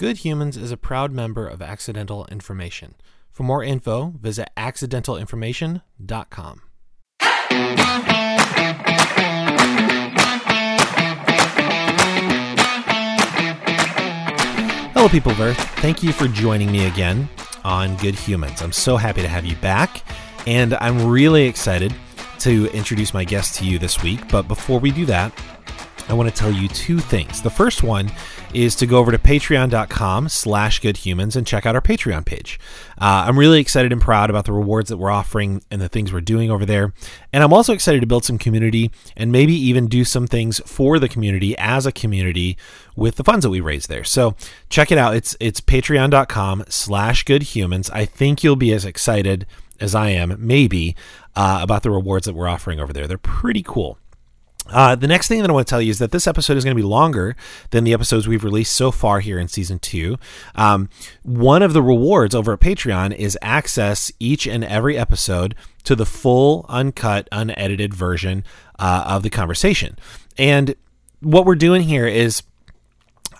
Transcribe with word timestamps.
Good 0.00 0.18
Humans 0.18 0.56
is 0.56 0.72
a 0.72 0.76
proud 0.78 1.12
member 1.12 1.46
of 1.46 1.60
Accidental 1.60 2.24
Information. 2.30 2.94
For 3.30 3.42
more 3.42 3.62
info, 3.62 4.14
visit 4.18 4.48
accidentalinformation.com. 4.56 6.62
Hello, 14.94 15.08
people 15.10 15.32
of 15.32 15.40
Earth. 15.42 15.58
Thank 15.80 16.02
you 16.02 16.14
for 16.14 16.28
joining 16.28 16.72
me 16.72 16.86
again 16.86 17.28
on 17.62 17.94
Good 17.98 18.14
Humans. 18.14 18.62
I'm 18.62 18.72
so 18.72 18.96
happy 18.96 19.20
to 19.20 19.28
have 19.28 19.44
you 19.44 19.56
back, 19.56 20.02
and 20.46 20.72
I'm 20.76 21.08
really 21.08 21.46
excited 21.46 21.94
to 22.38 22.70
introduce 22.72 23.12
my 23.12 23.24
guest 23.24 23.56
to 23.56 23.66
you 23.66 23.78
this 23.78 24.02
week. 24.02 24.30
But 24.30 24.48
before 24.48 24.80
we 24.80 24.92
do 24.92 25.04
that, 25.04 25.30
I 26.10 26.14
want 26.14 26.28
to 26.28 26.34
tell 26.34 26.50
you 26.50 26.66
two 26.66 26.98
things. 26.98 27.40
The 27.40 27.50
first 27.50 27.84
one 27.84 28.10
is 28.52 28.74
to 28.76 28.86
go 28.86 28.98
over 28.98 29.12
to 29.12 29.18
patreon.com 29.18 30.28
slash 30.28 30.80
goodhumans 30.80 31.36
and 31.36 31.46
check 31.46 31.66
out 31.66 31.76
our 31.76 31.80
Patreon 31.80 32.26
page. 32.26 32.58
Uh, 33.00 33.24
I'm 33.26 33.38
really 33.38 33.60
excited 33.60 33.92
and 33.92 34.00
proud 34.02 34.28
about 34.28 34.44
the 34.44 34.52
rewards 34.52 34.88
that 34.88 34.96
we're 34.96 35.10
offering 35.10 35.62
and 35.70 35.80
the 35.80 35.88
things 35.88 36.12
we're 36.12 36.20
doing 36.20 36.50
over 36.50 36.66
there. 36.66 36.92
And 37.32 37.44
I'm 37.44 37.52
also 37.52 37.72
excited 37.72 38.00
to 38.00 38.08
build 38.08 38.24
some 38.24 38.38
community 38.38 38.90
and 39.16 39.30
maybe 39.30 39.54
even 39.54 39.86
do 39.86 40.04
some 40.04 40.26
things 40.26 40.60
for 40.66 40.98
the 40.98 41.08
community 41.08 41.56
as 41.58 41.86
a 41.86 41.92
community 41.92 42.58
with 42.96 43.14
the 43.14 43.24
funds 43.24 43.44
that 43.44 43.50
we 43.50 43.60
raise 43.60 43.86
there. 43.86 44.02
So 44.02 44.34
check 44.68 44.90
it 44.90 44.98
out. 44.98 45.14
It's 45.14 45.36
it's 45.38 45.60
patreon.com 45.60 46.64
slash 46.68 47.24
goodhumans. 47.24 47.88
I 47.92 48.04
think 48.04 48.42
you'll 48.42 48.56
be 48.56 48.72
as 48.72 48.84
excited 48.84 49.46
as 49.78 49.94
I 49.94 50.10
am, 50.10 50.36
maybe, 50.38 50.96
uh, 51.36 51.60
about 51.62 51.84
the 51.84 51.90
rewards 51.90 52.26
that 52.26 52.34
we're 52.34 52.48
offering 52.48 52.80
over 52.80 52.92
there. 52.92 53.06
They're 53.06 53.16
pretty 53.16 53.62
cool. 53.62 53.96
Uh, 54.70 54.94
the 54.94 55.08
next 55.08 55.28
thing 55.28 55.40
that 55.40 55.50
I 55.50 55.52
want 55.52 55.66
to 55.66 55.70
tell 55.70 55.82
you 55.82 55.90
is 55.90 55.98
that 55.98 56.12
this 56.12 56.26
episode 56.26 56.56
is 56.56 56.64
going 56.64 56.76
to 56.76 56.82
be 56.82 56.86
longer 56.86 57.36
than 57.70 57.84
the 57.84 57.92
episodes 57.92 58.26
we've 58.26 58.44
released 58.44 58.72
so 58.72 58.90
far 58.90 59.20
here 59.20 59.38
in 59.38 59.48
season 59.48 59.78
two. 59.78 60.16
Um, 60.54 60.88
one 61.22 61.62
of 61.62 61.72
the 61.72 61.82
rewards 61.82 62.34
over 62.34 62.52
at 62.52 62.60
Patreon 62.60 63.14
is 63.14 63.36
access 63.42 64.12
each 64.18 64.46
and 64.46 64.64
every 64.64 64.96
episode 64.96 65.54
to 65.84 65.94
the 65.96 66.06
full, 66.06 66.66
uncut, 66.68 67.28
unedited 67.32 67.94
version 67.94 68.44
uh, 68.78 69.04
of 69.06 69.22
the 69.22 69.30
conversation. 69.30 69.98
And 70.38 70.74
what 71.20 71.44
we're 71.44 71.54
doing 71.54 71.82
here 71.82 72.06
is 72.06 72.42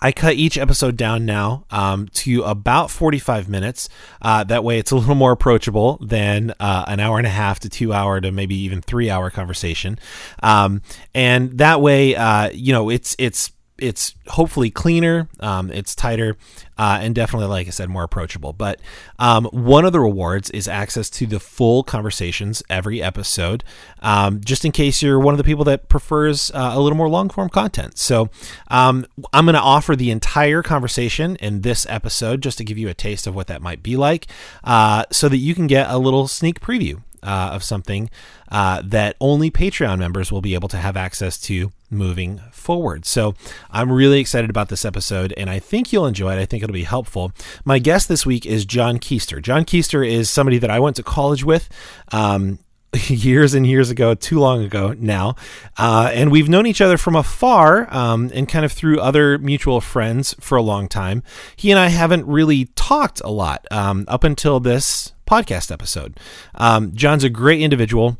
I 0.01 0.11
cut 0.11 0.35
each 0.35 0.57
episode 0.57 0.97
down 0.97 1.25
now 1.25 1.65
um, 1.69 2.07
to 2.13 2.43
about 2.43 2.89
45 2.89 3.47
minutes. 3.47 3.87
Uh, 4.21 4.43
that 4.45 4.63
way, 4.63 4.79
it's 4.79 4.91
a 4.91 4.95
little 4.95 5.15
more 5.15 5.31
approachable 5.31 5.99
than 6.01 6.53
uh, 6.59 6.85
an 6.87 6.99
hour 6.99 7.19
and 7.19 7.27
a 7.27 7.31
half 7.31 7.59
to 7.59 7.69
two 7.69 7.93
hour 7.93 8.19
to 8.19 8.31
maybe 8.31 8.55
even 8.55 8.81
three 8.81 9.09
hour 9.09 9.29
conversation. 9.29 9.99
Um, 10.41 10.81
and 11.13 11.57
that 11.59 11.81
way, 11.81 12.15
uh, 12.15 12.49
you 12.51 12.73
know, 12.73 12.89
it's 12.89 13.15
it's 13.19 13.51
it's 13.81 14.15
hopefully 14.27 14.69
cleaner, 14.69 15.27
um, 15.39 15.71
it's 15.71 15.95
tighter, 15.95 16.37
uh, 16.77 16.99
and 17.01 17.15
definitely, 17.15 17.47
like 17.47 17.67
I 17.67 17.71
said, 17.71 17.89
more 17.89 18.03
approachable. 18.03 18.53
But 18.53 18.79
um, 19.19 19.45
one 19.45 19.85
of 19.85 19.91
the 19.91 19.99
rewards 19.99 20.49
is 20.51 20.67
access 20.67 21.09
to 21.11 21.25
the 21.25 21.39
full 21.39 21.83
conversations 21.83 22.63
every 22.69 23.01
episode, 23.01 23.63
um, 24.01 24.41
just 24.41 24.63
in 24.63 24.71
case 24.71 25.01
you're 25.01 25.19
one 25.19 25.33
of 25.33 25.37
the 25.37 25.43
people 25.43 25.65
that 25.65 25.89
prefers 25.89 26.51
uh, 26.51 26.71
a 26.73 26.79
little 26.79 26.97
more 26.97 27.09
long 27.09 27.29
form 27.29 27.49
content. 27.49 27.97
So 27.97 28.29
um, 28.69 29.05
I'm 29.33 29.45
going 29.45 29.55
to 29.55 29.61
offer 29.61 29.95
the 29.95 30.11
entire 30.11 30.63
conversation 30.63 31.35
in 31.37 31.61
this 31.61 31.85
episode 31.89 32.41
just 32.41 32.57
to 32.59 32.63
give 32.63 32.77
you 32.77 32.89
a 32.89 32.93
taste 32.93 33.27
of 33.27 33.35
what 33.35 33.47
that 33.47 33.61
might 33.61 33.83
be 33.83 33.97
like, 33.97 34.27
uh, 34.63 35.05
so 35.11 35.27
that 35.27 35.37
you 35.37 35.55
can 35.55 35.67
get 35.67 35.89
a 35.89 35.97
little 35.97 36.27
sneak 36.27 36.59
preview 36.59 37.01
uh, 37.23 37.51
of 37.53 37.63
something 37.63 38.09
uh, 38.49 38.81
that 38.83 39.15
only 39.19 39.51
Patreon 39.51 39.99
members 39.99 40.31
will 40.31 40.41
be 40.41 40.53
able 40.53 40.69
to 40.69 40.77
have 40.77 40.97
access 40.97 41.39
to 41.41 41.71
moving 41.91 42.41
forward. 42.51 43.05
So 43.05 43.35
I'm 43.69 43.91
really 43.91 44.19
excited 44.19 44.49
about 44.49 44.69
this 44.69 44.85
episode 44.85 45.33
and 45.37 45.49
I 45.49 45.59
think 45.59 45.91
you'll 45.91 46.07
enjoy 46.07 46.33
it. 46.33 46.41
I 46.41 46.45
think 46.45 46.63
it'll 46.63 46.73
be 46.73 46.83
helpful. 46.83 47.31
My 47.65 47.79
guest 47.79 48.07
this 48.07 48.25
week 48.25 48.45
is 48.45 48.65
John 48.65 48.97
Keister. 48.97 49.41
John 49.41 49.65
Keister 49.65 50.07
is 50.07 50.29
somebody 50.29 50.57
that 50.57 50.69
I 50.69 50.79
went 50.79 50.95
to 50.95 51.03
college 51.03 51.43
with. 51.43 51.69
Um, 52.11 52.59
years 53.07 53.53
and 53.53 53.65
years 53.65 53.89
ago, 53.89 54.13
too 54.13 54.39
long 54.39 54.63
ago 54.63 54.93
now. 54.97 55.35
Uh, 55.77 56.11
and 56.13 56.31
we've 56.31 56.49
known 56.49 56.65
each 56.65 56.81
other 56.81 56.97
from 56.97 57.15
afar 57.15 57.93
um, 57.93 58.29
and 58.33 58.49
kind 58.49 58.65
of 58.65 58.71
through 58.71 58.99
other 58.99 59.37
mutual 59.37 59.79
friends 59.79 60.35
for 60.39 60.57
a 60.57 60.61
long 60.61 60.87
time. 60.87 61.23
He 61.55 61.71
and 61.71 61.79
I 61.79 61.87
haven't 61.87 62.25
really 62.25 62.65
talked 62.75 63.21
a 63.21 63.29
lot 63.29 63.65
um, 63.71 64.05
up 64.07 64.23
until 64.23 64.59
this 64.59 65.13
podcast 65.25 65.71
episode. 65.71 66.19
Um, 66.55 66.93
John's 66.93 67.23
a 67.23 67.29
great 67.29 67.61
individual 67.61 68.17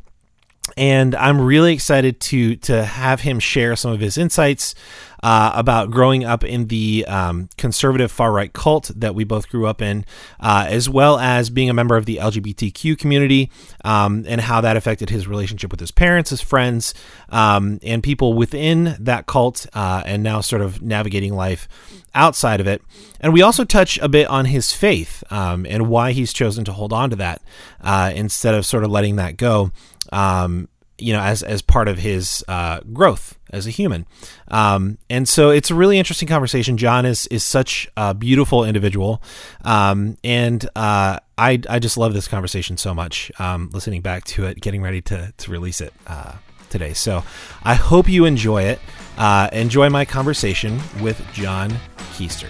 and 0.76 1.14
I'm 1.14 1.40
really 1.40 1.74
excited 1.74 2.20
to 2.20 2.56
to 2.56 2.84
have 2.84 3.20
him 3.20 3.40
share 3.40 3.76
some 3.76 3.92
of 3.92 4.00
his 4.00 4.16
insights 4.16 4.74
uh, 5.22 5.52
about 5.54 5.90
growing 5.90 6.24
up 6.24 6.42
in 6.42 6.66
the 6.66 7.04
um, 7.06 7.48
conservative 7.56 8.10
far 8.10 8.32
right 8.32 8.52
cult 8.52 8.90
that 8.96 9.14
we 9.14 9.22
both 9.22 9.48
grew 9.48 9.66
up 9.66 9.80
in, 9.80 10.04
uh, 10.40 10.66
as 10.68 10.88
well 10.88 11.18
as 11.18 11.48
being 11.48 11.70
a 11.70 11.74
member 11.74 11.96
of 11.96 12.06
the 12.06 12.16
LGBTQ 12.16 12.98
community 12.98 13.50
um, 13.84 14.24
and 14.26 14.40
how 14.40 14.60
that 14.60 14.76
affected 14.76 15.10
his 15.10 15.28
relationship 15.28 15.70
with 15.70 15.78
his 15.78 15.92
parents, 15.92 16.30
his 16.30 16.40
friends, 16.40 16.92
um, 17.28 17.78
and 17.84 18.02
people 18.02 18.32
within 18.32 18.96
that 18.98 19.26
cult, 19.26 19.66
uh, 19.74 20.02
and 20.04 20.24
now 20.24 20.40
sort 20.40 20.62
of 20.62 20.82
navigating 20.82 21.34
life 21.34 21.68
outside 22.14 22.60
of 22.60 22.66
it. 22.66 22.82
And 23.20 23.32
we 23.32 23.42
also 23.42 23.64
touch 23.64 23.98
a 24.00 24.08
bit 24.08 24.26
on 24.26 24.46
his 24.46 24.72
faith 24.72 25.22
um, 25.30 25.64
and 25.66 25.88
why 25.88 26.12
he's 26.12 26.32
chosen 26.32 26.64
to 26.64 26.72
hold 26.72 26.92
on 26.92 27.10
to 27.10 27.16
that 27.16 27.40
uh, 27.80 28.12
instead 28.14 28.54
of 28.54 28.66
sort 28.66 28.82
of 28.82 28.90
letting 28.90 29.16
that 29.16 29.36
go 29.36 29.70
um, 30.12 30.68
you 30.98 31.12
know, 31.12 31.20
as 31.20 31.42
as 31.42 31.62
part 31.62 31.88
of 31.88 31.98
his 31.98 32.44
uh, 32.46 32.80
growth 32.92 33.38
as 33.50 33.66
a 33.66 33.70
human. 33.70 34.06
Um, 34.48 34.98
and 35.10 35.28
so 35.28 35.50
it's 35.50 35.70
a 35.70 35.74
really 35.74 35.98
interesting 35.98 36.28
conversation. 36.28 36.76
John 36.76 37.04
is 37.04 37.26
is 37.26 37.42
such 37.42 37.88
a 37.96 38.14
beautiful 38.14 38.64
individual, 38.64 39.22
um, 39.62 40.16
and 40.22 40.64
uh, 40.76 41.18
I 41.36 41.60
I 41.68 41.78
just 41.78 41.96
love 41.96 42.14
this 42.14 42.28
conversation 42.28 42.76
so 42.76 42.94
much. 42.94 43.32
Um, 43.38 43.70
listening 43.72 44.00
back 44.00 44.24
to 44.24 44.44
it, 44.44 44.60
getting 44.60 44.82
ready 44.82 45.00
to 45.02 45.32
to 45.36 45.50
release 45.50 45.80
it 45.80 45.92
uh, 46.06 46.34
today. 46.70 46.92
So 46.92 47.24
I 47.64 47.74
hope 47.74 48.08
you 48.08 48.24
enjoy 48.24 48.62
it. 48.64 48.78
Uh, 49.18 49.48
enjoy 49.52 49.90
my 49.90 50.04
conversation 50.04 50.80
with 51.00 51.20
John 51.32 51.70
Keister. 52.14 52.48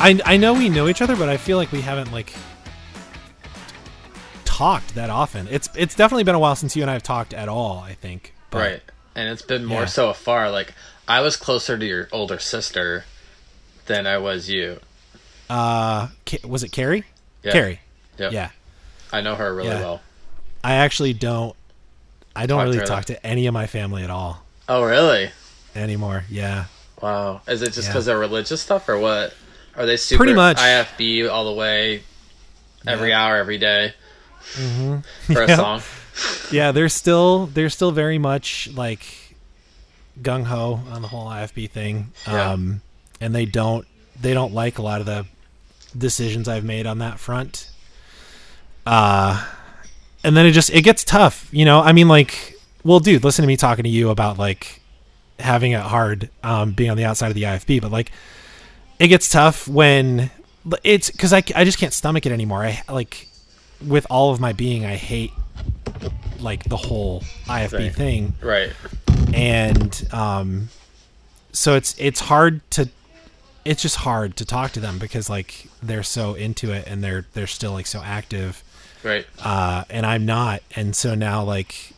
I 0.00 0.20
I 0.24 0.36
know 0.36 0.54
we 0.54 0.68
know 0.68 0.88
each 0.88 1.02
other, 1.02 1.16
but 1.16 1.28
I 1.28 1.36
feel 1.36 1.56
like 1.56 1.72
we 1.72 1.80
haven't 1.80 2.12
like 2.12 2.32
talked 4.44 4.94
that 4.94 5.10
often. 5.10 5.48
It's 5.48 5.68
it's 5.74 5.94
definitely 5.94 6.24
been 6.24 6.34
a 6.34 6.38
while 6.38 6.56
since 6.56 6.76
you 6.76 6.82
and 6.82 6.90
I 6.90 6.94
have 6.94 7.02
talked 7.02 7.34
at 7.34 7.48
all. 7.48 7.78
I 7.78 7.94
think. 7.94 8.34
But, 8.50 8.58
right, 8.58 8.82
and 9.14 9.28
it's 9.28 9.42
been 9.42 9.64
more 9.64 9.80
yeah. 9.80 9.86
so 9.86 10.10
afar. 10.10 10.50
Like 10.50 10.74
I 11.06 11.20
was 11.20 11.36
closer 11.36 11.76
to 11.76 11.84
your 11.84 12.08
older 12.12 12.38
sister 12.38 13.04
than 13.86 14.06
I 14.06 14.18
was 14.18 14.48
you. 14.48 14.80
Uh, 15.50 16.08
was 16.44 16.62
it 16.62 16.72
Carrie? 16.72 17.04
Yeah. 17.42 17.52
Carrie. 17.52 17.80
Yep. 18.18 18.32
Yeah. 18.32 18.50
I 19.12 19.20
know 19.20 19.34
her 19.34 19.54
really 19.54 19.70
yeah. 19.70 19.80
well. 19.80 20.02
I 20.62 20.74
actually 20.74 21.12
don't. 21.14 21.56
I 22.36 22.46
don't 22.46 22.58
talk 22.58 22.64
really 22.66 22.78
to 22.78 22.84
talk 22.84 23.06
to 23.06 23.26
any 23.26 23.46
of 23.46 23.54
my 23.54 23.66
family 23.66 24.04
at 24.04 24.10
all. 24.10 24.44
Oh, 24.68 24.84
really? 24.84 25.30
Anymore? 25.74 26.24
Yeah. 26.28 26.66
Wow. 27.00 27.40
Is 27.48 27.62
it 27.62 27.72
just 27.72 27.88
because 27.88 28.06
yeah. 28.06 28.14
of 28.14 28.20
religious 28.20 28.60
stuff 28.60 28.88
or 28.88 28.98
what? 28.98 29.34
Are 29.78 29.86
they 29.86 29.96
super 29.96 30.24
pretty 30.24 30.34
much 30.34 30.58
IFB 30.58 31.30
all 31.30 31.44
the 31.44 31.52
way, 31.52 32.02
every 32.86 33.10
yeah. 33.10 33.24
hour, 33.24 33.36
every 33.36 33.58
day, 33.58 33.94
mm-hmm. 34.54 34.98
for 35.32 35.42
a 35.42 35.48
yeah. 35.48 35.56
song? 35.56 35.82
yeah, 36.50 36.72
they're 36.72 36.88
still 36.88 37.46
they're 37.46 37.70
still 37.70 37.92
very 37.92 38.18
much 38.18 38.68
like 38.74 39.36
gung 40.20 40.44
ho 40.44 40.80
on 40.90 41.00
the 41.00 41.08
whole 41.08 41.28
IFB 41.28 41.70
thing, 41.70 42.12
yeah. 42.26 42.50
um, 42.50 42.82
and 43.20 43.32
they 43.32 43.46
don't 43.46 43.86
they 44.20 44.34
don't 44.34 44.52
like 44.52 44.78
a 44.78 44.82
lot 44.82 45.00
of 45.00 45.06
the 45.06 45.26
decisions 45.96 46.48
I've 46.48 46.64
made 46.64 46.86
on 46.86 46.98
that 46.98 47.20
front. 47.20 47.70
Uh, 48.84 49.46
and 50.24 50.36
then 50.36 50.44
it 50.44 50.52
just 50.52 50.70
it 50.70 50.82
gets 50.82 51.04
tough, 51.04 51.48
you 51.52 51.64
know. 51.64 51.80
I 51.80 51.92
mean, 51.92 52.08
like, 52.08 52.56
well, 52.82 53.00
dude, 53.00 53.22
listen 53.22 53.42
to 53.44 53.46
me 53.46 53.56
talking 53.56 53.84
to 53.84 53.88
you 53.88 54.10
about 54.10 54.38
like 54.38 54.82
having 55.38 55.72
it 55.72 55.80
hard 55.80 56.30
um, 56.42 56.72
being 56.72 56.90
on 56.90 56.96
the 56.96 57.04
outside 57.04 57.28
of 57.28 57.34
the 57.34 57.44
IFB, 57.44 57.80
but 57.80 57.92
like 57.92 58.10
it 58.98 59.08
gets 59.08 59.28
tough 59.28 59.68
when 59.68 60.30
it's 60.82 61.10
because 61.10 61.32
I, 61.32 61.42
I 61.54 61.64
just 61.64 61.78
can't 61.78 61.92
stomach 61.92 62.26
it 62.26 62.32
anymore. 62.32 62.64
I 62.64 62.82
like 62.88 63.28
with 63.86 64.06
all 64.10 64.32
of 64.32 64.40
my 64.40 64.52
being, 64.52 64.84
I 64.84 64.96
hate 64.96 65.32
like 66.40 66.64
the 66.64 66.76
whole 66.76 67.22
IFB 67.46 67.92
thing, 67.94 68.34
right? 68.40 68.72
And 69.34 70.08
um, 70.12 70.68
so 71.52 71.74
it's 71.74 71.94
it's 71.98 72.20
hard 72.20 72.60
to 72.72 72.88
it's 73.64 73.82
just 73.82 73.96
hard 73.96 74.36
to 74.36 74.44
talk 74.44 74.72
to 74.72 74.80
them 74.80 74.98
because 74.98 75.28
like 75.28 75.66
they're 75.82 76.02
so 76.02 76.34
into 76.34 76.72
it 76.72 76.86
and 76.86 77.02
they're 77.04 77.26
they're 77.34 77.46
still 77.46 77.72
like 77.72 77.86
so 77.86 78.00
active, 78.02 78.62
right? 79.02 79.26
Uh, 79.42 79.84
and 79.90 80.06
I'm 80.06 80.26
not, 80.26 80.62
and 80.74 80.94
so 80.96 81.14
now 81.14 81.44
like 81.44 81.92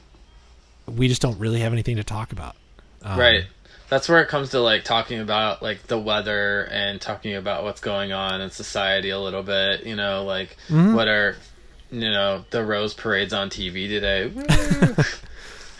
we 0.86 1.08
just 1.08 1.22
don't 1.22 1.38
really 1.38 1.60
have 1.60 1.72
anything 1.72 1.96
to 1.96 2.04
talk 2.04 2.32
about, 2.32 2.56
um, 3.02 3.18
right? 3.18 3.44
That's 3.90 4.08
where 4.08 4.22
it 4.22 4.28
comes 4.28 4.50
to 4.50 4.60
like 4.60 4.84
talking 4.84 5.20
about 5.20 5.60
like 5.62 5.86
the 5.88 5.98
weather 5.98 6.62
and 6.70 7.00
talking 7.00 7.34
about 7.34 7.64
what's 7.64 7.80
going 7.80 8.12
on 8.12 8.40
in 8.40 8.50
society 8.50 9.10
a 9.10 9.18
little 9.18 9.42
bit 9.42 9.84
you 9.84 9.96
know 9.96 10.24
like 10.24 10.56
mm-hmm. 10.68 10.94
what 10.94 11.08
are 11.08 11.36
you 11.90 12.08
know 12.10 12.44
the 12.50 12.64
rose 12.64 12.94
parades 12.94 13.32
on 13.34 13.50
tv 13.50 13.88
today 13.88 14.30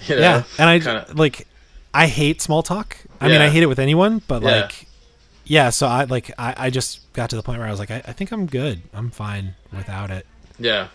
You 0.09 0.17
know? 0.17 0.21
yeah, 0.23 0.43
and 0.59 0.69
I 0.71 0.79
Kinda- 0.81 1.07
like 1.15 1.47
I 1.93 2.07
hate 2.07 2.41
small 2.41 2.62
talk. 2.62 2.97
I 3.21 3.29
mean, 3.29 3.41
I 3.43 3.49
hate 3.51 3.62
it 3.62 3.67
with 3.67 3.79
anyone, 3.79 4.23
but 4.27 4.43
Yeah. 4.43 4.62
like, 4.62 4.87
yeah. 5.45 5.69
So 5.71 5.87
I 5.87 6.05
like 6.05 6.31
I, 6.39 6.55
I 6.57 6.71
just 6.71 7.12
got 7.12 7.29
to 7.31 7.37
the 7.37 7.43
point 7.43 7.59
where 7.59 7.69
I 7.69 7.71
was 7.71 7.79
like, 7.81 7.91
I, 7.91 7.97
I 8.07 8.12
think 8.12 8.33
I'm 8.33 8.47
good. 8.47 8.81
I'm 8.95 9.11
fine 9.11 9.57
without 9.77 10.11
it. 10.11 10.25
yeah, 10.59 10.89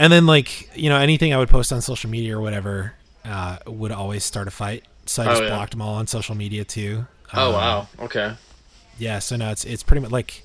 And 0.00 0.12
then 0.12 0.26
like 0.26 0.76
you 0.76 0.88
know 0.88 0.96
anything 0.98 1.32
I 1.32 1.38
would 1.38 1.48
post 1.48 1.72
on 1.72 1.80
social 1.80 2.10
media 2.10 2.36
or 2.36 2.40
whatever 2.40 2.94
uh, 3.24 3.58
would 3.66 3.92
always 3.92 4.24
start 4.24 4.48
a 4.48 4.50
fight. 4.50 4.84
So 5.08 5.22
I 5.22 5.26
Oh, 5.26 5.30
just 5.30 5.42
yeah. 5.42 5.48
blocked 5.48 5.70
them 5.72 5.82
all 5.82 5.94
on 5.94 6.06
social 6.06 6.34
media 6.34 6.64
too. 6.64 7.06
Oh 7.34 7.48
Um, 7.48 7.52
wow. 7.54 7.88
Okay. 8.00 8.34
Yeah. 8.98 9.18
So 9.20 9.36
now 9.36 9.50
it's 9.50 9.64
it's 9.64 9.82
pretty 9.82 10.00
much 10.02 10.10
like 10.10 10.44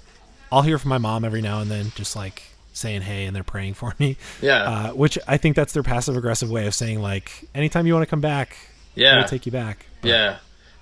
I'll 0.51 0.61
hear 0.61 0.77
from 0.77 0.89
my 0.89 0.97
mom 0.99 1.25
every 1.25 1.41
now 1.41 1.59
and 1.61 1.69
then, 1.69 1.91
just 1.95 2.15
like 2.15 2.43
saying 2.73 3.01
hey, 3.03 3.25
and 3.25 3.35
they're 3.35 3.43
praying 3.43 3.73
for 3.75 3.93
me. 3.99 4.17
Yeah. 4.41 4.63
Uh, 4.63 4.89
which 4.91 5.17
I 5.27 5.37
think 5.37 5.55
that's 5.55 5.73
their 5.73 5.83
passive 5.83 6.15
aggressive 6.17 6.49
way 6.49 6.65
of 6.67 6.73
saying 6.75 7.01
like 7.01 7.45
anytime 7.53 7.85
you 7.87 7.93
want 7.93 8.03
to 8.03 8.09
come 8.09 8.21
back, 8.21 8.55
yeah. 8.95 9.17
we'll 9.17 9.27
take 9.27 9.45
you 9.45 9.51
back. 9.51 9.85
But- 10.01 10.07
yeah. 10.09 10.37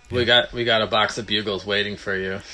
We 0.09 0.25
got 0.25 0.51
we 0.51 0.65
got 0.65 0.81
a 0.81 0.87
box 0.87 1.17
of 1.17 1.25
bugles 1.25 1.65
waiting 1.65 1.95
for 1.97 2.15
you. 2.17 2.39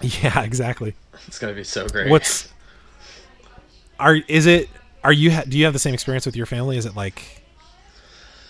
Yeah. 0.00 0.42
Exactly. 0.42 0.94
It's 1.28 1.38
gonna 1.38 1.52
be 1.52 1.62
so 1.64 1.86
great. 1.88 2.08
What's 2.10 2.48
are 4.00 4.16
is 4.28 4.46
it 4.46 4.68
are 5.04 5.12
you 5.12 5.30
ha- 5.32 5.44
do 5.48 5.58
you 5.58 5.64
have 5.64 5.72
the 5.72 5.78
same 5.78 5.94
experience 5.94 6.26
with 6.26 6.36
your 6.36 6.46
family? 6.46 6.76
Is 6.76 6.86
it 6.86 6.96
like 6.96 7.41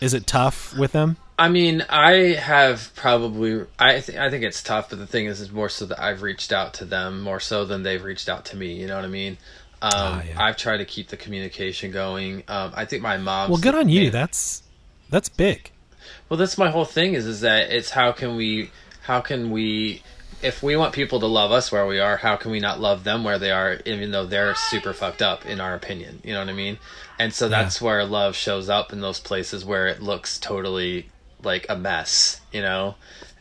is 0.02 0.14
it 0.14 0.26
tough 0.26 0.76
with 0.76 0.92
them? 0.92 1.16
I 1.38 1.48
mean, 1.48 1.84
I 1.88 2.34
have 2.34 2.92
probably 2.94 3.64
I 3.78 4.00
th- 4.00 4.18
I 4.18 4.30
think 4.30 4.44
it's 4.44 4.62
tough, 4.62 4.90
but 4.90 4.98
the 4.98 5.06
thing 5.06 5.26
is, 5.26 5.40
is 5.40 5.50
more 5.50 5.68
so 5.68 5.86
that 5.86 6.00
I've 6.00 6.22
reached 6.22 6.52
out 6.52 6.74
to 6.74 6.84
them 6.84 7.22
more 7.22 7.40
so 7.40 7.64
than 7.64 7.82
they've 7.82 8.02
reached 8.02 8.28
out 8.28 8.44
to 8.46 8.56
me. 8.56 8.74
You 8.74 8.86
know 8.86 8.96
what 8.96 9.04
I 9.04 9.08
mean? 9.08 9.38
Um, 9.80 9.90
Ah, 9.94 10.22
yeah. 10.22 10.42
I've 10.44 10.56
tried 10.56 10.76
to 10.78 10.84
keep 10.84 11.08
the 11.08 11.16
communication 11.16 11.90
going. 11.90 12.44
Um, 12.48 12.72
I 12.76 12.84
think 12.84 13.02
my 13.02 13.16
mom. 13.16 13.50
Well, 13.50 13.60
good 13.60 13.74
on 13.74 13.88
you. 13.88 14.10
That's 14.10 14.62
that's 15.10 15.28
big. 15.28 15.70
Well, 16.28 16.38
that's 16.38 16.56
my 16.58 16.70
whole 16.70 16.84
thing 16.84 17.14
is 17.14 17.26
is 17.26 17.40
that 17.40 17.70
it's 17.70 17.90
how 17.90 18.12
can 18.12 18.36
we 18.36 18.70
how 19.02 19.20
can 19.20 19.50
we 19.50 20.02
if 20.42 20.62
we 20.62 20.76
want 20.76 20.92
people 20.92 21.20
to 21.20 21.26
love 21.26 21.52
us 21.52 21.70
where 21.70 21.86
we 21.86 22.00
are, 22.00 22.16
how 22.16 22.36
can 22.36 22.50
we 22.50 22.58
not 22.60 22.80
love 22.80 23.04
them 23.04 23.22
where 23.22 23.38
they 23.38 23.50
are 23.50 23.80
even 23.86 24.10
though 24.10 24.26
they're 24.26 24.54
super 24.54 24.92
fucked 24.92 25.22
up 25.22 25.46
in 25.46 25.60
our 25.60 25.74
opinion, 25.74 26.20
you 26.24 26.32
know 26.32 26.40
what 26.40 26.48
I 26.48 26.52
mean? 26.52 26.78
And 27.22 27.32
so 27.32 27.48
that's 27.48 27.80
where 27.80 28.04
love 28.04 28.34
shows 28.34 28.68
up 28.68 28.92
in 28.92 29.00
those 29.00 29.20
places 29.20 29.64
where 29.64 29.86
it 29.86 30.02
looks 30.02 30.40
totally 30.40 31.08
like 31.40 31.66
a 31.68 31.76
mess, 31.76 32.40
you 32.50 32.62
know? 32.62 32.96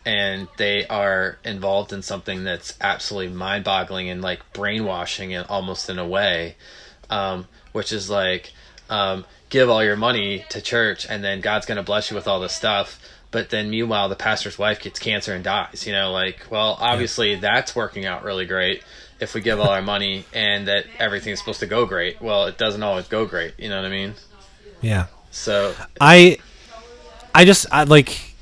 And 0.06 0.48
they 0.58 0.86
are 0.86 1.40
involved 1.44 1.92
in 1.92 2.04
something 2.04 2.44
that's 2.44 2.76
absolutely 2.80 3.34
mind-boggling 3.34 4.08
and 4.08 4.22
like 4.22 4.54
brainwashing 4.54 5.34
and 5.34 5.48
almost 5.48 5.90
in 5.90 5.98
a 5.98 6.08
way 6.08 6.58
um, 7.10 7.48
which 7.72 7.92
is 7.92 8.08
like 8.08 8.54
um, 8.92 9.26
give 9.50 9.68
all 9.68 9.84
your 9.84 9.96
money 9.96 10.46
to 10.50 10.62
church 10.62 11.08
and 11.10 11.24
then 11.24 11.42
God's 11.42 11.66
going 11.66 11.78
to 11.78 11.84
bless 11.84 12.12
you 12.12 12.16
with 12.16 12.28
all 12.28 12.40
this 12.40 12.54
stuff. 12.54 13.00
But 13.32 13.50
then 13.50 13.72
meanwhile, 13.72 14.10
the 14.10 14.16
pastor's 14.16 14.60
wife 14.60 14.80
gets 14.80 15.00
cancer 15.00 15.34
and 15.34 15.44
dies. 15.44 15.88
You 15.88 15.94
know, 15.94 16.12
like, 16.12 16.46
well, 16.52 16.78
obviously 16.80 17.34
that's 17.34 17.76
working 17.76 18.06
out 18.06 18.24
really 18.24 18.46
great 18.46 18.84
if 19.22 19.36
we 19.36 19.40
give 19.40 19.60
all 19.60 19.70
our 19.70 19.84
money 19.84 20.26
and 20.34 20.68
that 20.68 20.86
everything's 20.98 21.40
supposed 21.40 21.60
to 21.60 21.68
go 21.68 21.86
great. 21.86 22.20
Well, 22.20 22.48
it 22.48 22.58
doesn't 22.58 22.82
always 22.82 23.08
go 23.08 23.26
great. 23.26 23.54
You 23.58 23.70
know 23.70 23.78
what 23.78 23.86
I 23.86 23.90
mean? 23.90 24.16
Yeah. 24.82 25.06
So, 25.30 25.76
I 26.02 26.40
I 27.34 27.46
just 27.46 27.68
I 27.72 27.84
like 27.84 28.36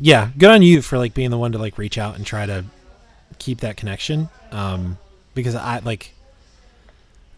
yeah, 0.00 0.30
good 0.36 0.50
on 0.50 0.62
you 0.62 0.82
for 0.82 0.98
like 0.98 1.14
being 1.14 1.30
the 1.30 1.38
one 1.38 1.52
to 1.52 1.58
like 1.58 1.78
reach 1.78 1.98
out 1.98 2.16
and 2.16 2.26
try 2.26 2.46
to 2.46 2.64
keep 3.38 3.60
that 3.60 3.76
connection. 3.76 4.30
Um 4.50 4.98
because 5.34 5.54
I 5.54 5.78
like 5.80 6.14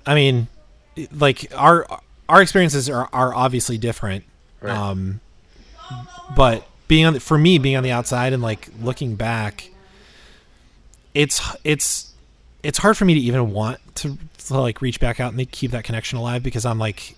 I 0.07 0.15
mean 0.15 0.47
like 1.13 1.53
our 1.55 1.87
our 2.29 2.41
experiences 2.41 2.89
are 2.89 3.09
are 3.13 3.35
obviously 3.35 3.77
different. 3.77 4.25
right. 4.61 4.77
Um 4.77 5.21
but 6.37 6.67
being 6.87 7.05
on 7.05 7.15
the, 7.15 7.21
for 7.21 7.37
me 7.37 7.59
being 7.59 7.77
on 7.77 7.83
the 7.83 7.91
outside 7.91 8.33
and 8.33 8.43
like 8.43 8.69
looking 8.81 9.17
back 9.17 9.71
it's 11.15 11.41
it's 11.65 12.08
it's 12.63 12.79
hard 12.79 12.97
for 12.97 13.05
me 13.05 13.15
to 13.15 13.21
even 13.21 13.53
want 13.53 13.79
to, 13.97 14.19
to 14.47 14.59
like 14.61 14.81
reach 14.83 15.01
back 15.01 15.21
out 15.21 15.33
and 15.33 15.51
keep 15.51 15.71
that 15.71 15.85
connection 15.85 16.19
alive 16.19 16.43
because 16.43 16.65
I'm 16.65 16.79
like 16.79 17.17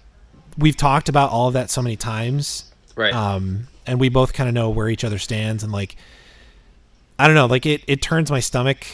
we've 0.59 0.77
talked 0.77 1.09
about 1.09 1.31
all 1.31 1.49
of 1.49 1.55
that 1.55 1.71
so 1.71 1.81
many 1.81 1.97
times 1.97 2.71
right. 2.97 3.15
um 3.15 3.69
and 3.87 4.01
we 4.01 4.09
both 4.09 4.33
kind 4.33 4.49
of 4.49 4.55
know 4.55 4.69
where 4.71 4.89
each 4.89 5.05
other 5.05 5.17
stands 5.19 5.63
and 5.63 5.73
like 5.73 5.95
i 7.21 7.27
don't 7.27 7.37
know 7.37 7.47
like 7.47 7.65
it 7.67 7.83
it 7.87 8.03
turns 8.03 8.31
my 8.33 8.41
stomach 8.41 8.85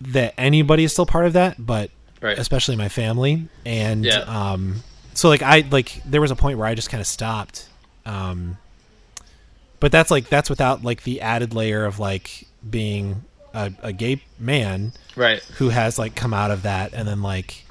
that 0.00 0.32
anybody 0.38 0.84
is 0.84 0.92
still 0.92 1.04
part 1.04 1.26
of 1.26 1.32
that 1.32 1.56
but 1.58 1.90
right. 2.22 2.38
especially 2.38 2.76
my 2.76 2.88
family 2.88 3.48
and 3.66 4.04
Yeah. 4.04 4.20
um 4.20 4.76
so 5.12 5.28
like 5.28 5.42
i 5.42 5.64
like 5.70 6.00
there 6.04 6.20
was 6.20 6.30
a 6.30 6.36
point 6.36 6.56
where 6.56 6.68
i 6.68 6.74
just 6.74 6.88
kind 6.88 7.00
of 7.00 7.06
stopped 7.06 7.68
um 8.06 8.56
but 9.80 9.90
that's 9.90 10.10
like 10.10 10.28
that's 10.28 10.48
without 10.48 10.84
like 10.84 11.02
the 11.02 11.20
added 11.20 11.52
layer 11.52 11.84
of 11.84 11.98
like 11.98 12.46
being 12.68 13.24
a, 13.56 13.72
a 13.82 13.92
gay 13.92 14.22
man 14.38 14.92
Right. 15.16 15.42
who 15.58 15.70
has 15.70 15.98
like 15.98 16.14
come 16.14 16.34
out 16.34 16.50
of 16.50 16.62
that 16.62 16.92
and 16.92 17.08
then 17.08 17.22
like 17.22 17.64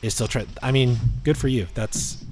is 0.00 0.14
still 0.14 0.28
trying 0.28 0.46
i 0.62 0.70
mean 0.70 0.96
good 1.24 1.36
for 1.36 1.48
you 1.48 1.66
that's 1.74 2.24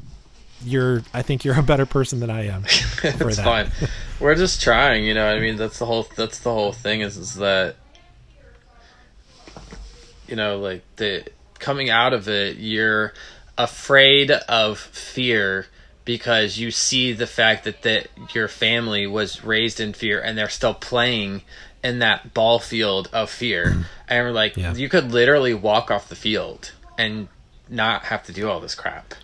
you're 0.65 1.03
i 1.13 1.21
think 1.23 1.45
you're 1.45 1.59
a 1.59 1.63
better 1.63 1.85
person 1.85 2.21
than 2.21 2.31
i 2.31 2.47
am 2.47 2.63
for 2.65 3.29
it's 3.29 3.37
that 3.39 3.45
fine. 3.45 3.71
We're 4.21 4.35
just 4.37 4.63
trying, 4.63 5.05
you 5.05 5.13
know. 5.13 5.27
I 5.29 5.39
mean, 5.41 5.57
that's 5.57 5.79
the 5.79 5.85
whole. 5.85 6.07
That's 6.17 6.39
the 6.39 6.51
whole 6.51 6.73
thing. 6.73 7.03
Is 7.03 7.19
is 7.19 7.35
that 7.35 7.77
you 10.27 10.37
know, 10.37 10.59
like 10.59 10.83
the 10.97 11.27
coming 11.59 11.91
out 11.91 12.13
of 12.15 12.29
it, 12.29 12.57
you're 12.57 13.13
afraid 13.59 14.31
of 14.31 14.79
fear 14.79 15.67
because 16.05 16.59
you 16.59 16.71
see 16.71 17.13
the 17.13 17.27
fact 17.27 17.65
that 17.65 17.83
that 17.83 18.09
your 18.35 18.49
family 18.49 19.07
was 19.07 19.45
raised 19.45 19.81
in 19.81 19.93
fear 19.93 20.21
and 20.21 20.37
they're 20.39 20.49
still 20.49 20.75
playing 20.75 21.43
in 21.87 22.01
that 22.01 22.35
ball 22.35 22.59
field 22.59 23.09
of 23.13 23.31
fear. 23.31 23.85
And 24.09 24.25
we're 24.27 24.33
like, 24.33 24.57
Yeah. 24.57 24.75
you 24.75 24.89
could 24.89 25.13
literally 25.13 25.55
walk 25.55 25.91
off 25.91 26.09
the 26.09 26.17
field 26.17 26.73
and 26.99 27.29
not 27.69 28.05
have 28.07 28.23
to 28.25 28.33
do 28.33 28.49
all 28.49 28.61
this 28.61 28.75
crap. 28.75 29.15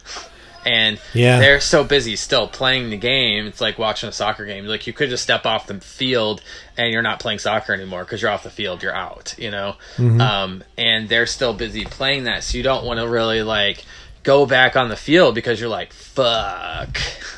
And 0.65 1.01
Yeah. 1.13 1.41
they're 1.41 1.61
so 1.61 1.83
busy 1.83 2.15
still 2.15 2.47
playing 2.47 2.91
the 2.91 2.97
game. 2.97 3.47
It's 3.49 3.61
like 3.61 3.79
watching 3.79 4.09
a 4.09 4.13
soccer 4.13 4.45
game. 4.47 4.65
Like 4.67 4.87
you 4.87 4.93
could 4.93 5.11
just 5.11 5.23
step 5.25 5.45
off 5.45 5.67
the 5.67 5.81
field 5.81 6.41
and 6.77 6.93
you're 6.93 7.03
not 7.03 7.19
playing 7.19 7.41
soccer 7.41 7.73
anymore 7.73 8.05
because 8.05 8.23
you're 8.23 8.31
off 8.31 8.45
the 8.45 8.51
field. 8.51 8.83
You're 8.83 8.95
out. 8.95 9.35
You 9.39 9.51
know. 9.51 9.77
Um, 9.99 10.63
and 10.79 11.09
they're 11.09 11.27
still 11.27 11.53
busy 11.53 11.85
playing 11.85 12.25
that, 12.25 12.45
so 12.45 12.57
you 12.59 12.63
don't 12.63 12.85
want 12.85 13.01
to 13.01 13.09
really 13.09 13.43
like 13.43 13.85
go 14.23 14.47
back 14.47 14.77
on 14.77 14.89
the 14.89 14.97
field 14.97 15.35
because 15.35 15.59
you're 15.61 15.69
like, 15.69 15.93
fuck. 15.93 16.97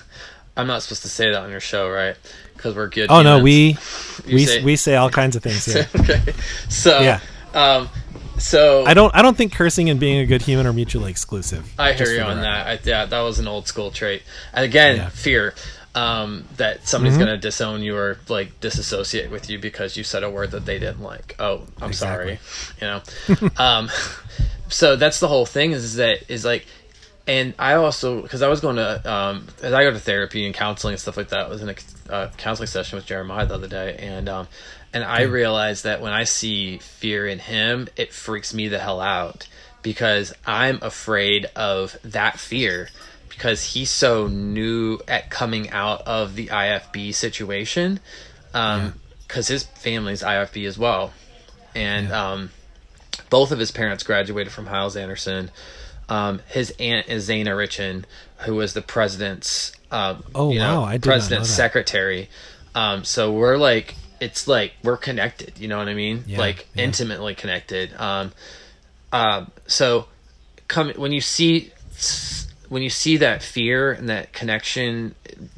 I'm 0.57 0.67
not 0.67 0.83
supposed 0.83 1.03
to 1.03 1.09
say 1.09 1.31
that 1.33 1.41
on 1.43 1.51
your 1.51 1.61
show, 1.61 1.89
right? 1.91 2.17
Because 2.65 2.77
we're 2.77 2.89
good. 2.89 3.11
oh 3.11 3.21
no 3.21 3.43
we 3.43 3.77
You 4.25 4.35
we, 4.37 4.47
say- 4.47 4.65
we 4.65 4.77
say 4.77 4.97
all 4.97 5.11
kinds 5.11 5.37
of 5.37 5.43
things 5.43 5.67
here 5.67 5.87
okay. 6.01 6.23
So 6.71 6.99
Yeah. 7.01 7.21
Um. 7.53 7.91
So 8.39 8.85
i 8.87 8.95
don't 8.95 9.15
i 9.15 9.21
don't 9.23 9.37
think 9.37 9.53
cursing 9.53 9.91
and 9.91 10.01
being 10.01 10.19
a 10.21 10.27
good 10.27 10.41
human 10.43 10.67
are 10.67 10.73
mutually 10.73 11.11
exclusive 11.11 11.71
I 11.79 11.93
hear 11.93 12.09
you 12.13 12.23
on 12.23 12.41
that. 12.41 12.67
I, 12.67 12.79
yeah, 12.83 13.05
that 13.05 13.21
was 13.21 13.39
an 13.39 13.47
old 13.47 13.69
school 13.69 13.91
trait. 13.93 14.23
And 14.55 14.65
again, 14.65 14.97
Yeah. 14.97 15.09
fear 15.11 15.55
um, 15.95 16.45
that 16.57 16.89
somebody's 16.89 17.17
Mhm. 17.17 17.21
going 17.21 17.31
to 17.31 17.39
disown 17.39 17.83
you 17.83 17.97
or 17.97 18.19
like 18.29 18.59
disassociate 18.61 19.31
with 19.31 19.49
you 19.51 19.59
because 19.61 19.97
you 19.97 20.03
said 20.03 20.25
a 20.25 20.31
word 20.31 20.51
that 20.53 20.65
they 20.67 20.79
didn't 20.81 21.03
like. 21.03 21.37
Oh, 21.39 21.63
I'm 21.81 21.93
sorry. 21.93 22.41
You 22.81 22.87
know. 22.89 23.03
um, 23.59 23.89
so 24.69 24.97
that's 24.97 25.21
the 25.21 25.29
whole 25.29 25.47
thing. 25.47 25.71
Is 25.71 25.95
that 25.95 26.29
is 26.29 26.45
like, 26.45 26.67
and 27.29 27.55
I 27.61 27.75
also 27.75 28.21
because 28.23 28.43
I 28.43 28.49
was 28.49 28.61
going 28.61 28.75
to 28.77 29.09
um, 29.13 29.47
as 29.63 29.73
I 29.73 29.85
go 29.85 29.93
to 29.93 30.01
therapy 30.01 30.45
and 30.45 30.53
counseling 30.53 30.95
and 30.95 31.01
stuff 31.01 31.17
like 31.17 31.29
that. 31.29 31.47
I 31.47 31.49
was 31.49 31.63
in 31.63 31.69
a 31.69 31.75
uh, 32.09 32.29
counseling 32.37 32.67
session 32.67 32.97
with 32.97 33.07
Jeremiah 33.07 33.47
the 33.47 33.55
other 33.55 33.69
day, 33.69 33.97
and 33.99 34.29
um, 34.29 34.49
and 34.93 35.03
I 35.03 35.23
realized 35.23 35.85
that 35.85 36.01
when 36.01 36.13
I 36.13 36.25
see 36.25 36.79
fear 36.79 37.27
in 37.27 37.39
him, 37.41 37.89
it 37.97 38.13
freaks 38.13 38.55
me 38.55 38.69
the 38.69 38.79
hell 38.79 39.01
out 39.01 39.49
because 39.83 40.33
I'm 40.47 40.79
afraid 40.83 41.47
of 41.55 41.97
that 42.03 42.41
fear 42.41 42.89
because 43.29 43.75
he's 43.75 43.91
so 43.91 44.29
new 44.29 44.99
at 45.07 45.31
coming 45.31 45.71
out 45.71 46.03
of 46.03 46.35
the 46.35 46.47
IFB 46.49 47.15
situation 47.15 48.01
um 48.55 48.95
because 49.27 49.49
his 49.49 49.65
family's 49.65 50.23
IFB 50.23 50.67
as 50.67 50.79
well. 50.79 51.13
And 51.75 52.11
um 52.13 52.51
both 53.31 53.53
of 53.53 53.59
his 53.59 53.71
parents 53.71 54.05
graduated 54.05 54.53
from 54.53 54.67
Hyles 54.67 54.97
Anderson. 54.97 55.51
Um 56.09 56.41
his 56.49 56.75
aunt 56.79 57.09
is 57.09 57.29
Zana 57.29 57.57
Richin 57.57 58.05
who 58.47 58.55
was 58.55 58.75
the 58.75 58.83
president's 58.83 59.73
um 59.95 60.25
Oh, 60.35 60.53
you 60.53 60.59
know, 60.59 60.81
wow, 60.81 60.85
I 60.85 60.93
did 60.93 61.07
not 61.07 61.07
know 61.07 61.13
president's 61.13 61.51
secretary. 61.51 62.29
Um 62.75 63.05
so 63.05 63.33
we're 63.33 63.57
like 63.57 63.95
it's 64.21 64.49
like 64.49 64.73
we're 64.83 64.97
connected 64.97 65.59
you 65.59 65.69
know 65.69 65.79
what 65.79 65.89
I 65.89 65.95
mean? 65.95 66.25
Yeah, 66.27 66.39
like 66.39 66.69
yeah. 66.75 66.85
intimately 66.85 67.35
connected. 67.35 67.95
Um 67.99 68.33
um, 69.15 69.53
so 69.69 70.09
come 70.67 70.91
when 70.97 71.13
you 71.13 71.21
see 71.21 71.71
when 72.69 72.83
you 72.83 72.91
see 72.91 73.19
that 73.19 73.43
fear 73.43 73.93
and 73.93 74.09
that 74.09 74.33
connection 74.33 75.15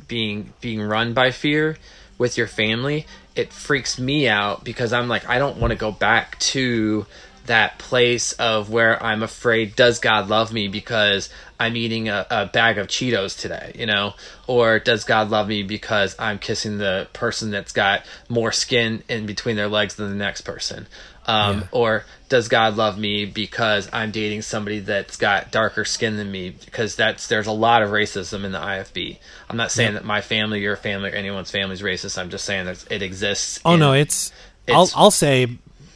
being 0.06 0.52
being 0.60 0.82
run 0.82 1.14
by 1.14 1.30
fear 1.30 1.78
with 2.18 2.36
your 2.36 2.46
family, 2.46 3.06
it 3.34 3.52
freaks 3.54 3.98
me 3.98 4.28
out 4.28 4.62
because 4.62 4.92
I'm 4.92 5.08
like 5.08 5.26
I 5.26 5.38
don't 5.38 5.56
want 5.56 5.70
to 5.70 5.78
go 5.78 5.90
back 5.90 6.38
to 6.40 7.06
that 7.46 7.78
place 7.78 8.32
of 8.32 8.70
where 8.70 9.02
I'm 9.02 9.22
afraid, 9.22 9.74
does 9.74 10.00
God 10.00 10.28
love 10.28 10.52
me? 10.52 10.68
Because 10.68 11.30
I'm 11.58 11.76
eating 11.76 12.08
a, 12.08 12.26
a 12.30 12.46
bag 12.46 12.78
of 12.78 12.86
Cheetos 12.88 13.38
today, 13.40 13.72
you 13.78 13.86
know? 13.86 14.14
Or 14.46 14.78
does 14.78 15.04
God 15.04 15.30
love 15.30 15.48
me 15.48 15.62
because 15.62 16.14
I'm 16.18 16.38
kissing 16.38 16.78
the 16.78 17.08
person 17.12 17.50
that's 17.50 17.72
got 17.72 18.04
more 18.28 18.52
skin 18.52 19.02
in 19.08 19.26
between 19.26 19.56
their 19.56 19.68
legs 19.68 19.94
than 19.94 20.10
the 20.10 20.16
next 20.16 20.42
person? 20.42 20.86
Um, 21.26 21.58
Yeah. 21.58 21.66
Or 21.72 22.04
does 22.28 22.48
God 22.48 22.76
love 22.76 22.98
me 22.98 23.24
because 23.24 23.88
I'm 23.92 24.10
dating 24.12 24.42
somebody 24.42 24.78
that's 24.80 25.16
got 25.16 25.50
darker 25.50 25.84
skin 25.84 26.16
than 26.16 26.30
me? 26.30 26.50
Because 26.50 26.94
that's 26.94 27.26
there's 27.26 27.46
a 27.48 27.52
lot 27.52 27.82
of 27.82 27.90
racism 27.90 28.44
in 28.44 28.52
the 28.52 28.58
IFB. 28.60 29.18
I'm 29.50 29.56
not 29.56 29.72
saying 29.72 29.94
that 29.94 30.04
my 30.04 30.20
family, 30.20 30.60
your 30.60 30.76
family, 30.76 31.10
or 31.10 31.14
anyone's 31.14 31.50
family 31.50 31.72
is 31.74 31.82
racist. 31.82 32.16
I'm 32.18 32.30
just 32.30 32.44
saying 32.44 32.66
that 32.66 32.84
it 32.90 33.02
exists. 33.02 33.60
Oh 33.64 33.76
no, 33.76 33.92
it's, 33.92 34.30
I'll 34.68 34.82
it's- 34.84 34.92
I'll 34.96 35.10
say 35.10 35.48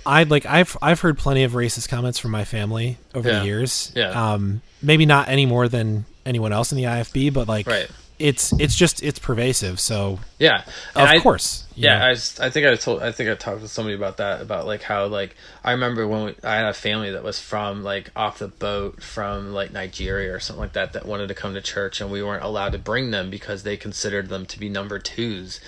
I 0.06 0.22
like 0.24 0.46
I've 0.46 0.76
I've 0.82 1.00
heard 1.00 1.18
plenty 1.18 1.44
of 1.44 1.52
racist 1.52 1.88
comments 1.88 2.18
from 2.18 2.30
my 2.32 2.44
family 2.44 2.96
over 3.14 3.28
Yeah. 3.28 3.38
the 3.40 3.44
years. 3.44 3.92
Yeah. 3.94 4.32
Um 4.32 4.62
maybe 4.82 5.06
not 5.06 5.28
any 5.28 5.46
more 5.46 5.68
than 5.68 6.04
anyone 6.26 6.52
else 6.52 6.72
in 6.72 6.76
the 6.76 6.84
IFB, 6.84 7.32
but 7.32 7.48
like 7.48 7.66
Right. 7.66 7.88
it's 8.18 8.52
it's 8.60 8.74
just 8.74 9.02
it's 9.02 9.18
pervasive. 9.18 9.80
So 9.80 10.18
yeah, 10.38 10.64
of 10.94 11.08
I- 11.08 11.18
course. 11.20 11.64
Yeah, 11.74 11.98
know. 12.00 12.04
I, 12.04 12.10
I 12.10 12.50
think 12.50 12.66
I 12.66 12.74
told 12.74 13.02
I 13.02 13.10
think 13.10 13.30
I 13.30 13.34
talked 13.34 13.62
to 13.62 13.68
somebody 13.68 13.94
about 13.96 14.18
that 14.18 14.42
about 14.42 14.66
like 14.66 14.82
how 14.82 15.06
like 15.06 15.34
I 15.64 15.72
remember 15.72 16.06
when 16.06 16.24
we, 16.26 16.34
I 16.44 16.56
had 16.56 16.66
a 16.66 16.74
family 16.74 17.10
that 17.12 17.22
was 17.24 17.38
from 17.38 17.82
like 17.82 18.10
off 18.14 18.38
the 18.38 18.48
boat 18.48 19.02
from 19.02 19.54
like 19.54 19.72
Nigeria 19.72 20.34
or 20.34 20.40
something 20.40 20.60
like 20.60 20.74
that 20.74 20.92
that 20.92 21.06
wanted 21.06 21.28
to 21.28 21.34
come 21.34 21.54
to 21.54 21.62
church 21.62 22.02
and 22.02 22.10
we 22.10 22.22
weren't 22.22 22.44
allowed 22.44 22.72
to 22.72 22.78
bring 22.78 23.12
them 23.12 23.30
because 23.30 23.62
they 23.62 23.78
considered 23.78 24.28
them 24.28 24.44
to 24.46 24.58
be 24.58 24.68
number 24.68 24.98
twos, 24.98 25.58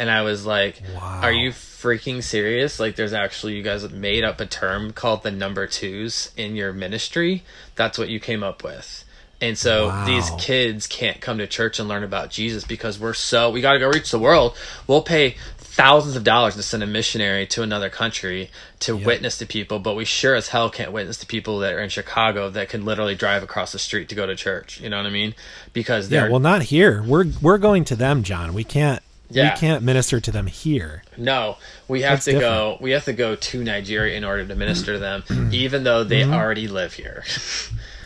and 0.00 0.10
I 0.10 0.22
was 0.22 0.44
like, 0.46 0.80
Wow. 0.94 1.20
are 1.22 1.32
you 1.32 1.50
freaking 1.50 2.22
serious? 2.22 2.80
Like, 2.80 2.96
there's 2.96 3.12
actually 3.12 3.54
you 3.56 3.62
guys 3.62 3.88
made 3.90 4.24
up 4.24 4.40
a 4.40 4.46
term 4.46 4.92
called 4.92 5.22
the 5.22 5.30
number 5.30 5.66
twos 5.66 6.32
in 6.36 6.56
your 6.56 6.72
ministry. 6.72 7.42
That's 7.76 7.98
what 7.98 8.08
you 8.08 8.18
came 8.18 8.42
up 8.42 8.64
with. 8.64 9.04
And 9.42 9.56
so 9.56 9.88
Wow. 9.88 10.04
these 10.06 10.30
kids 10.38 10.86
can't 10.86 11.20
come 11.20 11.38
to 11.38 11.46
church 11.46 11.78
and 11.78 11.88
learn 11.88 12.02
about 12.02 12.30
Jesus 12.30 12.64
because 12.64 12.98
we're 12.98 13.14
so 13.14 13.50
we 13.50 13.60
got 13.60 13.74
to 13.74 13.78
go 13.78 13.88
reach 13.88 14.10
the 14.10 14.18
world. 14.18 14.56
We'll 14.86 15.02
pay 15.02 15.36
thousands 15.58 16.16
of 16.16 16.24
dollars 16.24 16.56
to 16.56 16.62
send 16.62 16.82
a 16.82 16.86
missionary 16.86 17.46
to 17.46 17.62
another 17.62 17.88
country 17.88 18.50
to 18.80 18.94
witness 18.96 19.38
to 19.38 19.46
people, 19.46 19.78
but 19.78 19.94
we 19.94 20.04
sure 20.04 20.34
as 20.34 20.48
hell 20.48 20.68
can't 20.68 20.92
witness 20.92 21.16
to 21.18 21.26
people 21.26 21.60
that 21.60 21.72
are 21.72 21.80
in 21.80 21.88
Chicago 21.88 22.50
that 22.50 22.68
can 22.68 22.84
literally 22.84 23.14
drive 23.14 23.42
across 23.42 23.72
the 23.72 23.78
street 23.78 24.08
to 24.10 24.14
go 24.14 24.26
to 24.26 24.34
church. 24.36 24.80
You 24.80 24.90
know 24.90 24.96
what 24.98 25.06
I 25.06 25.10
mean? 25.10 25.34
Because 25.72 26.10
yeah, 26.10 26.22
they're 26.22 26.30
well 26.30 26.40
not 26.40 26.62
here. 26.64 27.02
We're 27.02 27.26
we're 27.40 27.58
going 27.58 27.84
to 27.84 27.96
them, 27.96 28.22
John. 28.24 28.52
We 28.52 28.64
can't 28.64 29.00
Yeah. 29.30 29.54
we 29.54 29.60
can't 29.60 29.82
minister 29.84 30.20
to 30.20 30.32
them 30.32 30.46
here. 30.46 31.02
No, 31.16 31.56
we 31.88 32.02
have 32.02 32.24
That's 32.24 32.24
to 32.26 32.32
go. 32.32 32.78
We 32.80 32.90
have 32.92 33.04
to 33.04 33.12
go 33.12 33.36
to 33.36 33.64
Nigeria 33.64 34.16
in 34.16 34.24
order 34.24 34.44
to 34.44 34.54
minister 34.54 34.94
to 34.94 34.98
them, 34.98 35.22
mm-hmm. 35.28 35.54
even 35.54 35.84
though 35.84 36.04
they 36.04 36.22
mm-hmm. 36.22 36.34
already 36.34 36.68
live 36.68 36.92
here. 36.92 37.24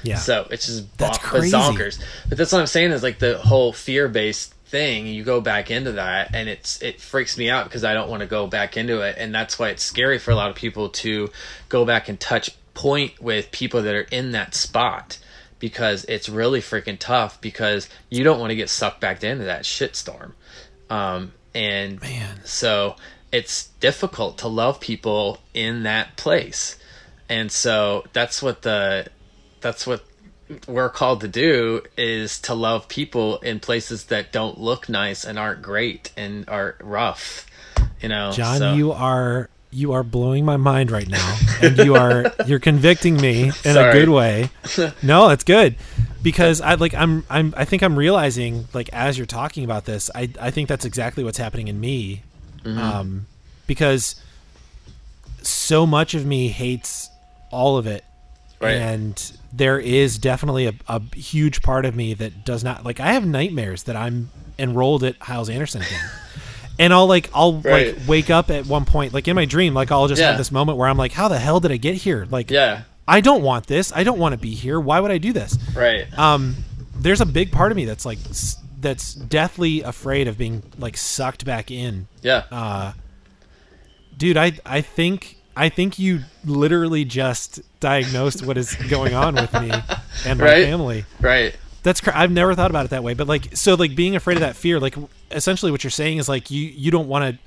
Yeah. 0.05 0.17
So 0.17 0.47
it's 0.51 0.67
just 0.67 0.99
That's 0.99 1.17
bon- 1.17 1.27
crazy. 1.27 1.57
zonkers. 1.57 1.99
But 2.29 2.37
that's 2.37 2.53
what 2.53 2.61
I'm 2.61 2.67
saying 2.67 2.91
is 2.91 3.03
like 3.03 3.19
the 3.19 3.39
whole 3.39 3.73
fear 3.73 4.07
based 4.07 4.53
thing. 4.67 5.07
You 5.07 5.25
go 5.25 5.41
back 5.41 5.71
into 5.71 5.93
that, 5.93 6.35
and 6.35 6.49
it's 6.49 6.83
it 6.83 7.01
freaks 7.01 7.39
me 7.39 7.49
out 7.49 7.65
because 7.65 7.85
I 7.85 7.95
don't 7.95 8.11
want 8.11 8.21
to 8.21 8.27
go 8.27 8.47
back 8.47 8.77
into 8.77 9.01
it, 9.01 9.17
and 9.19 9.35
that's 9.35 9.59
why 9.59 9.71
it's 9.71 9.83
scary 9.83 10.19
for 10.19 10.31
a 10.31 10.35
lot 10.35 10.51
of 10.51 10.57
people 10.57 10.91
to 10.91 11.31
go 11.71 11.85
back 11.85 12.09
and 12.09 12.21
touch 12.21 12.51
point 12.75 13.21
with 13.21 13.51
people 13.51 13.83
that 13.83 13.95
are 13.95 14.07
in 14.11 14.33
that 14.33 14.55
spot 14.55 15.19
because 15.59 16.05
it's 16.07 16.29
really 16.29 16.61
freaking 16.61 16.99
tough 16.99 17.41
because 17.41 17.89
you 18.11 18.25
don't 18.25 18.41
want 18.41 18.51
to 18.51 18.57
get 18.57 18.69
sucked 18.69 19.01
back 19.01 19.23
into 19.25 19.45
that 19.45 19.63
shitstorm. 19.63 20.33
Um, 20.91 21.33
and 21.55 22.01
Man. 22.01 22.41
so 22.45 22.97
it's 23.33 23.69
difficult 23.81 24.39
to 24.39 24.49
love 24.49 24.81
people 24.81 25.41
in 25.55 25.85
that 25.85 26.17
place. 26.17 26.77
And 27.29 27.51
so 27.51 28.05
that's 28.13 28.43
what 28.43 28.63
the 28.63 29.07
that's 29.61 29.87
what 29.87 30.05
we're 30.69 30.91
called 30.91 31.23
to 31.23 31.29
do 31.29 31.83
is 31.97 32.39
to 32.43 32.55
love 32.55 32.89
people 32.89 33.39
in 33.39 33.61
places 33.61 34.05
that 34.05 34.31
don't 34.31 34.61
look 34.61 34.89
nice 34.89 35.25
and 35.25 35.39
aren't 35.39 35.63
great 35.63 36.13
and 36.17 36.49
are 36.49 36.77
rough. 36.83 37.47
You 38.01 38.09
know, 38.09 38.33
John, 38.33 38.59
so- 38.59 38.75
you 38.75 38.93
are 38.93 39.49
you 39.75 39.93
are 39.93 40.03
blowing 40.03 40.45
my 40.45 40.57
mind 40.57 40.91
right 40.91 41.09
now, 41.09 41.37
and 41.61 41.77
you 41.79 41.97
are 41.97 42.33
you're 42.47 42.61
convicting 42.61 43.17
me 43.21 43.51
in 43.65 43.77
a 43.77 43.93
good 43.93 44.09
way. 44.09 44.51
No, 45.03 45.29
it's 45.31 45.45
good 45.45 45.75
because 46.23 46.61
I 46.61 46.75
like 46.75 46.95
I'm 46.95 47.25
I'm 47.29 47.53
I 47.57 47.65
think 47.65 47.83
I'm 47.83 47.97
realizing 47.97 48.67
like 48.73 48.89
as 48.93 49.19
you're 49.19 49.27
talking 49.27 49.65
about 49.65 49.85
this, 49.85 50.11
I 50.15 50.31
I 50.41 50.51
think 50.51 50.69
that's 50.69 50.85
exactly 50.85 51.25
what's 51.25 51.39
happening 51.39 51.69
in 51.69 51.79
me, 51.81 52.23
Mm-hmm. 52.65 52.79
um, 52.79 53.27
because 53.67 54.15
so 55.43 55.87
much 55.87 56.15
of 56.15 56.25
me 56.25 56.49
hates 56.49 57.11
all 57.51 57.77
of 57.77 57.87
it, 57.87 58.05
Right. 58.61 58.77
and 58.77 59.33
there 59.53 59.79
is 59.79 60.19
definitely 60.19 60.67
a, 60.67 60.73
a 60.89 61.01
huge 61.15 61.63
part 61.63 61.85
of 61.85 61.95
me 61.95 62.15
that 62.15 62.45
does 62.45 62.65
not 62.65 62.85
like. 62.85 63.01
I 63.01 63.13
have 63.13 63.27
nightmares 63.27 63.83
that 63.85 63.97
I'm 63.97 64.31
enrolled 64.59 65.05
at 65.05 65.17
Hyles 65.21 65.51
Anderson 65.51 65.83
again. 65.83 66.01
And 66.79 66.93
I'll 66.93 67.07
like 67.07 67.31
I'll 67.35 67.55
Right. 67.61 67.97
like 67.97 68.09
wake 68.09 68.31
up 68.31 68.51
at 68.51 68.67
one 68.67 68.85
point 68.85 69.15
like 69.15 69.29
in 69.29 69.37
my 69.37 69.45
dream 69.45 69.75
like 69.75 69.93
I'll 69.93 70.09
just 70.09 70.21
Yeah. 70.21 70.29
have 70.31 70.39
this 70.39 70.51
moment 70.51 70.77
where 70.79 70.89
I'm 70.89 70.97
like 70.97 71.13
how 71.13 71.29
the 71.29 71.39
hell 71.39 71.61
did 71.61 71.71
I 71.73 71.77
get 71.77 71.95
here 71.95 72.27
like 72.31 72.51
yeah, 72.51 72.83
I 73.07 73.21
don't 73.21 73.43
want 73.43 73.67
this 73.69 73.93
I 73.95 74.03
don't 74.05 74.19
want 74.19 74.33
to 74.33 74.39
be 74.39 74.55
here 74.55 74.81
why 74.81 74.99
would 75.01 75.11
I 75.13 75.19
do 75.19 75.33
this 75.33 75.57
right. 75.75 76.07
um 76.19 76.57
there's 76.97 77.21
a 77.21 77.27
big 77.27 77.53
part 77.53 77.71
of 77.71 77.77
me 77.77 77.85
that's 77.85 78.05
like 78.05 78.19
that's 78.81 79.15
deathly 79.15 79.83
afraid 79.83 80.27
of 80.29 80.37
being 80.37 80.63
like 80.79 80.97
sucked 80.97 81.45
back 81.45 81.71
in 81.71 82.09
Yeah. 82.23 82.43
uh 82.51 82.93
dude 84.17 84.37
I 84.37 84.53
I 84.67 84.81
think 84.81 85.37
I 85.57 85.69
think 85.69 85.99
you 86.01 86.21
literally 86.45 87.05
just 87.05 87.61
diagnosed 87.79 88.45
what 88.45 88.59
is 88.59 88.75
going 88.75 89.15
on 89.15 89.37
with 89.37 89.53
me 89.53 89.71
and 90.27 90.39
my 90.41 90.45
Right. 90.45 90.65
family 90.67 91.05
right. 91.21 91.55
That's 91.85 92.01
cr- 92.01 92.11
I've 92.13 92.33
never 92.33 92.57
thought 92.57 92.71
about 92.71 92.85
it 92.87 92.91
that 92.91 93.05
way, 93.05 93.15
but 93.15 93.29
like 93.29 93.55
so 93.57 93.75
like 93.75 93.95
being 93.95 94.17
afraid 94.17 94.35
of 94.37 94.41
that 94.41 94.57
fear, 94.57 94.81
like 94.81 94.97
essentially 95.31 95.71
what 95.71 95.85
you're 95.85 95.91
saying 95.93 96.19
is 96.19 96.29
like 96.29 96.51
you 96.51 96.63
you 96.63 96.91
don't 96.91 97.07
want 97.07 97.37
to 97.37 97.41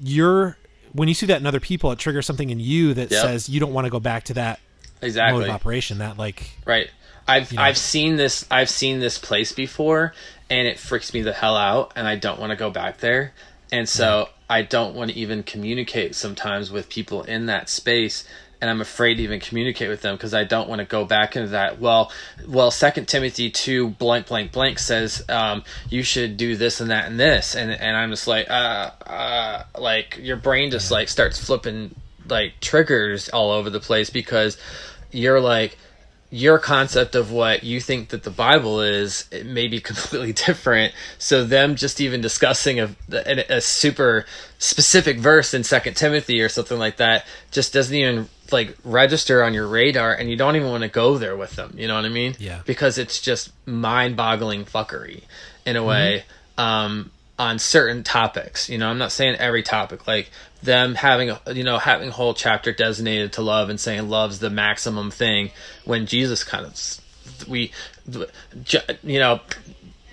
you're 0.00 0.56
when 0.92 1.08
you 1.08 1.14
see 1.14 1.26
that 1.26 1.40
in 1.40 1.46
other 1.46 1.58
people, 1.60 1.90
it 1.90 1.98
triggers 1.98 2.26
something 2.26 2.50
in 2.50 2.60
you 2.60 2.94
that 2.94 3.10
Yep. 3.10 3.22
says 3.22 3.48
you 3.48 3.58
don't 3.58 3.72
want 3.72 3.86
to 3.86 3.90
go 3.90 3.98
back 3.98 4.24
to 4.24 4.34
that 4.34 4.60
exactly 5.00 5.40
mode 5.40 5.48
of 5.48 5.54
operation. 5.54 5.98
That 5.98 6.18
like 6.18 6.50
Right. 6.64 6.88
I've 7.26 7.52
know. 7.52 7.62
I've 7.62 7.78
seen 7.78 8.16
this 8.16 8.44
I've 8.50 8.68
seen 8.70 9.00
this 9.00 9.18
place 9.18 9.52
before 9.52 10.12
and 10.50 10.68
it 10.68 10.78
freaks 10.78 11.14
me 11.14 11.22
the 11.22 11.32
hell 11.32 11.56
out 11.56 11.92
and 11.96 12.06
I 12.06 12.16
don't 12.16 12.38
want 12.38 12.50
to 12.50 12.56
go 12.56 12.70
back 12.70 12.98
there. 12.98 13.32
And 13.70 13.88
so 13.88 14.28
I 14.50 14.60
don't 14.62 14.94
want 14.94 15.12
to 15.12 15.16
even 15.16 15.42
communicate 15.44 16.14
sometimes 16.14 16.70
with 16.70 16.90
people 16.90 17.22
in 17.22 17.46
that 17.46 17.70
space 17.70 18.28
and 18.62 18.70
I'm 18.70 18.80
afraid 18.80 19.16
to 19.16 19.22
even 19.24 19.40
communicate 19.40 19.88
with 19.88 20.02
them 20.02 20.14
because 20.14 20.32
I 20.32 20.44
don't 20.44 20.68
want 20.68 20.78
to 20.78 20.84
go 20.84 21.04
back 21.04 21.34
into 21.34 21.48
that. 21.48 21.80
Well, 21.80 22.12
well, 22.46 22.70
Second 22.70 23.08
Timothy 23.08 23.50
two 23.50 23.90
blank 23.90 24.28
blank 24.28 24.52
blank 24.52 24.78
says 24.78 25.24
um, 25.28 25.64
you 25.90 26.04
should 26.04 26.36
do 26.36 26.56
this 26.56 26.80
and 26.80 26.92
that 26.92 27.06
and 27.06 27.18
this, 27.18 27.56
and 27.56 27.72
and 27.72 27.96
I'm 27.96 28.10
just 28.10 28.28
like, 28.28 28.48
uh, 28.48 28.90
uh, 29.04 29.64
like 29.76 30.18
your 30.22 30.36
brain 30.36 30.70
just 30.70 30.92
like 30.92 31.08
starts 31.08 31.44
flipping 31.44 31.96
like 32.28 32.54
triggers 32.60 33.28
all 33.30 33.50
over 33.50 33.68
the 33.68 33.80
place 33.80 34.10
because 34.10 34.56
you're 35.10 35.40
like 35.40 35.76
your 36.30 36.58
concept 36.58 37.14
of 37.14 37.30
what 37.30 37.62
you 37.62 37.78
think 37.78 38.08
that 38.08 38.22
the 38.22 38.30
Bible 38.30 38.80
is 38.80 39.26
it 39.30 39.44
may 39.44 39.68
be 39.68 39.80
completely 39.90 40.32
different. 40.32 40.94
So 41.18 41.44
them 41.44 41.76
just 41.76 42.00
even 42.00 42.20
discussing 42.20 42.80
a, 42.80 42.94
a, 43.12 43.56
a 43.56 43.60
super 43.60 44.24
specific 44.58 45.18
verse 45.18 45.52
in 45.52 45.62
Second 45.62 45.94
Timothy 45.94 46.40
or 46.40 46.48
something 46.48 46.78
like 46.78 46.96
that 46.96 47.26
just 47.50 47.72
doesn't 47.72 47.94
even 47.94 48.28
like 48.52 48.76
register 48.84 49.42
on 49.42 49.54
your 49.54 49.66
radar, 49.66 50.12
and 50.12 50.30
you 50.30 50.36
don't 50.36 50.56
even 50.56 50.68
want 50.68 50.82
to 50.82 50.88
go 50.88 51.18
there 51.18 51.36
with 51.36 51.56
them. 51.56 51.74
You 51.76 51.88
know 51.88 51.94
what 51.94 52.04
I 52.04 52.10
mean? 52.10 52.36
Yeah. 52.38 52.60
Because 52.66 52.98
it's 52.98 53.20
just 53.20 53.52
mind-boggling 53.66 54.66
fuckery 54.66 55.22
in 55.64 55.76
a 55.76 55.84
way. 55.84 56.24
Um, 56.58 57.10
on 57.38 57.58
certain 57.58 58.04
topics, 58.04 58.68
you 58.68 58.78
know, 58.78 58.88
I'm 58.88 58.98
not 58.98 59.10
saying 59.10 59.36
every 59.36 59.62
topic. 59.62 60.06
Like 60.06 60.30
them 60.62 60.94
having, 60.94 61.30
a 61.30 61.40
you 61.52 61.64
know, 61.64 61.78
having 61.78 62.10
a 62.10 62.12
whole 62.12 62.34
chapter 62.34 62.72
designated 62.72 63.32
to 63.32 63.42
love 63.42 63.68
and 63.68 63.80
saying 63.80 64.08
love's 64.08 64.38
the 64.38 64.50
maximum 64.50 65.10
thing, 65.10 65.50
when 65.84 66.06
Jesus 66.06 66.44
kind 66.44 66.66
of, 66.66 67.48
we, 67.48 67.72
you 69.02 69.18
know, 69.18 69.40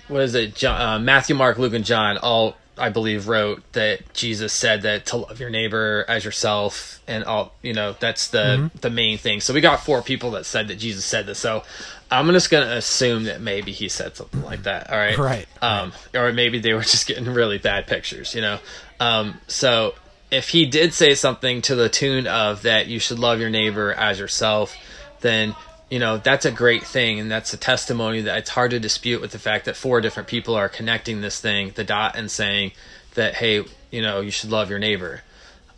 what 0.08 0.22
is 0.22 0.34
it? 0.34 0.56
John, 0.56 0.80
uh, 0.80 0.98
Matthew, 0.98 1.36
Mark, 1.36 1.58
Luke, 1.58 1.74
and 1.74 1.84
John 1.84 2.18
all, 2.18 2.56
I 2.80 2.88
believe, 2.88 3.28
wrote 3.28 3.62
that 3.72 4.12
Jesus 4.14 4.52
said 4.52 4.82
that 4.82 5.06
to 5.06 5.18
love 5.18 5.38
your 5.38 5.50
neighbor 5.50 6.04
as 6.08 6.24
yourself, 6.24 7.00
and 7.06 7.24
all. 7.24 7.52
You 7.62 7.74
know, 7.74 7.94
that's 7.98 8.28
the 8.28 8.70
the 8.80 8.90
main 8.90 9.18
thing. 9.18 9.40
So 9.40 9.54
we 9.54 9.60
got 9.60 9.84
four 9.84 10.02
people 10.02 10.32
that 10.32 10.46
said 10.46 10.68
that 10.68 10.76
Jesus 10.76 11.04
said 11.04 11.26
this. 11.26 11.38
So 11.38 11.62
I'm 12.10 12.26
just 12.32 12.50
gonna 12.50 12.72
assume 12.72 13.24
that 13.24 13.40
maybe 13.40 13.72
he 13.72 13.88
said 13.88 14.16
something 14.16 14.42
like 14.42 14.64
that. 14.64 14.90
All 14.90 14.98
right, 14.98 15.16
Right. 15.16 15.46
Um, 15.62 15.92
or 16.14 16.32
maybe 16.32 16.58
they 16.58 16.72
were 16.72 16.80
just 16.82 17.06
getting 17.06 17.26
really 17.26 17.58
bad 17.58 17.86
pictures. 17.86 18.34
You 18.34 18.40
know, 18.40 18.58
um, 18.98 19.40
so 19.46 19.94
if 20.30 20.48
he 20.48 20.66
did 20.66 20.94
say 20.94 21.14
something 21.14 21.62
to 21.62 21.74
the 21.74 21.88
tune 21.88 22.26
of 22.26 22.62
that 22.62 22.86
you 22.86 22.98
should 22.98 23.18
love 23.18 23.40
your 23.40 23.50
neighbor 23.50 23.92
as 23.92 24.18
yourself, 24.18 24.76
then 25.20 25.54
you 25.90 25.98
know 25.98 26.18
that's 26.18 26.44
a 26.44 26.50
great 26.50 26.84
thing 26.84 27.20
and 27.20 27.30
that's 27.30 27.52
a 27.52 27.56
testimony 27.56 28.22
that 28.22 28.38
it's 28.38 28.50
hard 28.50 28.70
to 28.70 28.80
dispute 28.80 29.20
with 29.20 29.32
the 29.32 29.38
fact 29.38 29.64
that 29.64 29.76
four 29.76 30.00
different 30.00 30.28
people 30.28 30.54
are 30.54 30.68
connecting 30.68 31.20
this 31.20 31.40
thing 31.40 31.72
the 31.74 31.84
dot 31.84 32.16
and 32.16 32.30
saying 32.30 32.72
that 33.14 33.34
hey 33.34 33.64
you 33.90 34.00
know 34.00 34.20
you 34.20 34.30
should 34.30 34.50
love 34.50 34.70
your 34.70 34.78
neighbor 34.78 35.22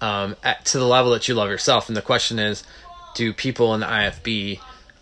um, 0.01 0.37
at, 0.43 0.65
to 0.65 0.79
the 0.79 0.87
level 0.87 1.13
that 1.13 1.29
you 1.29 1.35
love 1.35 1.49
yourself 1.49 1.89
and 1.89 1.97
the 1.97 2.03
question 2.03 2.39
is 2.39 2.63
do 3.15 3.33
people 3.33 3.75
in 3.75 3.81
the 3.81 3.87
IFB 3.87 4.61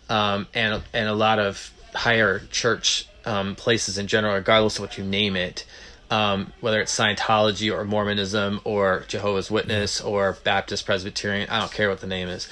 um, 0.08 0.46
and 0.54 0.82
and 0.92 1.08
a 1.08 1.14
lot 1.14 1.38
of 1.38 1.72
higher 1.94 2.40
church 2.50 3.06
um, 3.24 3.54
places 3.54 3.98
in 3.98 4.06
general, 4.06 4.34
regardless 4.34 4.76
of 4.76 4.82
what 4.82 4.98
you 4.98 5.04
name 5.04 5.36
it, 5.36 5.64
um, 6.10 6.52
whether 6.60 6.80
it's 6.80 6.96
Scientology 6.96 7.72
or 7.72 7.84
Mormonism 7.84 8.60
or 8.64 9.04
Jehovah's 9.08 9.50
Witness 9.50 10.00
or 10.00 10.36
Baptist 10.44 10.86
Presbyterian, 10.86 11.48
I 11.48 11.60
don't 11.60 11.72
care 11.72 11.88
what 11.88 12.00
the 12.00 12.06
name 12.06 12.28
is. 12.28 12.48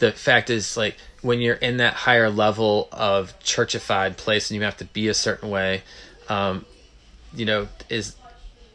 The 0.00 0.12
fact 0.12 0.50
is, 0.50 0.76
like, 0.76 0.96
when 1.22 1.40
you're 1.40 1.54
in 1.54 1.76
that 1.76 1.94
higher 1.94 2.30
level 2.30 2.88
of 2.92 3.38
churchified 3.40 4.16
place 4.16 4.50
and 4.50 4.56
you 4.58 4.64
have 4.64 4.76
to 4.78 4.84
be 4.84 5.08
a 5.08 5.14
certain 5.14 5.50
way, 5.50 5.82
um, 6.28 6.64
you 7.34 7.44
know, 7.44 7.68
is 7.88 8.16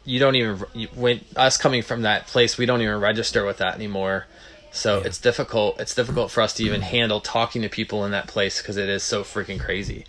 you 0.04 0.20
don't 0.20 0.36
even 0.36 0.56
when 0.94 1.20
us 1.34 1.56
coming 1.56 1.82
from 1.82 2.02
that 2.02 2.26
place, 2.28 2.56
we 2.56 2.64
don't 2.64 2.80
even 2.80 3.00
register 3.00 3.44
with 3.44 3.58
that 3.58 3.74
anymore. 3.74 4.26
So 4.70 4.98
yeah. 4.98 5.06
it's 5.06 5.18
difficult. 5.18 5.80
It's 5.80 5.94
difficult 5.94 6.30
for 6.30 6.42
us 6.42 6.54
to 6.54 6.64
even 6.64 6.82
handle 6.82 7.20
talking 7.20 7.62
to 7.62 7.68
people 7.68 8.04
in 8.04 8.12
that 8.12 8.28
place 8.28 8.62
because 8.62 8.76
it 8.76 8.88
is 8.88 9.02
so 9.02 9.24
freaking 9.24 9.58
crazy. 9.58 10.04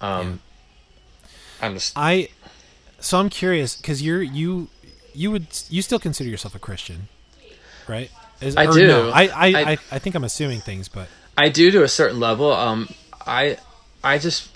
Um, 0.00 0.40
yeah. 1.60 1.66
I'm 1.66 1.74
just 1.74 1.92
I. 1.96 2.28
So 2.98 3.18
I'm 3.18 3.28
curious 3.28 3.76
because 3.76 4.02
you're 4.02 4.22
you 4.22 4.68
you 5.14 5.30
would 5.30 5.46
you 5.68 5.82
still 5.82 5.98
consider 5.98 6.28
yourself 6.28 6.54
a 6.54 6.58
Christian, 6.58 7.08
right? 7.86 8.10
Is, 8.40 8.56
I 8.56 8.70
do. 8.70 8.86
No, 8.86 9.10
I, 9.10 9.22
I, 9.22 9.46
I 9.46 9.78
I 9.90 9.98
think 9.98 10.14
I'm 10.14 10.24
assuming 10.24 10.60
things, 10.60 10.88
but 10.88 11.08
I 11.38 11.48
do 11.48 11.70
to 11.70 11.82
a 11.82 11.88
certain 11.88 12.20
level. 12.20 12.52
Um, 12.52 12.88
I 13.26 13.58
I 14.04 14.18
just 14.18 14.50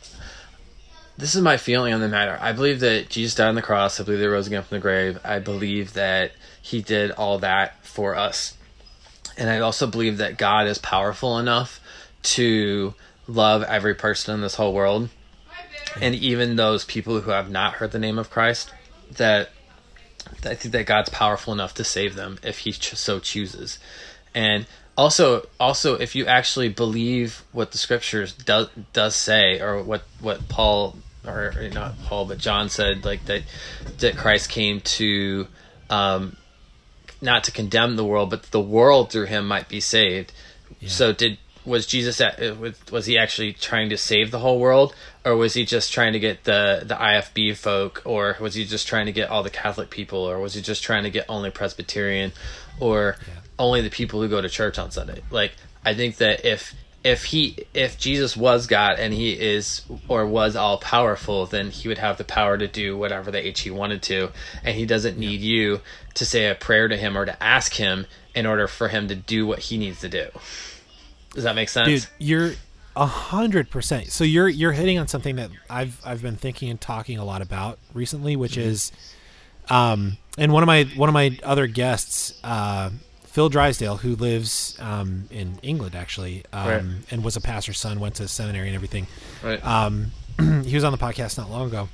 this 1.20 1.34
is 1.34 1.42
my 1.42 1.56
feeling 1.58 1.92
on 1.92 2.00
the 2.00 2.08
matter. 2.08 2.38
I 2.40 2.52
believe 2.52 2.80
that 2.80 3.10
Jesus 3.10 3.34
died 3.34 3.48
on 3.48 3.54
the 3.54 3.62
cross. 3.62 4.00
I 4.00 4.04
believe 4.04 4.20
that 4.20 4.24
he 4.24 4.30
rose 4.30 4.46
again 4.46 4.62
from 4.62 4.76
the 4.76 4.80
grave. 4.80 5.18
I 5.22 5.38
believe 5.38 5.92
that 5.92 6.32
he 6.62 6.80
did 6.80 7.10
all 7.10 7.38
that 7.40 7.84
for 7.84 8.16
us. 8.16 8.56
And 9.36 9.50
I 9.50 9.60
also 9.60 9.86
believe 9.86 10.18
that 10.18 10.38
God 10.38 10.66
is 10.66 10.78
powerful 10.78 11.38
enough 11.38 11.80
to 12.22 12.94
love 13.26 13.62
every 13.64 13.94
person 13.94 14.34
in 14.34 14.40
this 14.40 14.54
whole 14.54 14.72
world. 14.72 15.10
And 16.00 16.14
even 16.14 16.56
those 16.56 16.84
people 16.84 17.20
who 17.20 17.30
have 17.30 17.50
not 17.50 17.74
heard 17.74 17.92
the 17.92 17.98
name 17.98 18.18
of 18.18 18.30
Christ, 18.30 18.72
that 19.12 19.50
I 20.44 20.54
think 20.54 20.72
that 20.72 20.86
God's 20.86 21.10
powerful 21.10 21.52
enough 21.52 21.74
to 21.74 21.84
save 21.84 22.14
them 22.14 22.38
if 22.42 22.58
he 22.58 22.72
so 22.72 23.18
chooses. 23.18 23.78
And 24.34 24.66
also 24.96 25.48
also 25.58 25.94
if 25.94 26.14
you 26.14 26.26
actually 26.26 26.68
believe 26.68 27.42
what 27.52 27.72
the 27.72 27.78
scriptures 27.78 28.32
does 28.32 28.68
does 28.92 29.14
say 29.14 29.60
or 29.60 29.82
what 29.82 30.02
what 30.20 30.48
Paul 30.48 30.96
or 31.26 31.54
not 31.72 31.94
Paul, 32.04 32.26
but 32.26 32.38
John 32.38 32.68
said 32.68 33.04
like 33.04 33.24
that 33.26 33.42
that 33.98 34.16
Christ 34.16 34.50
came 34.50 34.80
to 34.80 35.48
um, 35.88 36.36
not 37.20 37.44
to 37.44 37.52
condemn 37.52 37.96
the 37.96 38.04
world, 38.04 38.30
but 38.30 38.44
the 38.44 38.60
world 38.60 39.10
through 39.10 39.26
him 39.26 39.46
might 39.46 39.68
be 39.68 39.80
saved. 39.80 40.32
Yeah. 40.80 40.88
So 40.88 41.12
did 41.12 41.38
was 41.64 41.86
Jesus 41.86 42.20
at, 42.20 42.42
uh, 42.42 42.54
was 42.90 43.06
he 43.06 43.18
actually 43.18 43.52
trying 43.52 43.90
to 43.90 43.96
save 43.96 44.30
the 44.30 44.38
whole 44.38 44.58
world, 44.58 44.94
or 45.24 45.36
was 45.36 45.54
he 45.54 45.64
just 45.64 45.92
trying 45.92 46.12
to 46.12 46.18
get 46.18 46.44
the 46.44 46.82
the 46.84 46.94
IFB 46.94 47.56
folk, 47.56 48.02
or 48.04 48.36
was 48.40 48.54
he 48.54 48.64
just 48.64 48.86
trying 48.86 49.06
to 49.06 49.12
get 49.12 49.30
all 49.30 49.42
the 49.42 49.50
Catholic 49.50 49.90
people, 49.90 50.18
or 50.18 50.38
was 50.38 50.54
he 50.54 50.62
just 50.62 50.82
trying 50.82 51.04
to 51.04 51.10
get 51.10 51.26
only 51.28 51.50
Presbyterian, 51.50 52.32
or 52.78 53.16
yeah. 53.26 53.34
only 53.58 53.80
the 53.82 53.90
people 53.90 54.20
who 54.20 54.28
go 54.28 54.40
to 54.40 54.48
church 54.48 54.78
on 54.78 54.90
Sunday? 54.90 55.22
Like 55.30 55.52
I 55.84 55.94
think 55.94 56.16
that 56.16 56.44
if 56.44 56.74
if 57.02 57.24
he 57.24 57.66
if 57.72 57.98
Jesus 57.98 58.36
was 58.36 58.66
God 58.66 58.98
and 58.98 59.14
he 59.14 59.32
is 59.32 59.82
or 60.08 60.26
was 60.26 60.56
all 60.56 60.78
powerful, 60.78 61.46
then 61.46 61.70
he 61.70 61.88
would 61.88 61.98
have 61.98 62.18
the 62.18 62.24
power 62.24 62.58
to 62.58 62.68
do 62.68 62.96
whatever 62.96 63.30
the 63.30 63.46
h 63.46 63.60
he 63.60 63.70
wanted 63.70 64.02
to, 64.02 64.30
and 64.62 64.76
he 64.76 64.86
doesn't 64.86 65.18
need 65.18 65.40
yeah. 65.40 65.54
you 65.54 65.80
to 66.14 66.26
say 66.26 66.48
a 66.48 66.54
prayer 66.54 66.88
to 66.88 66.96
him 66.96 67.16
or 67.16 67.24
to 67.24 67.42
ask 67.42 67.74
him 67.74 68.06
in 68.34 68.46
order 68.46 68.66
for 68.66 68.88
him 68.88 69.08
to 69.08 69.14
do 69.14 69.46
what 69.46 69.58
he 69.60 69.78
needs 69.78 70.00
to 70.00 70.08
do. 70.08 70.28
Does 71.34 71.44
that 71.44 71.54
make 71.54 71.68
sense? 71.68 71.88
Dude, 71.88 72.06
you're 72.18 72.52
a 72.96 73.06
hundred 73.06 73.70
percent. 73.70 74.10
So 74.10 74.24
you're 74.24 74.48
you're 74.48 74.72
hitting 74.72 74.98
on 74.98 75.08
something 75.08 75.36
that 75.36 75.50
I've 75.68 76.00
I've 76.04 76.22
been 76.22 76.36
thinking 76.36 76.70
and 76.70 76.80
talking 76.80 77.18
a 77.18 77.24
lot 77.24 77.42
about 77.42 77.78
recently, 77.94 78.36
which 78.36 78.52
mm-hmm. 78.52 78.68
is, 78.68 78.92
um, 79.68 80.16
and 80.36 80.52
one 80.52 80.62
of 80.62 80.66
my 80.66 80.84
one 80.96 81.08
of 81.08 81.12
my 81.12 81.38
other 81.42 81.66
guests, 81.66 82.38
uh, 82.42 82.90
Phil 83.24 83.48
Drysdale, 83.48 83.98
who 83.98 84.16
lives 84.16 84.76
um, 84.80 85.28
in 85.30 85.58
England 85.62 85.94
actually, 85.94 86.44
um, 86.52 86.68
right. 86.68 86.82
and 87.10 87.24
was 87.24 87.36
a 87.36 87.40
pastor's 87.40 87.78
son, 87.78 88.00
went 88.00 88.16
to 88.16 88.26
seminary 88.26 88.66
and 88.66 88.74
everything. 88.74 89.06
Right. 89.42 89.64
Um, 89.64 90.10
he 90.64 90.74
was 90.74 90.84
on 90.84 90.92
the 90.92 90.98
podcast 90.98 91.38
not 91.38 91.48
long 91.48 91.68
ago, 91.68 91.88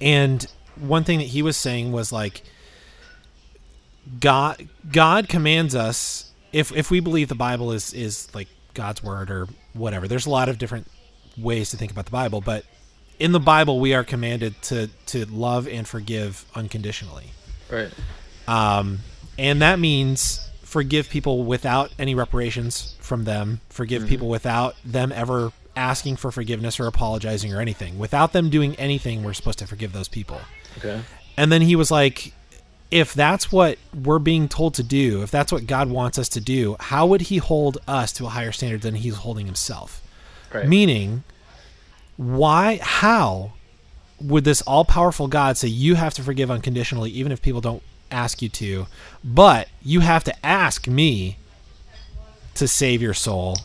and 0.00 0.46
one 0.76 1.04
thing 1.04 1.18
that 1.18 1.28
he 1.28 1.42
was 1.42 1.56
saying 1.56 1.92
was 1.92 2.10
like, 2.10 2.42
God, 4.20 4.68
God 4.90 5.28
commands 5.28 5.74
us 5.74 6.25
if 6.56 6.74
if 6.74 6.90
we 6.90 7.00
believe 7.00 7.28
the 7.28 7.34
Bible 7.34 7.70
is 7.72 7.92
is 7.92 8.34
like 8.34 8.48
God's 8.72 9.02
word 9.02 9.30
or 9.30 9.46
whatever. 9.74 10.08
There's 10.08 10.24
a 10.24 10.30
lot 10.30 10.48
of 10.48 10.56
different 10.56 10.86
ways 11.36 11.70
to 11.70 11.76
think 11.76 11.92
about 11.92 12.06
the 12.06 12.10
Bible, 12.10 12.40
but 12.40 12.64
in 13.18 13.32
the 13.32 13.40
Bible 13.40 13.78
we 13.78 13.92
are 13.92 14.02
commanded 14.02 14.60
to 14.62 14.88
to 15.06 15.26
love 15.26 15.68
and 15.68 15.86
forgive 15.86 16.46
unconditionally. 16.54 17.26
Right. 17.70 17.92
Um, 18.48 19.00
and 19.38 19.60
that 19.60 19.78
means 19.78 20.48
forgive 20.62 21.10
people 21.10 21.44
without 21.44 21.92
any 21.98 22.14
reparations 22.14 22.96
from 23.00 23.24
them, 23.24 23.60
forgive 23.68 24.02
mm-hmm. 24.02 24.08
people 24.08 24.28
without 24.30 24.76
them 24.82 25.12
ever 25.12 25.52
asking 25.76 26.16
for 26.16 26.30
forgiveness 26.30 26.80
or 26.80 26.86
apologizing 26.86 27.52
or 27.52 27.60
anything. 27.60 27.98
Without 27.98 28.32
them 28.32 28.48
doing 28.48 28.74
anything, 28.76 29.22
we're 29.22 29.34
supposed 29.34 29.58
to 29.58 29.66
forgive 29.66 29.92
those 29.92 30.08
people. 30.08 30.40
Okay. 30.78 31.02
And 31.36 31.52
then 31.52 31.60
he 31.60 31.76
was 31.76 31.90
like, 31.90 32.32
if 32.90 33.14
that's 33.14 33.50
what 33.50 33.78
we're 33.94 34.18
being 34.18 34.48
told 34.48 34.74
to 34.74 34.82
do, 34.82 35.22
if 35.22 35.30
that's 35.30 35.52
what 35.52 35.66
God 35.66 35.90
wants 35.90 36.18
us 36.18 36.28
to 36.30 36.40
do, 36.40 36.76
how 36.78 37.06
would 37.06 37.22
he 37.22 37.38
hold 37.38 37.78
us 37.88 38.12
to 38.14 38.26
a 38.26 38.28
higher 38.28 38.52
standard 38.52 38.82
than 38.82 38.94
he's 38.94 39.16
holding 39.16 39.46
himself? 39.46 40.02
Right. 40.52 40.68
Meaning, 40.68 41.24
why, 42.16 42.78
how 42.82 43.52
would 44.20 44.44
this 44.44 44.62
all 44.62 44.84
powerful 44.84 45.28
God 45.28 45.56
say 45.56 45.68
you 45.68 45.94
have 45.96 46.14
to 46.14 46.22
forgive 46.22 46.50
unconditionally, 46.50 47.10
even 47.10 47.32
if 47.32 47.42
people 47.42 47.60
don't 47.60 47.82
ask 48.10 48.40
you 48.40 48.48
to, 48.48 48.86
but 49.24 49.68
you 49.82 50.00
have 50.00 50.24
to 50.24 50.46
ask 50.46 50.86
me 50.86 51.38
to 52.54 52.66
save 52.66 53.02
your 53.02 53.14
soul 53.14 53.58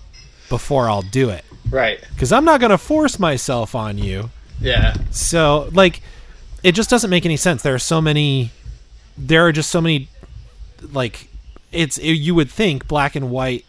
before 0.49 0.89
I'll 0.89 1.01
do 1.01 1.29
it. 1.29 1.45
Right. 1.69 2.03
Because 2.13 2.31
I'm 2.31 2.43
not 2.43 2.59
going 2.59 2.71
to 2.71 2.77
force 2.77 3.19
myself 3.19 3.73
on 3.73 3.97
you. 3.97 4.29
Yeah. 4.59 4.95
So, 5.09 5.69
like, 5.73 6.01
it 6.63 6.73
just 6.73 6.89
doesn't 6.89 7.09
make 7.09 7.25
any 7.25 7.37
sense. 7.37 7.63
There 7.63 7.73
are 7.73 7.79
so 7.79 8.01
many, 8.01 8.51
there 9.27 9.45
are 9.45 9.51
just 9.51 9.69
so 9.69 9.81
many, 9.81 10.09
like, 10.91 11.27
it's, 11.71 11.97
it, 11.97 12.13
you 12.13 12.35
would 12.35 12.49
think 12.49 12.87
black 12.87 13.15
and 13.15 13.29
white 13.29 13.65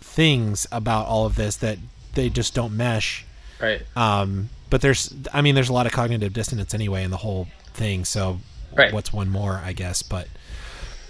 things 0.00 0.66
about 0.72 1.06
all 1.06 1.26
of 1.26 1.36
this 1.36 1.56
that 1.56 1.78
they 2.14 2.28
just 2.28 2.54
don't 2.54 2.76
mesh. 2.76 3.24
Right. 3.60 3.82
Um, 3.96 4.50
but 4.70 4.80
there's, 4.80 5.14
I 5.32 5.42
mean, 5.42 5.54
there's 5.54 5.68
a 5.68 5.72
lot 5.72 5.86
of 5.86 5.92
cognitive 5.92 6.32
dissonance 6.32 6.74
anyway 6.74 7.04
in 7.04 7.10
the 7.10 7.18
whole 7.18 7.48
thing. 7.74 8.04
So 8.04 8.38
right. 8.74 8.92
what's 8.92 9.12
one 9.12 9.28
more, 9.28 9.60
I 9.64 9.72
guess. 9.72 10.02
But 10.02 10.28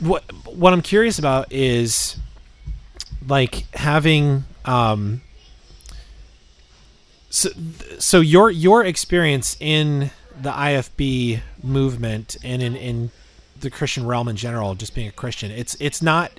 what 0.03 0.25
what 0.47 0.73
I'm 0.73 0.83
curious 0.83 1.19
about 1.19 1.53
is 1.53 2.17
like 3.27 3.73
having 3.75 4.45
um 4.65 5.23
so 7.31 7.51
so 7.99 8.21
your 8.21 8.51
your 8.51 8.85
experience 8.85 9.57
in 9.61 10.11
the 10.41 10.51
IFB 10.51 11.41
movement 11.63 12.37
and 12.43 12.63
in 12.63 12.75
in 12.75 13.11
the 13.63 13.71
Christian 13.71 14.07
realm 14.07 14.29
in 14.29 14.37
general, 14.37 14.75
just 14.75 14.95
being 14.95 15.09
a 15.09 15.13
Christian, 15.13 15.51
it's 15.51 15.77
it's 15.81 16.03
not 16.03 16.33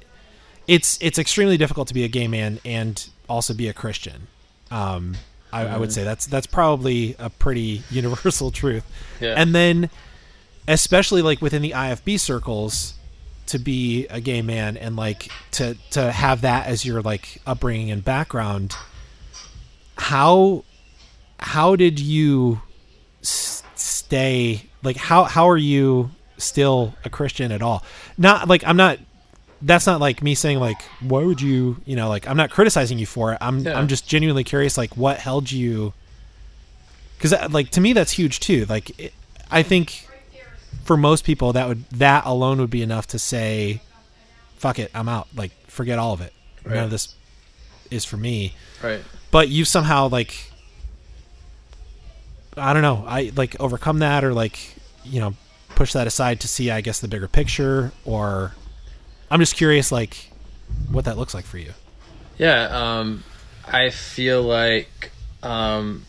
it's 0.67 0.97
it's 1.01 1.17
extremely 1.17 1.57
difficult 1.57 1.87
to 1.87 1.93
be 1.93 2.03
a 2.03 2.07
gay 2.07 2.27
man 2.27 2.59
and 2.63 3.09
also 3.27 3.53
be 3.53 3.67
a 3.67 3.73
Christian. 3.73 4.27
Um, 4.71 5.15
I, 5.51 5.61
I, 5.61 5.77
would 5.77 5.89
mm-hmm. 5.89 5.93
say 5.93 6.03
that's 6.03 6.25
that's 6.25 6.47
probably 6.47 7.15
a 7.19 7.29
pretty 7.29 7.83
universal 7.89 8.51
truth. 8.51 8.85
Yeah. 9.19 9.35
And 9.37 9.53
then 9.53 9.89
especially 10.67 11.21
like 11.21 11.41
within 11.41 11.61
the 11.61 11.71
IFB 11.71 12.19
circles 12.19 12.95
to 13.47 13.59
be 13.59 14.07
a 14.07 14.21
gay 14.21 14.41
man 14.41 14.77
and 14.77 14.95
like 14.95 15.29
to 15.51 15.75
to 15.91 16.11
have 16.11 16.41
that 16.41 16.67
as 16.67 16.85
your 16.85 17.01
like 17.01 17.41
upbringing 17.45 17.91
and 17.91 18.03
background 18.03 18.73
how 19.97 20.63
how 21.39 21.75
did 21.75 21.99
you 21.99 22.61
s- 23.21 23.63
stay 23.75 24.69
like 24.81 24.97
how 24.97 25.25
how 25.25 25.49
are 25.49 25.57
you 25.57 26.09
still 26.37 26.93
a 27.05 27.09
christian 27.09 27.51
at 27.51 27.61
all. 27.61 27.83
Not 28.17 28.47
like 28.47 28.65
i'm 28.65 28.77
not 28.77 28.99
that's 29.61 29.87
not 29.87 29.99
like 30.01 30.21
me 30.21 30.35
saying 30.35 30.59
like 30.59 30.81
why 30.99 31.23
would 31.23 31.41
you 31.41 31.77
you 31.85 31.95
know 31.95 32.09
like 32.09 32.27
i'm 32.27 32.37
not 32.37 32.49
criticizing 32.49 32.99
you 32.99 33.05
for 33.05 33.33
it. 33.33 33.37
I'm 33.41 33.59
yeah. 33.59 33.77
i'm 33.77 33.87
just 33.87 34.07
genuinely 34.07 34.43
curious 34.43 34.77
like 34.77 34.95
what 34.97 35.17
held 35.17 35.51
you 35.51 35.93
because 37.17 37.33
like 37.51 37.69
to 37.71 37.81
me 37.81 37.93
that's 37.93 38.11
huge 38.11 38.39
too. 38.39 38.65
Like 38.65 38.99
it, 38.99 39.13
i 39.49 39.63
think 39.63 40.07
for 40.83 40.97
most 40.97 41.23
people 41.23 41.53
that 41.53 41.67
would 41.67 41.87
that 41.91 42.25
alone 42.25 42.59
would 42.59 42.69
be 42.69 42.81
enough 42.81 43.07
to 43.07 43.19
say 43.19 43.81
fuck 44.57 44.79
it 44.79 44.91
i'm 44.93 45.09
out. 45.09 45.27
Like 45.35 45.51
forget 45.67 45.99
all 45.99 46.13
of 46.13 46.21
it. 46.21 46.33
Right. 46.65 46.75
none 46.75 46.83
of 46.85 46.91
this 46.91 47.15
is 47.91 48.05
for 48.05 48.17
me. 48.17 48.55
Right. 48.81 49.01
But 49.31 49.49
you 49.49 49.65
somehow 49.65 50.09
like 50.09 50.51
i 52.57 52.73
don't 52.73 52.81
know 52.81 53.03
i 53.07 53.31
like 53.35 53.59
overcome 53.59 53.99
that 53.99 54.23
or 54.23 54.33
like 54.33 54.75
you 55.03 55.19
know 55.19 55.33
push 55.75 55.93
that 55.93 56.07
aside 56.07 56.39
to 56.39 56.47
see 56.47 56.69
i 56.71 56.81
guess 56.81 56.99
the 56.99 57.07
bigger 57.07 57.27
picture 57.27 57.91
or 58.05 58.53
i'm 59.31 59.39
just 59.39 59.55
curious 59.55 59.91
like 59.91 60.31
what 60.91 61.05
that 61.05 61.17
looks 61.17 61.33
like 61.33 61.45
for 61.45 61.57
you 61.57 61.71
Yeah, 62.37 62.63
um, 62.71 63.23
I 63.67 63.91
feel 63.91 64.41
like, 64.41 65.11
um, 65.43 66.03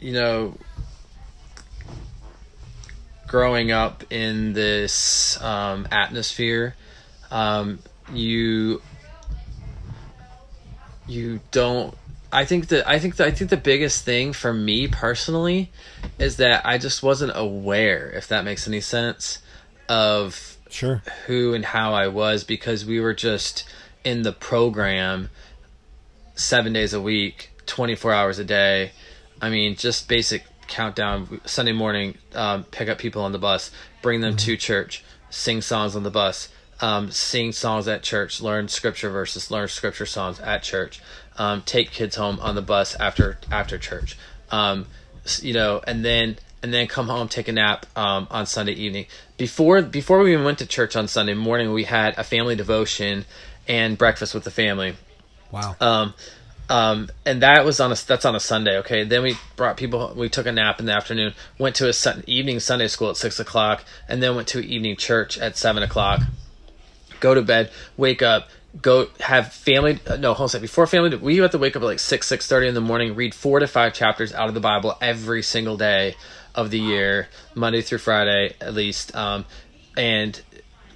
you 0.00 0.12
know, 0.14 0.56
growing 3.26 3.70
up 3.72 4.04
in 4.10 4.52
this 4.54 5.40
um, 5.42 5.86
atmosphere, 5.90 6.74
um, 7.30 7.78
you 8.12 8.80
you 11.06 11.40
don't. 11.50 11.94
I 12.32 12.44
think 12.46 12.68
that 12.68 12.88
I 12.88 12.98
think 12.98 13.16
that 13.16 13.26
I 13.26 13.30
think 13.30 13.50
the 13.50 13.56
biggest 13.58 14.04
thing 14.04 14.32
for 14.32 14.52
me 14.54 14.88
personally 14.88 15.70
is 16.18 16.38
that 16.38 16.64
I 16.64 16.78
just 16.78 17.02
wasn't 17.02 17.32
aware, 17.34 18.10
if 18.10 18.28
that 18.28 18.44
makes 18.44 18.66
any 18.66 18.80
sense, 18.80 19.38
of 19.88 20.56
Sure. 20.70 21.02
who 21.26 21.52
and 21.52 21.64
how 21.66 21.92
I 21.92 22.08
was 22.08 22.44
because 22.44 22.86
we 22.86 22.98
were 23.00 23.12
just 23.12 23.64
in 24.04 24.22
the 24.22 24.32
program 24.32 25.28
seven 26.34 26.72
days 26.72 26.94
a 26.94 27.00
week, 27.00 27.50
24 27.66 28.12
hours 28.12 28.38
a 28.38 28.44
day. 28.44 28.92
I 29.40 29.50
mean, 29.50 29.76
just 29.76 30.08
basic 30.08 30.44
countdown 30.68 31.40
Sunday 31.44 31.72
morning, 31.72 32.16
um, 32.34 32.64
pick 32.64 32.88
up 32.88 32.96
people 32.98 33.22
on 33.22 33.32
the 33.32 33.38
bus, 33.38 33.70
bring 34.00 34.22
them 34.22 34.36
to 34.38 34.56
church, 34.56 35.04
sing 35.28 35.60
songs 35.60 35.94
on 35.94 36.02
the 36.02 36.10
bus, 36.10 36.48
um, 36.80 37.10
sing 37.10 37.52
songs 37.52 37.86
at 37.86 38.02
church, 38.02 38.40
learn 38.40 38.68
scripture 38.68 39.10
verses, 39.10 39.50
learn 39.50 39.68
scripture 39.68 40.06
songs 40.06 40.40
at 40.40 40.62
church, 40.62 41.00
um, 41.38 41.62
take 41.62 41.90
kids 41.90 42.16
home 42.16 42.38
on 42.40 42.54
the 42.54 42.62
bus 42.62 42.94
after 42.96 43.38
after 43.50 43.78
church, 43.78 44.16
um, 44.50 44.86
you 45.40 45.52
know, 45.52 45.80
and 45.86 46.04
then 46.04 46.36
and 46.62 46.72
then 46.72 46.86
come 46.86 47.08
home, 47.08 47.28
take 47.28 47.48
a 47.48 47.52
nap 47.52 47.86
um, 47.96 48.28
on 48.30 48.46
Sunday 48.46 48.72
evening. 48.72 49.06
Before 49.36 49.82
before 49.82 50.20
we 50.20 50.32
even 50.32 50.44
went 50.44 50.58
to 50.58 50.66
church 50.66 50.96
on 50.96 51.08
Sunday 51.08 51.34
morning, 51.34 51.72
we 51.72 51.84
had 51.84 52.16
a 52.18 52.24
family 52.24 52.54
devotion 52.54 53.24
and 53.66 53.98
breakfast 53.98 54.34
with 54.34 54.44
the 54.44 54.50
family. 54.50 54.94
Wow. 55.50 55.76
Um, 55.80 56.14
um, 56.68 57.10
and 57.26 57.42
that 57.42 57.64
was 57.64 57.80
on 57.80 57.92
a 57.92 57.96
that's 58.06 58.24
on 58.24 58.34
a 58.34 58.40
Sunday. 58.40 58.78
Okay, 58.78 59.04
then 59.04 59.22
we 59.22 59.36
brought 59.56 59.76
people. 59.76 60.14
We 60.16 60.28
took 60.28 60.46
a 60.46 60.52
nap 60.52 60.80
in 60.80 60.86
the 60.86 60.92
afternoon. 60.92 61.34
Went 61.58 61.76
to 61.76 61.88
a 61.88 61.92
sun, 61.92 62.24
evening 62.26 62.60
Sunday 62.60 62.88
school 62.88 63.10
at 63.10 63.16
six 63.16 63.38
o'clock, 63.40 63.84
and 64.08 64.22
then 64.22 64.36
went 64.36 64.48
to 64.48 64.60
evening 64.60 64.96
church 64.96 65.36
at 65.38 65.56
seven 65.56 65.82
o'clock. 65.82 66.22
Go 67.20 67.34
to 67.34 67.42
bed, 67.42 67.70
wake 67.96 68.22
up, 68.22 68.48
go 68.80 69.08
have 69.20 69.52
family. 69.52 69.98
No, 70.18 70.34
hold 70.34 70.54
on. 70.54 70.60
Before 70.60 70.86
family, 70.86 71.14
we 71.16 71.36
have 71.38 71.50
to 71.50 71.58
wake 71.58 71.76
up 71.76 71.82
at 71.82 71.86
like 71.86 71.98
six 71.98 72.26
six 72.26 72.46
thirty 72.46 72.68
in 72.68 72.74
the 72.74 72.80
morning. 72.80 73.14
Read 73.14 73.34
four 73.34 73.58
to 73.58 73.66
five 73.66 73.92
chapters 73.92 74.32
out 74.32 74.48
of 74.48 74.54
the 74.54 74.60
Bible 74.60 74.96
every 75.00 75.42
single 75.42 75.76
day 75.76 76.16
of 76.54 76.70
the 76.70 76.78
year, 76.78 77.28
Monday 77.54 77.82
through 77.82 77.98
Friday 77.98 78.54
at 78.60 78.74
least. 78.74 79.14
Um, 79.14 79.44
and 79.96 80.40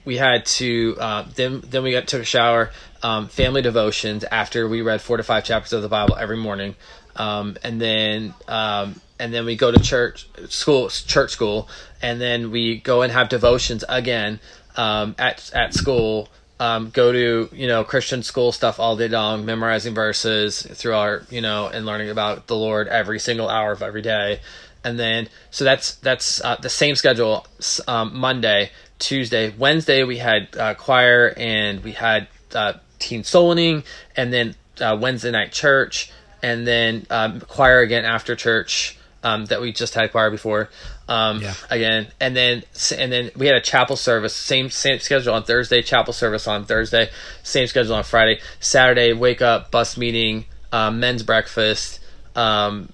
we 0.07 0.17
had 0.17 0.47
to 0.47 0.97
uh, 0.99 1.25
then 1.35 1.62
then 1.67 1.83
we 1.83 1.93
got 1.93 2.07
took 2.07 2.23
a 2.23 2.25
shower 2.25 2.71
um, 3.03 3.29
family 3.29 3.61
devotions 3.61 4.25
after 4.25 4.67
we 4.67 4.81
read 4.81 5.03
four 5.03 5.19
to 5.19 5.23
five 5.23 5.45
chapters 5.45 5.75
of 5.75 5.83
the 5.83 5.89
bible 5.89 6.17
every 6.17 6.37
morning 6.37 6.75
um, 7.17 7.57
and 7.62 7.79
then 7.79 8.33
um, 8.49 8.99
and 9.19 9.35
then 9.35 9.45
we 9.45 9.57
go 9.57 9.71
to 9.71 9.81
church 9.81 10.29
school 10.49 10.89
church 10.89 11.33
school 11.33 11.69
and 12.01 12.21
then 12.21 12.51
we 12.51 12.79
go 12.79 13.03
and 13.03 13.12
have 13.12 13.29
devotions 13.29 13.85
again 13.89 14.41
um, 14.77 15.15
at 15.19 15.51
at 15.55 15.75
school 15.75 16.29
um, 16.59 16.90
go 16.90 17.12
to 17.12 17.49
you 17.53 17.66
know 17.66 17.85
christian 17.85 18.23
school 18.23 18.53
stuff 18.53 18.81
all 18.81 18.97
day 18.97 19.09
long 19.09 19.45
memorizing 19.45 19.95
verses 19.95 20.62
through 20.62 20.95
our 20.95 21.23
you 21.31 21.40
know 21.40 21.66
and 21.66 21.85
learning 21.85 22.09
about 22.09 22.47
the 22.47 22.57
lord 22.57 22.88
every 22.88 23.19
single 23.19 23.49
hour 23.49 23.73
of 23.73 23.83
every 23.83 24.03
day. 24.03 24.40
And 24.85 25.01
then 25.01 25.29
so 25.51 25.64
that's 25.64 25.97
that's 25.97 26.40
uh, 26.45 26.57
the 26.62 26.69
same 26.69 26.95
schedule 26.95 27.45
um, 27.88 28.16
monday 28.16 28.71
tuesday 29.01 29.53
wednesday 29.59 30.05
we 30.05 30.19
had 30.19 30.49
uh, 30.57 30.75
choir 30.75 31.35
and 31.37 31.83
we 31.83 31.90
had 31.90 32.29
uh, 32.55 32.75
teen 33.01 33.23
souling 33.23 33.85
and 34.16 34.33
then 34.33 34.55
uh, 34.81 34.97
wednesday 35.01 35.33
night 35.33 35.51
church 35.51 36.12
and 36.40 36.69
then 36.69 37.05
um, 37.11 37.40
choir 37.40 37.81
again 37.81 38.05
after 38.05 38.37
church 38.37 38.97
um, 39.25 39.47
that 39.47 39.61
we 39.61 39.73
just 39.73 39.95
had 39.95 40.12
choir 40.12 40.31
before 40.31 40.71
um, 41.09 41.40
Yeah. 41.40 41.55
again 41.71 42.09
and 42.21 42.37
then 42.37 42.62
and 42.97 43.12
then 43.12 43.31
we 43.37 43.47
had 43.47 43.55
a 43.57 43.61
chapel 43.61 43.97
service 43.97 44.35
same 44.35 44.71
same 44.71 44.99
schedule 44.99 45.35
on 45.35 45.45
thursday 45.45 45.81
chapel 45.83 46.12
service 46.12 46.47
on 46.49 46.64
thursday 46.64 47.09
same 47.42 47.66
schedule 47.69 47.95
on 47.95 48.03
friday 48.05 48.40
saturday 48.61 49.12
wake 49.12 49.40
up 49.40 49.71
bus 49.71 49.97
meeting 49.97 50.45
um, 50.73 50.99
men's 51.01 51.23
breakfast 51.23 52.01
um, 52.35 52.88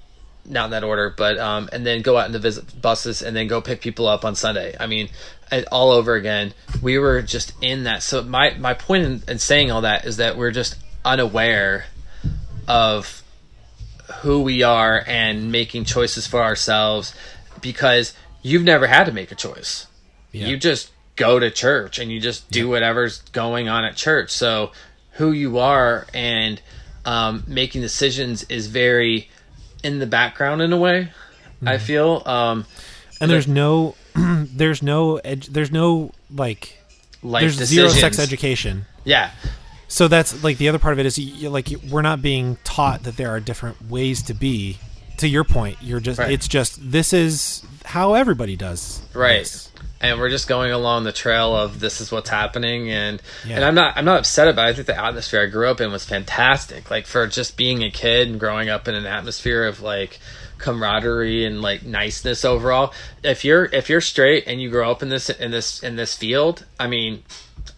not 0.44 0.66
in 0.66 0.70
that 0.72 0.84
order, 0.84 1.14
but 1.16 1.38
um, 1.38 1.68
and 1.72 1.86
then 1.86 2.02
go 2.02 2.16
out 2.18 2.26
in 2.26 2.32
the 2.32 2.38
visit 2.38 2.80
buses 2.82 3.22
and 3.22 3.34
then 3.36 3.46
go 3.46 3.60
pick 3.60 3.80
people 3.80 4.08
up 4.08 4.24
on 4.24 4.34
Sunday. 4.34 4.74
I 4.78 4.86
mean, 4.86 5.08
all 5.70 5.92
over 5.92 6.14
again. 6.14 6.52
We 6.82 6.98
were 6.98 7.22
just 7.22 7.52
in 7.60 7.84
that. 7.84 8.02
So 8.02 8.22
my 8.24 8.54
my 8.58 8.74
point 8.74 9.04
in, 9.04 9.22
in 9.28 9.38
saying 9.38 9.70
all 9.70 9.82
that 9.82 10.04
is 10.04 10.16
that 10.16 10.36
we're 10.36 10.50
just 10.50 10.76
unaware 11.04 11.86
of 12.66 13.22
who 14.22 14.42
we 14.42 14.62
are 14.62 15.02
and 15.06 15.50
making 15.52 15.84
choices 15.84 16.26
for 16.26 16.42
ourselves 16.42 17.14
because 17.62 18.12
you've 18.42 18.62
never 18.64 18.86
had 18.86 19.04
to 19.04 19.12
make 19.12 19.32
a 19.32 19.34
choice. 19.34 19.86
Yeah. 20.32 20.48
You 20.48 20.56
just 20.56 20.90
go 21.16 21.38
to 21.38 21.50
church 21.50 21.98
and 21.98 22.10
you 22.10 22.20
just 22.20 22.50
do 22.50 22.68
whatever's 22.68 23.22
going 23.32 23.68
on 23.68 23.84
at 23.84 23.96
church. 23.96 24.30
So 24.30 24.72
who 25.12 25.32
you 25.32 25.58
are 25.58 26.06
and 26.14 26.60
um, 27.04 27.44
making 27.46 27.80
decisions 27.82 28.44
is 28.44 28.66
very 28.66 29.28
in 29.82 29.98
the 29.98 30.06
background 30.06 30.62
in 30.62 30.72
a 30.72 30.76
way. 30.78 31.08
I 31.64 31.76
Mm-hmm. 31.76 31.84
feel 31.84 32.22
um, 32.26 32.66
and 33.20 33.30
there's 33.30 33.46
no 33.46 33.94
there's 34.16 34.82
no 34.82 35.16
ed- 35.18 35.46
there's 35.50 35.70
no 35.70 36.10
like 36.34 36.76
life 37.22 37.42
there's 37.42 37.56
decisions. 37.58 37.92
zero 37.92 38.00
sex 38.00 38.18
education. 38.18 38.86
Yeah, 39.04 39.30
So 39.88 40.08
that's 40.08 40.42
like 40.42 40.58
the 40.58 40.68
other 40.68 40.78
part 40.80 40.92
of 40.92 40.98
it 40.98 41.06
is 41.06 41.18
like 41.42 41.68
we're 41.90 42.02
not 42.02 42.20
being 42.22 42.56
taught 42.64 43.02
that 43.04 43.16
there 43.16 43.30
are 43.30 43.38
different 43.40 43.90
ways 43.90 44.22
to 44.24 44.34
be. 44.34 44.78
To 45.18 45.28
your 45.28 45.44
point, 45.44 45.76
you're 45.80 46.00
just 46.00 46.18
Right. 46.18 46.30
it's 46.32 46.48
just 46.48 46.78
this 46.90 47.12
is 47.12 47.62
how 47.84 48.14
everybody 48.14 48.56
does. 48.56 49.00
right. 49.14 49.40
this. 49.40 49.68
And 50.00 50.18
we're 50.18 50.30
just 50.30 50.48
going 50.48 50.72
along 50.72 51.04
the 51.04 51.12
trail 51.12 51.54
of 51.54 51.78
this 51.78 52.00
is 52.00 52.10
what's 52.10 52.28
happening, 52.28 52.90
and 52.90 53.22
Yeah. 53.46 53.56
and 53.56 53.64
I'm 53.64 53.74
not 53.76 53.96
I'm 53.96 54.04
not 54.04 54.18
upset 54.18 54.48
about. 54.48 54.66
it. 54.66 54.70
I 54.70 54.74
think 54.74 54.86
the 54.88 55.00
atmosphere 55.00 55.40
I 55.42 55.46
grew 55.46 55.68
up 55.70 55.80
in 55.80 55.92
was 55.92 56.04
fantastic. 56.04 56.90
Like 56.90 57.06
for 57.06 57.24
just 57.28 57.56
being 57.56 57.84
a 57.84 57.90
kid 57.90 58.26
and 58.28 58.40
growing 58.40 58.68
up 58.68 58.88
in 58.88 58.96
an 58.96 59.06
atmosphere 59.06 59.64
of 59.64 59.80
like 59.80 60.18
camaraderie 60.58 61.44
and 61.44 61.60
like 61.62 61.84
niceness 61.84 62.44
overall. 62.44 62.92
If 63.22 63.44
you're 63.44 63.66
if 63.66 63.88
you're 63.88 64.00
straight 64.00 64.44
and 64.48 64.60
you 64.60 64.70
grow 64.70 64.90
up 64.90 65.02
in 65.02 65.08
this 65.08 65.30
in 65.30 65.50
this 65.52 65.80
in 65.84 65.94
this 65.96 66.16
field, 66.16 66.64
I 66.80 66.88
mean, 66.88 67.22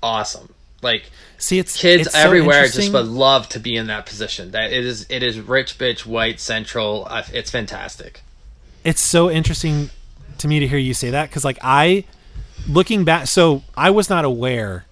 awesome. 0.03 0.49
Like 0.85 1.11
See, 1.39 1.59
it's 1.59 1.77
kids 1.77 2.07
it's 2.07 2.15
so 2.15 2.21
everywhere 2.21 2.67
just 2.69 2.93
would 2.93 3.07
love 3.09 3.49
to 3.51 3.59
be 3.59 3.77
in 3.77 3.89
that 3.89 4.07
position. 4.07 4.53
That 4.53 4.73
it 4.73 4.85
is 4.85 5.07
it 5.09 5.23
is 5.25 5.41
rich 5.41 5.79
bitch 5.79 6.07
white 6.07 6.39
central. 6.39 7.09
It's 7.33 7.51
fantastic. 7.51 8.21
it's 8.85 9.01
so 9.01 9.31
interesting 9.31 9.91
to 10.39 10.47
me 10.49 10.61
to 10.61 10.69
hear 10.69 10.79
you 10.79 10.93
say 10.95 11.11
that 11.11 11.29
because 11.31 11.45
like 11.45 11.59
i 11.63 12.05
looking 12.69 13.05
back 13.05 13.27
so 13.29 13.63
i 13.77 13.89
was 13.89 14.11
not 14.11 14.25
aware 14.25 14.85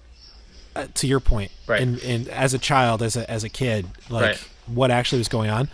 uh, 0.76 0.86
to 0.94 1.06
your 1.08 1.18
point 1.20 1.50
Right. 1.66 1.82
and, 1.82 2.00
and 2.02 2.28
as 2.28 2.54
a 2.54 2.58
child 2.58 3.02
as 3.02 3.16
a 3.16 3.28
as 3.30 3.42
a 3.44 3.48
kid 3.48 3.86
like 4.08 4.22
Right. 4.22 4.48
what 4.66 4.90
actually 4.92 5.18
was 5.18 5.28
going 5.28 5.50
on 5.50 5.68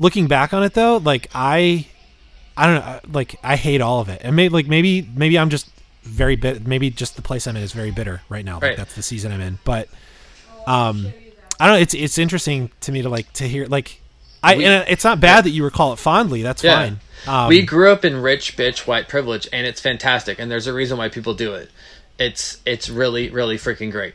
looking 0.00 0.26
back 0.26 0.52
on 0.52 0.64
it 0.64 0.74
though 0.74 0.96
like 0.96 1.28
i 1.34 1.86
i 2.56 2.66
don't 2.66 2.74
know 2.74 2.80
uh, 2.90 3.00
like 3.12 3.36
i 3.44 3.54
hate 3.56 3.80
all 3.80 4.00
of 4.00 4.08
it 4.08 4.20
and 4.24 4.34
maybe 4.34 4.52
like 4.52 4.66
maybe 4.66 5.08
maybe 5.14 5.38
i'm 5.38 5.50
just 5.50 5.68
very 6.02 6.36
bit 6.36 6.66
maybe 6.66 6.90
just 6.90 7.16
the 7.16 7.22
place 7.22 7.46
i'm 7.46 7.56
in 7.56 7.62
is 7.62 7.72
very 7.72 7.90
bitter 7.90 8.20
right 8.28 8.44
now 8.44 8.58
like 8.60 8.76
that's 8.76 8.94
the 8.94 9.02
season 9.02 9.30
i'm 9.32 9.40
in 9.40 9.58
but 9.64 9.88
um 10.66 11.12
i 11.60 11.66
don't 11.66 11.76
know 11.76 11.80
it's 11.82 11.94
it's 11.94 12.18
interesting 12.18 12.70
to 12.80 12.90
me 12.92 13.02
to 13.02 13.08
like 13.08 13.32
to 13.32 13.46
hear 13.48 13.66
like 13.66 14.00
i 14.42 14.56
We- 14.56 14.64
and 14.64 14.84
it's 14.88 15.04
not 15.04 15.20
bad 15.20 15.44
that 15.44 15.50
you 15.50 15.64
recall 15.64 15.92
it 15.92 15.98
fondly 15.98 16.42
that's 16.42 16.62
Yeah. 16.64 16.74
fine 16.82 17.00
um, 17.24 17.48
we 17.48 17.62
grew 17.62 17.92
up 17.92 18.04
in 18.04 18.20
rich 18.20 18.56
bitch 18.56 18.84
white 18.88 19.06
privilege, 19.06 19.46
and 19.52 19.64
it's 19.64 19.80
fantastic. 19.80 20.40
And 20.40 20.50
there's 20.50 20.66
a 20.66 20.72
reason 20.72 20.98
why 20.98 21.08
people 21.08 21.34
do 21.34 21.54
it. 21.54 21.70
It's 22.18 22.58
it's 22.66 22.90
really 22.90 23.30
really 23.30 23.56
freaking 23.58 23.92
great. 23.92 24.14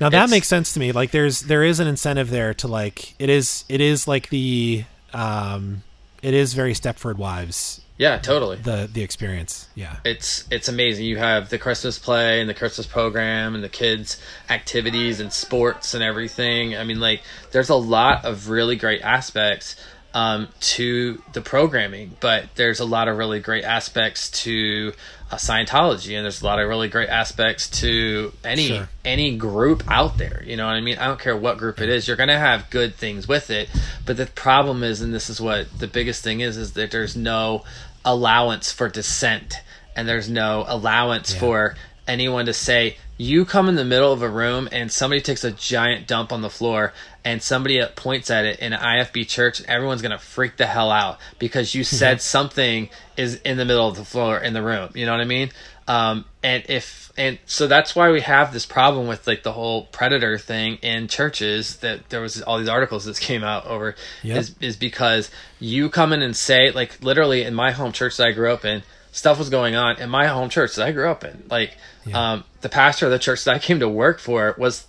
Now 0.00 0.08
that 0.08 0.16
It's- 0.16 0.30
makes 0.32 0.48
sense 0.48 0.72
to 0.72 0.80
me. 0.80 0.90
Like 0.90 1.12
there's 1.12 1.42
there 1.42 1.62
is 1.62 1.78
an 1.78 1.86
incentive 1.86 2.28
there 2.28 2.52
to 2.54 2.66
like 2.66 3.14
it 3.20 3.28
is 3.30 3.64
it 3.68 3.80
is 3.80 4.08
like 4.08 4.30
the 4.30 4.82
um 5.14 5.84
it 6.24 6.34
is 6.34 6.54
very 6.54 6.72
Stepford 6.74 7.18
Wives 7.18 7.82
Yeah, 8.00 8.16
totally. 8.16 8.56
the 8.56 8.88
the 8.90 9.02
experience. 9.02 9.68
Yeah. 9.74 9.96
it's 10.06 10.44
it's 10.50 10.68
amazing. 10.70 11.04
You 11.04 11.18
have 11.18 11.50
the 11.50 11.58
Christmas 11.58 11.98
play 11.98 12.40
and 12.40 12.48
the 12.48 12.54
Christmas 12.54 12.86
program 12.86 13.54
and 13.54 13.62
the 13.62 13.68
kids 13.68 14.18
activities 14.48 15.20
and 15.20 15.30
sports 15.30 15.92
and 15.92 16.02
everything. 16.02 16.74
I 16.74 16.84
mean, 16.84 16.98
like 16.98 17.20
there's 17.50 17.68
a 17.68 17.74
lot 17.76 18.24
of 18.24 18.48
really 18.48 18.76
great 18.76 19.02
aspects 19.02 19.76
um, 20.14 20.48
to 20.60 21.22
the 21.34 21.40
programming, 21.42 22.16
but 22.20 22.46
there's 22.56 22.80
a 22.80 22.84
lot 22.84 23.06
of 23.06 23.16
really 23.16 23.38
great 23.38 23.62
aspects 23.64 24.30
to 24.42 24.92
uh, 25.30 25.36
Scientology, 25.36 26.16
and 26.16 26.24
there's 26.24 26.42
a 26.42 26.44
lot 26.44 26.58
of 26.58 26.68
really 26.68 26.88
great 26.88 27.08
aspects 27.08 27.68
to 27.80 28.32
any 28.42 28.66
Sure. 28.68 28.88
any 29.04 29.36
group 29.36 29.84
out 29.86 30.18
there. 30.18 30.42
You 30.44 30.56
know 30.56 30.66
what 30.66 30.74
I 30.74 30.80
mean? 30.80 30.98
I 30.98 31.06
don't 31.06 31.20
care 31.20 31.36
what 31.36 31.58
group 31.58 31.80
it 31.80 31.88
is. 31.88 32.08
You're 32.08 32.16
gonna 32.16 32.38
have 32.38 32.70
good 32.70 32.96
things 32.96 33.28
with 33.28 33.50
it, 33.50 33.68
but 34.04 34.16
the 34.16 34.26
problem 34.26 34.82
is, 34.82 35.00
and 35.00 35.14
this 35.14 35.30
is 35.30 35.40
what 35.40 35.78
the 35.78 35.86
biggest 35.86 36.24
thing 36.24 36.40
is, 36.40 36.56
is 36.56 36.72
that 36.72 36.90
there's 36.90 37.14
no 37.14 37.62
allowance 38.04 38.72
for 38.72 38.88
dissent, 38.88 39.56
and 39.96 40.08
there's 40.08 40.28
no 40.28 40.64
allowance 40.66 41.32
Yeah. 41.34 41.40
for 41.40 41.76
anyone 42.08 42.46
to 42.46 42.52
say 42.52 42.96
you 43.18 43.44
come 43.44 43.68
in 43.68 43.74
the 43.76 43.84
middle 43.84 44.12
of 44.12 44.22
a 44.22 44.28
room 44.28 44.66
and 44.72 44.90
somebody 44.90 45.20
takes 45.20 45.44
a 45.44 45.50
giant 45.50 46.06
dump 46.08 46.32
on 46.32 46.40
the 46.40 46.48
floor 46.48 46.92
and 47.22 47.42
somebody 47.42 47.84
points 47.94 48.30
at 48.30 48.46
it 48.46 48.58
in 48.60 48.72
an 48.72 48.80
IFB 48.80 49.28
church, 49.28 49.62
everyone's 49.68 50.00
gonna 50.00 50.18
freak 50.18 50.56
the 50.56 50.64
hell 50.66 50.90
out 50.90 51.18
because 51.38 51.74
you 51.74 51.84
said 51.84 52.20
something 52.22 52.88
is 53.18 53.34
in 53.42 53.58
the 53.58 53.64
middle 53.66 53.86
of 53.86 53.96
the 53.96 54.04
floor 54.06 54.38
in 54.38 54.54
the 54.54 54.62
room. 54.62 54.88
You 54.94 55.04
know 55.04 55.12
what 55.12 55.20
I 55.20 55.26
mean? 55.26 55.50
Um, 55.90 56.24
and 56.44 56.62
if 56.68 57.10
and 57.16 57.40
so 57.46 57.66
that's 57.66 57.96
why 57.96 58.12
we 58.12 58.20
have 58.20 58.52
this 58.52 58.64
problem 58.64 59.08
with 59.08 59.26
like 59.26 59.42
the 59.42 59.50
whole 59.50 59.86
predator 59.86 60.38
thing 60.38 60.76
in 60.82 61.08
churches 61.08 61.78
that 61.78 62.10
there 62.10 62.20
was 62.20 62.40
all 62.42 62.58
these 62.58 62.68
articles 62.68 63.06
that 63.06 63.18
came 63.20 63.42
out 63.42 63.66
over 63.66 63.96
Yep. 64.22 64.38
is 64.38 64.54
is 64.60 64.76
because 64.76 65.32
you 65.58 65.88
come 65.90 66.12
in 66.12 66.22
and 66.22 66.36
say 66.36 66.70
like 66.70 67.02
literally 67.02 67.42
in 67.42 67.54
my 67.54 67.72
home 67.72 67.90
church 67.90 68.18
that 68.18 68.28
I 68.28 68.30
grew 68.30 68.52
up 68.52 68.64
in 68.64 68.84
stuff 69.10 69.36
was 69.36 69.50
going 69.50 69.74
on 69.74 70.00
in 70.00 70.08
my 70.08 70.28
home 70.28 70.48
church 70.48 70.76
that 70.76 70.86
I 70.86 70.92
grew 70.92 71.10
up 71.10 71.24
in. 71.24 71.42
Like 71.50 71.76
um, 72.14 72.44
the 72.60 72.68
pastor 72.68 73.06
of 73.06 73.10
the 73.12 73.18
church 73.18 73.42
that 73.42 73.56
I 73.56 73.58
came 73.58 73.80
to 73.80 73.88
work 73.88 74.20
for 74.20 74.54
was 74.56 74.86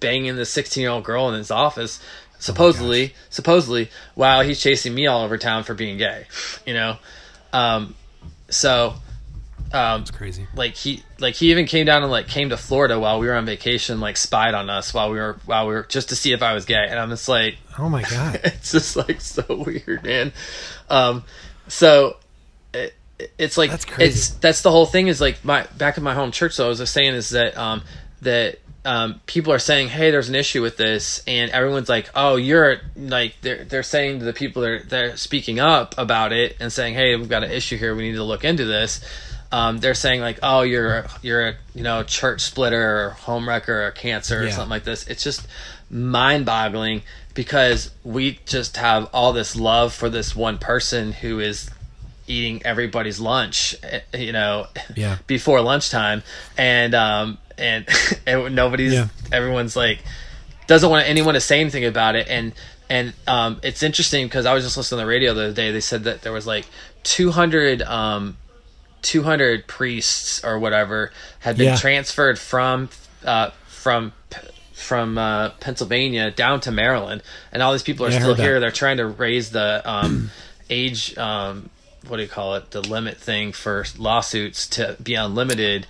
banging 0.00 0.36
the 0.36 0.46
16 0.46 0.80
year 0.80 0.90
old 0.90 1.04
girl 1.04 1.28
in 1.28 1.34
his 1.34 1.50
office 1.50 2.00
supposedly 2.38 3.14
supposedly 3.28 3.90
while 4.14 4.40
he's 4.40 4.58
chasing 4.60 4.94
me 4.94 5.06
all 5.06 5.22
over 5.22 5.36
town 5.36 5.64
for 5.64 5.74
being 5.74 5.98
gay 5.98 6.24
you 6.66 6.72
know? 6.72 6.96
Um 7.52 7.94
so 8.48 8.94
um 9.74 10.02
It's 10.02 10.10
crazy. 10.10 10.46
like 10.54 10.74
he 10.74 11.02
like 11.18 11.34
he 11.34 11.50
even 11.50 11.66
came 11.66 11.84
down 11.86 12.02
and 12.02 12.10
like 12.10 12.28
came 12.28 12.48
to 12.50 12.56
Florida 12.56 12.98
while 12.98 13.18
we 13.18 13.26
were 13.26 13.34
on 13.34 13.44
vacation 13.44 14.00
like 14.00 14.16
spied 14.16 14.54
on 14.54 14.70
us 14.70 14.94
while 14.94 15.10
we 15.10 15.18
were 15.18 15.36
while 15.44 15.66
we 15.66 15.74
were 15.74 15.82
just 15.82 16.08
to 16.10 16.16
see 16.16 16.32
if 16.32 16.42
I 16.42 16.54
was 16.54 16.64
gay 16.64 16.86
and 16.88 16.98
I'm 16.98 17.10
just 17.10 17.28
like 17.28 17.56
Oh 17.78 17.88
my 17.88 18.02
god. 18.02 18.40
it's 18.44 18.72
just 18.72 18.96
like 18.96 19.20
so 19.20 19.44
weird 19.66 20.02
man 20.04 20.32
um 20.88 21.24
so 21.68 22.16
it, 22.72 22.94
it's 23.38 23.56
like 23.58 23.70
That's 23.70 23.84
crazy. 23.84 24.10
it's 24.10 24.28
that's 24.30 24.62
the 24.62 24.70
whole 24.70 24.86
thing 24.86 25.08
is 25.08 25.20
like 25.20 25.44
my 25.44 25.66
back 25.76 25.96
in 25.98 26.04
my 26.04 26.14
home 26.14 26.30
church 26.30 26.52
so 26.52 26.66
I 26.66 26.68
was 26.68 26.78
just 26.78 26.92
saying 26.92 27.14
is 27.14 27.30
that 27.30 27.56
um 27.58 27.82
that 28.22 28.58
um 28.84 29.20
people 29.26 29.52
are 29.52 29.58
saying 29.58 29.88
hey 29.88 30.10
there's 30.10 30.28
an 30.28 30.34
issue 30.34 30.60
with 30.60 30.76
this 30.76 31.22
and 31.26 31.50
everyone's 31.52 31.88
like 31.88 32.10
oh 32.14 32.36
you're 32.36 32.78
like 32.96 33.34
they're 33.40 33.64
they're 33.64 33.82
saying 33.82 34.18
to 34.18 34.24
the 34.26 34.32
people 34.34 34.62
that 34.62 34.70
are 34.70 34.82
they're 34.82 35.16
speaking 35.16 35.58
up 35.58 35.94
about 35.96 36.32
it 36.32 36.56
and 36.60 36.72
saying 36.72 36.94
hey 36.94 37.16
we've 37.16 37.28
got 37.30 37.42
an 37.42 37.50
issue 37.50 37.78
here 37.78 37.94
we 37.94 38.02
need 38.10 38.16
to 38.16 38.24
look 38.24 38.44
into 38.44 38.64
this 38.66 39.00
um, 39.54 39.78
they're 39.78 39.94
saying 39.94 40.20
like, 40.20 40.38
oh, 40.42 40.62
you're 40.62 41.06
you're 41.22 41.48
a 41.48 41.54
you 41.74 41.82
know 41.84 42.02
church 42.02 42.40
splitter 42.40 42.82
or 43.06 43.10
home 43.10 43.48
wrecker 43.48 43.86
or 43.86 43.90
cancer 43.92 44.40
or 44.40 44.44
Yeah. 44.46 44.50
something 44.50 44.70
like 44.70 44.84
this. 44.84 45.06
It's 45.06 45.22
just 45.22 45.46
mind 45.90 46.44
boggling 46.44 47.02
because 47.34 47.90
we 48.02 48.40
just 48.46 48.76
have 48.78 49.08
all 49.12 49.32
this 49.32 49.54
love 49.54 49.92
for 49.94 50.08
this 50.10 50.34
one 50.34 50.58
person 50.58 51.12
who 51.12 51.38
is 51.40 51.70
eating 52.26 52.62
everybody's 52.64 53.20
lunch, 53.20 53.76
eh, 53.82 54.00
you 54.16 54.32
know, 54.32 54.66
Yeah. 54.96 55.18
before 55.28 55.60
lunchtime, 55.60 56.22
and 56.58 56.94
um 56.94 57.38
and, 57.56 57.86
and 58.26 58.54
nobody's 58.56 58.92
Yeah. 58.94 59.08
everyone's 59.30 59.76
like 59.76 60.00
doesn't 60.66 60.90
want 60.90 61.06
anyone 61.08 61.34
to 61.34 61.40
say 61.40 61.60
anything 61.60 61.84
about 61.84 62.16
it 62.16 62.26
and 62.28 62.52
and 62.90 63.12
um, 63.26 63.60
it's 63.62 63.82
interesting 63.82 64.26
because 64.26 64.44
I 64.46 64.52
was 64.52 64.62
just 64.64 64.76
listening 64.76 64.98
to 64.98 65.04
the 65.04 65.08
radio 65.08 65.32
the 65.32 65.44
other 65.44 65.52
day. 65.54 65.70
They 65.72 65.80
said 65.80 66.04
that 66.04 66.20
there 66.22 66.32
was 66.32 66.46
like 66.46 66.66
200 67.04 67.80
um, 67.82 68.36
200 69.04 69.66
priests 69.68 70.42
or 70.44 70.58
whatever 70.58 71.12
had 71.40 71.56
been 71.56 71.66
Yeah. 71.68 71.76
transferred 71.76 72.38
from 72.38 72.88
uh, 73.24 73.50
from 73.68 74.12
from 74.72 75.16
uh, 75.16 75.50
Pennsylvania 75.60 76.30
down 76.30 76.60
to 76.60 76.70
Maryland, 76.72 77.22
and 77.52 77.62
all 77.62 77.72
these 77.72 77.82
people 77.84 78.04
are 78.06 78.10
Yeah, 78.10 78.18
still 78.18 78.28
heard 78.30 78.36
that. 78.38 78.42
here. 78.42 78.60
They're 78.60 78.70
trying 78.72 78.96
to 78.98 79.06
raise 79.06 79.50
the 79.50 79.82
um, 79.88 80.30
age. 80.68 81.16
Um, 81.16 81.70
what 82.08 82.16
do 82.18 82.22
you 82.22 82.28
call 82.28 82.56
it? 82.56 82.70
The 82.72 82.82
limit 82.82 83.16
thing 83.16 83.52
for 83.52 83.86
lawsuits 83.96 84.66
to 84.70 84.96
be 85.02 85.14
unlimited. 85.14 85.86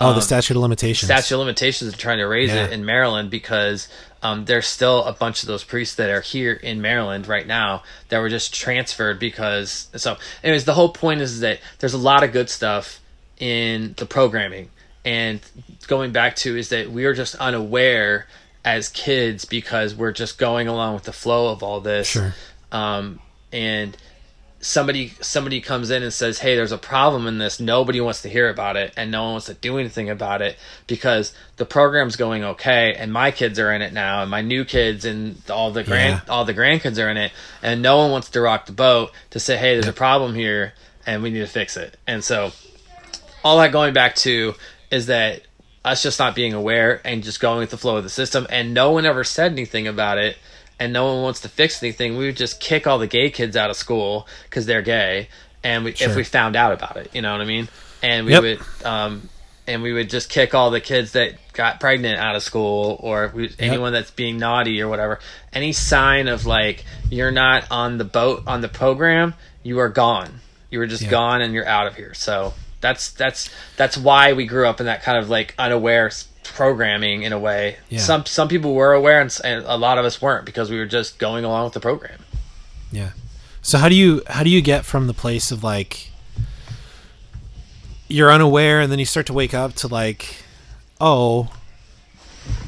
Oh, 0.00 0.08
Um, 0.10 0.14
the 0.16 0.22
statute 0.22 0.56
of 0.56 0.62
limitations. 0.62 1.06
statute 1.08 1.34
of 1.34 1.40
limitations 1.40 1.92
are 1.94 1.96
trying 1.96 2.18
to 2.18 2.24
raise 2.26 2.50
Yeah. 2.50 2.64
it 2.64 2.72
in 2.72 2.84
Maryland 2.84 3.30
because 3.30 3.88
um, 4.22 4.46
there's 4.46 4.66
still 4.66 5.04
a 5.04 5.12
bunch 5.12 5.42
of 5.42 5.46
those 5.48 5.62
priests 5.64 5.94
that 5.96 6.10
are 6.10 6.20
here 6.22 6.52
in 6.54 6.80
Maryland 6.80 7.26
right 7.28 7.46
now 7.46 7.82
that 8.08 8.18
were 8.20 8.28
just 8.30 8.54
transferred 8.54 9.18
because 9.20 9.88
so 9.96 10.16
anyways 10.42 10.64
the 10.64 10.74
whole 10.74 10.88
point 10.88 11.20
is 11.20 11.40
that 11.40 11.60
there's 11.78 11.94
a 11.94 11.98
lot 11.98 12.22
of 12.24 12.32
good 12.32 12.48
stuff 12.50 13.00
in 13.38 13.94
the 13.98 14.06
programming 14.06 14.70
and 15.04 15.40
going 15.88 16.10
back 16.12 16.34
to 16.36 16.56
is 16.56 16.70
that 16.70 16.90
we 16.90 17.04
are 17.04 17.12
just 17.14 17.34
unaware 17.36 18.26
as 18.64 18.88
kids 18.88 19.44
because 19.44 19.94
we're 19.94 20.12
just 20.12 20.38
going 20.38 20.66
along 20.68 20.94
with 20.94 21.04
the 21.04 21.12
flow 21.12 21.52
of 21.52 21.62
all 21.62 21.80
this 21.80 22.08
Sure. 22.08 22.34
um, 22.72 23.20
and 23.52 23.96
somebody 24.64 25.12
somebody 25.20 25.60
comes 25.60 25.90
in 25.90 26.02
and 26.02 26.10
says 26.12 26.38
hey 26.38 26.56
there's 26.56 26.72
a 26.72 26.78
problem 26.78 27.26
in 27.26 27.36
this. 27.38 27.60
Nobody 27.60 28.00
wants 28.00 28.22
to 28.22 28.30
hear 28.30 28.48
about 28.48 28.76
it 28.76 28.94
and 28.96 29.10
no 29.10 29.24
one 29.24 29.32
wants 29.32 29.46
to 29.46 29.54
do 29.54 29.76
anything 29.78 30.08
about 30.08 30.40
it 30.40 30.56
because 30.86 31.34
the 31.56 31.66
program's 31.66 32.16
going 32.16 32.42
okay 32.44 32.94
and 32.94 33.12
my 33.12 33.30
kids 33.30 33.58
are 33.58 33.70
in 33.72 33.82
it 33.82 33.92
now 33.92 34.22
and 34.22 34.30
my 34.30 34.40
new 34.40 34.64
kids 34.64 35.04
and 35.04 35.36
all 35.50 35.70
the 35.70 35.84
grand 35.84 36.22
Yeah. 36.26 36.32
all 36.32 36.44
the 36.46 36.54
grandkids 36.54 36.98
are 37.04 37.10
in 37.10 37.18
it. 37.18 37.32
And 37.62 37.82
no 37.82 37.98
one 37.98 38.10
wants 38.10 38.30
to 38.30 38.40
rock 38.40 38.64
the 38.66 38.72
boat 38.72 39.12
to 39.30 39.38
say 39.38 39.56
hey 39.58 39.74
there's 39.74 39.86
a 39.86 39.92
problem 39.92 40.34
here 40.34 40.72
and 41.06 41.22
we 41.22 41.30
need 41.30 41.40
to 41.40 41.46
fix 41.46 41.76
it. 41.76 41.98
And 42.06 42.24
so 42.24 42.52
all 43.44 43.58
that 43.58 43.70
going 43.72 43.92
back 43.92 44.14
to 44.16 44.54
is 44.90 45.06
that 45.06 45.42
us 45.84 46.02
just 46.02 46.18
not 46.18 46.34
being 46.34 46.54
aware 46.54 47.02
and 47.04 47.22
just 47.22 47.40
going 47.40 47.58
with 47.58 47.68
the 47.70 47.76
flow 47.76 47.98
of 47.98 48.02
the 48.04 48.08
system 48.08 48.46
and 48.48 48.72
no 48.72 48.92
one 48.92 49.04
ever 49.04 49.22
said 49.24 49.52
anything 49.52 49.86
about 49.86 50.16
it 50.16 50.38
and 50.84 50.92
no 50.92 51.04
one 51.12 51.22
wants 51.22 51.40
to 51.40 51.48
fix 51.48 51.82
anything 51.82 52.16
we 52.16 52.26
would 52.26 52.36
just 52.36 52.60
kick 52.60 52.86
all 52.86 52.98
the 52.98 53.06
gay 53.18 53.30
kids 53.30 53.56
out 53.56 53.70
of 53.70 53.76
school 53.76 54.26
because 54.44 54.64
they're 54.66 54.82
gay 54.82 55.28
and 55.62 55.84
we, 55.84 55.90
if 55.92 56.14
we 56.16 56.22
found 56.24 56.54
out 56.56 56.72
about 56.72 56.96
it 56.96 57.08
you 57.14 57.22
know 57.22 57.32
what 57.32 57.40
i 57.40 57.44
mean? 57.44 57.68
And 58.02 58.26
we 58.26 58.32
Yep. 58.32 58.42
would 58.42 58.60
um 58.84 59.28
and 59.66 59.82
we 59.82 59.92
would 59.94 60.10
just 60.10 60.28
kick 60.28 60.54
all 60.54 60.70
the 60.70 60.80
kids 60.80 61.12
that 61.12 61.30
got 61.54 61.80
pregnant 61.80 62.18
out 62.18 62.36
of 62.36 62.42
school 62.42 62.98
or 63.00 63.32
we, 63.34 63.50
anyone 63.58 63.94
that's 63.94 64.10
being 64.10 64.36
naughty 64.38 64.82
or 64.82 64.88
whatever. 64.88 65.20
Any 65.54 65.72
sign 65.72 66.28
of 66.28 66.44
like 66.44 66.84
you're 67.10 67.30
not 67.30 67.64
on 67.70 67.96
the 67.96 68.04
boat 68.04 68.42
on 68.46 68.60
the 68.60 68.68
program 68.68 69.32
you 69.62 69.78
are 69.78 69.88
gone. 69.88 70.40
You 70.70 70.80
were 70.80 70.86
just 70.86 71.04
Yeah. 71.04 71.10
gone 71.10 71.40
and 71.40 71.54
you're 71.54 71.66
out 71.66 71.86
of 71.86 71.96
here. 71.96 72.12
So 72.12 72.52
that's 72.82 73.12
that's 73.12 73.48
that's 73.78 73.96
why 73.96 74.34
we 74.34 74.44
grew 74.44 74.68
up 74.68 74.80
in 74.80 74.86
that 74.86 75.02
kind 75.02 75.16
of 75.16 75.30
like 75.30 75.54
unaware 75.58 76.10
programming 76.44 77.22
in 77.22 77.32
a 77.32 77.38
way 77.38 77.76
Yeah. 77.88 78.00
some 78.00 78.26
some 78.26 78.48
people 78.48 78.74
were 78.74 78.92
aware 78.92 79.20
and, 79.20 79.34
and 79.44 79.64
a 79.66 79.76
lot 79.76 79.98
of 79.98 80.04
us 80.04 80.20
weren't 80.20 80.44
because 80.44 80.70
we 80.70 80.76
were 80.78 80.86
just 80.86 81.18
going 81.18 81.44
along 81.44 81.64
with 81.64 81.72
the 81.74 81.80
program 81.80 82.20
Yeah. 82.92 83.10
So 83.62 83.78
how 83.78 83.88
do 83.88 83.94
you 83.94 84.22
how 84.28 84.42
do 84.42 84.50
you 84.50 84.60
get 84.60 84.84
from 84.84 85.06
the 85.06 85.14
place 85.14 85.50
of 85.50 85.64
like 85.64 86.10
you're 88.08 88.30
unaware 88.30 88.80
and 88.80 88.92
then 88.92 88.98
you 88.98 89.04
start 89.04 89.26
to 89.26 89.32
wake 89.32 89.54
up 89.54 89.72
to 89.74 89.88
like 89.88 90.36
oh 91.00 91.50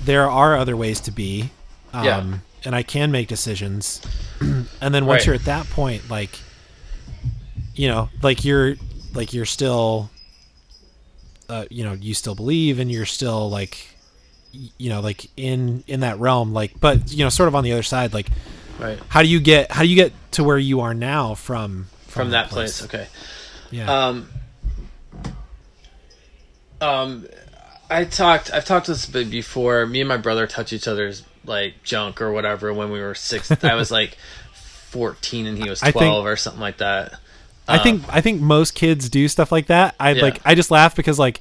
there 0.05 0.29
are 0.29 0.57
other 0.57 0.77
ways 0.77 1.01
to 1.01 1.11
be 1.11 1.51
um 1.93 2.05
Yeah. 2.05 2.39
and 2.65 2.75
I 2.75 2.83
can 2.83 3.11
make 3.11 3.29
decisions 3.29 4.01
and 4.41 4.95
then 4.95 5.07
once 5.07 5.21
Right. 5.21 5.27
you're 5.27 5.35
at 5.35 5.45
that 5.45 5.67
point 5.71 6.09
like 6.11 6.39
you 7.75 7.89
know 7.89 8.09
like 8.23 8.45
you're 8.45 8.77
like 9.15 9.35
you're 9.35 9.45
still 9.45 10.11
uh 11.49 11.65
you 11.71 11.85
know 11.85 11.93
you 11.93 12.15
still 12.15 12.35
believe 12.35 12.79
and 12.79 12.91
you're 12.91 13.07
still 13.07 13.49
like 13.51 13.89
you 14.53 14.89
know 14.91 15.01
like 15.01 15.27
in 15.37 15.85
in 15.87 16.01
that 16.01 16.19
realm 16.19 16.53
like 16.53 16.79
but 16.81 17.13
you 17.13 17.25
know 17.25 17.29
sort 17.29 17.47
of 17.49 17.55
on 17.55 17.63
the 17.65 17.73
other 17.73 17.83
side 17.83 18.13
like 18.15 18.29
right 18.79 18.99
how 19.09 19.23
do 19.23 19.29
you 19.29 19.39
get 19.41 19.71
how 19.71 19.83
do 19.83 19.89
you 19.89 19.97
get 19.97 20.13
to 20.33 20.43
where 20.45 20.59
you 20.59 20.81
are 20.81 20.95
now 20.95 21.35
from 21.35 21.87
from 22.07 22.31
that 22.31 22.49
place 22.49 22.83
okay 22.85 23.07
Yeah. 23.71 23.91
Um, 24.09 24.29
um, 26.81 27.27
I 27.91 28.05
talked. 28.05 28.53
I've 28.53 28.65
talked 28.65 28.87
to 28.87 28.93
this 28.93 29.07
bit 29.07 29.31
before. 29.31 29.87
Me 29.87 30.01
and 30.01 30.09
my 30.09 30.17
brother 30.17 30.47
touch 30.47 30.73
each 30.73 30.87
other's 30.89 31.23
like 31.45 31.83
junk 31.83 32.21
or 32.21 32.33
whatever 32.33 32.73
when 32.73 32.91
we 32.91 33.01
were 33.01 33.15
six. 33.15 33.51
I 33.65 33.75
was 33.75 33.91
like 33.91 34.17
fourteen 34.53 35.47
and 35.47 35.57
he 35.59 35.69
was 35.69 35.83
I 35.83 35.87
think- 35.87 35.97
twelve 35.97 36.27
or 36.27 36.37
something 36.37 36.61
like 36.61 36.79
that. 36.79 37.19
I 37.69 37.79
think 37.79 38.03
I 38.09 38.21
think 38.21 38.41
most 38.41 38.75
kids 38.75 39.09
do 39.09 39.27
stuff 39.29 39.51
like 39.53 39.67
that. 39.67 39.95
I 39.99 40.13
Yeah. 40.13 40.23
like 40.23 40.41
I 40.45 40.55
just 40.55 40.71
laugh 40.71 40.95
because 40.97 41.19
like 41.19 41.41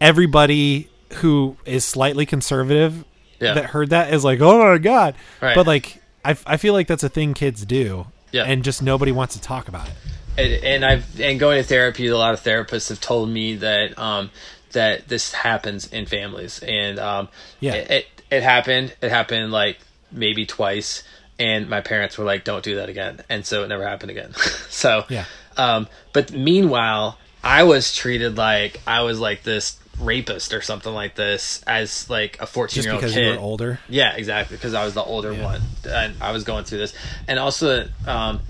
everybody 0.00 0.88
who 1.14 1.56
is 1.64 1.84
slightly 1.84 2.26
conservative 2.26 3.04
Yeah. 3.40 3.54
that 3.54 3.66
heard 3.66 3.90
that 3.90 4.12
is 4.12 4.24
like, 4.24 4.40
"Oh 4.40 4.58
my 4.72 4.78
god." 4.78 5.14
Right. 5.40 5.54
But 5.54 5.66
like 5.66 6.00
I 6.24 6.36
I 6.46 6.56
feel 6.56 6.72
like 6.74 6.86
that's 6.86 7.02
a 7.02 7.08
thing 7.08 7.34
kids 7.34 7.64
do. 7.64 8.06
Yeah. 8.32 8.44
And 8.44 8.62
just 8.62 8.82
nobody 8.82 9.12
wants 9.12 9.34
to 9.34 9.40
talk 9.40 9.68
about 9.68 9.88
it. 9.88 9.94
and, 10.38 10.64
and 10.64 10.84
I've 10.84 11.20
and 11.20 11.40
going 11.40 11.60
to 11.60 11.66
therapy, 11.68 12.06
a 12.06 12.16
lot 12.16 12.32
of 12.34 12.40
therapists 12.42 12.88
have 12.88 13.00
told 13.00 13.28
me 13.28 13.56
that 13.56 13.98
um, 13.98 14.30
that 14.72 15.08
this 15.08 15.32
happens 15.32 15.86
in 15.92 16.06
families, 16.06 16.60
and 16.62 16.98
um, 17.00 17.28
Yeah. 17.58 17.74
it, 17.74 17.90
it 17.90 18.06
it 18.30 18.42
happened. 18.42 18.94
It 19.02 19.10
happened 19.10 19.50
like 19.50 19.78
maybe 20.12 20.46
twice, 20.46 21.02
and 21.40 21.68
my 21.68 21.80
parents 21.80 22.16
were 22.16 22.24
like, 22.24 22.44
"Don't 22.44 22.62
do 22.62 22.76
that 22.76 22.88
again," 22.88 23.20
and 23.28 23.44
so 23.44 23.64
it 23.64 23.68
never 23.68 23.86
happened 23.86 24.10
again. 24.12 24.32
so 24.70 25.04
Yeah. 25.08 25.24
Um, 25.60 25.88
but 26.12 26.32
meanwhile, 26.32 27.18
I 27.44 27.64
was 27.64 27.94
treated 27.94 28.36
like 28.38 28.80
I 28.86 29.02
was 29.02 29.20
like 29.20 29.42
this 29.42 29.78
rapist 30.00 30.54
or 30.54 30.62
something 30.62 30.92
like 30.92 31.14
this 31.14 31.62
as 31.66 32.08
like 32.08 32.40
a 32.40 32.46
14 32.46 32.82
year 32.82 32.92
old 32.92 33.00
because 33.00 33.14
kid. 33.14 33.24
you 33.26 33.30
were 33.32 33.38
older. 33.38 33.80
Yeah, 33.88 34.14
exactly. 34.14 34.56
Because 34.56 34.72
I 34.74 34.84
was 34.84 34.94
the 34.94 35.02
older 35.02 35.32
Yeah. 35.32 35.44
one, 35.44 35.60
and 35.86 36.14
I 36.20 36.32
was 36.32 36.44
going 36.44 36.64
through 36.64 36.78
this, 36.78 36.94
and 37.28 37.38
also 37.38 37.86
um, 38.06 38.40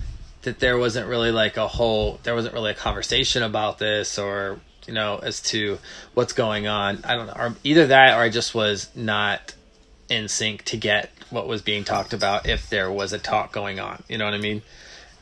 that 0.42 0.61
there 0.61 0.79
wasn't 0.79 1.09
really 1.09 1.33
like 1.33 1.57
a 1.57 1.66
whole, 1.66 2.20
there 2.23 2.35
wasn't 2.35 2.55
really 2.55 2.70
a 2.70 2.75
conversation 2.75 3.42
about 3.42 3.79
this, 3.79 4.18
or 4.18 4.61
you 4.87 4.94
know, 4.94 5.18
as 5.18 5.40
to 5.40 5.79
what's 6.14 6.33
going 6.33 6.66
on. 6.66 7.01
I 7.05 7.14
don't 7.16 7.27
know, 7.27 7.35
or 7.37 7.55
either 7.64 7.88
that 7.88 8.16
or 8.16 8.23
I 8.23 8.29
just 8.29 8.55
was 8.55 8.88
not 8.94 9.55
in 10.09 10.29
sync 10.29 10.64
to 10.66 10.77
get 10.77 11.11
what 11.31 11.46
was 11.46 11.62
being 11.62 11.85
talked 11.85 12.12
about 12.12 12.49
if 12.49 12.68
there 12.70 12.90
was 12.90 13.12
a 13.12 13.18
talk 13.18 13.53
going 13.53 13.79
on. 13.79 14.03
You 14.09 14.18
know 14.18 14.25
what 14.25 14.35
I 14.35 14.38
mean? 14.38 14.62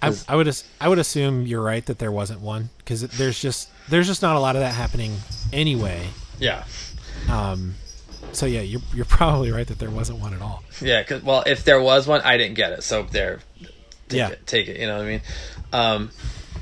I, 0.00 0.14
I 0.28 0.36
would 0.36 0.62
I 0.80 0.88
would 0.88 0.98
assume 0.98 1.46
you're 1.46 1.62
right 1.62 1.84
that 1.86 1.98
there 1.98 2.12
wasn't 2.12 2.40
one 2.40 2.70
because 2.78 3.02
there's 3.02 3.40
just 3.40 3.68
there's 3.88 4.06
just 4.06 4.22
not 4.22 4.36
a 4.36 4.40
lot 4.40 4.54
of 4.56 4.60
that 4.62 4.74
happening 4.74 5.16
anyway. 5.52 6.06
Yeah. 6.38 6.64
Um, 7.30 7.74
so 8.32 8.46
yeah, 8.46 8.60
you're 8.60 8.80
you're 8.94 9.04
probably 9.04 9.50
right 9.50 9.66
that 9.66 9.78
there 9.78 9.90
wasn't 9.90 10.20
one 10.20 10.34
at 10.34 10.40
all. 10.42 10.62
Yeah, 10.80 11.02
cause 11.02 11.22
well, 11.22 11.42
if 11.46 11.64
there 11.64 11.80
was 11.80 12.06
one, 12.06 12.20
I 12.22 12.36
didn't 12.36 12.54
get 12.54 12.72
it. 12.72 12.82
So 12.82 13.02
there, 13.04 13.40
take 14.08 14.18
Yeah. 14.18 14.28
it, 14.28 14.46
take 14.46 14.68
it. 14.68 14.78
You 14.78 14.86
know 14.86 14.96
what 14.98 15.06
I 15.06 15.08
mean? 15.08 15.20
Um, 15.72 16.10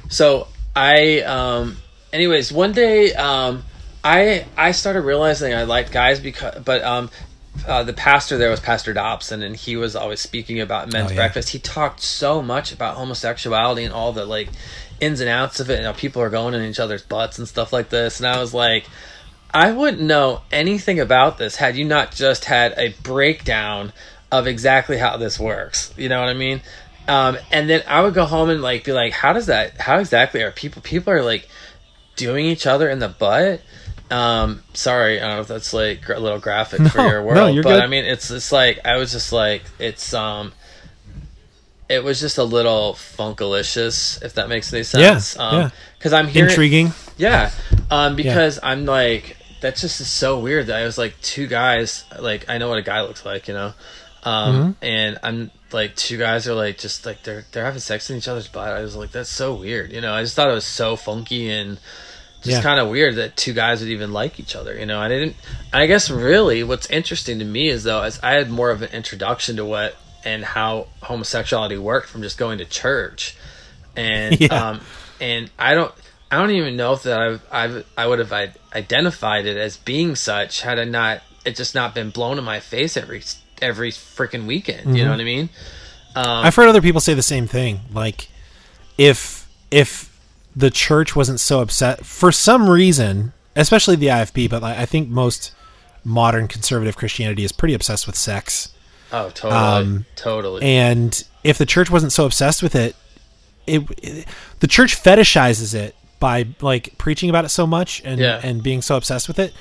so 0.08 0.48
I, 0.74 1.20
um, 1.22 1.76
anyways, 2.12 2.52
one 2.52 2.72
day, 2.72 3.12
um, 3.14 3.64
I 4.02 4.46
I 4.56 4.70
started 4.72 5.02
realizing 5.02 5.52
I 5.54 5.64
liked 5.64 5.92
guys 5.92 6.20
because, 6.20 6.62
but 6.64 6.82
um, 6.82 7.10
uh, 7.66 7.82
the 7.82 7.92
pastor 7.92 8.36
there 8.38 8.50
was 8.50 8.60
Pastor 8.60 8.92
Dobson, 8.92 9.42
and 9.42 9.54
he 9.56 9.76
was 9.76 9.94
always 9.96 10.20
speaking 10.20 10.60
about 10.60 10.92
men's 10.92 11.10
Oh, 11.10 11.14
yeah. 11.14 11.16
breakfast. 11.20 11.50
He 11.50 11.58
talked 11.58 12.00
so 12.00 12.42
much 12.42 12.72
about 12.72 12.96
homosexuality 12.96 13.84
and 13.84 13.92
all 13.92 14.12
the 14.12 14.24
like 14.24 14.48
ins 15.00 15.20
and 15.20 15.28
outs 15.28 15.60
of 15.60 15.70
it, 15.70 15.76
and 15.76 15.86
how 15.86 15.92
people 15.92 16.22
are 16.22 16.30
going 16.30 16.54
in 16.54 16.62
each 16.62 16.80
other's 16.80 17.02
butts 17.02 17.38
and 17.38 17.46
stuff 17.46 17.72
like 17.72 17.88
this. 17.90 18.18
And 18.20 18.26
I 18.26 18.40
was 18.40 18.52
like, 18.54 18.86
I 19.52 19.72
wouldn't 19.72 20.02
know 20.02 20.42
anything 20.50 21.00
about 21.00 21.38
this 21.38 21.56
had 21.56 21.76
you 21.76 21.84
not 21.84 22.12
just 22.12 22.44
had 22.46 22.74
a 22.76 22.94
breakdown 23.02 23.92
of 24.32 24.46
exactly 24.46 24.98
how 24.98 25.16
this 25.16 25.38
works. 25.38 25.94
You 25.96 26.08
know 26.08 26.20
what 26.20 26.28
I 26.28 26.34
mean? 26.34 26.60
Um, 27.08 27.38
and 27.52 27.70
then 27.70 27.82
I 27.86 28.02
would 28.02 28.14
go 28.14 28.24
home 28.24 28.50
and 28.50 28.60
like 28.60 28.84
be 28.84 28.92
like, 28.92 29.12
how 29.12 29.32
does 29.32 29.46
that? 29.46 29.80
How 29.80 29.98
exactly 29.98 30.42
are 30.42 30.50
people? 30.50 30.82
People 30.82 31.12
are 31.12 31.22
like 31.22 31.48
doing 32.16 32.46
each 32.46 32.66
other 32.66 32.88
in 32.90 32.98
the 32.98 33.08
butt. 33.08 33.60
Um, 34.10 34.62
sorry, 34.74 35.20
I 35.20 35.26
don't 35.26 35.34
know 35.36 35.40
if 35.40 35.48
that's 35.48 35.72
like 35.74 36.08
a 36.08 36.18
little 36.20 36.38
graphic 36.38 36.86
for 36.88 36.98
No, 36.98 37.06
your 37.06 37.20
no, 37.20 37.26
world, 37.26 37.54
you're 37.54 37.64
but 37.64 37.70
good. 37.76 37.82
I 37.82 37.86
mean, 37.88 38.04
it's 38.04 38.30
it's 38.30 38.52
like 38.52 38.78
I 38.84 38.96
was 38.96 39.12
just 39.12 39.32
like 39.32 39.62
it's 39.78 40.14
um. 40.14 40.52
It 41.88 42.02
was 42.02 42.18
just 42.18 42.36
a 42.36 42.42
little 42.42 42.94
funkalicious, 42.94 44.20
if 44.22 44.34
that 44.34 44.48
makes 44.48 44.72
any 44.72 44.82
sense. 44.82 45.36
Yeah, 45.36 45.52
yeah. 45.52 45.70
Because 45.98 46.12
I'm 46.12 46.26
hearing, 46.26 46.50
Intriguing. 46.50 46.92
yeah, 47.16 47.52
um, 47.92 48.16
because 48.16 48.58
I'm 48.60 48.86
like 48.86 49.36
that 49.60 49.76
just 49.76 50.00
is 50.00 50.08
so 50.08 50.40
weird 50.40 50.66
that 50.66 50.76
I 50.82 50.84
was 50.84 50.98
like 50.98 51.14
two 51.22 51.46
guys. 51.46 52.04
Like 52.18 52.48
I 52.48 52.58
know 52.58 52.68
what 52.68 52.78
a 52.78 52.82
guy 52.82 53.02
looks 53.02 53.24
like, 53.24 53.46
you 53.46 53.54
know, 53.54 53.72
um, 54.24 54.74
Mm-hmm. 54.74 54.84
and 54.84 55.18
I'm 55.22 55.50
like 55.72 55.94
two 55.94 56.18
guys 56.18 56.48
are 56.48 56.54
like 56.54 56.76
just 56.78 57.06
like 57.06 57.22
they're 57.22 57.44
they're 57.52 57.64
having 57.64 57.78
sex 57.80 58.10
in 58.10 58.16
each 58.16 58.26
other's 58.26 58.48
butt. 58.48 58.68
I 58.72 58.80
was 58.80 58.96
like 58.96 59.12
that's 59.12 59.30
so 59.30 59.54
weird, 59.54 59.92
you 59.92 60.00
know. 60.00 60.12
I 60.12 60.22
just 60.22 60.34
thought 60.34 60.48
it 60.50 60.54
was 60.54 60.66
so 60.66 60.96
funky 60.96 61.48
and 61.50 61.78
just 62.46 62.58
Yeah. 62.58 62.62
kind 62.62 62.80
of 62.80 62.88
weird 62.88 63.16
that 63.16 63.36
two 63.36 63.52
guys 63.52 63.80
would 63.80 63.90
even 63.90 64.12
like 64.12 64.40
each 64.40 64.56
other, 64.56 64.74
you 64.78 64.86
know. 64.86 65.00
I 65.00 65.08
didn't. 65.08 65.36
I 65.72 65.86
guess 65.86 66.08
really 66.10 66.62
what's 66.64 66.88
interesting 66.88 67.38
to 67.40 67.44
me 67.44 67.68
is 67.68 67.84
though 67.84 68.02
as 68.02 68.18
I 68.22 68.32
had 68.32 68.50
more 68.50 68.70
of 68.70 68.82
an 68.82 68.90
introduction 68.92 69.56
to 69.56 69.64
what 69.64 69.96
and 70.24 70.44
how 70.44 70.88
homosexuality 71.02 71.78
worked 71.78 72.08
from 72.08 72.22
just 72.22 72.38
going 72.38 72.58
to 72.58 72.64
church 72.64 73.36
and 73.96 74.40
Yeah. 74.40 74.68
um 74.70 74.80
and 75.20 75.50
I 75.58 75.74
don't 75.74 75.92
I 76.30 76.38
don't 76.38 76.50
even 76.50 76.76
know 76.76 76.92
if 76.94 77.04
that 77.04 77.20
I've, 77.20 77.42
I've 77.52 77.86
I 77.96 78.06
would 78.06 78.18
have 78.18 78.32
identified 78.74 79.46
it 79.46 79.56
as 79.56 79.76
being 79.76 80.16
such 80.16 80.62
had 80.62 80.78
I 80.78 80.84
not 80.84 81.22
it 81.44 81.54
just 81.54 81.74
not 81.74 81.94
been 81.94 82.10
blown 82.10 82.38
in 82.38 82.44
my 82.44 82.58
face 82.60 82.96
every 82.96 83.22
every 83.62 83.90
freaking 83.92 84.46
weekend. 84.46 84.96
You 84.98 85.04
know 85.04 85.10
what 85.12 85.20
I 85.20 85.24
mean? 85.24 85.48
Um, 86.16 86.24
I've 86.44 86.54
heard 86.56 86.68
other 86.68 86.82
people 86.82 87.00
say 87.00 87.14
the 87.14 87.22
same 87.22 87.46
thing. 87.46 87.80
Like, 87.92 88.28
if 88.98 89.46
if 89.70 90.05
the 90.56 90.70
church 90.70 91.14
wasn't 91.14 91.38
so 91.38 91.60
upset 91.60 92.04
for 92.06 92.32
some 92.32 92.68
reason, 92.70 93.32
especially 93.54 93.94
the 93.96 94.06
IFB, 94.06 94.48
but 94.50 94.62
like, 94.62 94.78
I 94.78 94.86
think 94.86 95.08
most 95.08 95.52
modern 96.02 96.48
conservative 96.48 96.96
Christianity 96.96 97.44
is 97.44 97.52
pretty 97.52 97.74
obsessed 97.74 98.06
with 98.06 98.16
sex. 98.16 98.70
Oh, 99.12 99.28
totally, 99.30 99.52
Um, 99.60 100.06
totally. 100.16 100.62
And 100.64 101.22
if 101.44 101.58
the 101.58 101.66
church 101.66 101.90
wasn't 101.90 102.12
so 102.12 102.24
obsessed 102.24 102.62
with 102.62 102.74
it, 102.74 102.96
it, 103.66 103.82
it- 104.02 104.26
the 104.60 104.66
church 104.66 104.96
fetishizes 105.00 105.74
it 105.74 105.94
by 106.18 106.46
like 106.60 106.96
preaching 106.96 107.28
about 107.28 107.44
it 107.44 107.50
so 107.50 107.66
much 107.66 108.00
and 108.04 108.18
Yeah. 108.20 108.40
and 108.42 108.62
being 108.62 108.80
so 108.80 108.96
obsessed 108.96 109.28
with 109.28 109.38
it 109.38 109.52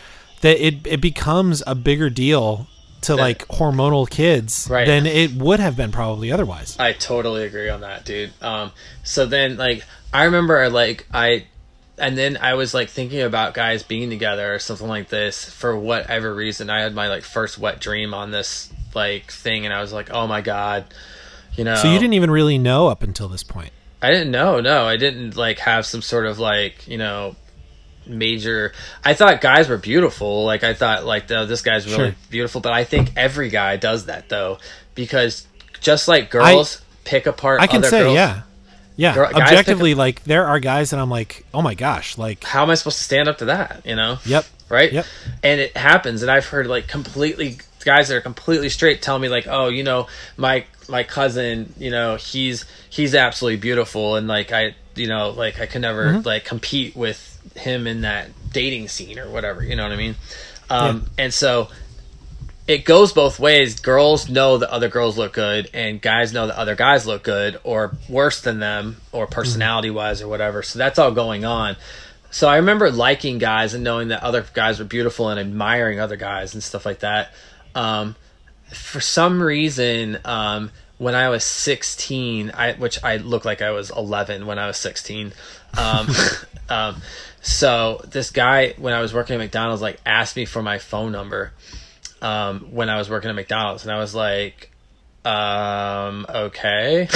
that 0.42 0.66
it 0.66 0.76
it 0.88 1.02
becomes 1.02 1.62
a 1.68 1.76
bigger 1.76 2.10
deal 2.10 2.68
to 3.02 3.16
like 3.16 3.46
hormonal 3.50 4.10
kids 4.10 4.68
Right. 4.70 4.88
than 4.88 5.06
it 5.06 5.34
would 5.34 5.60
have 5.60 5.76
been 5.76 5.92
probably 5.92 6.32
otherwise. 6.32 6.76
I 6.80 6.94
totally 6.94 7.44
agree 7.46 7.70
on 7.70 7.82
that, 7.82 8.06
dude. 8.06 8.32
Um, 8.42 8.72
so 9.04 9.26
then, 9.26 9.58
like, 9.58 9.84
I 10.16 10.24
remember, 10.26 10.70
like, 10.70 11.06
I, 11.14 11.46
and 11.98 12.18
then 12.18 12.38
I 12.38 12.54
was 12.56 12.74
like 12.74 12.90
thinking 12.90 13.22
about 13.22 13.54
guys 13.54 13.84
being 13.84 14.10
together 14.10 14.54
or 14.54 14.60
something 14.60 14.88
like 14.88 15.10
this 15.10 15.44
for 15.50 15.78
whatever 15.78 16.34
reason. 16.34 16.70
I 16.70 16.82
had 16.82 16.94
my 16.94 17.08
like 17.10 17.24
first 17.24 17.58
wet 17.58 17.80
dream 17.80 18.14
on 18.14 18.32
this 18.32 18.72
like 18.94 19.32
thing, 19.32 19.66
and 19.66 19.74
I 19.74 19.82
was 19.82 19.94
like, 19.94 20.10
oh 20.12 20.28
my 20.28 20.42
god, 20.42 20.86
you 21.56 21.64
know. 21.64 21.76
So 21.76 21.92
you 21.92 22.00
didn't 22.00 22.14
even 22.14 22.32
really 22.32 22.58
know 22.58 22.88
up 22.88 23.04
until 23.04 23.28
this 23.28 23.44
point. 23.44 23.72
I 24.02 24.12
didn't 24.12 24.32
know. 24.32 24.62
No, 24.62 24.86
I 24.86 24.98
didn't 24.98 25.36
like 25.36 25.60
have 25.60 25.86
some 25.86 26.02
sort 26.02 26.26
of 26.26 26.40
like 26.40 26.88
you 26.88 26.98
know 26.98 27.36
major. 28.06 28.74
I 29.04 29.14
thought 29.14 29.42
guys 29.42 29.68
were 29.70 29.78
beautiful. 29.78 30.46
Like 30.46 30.64
I 30.64 30.74
thought 30.74 31.06
like 31.06 31.30
oh, 31.32 31.46
this 31.46 31.62
guy's 31.62 31.86
really 31.86 32.12
Sure. 32.12 32.16
beautiful. 32.30 32.62
But 32.62 32.74
I 32.74 32.84
think 32.84 33.12
every 33.16 33.50
guy 33.50 33.78
does 33.78 34.06
that 34.06 34.30
though, 34.30 34.60
because 34.96 35.48
just 35.82 36.08
like 36.08 36.30
girls 36.30 36.82
pick 37.04 37.26
apart. 37.26 37.62
I 37.62 37.68
can 37.68 37.78
other 37.78 37.90
say, 37.90 38.00
girls, 38.04 38.16
yeah, 38.16 38.42
yeah. 38.96 39.14
Girl- 39.14 39.26
guys 39.26 39.34
pick 39.34 39.42
Objectively, 39.44 39.94
like 39.96 40.24
there 40.24 40.46
are 40.48 40.60
guys 40.60 40.90
that 40.92 41.00
I'm 41.00 41.10
like, 41.10 41.46
oh 41.54 41.62
my 41.62 41.76
gosh, 41.76 42.18
like, 42.18 42.44
How 42.44 42.64
am 42.64 42.70
I 42.70 42.76
supposed 42.76 42.98
to 42.98 43.04
stand 43.04 43.28
up 43.30 43.38
to 43.40 43.46
that? 43.46 43.82
You 43.86 43.96
know. 43.96 44.18
yep, 44.26 44.46
right? 44.70 44.92
Yep. 44.92 45.06
And 45.44 45.60
it 45.62 45.76
happens, 45.78 46.22
and 46.22 46.32
I've 46.32 46.46
heard 46.46 46.68
like 46.68 46.88
completely 46.88 47.58
guys 47.84 48.08
that 48.10 48.16
are 48.18 48.22
completely 48.22 48.70
straight 48.70 49.02
tell 49.02 49.20
me 49.20 49.30
like, 49.30 49.48
oh, 49.48 49.68
you 49.68 49.84
know, 49.84 50.08
my 50.38 50.66
my 50.90 51.04
cousin, 51.04 51.74
you 51.78 51.92
know, 51.92 52.16
he's 52.16 52.66
he's 52.90 53.14
absolutely 53.16 53.58
beautiful, 53.60 54.16
and 54.16 54.28
like 54.28 54.52
I, 54.52 54.76
you 54.96 55.08
know, 55.08 55.30
like 55.32 55.60
I 55.60 55.66
can 55.66 55.82
never 55.82 56.06
Mm-hmm. 56.06 56.28
like 56.28 56.46
compete 56.46 56.96
with 56.96 57.32
him 57.56 57.88
in 57.88 58.02
that 58.02 58.30
dating 58.52 58.88
scene 58.88 59.20
or 59.20 59.30
whatever. 59.30 59.64
You 59.64 59.76
know 59.76 59.84
what 59.84 59.92
I 59.92 59.96
mean? 59.98 60.16
Um, 60.70 61.06
And 61.18 61.34
so 61.34 61.70
it 62.68 62.84
goes 62.84 63.14
both 63.14 63.40
ways. 63.40 63.80
Girls 63.80 64.30
know 64.30 64.58
that 64.58 64.70
other 64.70 64.90
girls 64.90 65.18
look 65.18 65.34
good, 65.34 65.70
and 65.74 66.02
guys 66.02 66.34
know 66.34 66.48
that 66.48 66.58
other 66.58 66.76
guys 66.76 67.06
look 67.06 67.24
good 67.24 67.60
or 67.64 67.96
worse 68.10 68.42
than 68.42 68.60
them, 68.60 68.98
or 69.12 69.28
personality 69.28 69.92
wise 69.92 70.22
or 70.22 70.28
whatever. 70.28 70.64
So 70.64 70.80
that's 70.80 70.98
all 70.98 71.12
going 71.12 71.46
on. 71.46 71.76
So 72.32 72.50
I 72.50 72.58
remember 72.58 72.92
liking 72.92 73.38
guys 73.38 73.74
and 73.74 73.84
knowing 73.84 74.10
that 74.10 74.24
other 74.24 74.46
guys 74.54 74.80
were 74.80 74.86
beautiful 74.86 75.30
and 75.30 75.40
admiring 75.40 76.00
other 76.00 76.18
guys 76.18 76.54
and 76.54 76.62
stuff 76.62 76.86
like 76.86 77.00
that. 77.00 77.32
Um, 77.76 78.16
for 78.74 79.00
some 79.00 79.42
reason, 79.42 80.18
um, 80.26 80.72
when 80.98 81.14
I 81.14 81.30
was 81.30 81.44
16, 81.44 82.52
I 82.52 82.74
which 82.74 83.02
I 83.04 83.18
looked 83.18 83.46
like 83.46 83.62
I 83.62 83.72
was 83.72 83.92
11 83.92 84.48
when 84.48 84.58
I 84.58 84.68
was 84.68 84.78
16. 84.78 85.34
Um, 85.78 86.08
um, 86.70 87.02
so 87.42 88.02
this 88.08 88.32
guy, 88.32 88.74
when 88.78 88.94
I 88.94 89.02
was 89.02 89.14
working 89.14 89.36
at 89.36 89.38
McDonald's, 89.38 89.84
like 89.84 90.00
asked 90.04 90.36
me 90.36 90.46
for 90.46 90.64
my 90.64 90.80
phone 90.80 91.12
number 91.12 91.54
um, 92.26 92.62
when 92.72 92.90
I 92.90 92.98
was 92.98 93.08
working 93.08 93.30
at 93.30 93.36
McDonald's, 93.36 93.84
and 93.84 93.92
I 93.92 94.00
was 94.00 94.16
like, 94.16 94.72
um, 95.24 96.26
okay. 96.28 97.08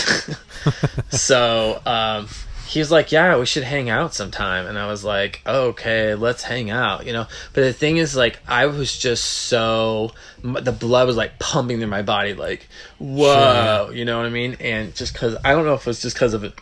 so 1.09 1.81
um, 1.83 2.27
he's 2.67 2.91
like, 2.91 3.11
yeah, 3.11 3.35
we 3.39 3.47
should 3.47 3.63
hang 3.63 3.89
out 3.89 4.13
sometime, 4.13 4.67
and 4.67 4.77
I 4.77 4.85
was 4.85 5.03
like, 5.03 5.41
okay, 5.47 6.13
let's 6.13 6.43
hang 6.43 6.69
out, 6.69 7.07
you 7.07 7.13
know. 7.13 7.25
But 7.53 7.61
the 7.61 7.73
thing 7.73 7.97
is, 7.97 8.15
like, 8.15 8.39
I 8.47 8.67
was 8.67 8.95
just 8.95 9.23
so 9.25 10.11
the 10.43 10.71
blood 10.71 11.07
was 11.07 11.17
like 11.17 11.39
pumping 11.39 11.79
through 11.79 11.87
my 11.87 12.03
body, 12.03 12.35
like, 12.35 12.69
whoa, 12.99 13.89
you 13.91 14.05
know 14.05 14.17
what 14.17 14.27
I 14.27 14.29
mean? 14.29 14.57
And 14.59 14.93
just 14.93 15.13
because 15.13 15.35
I 15.43 15.53
don't 15.53 15.65
know 15.65 15.73
if 15.73 15.81
it 15.81 15.87
was 15.87 16.03
just 16.03 16.15
because 16.15 16.35
of 16.35 16.43
it, 16.43 16.53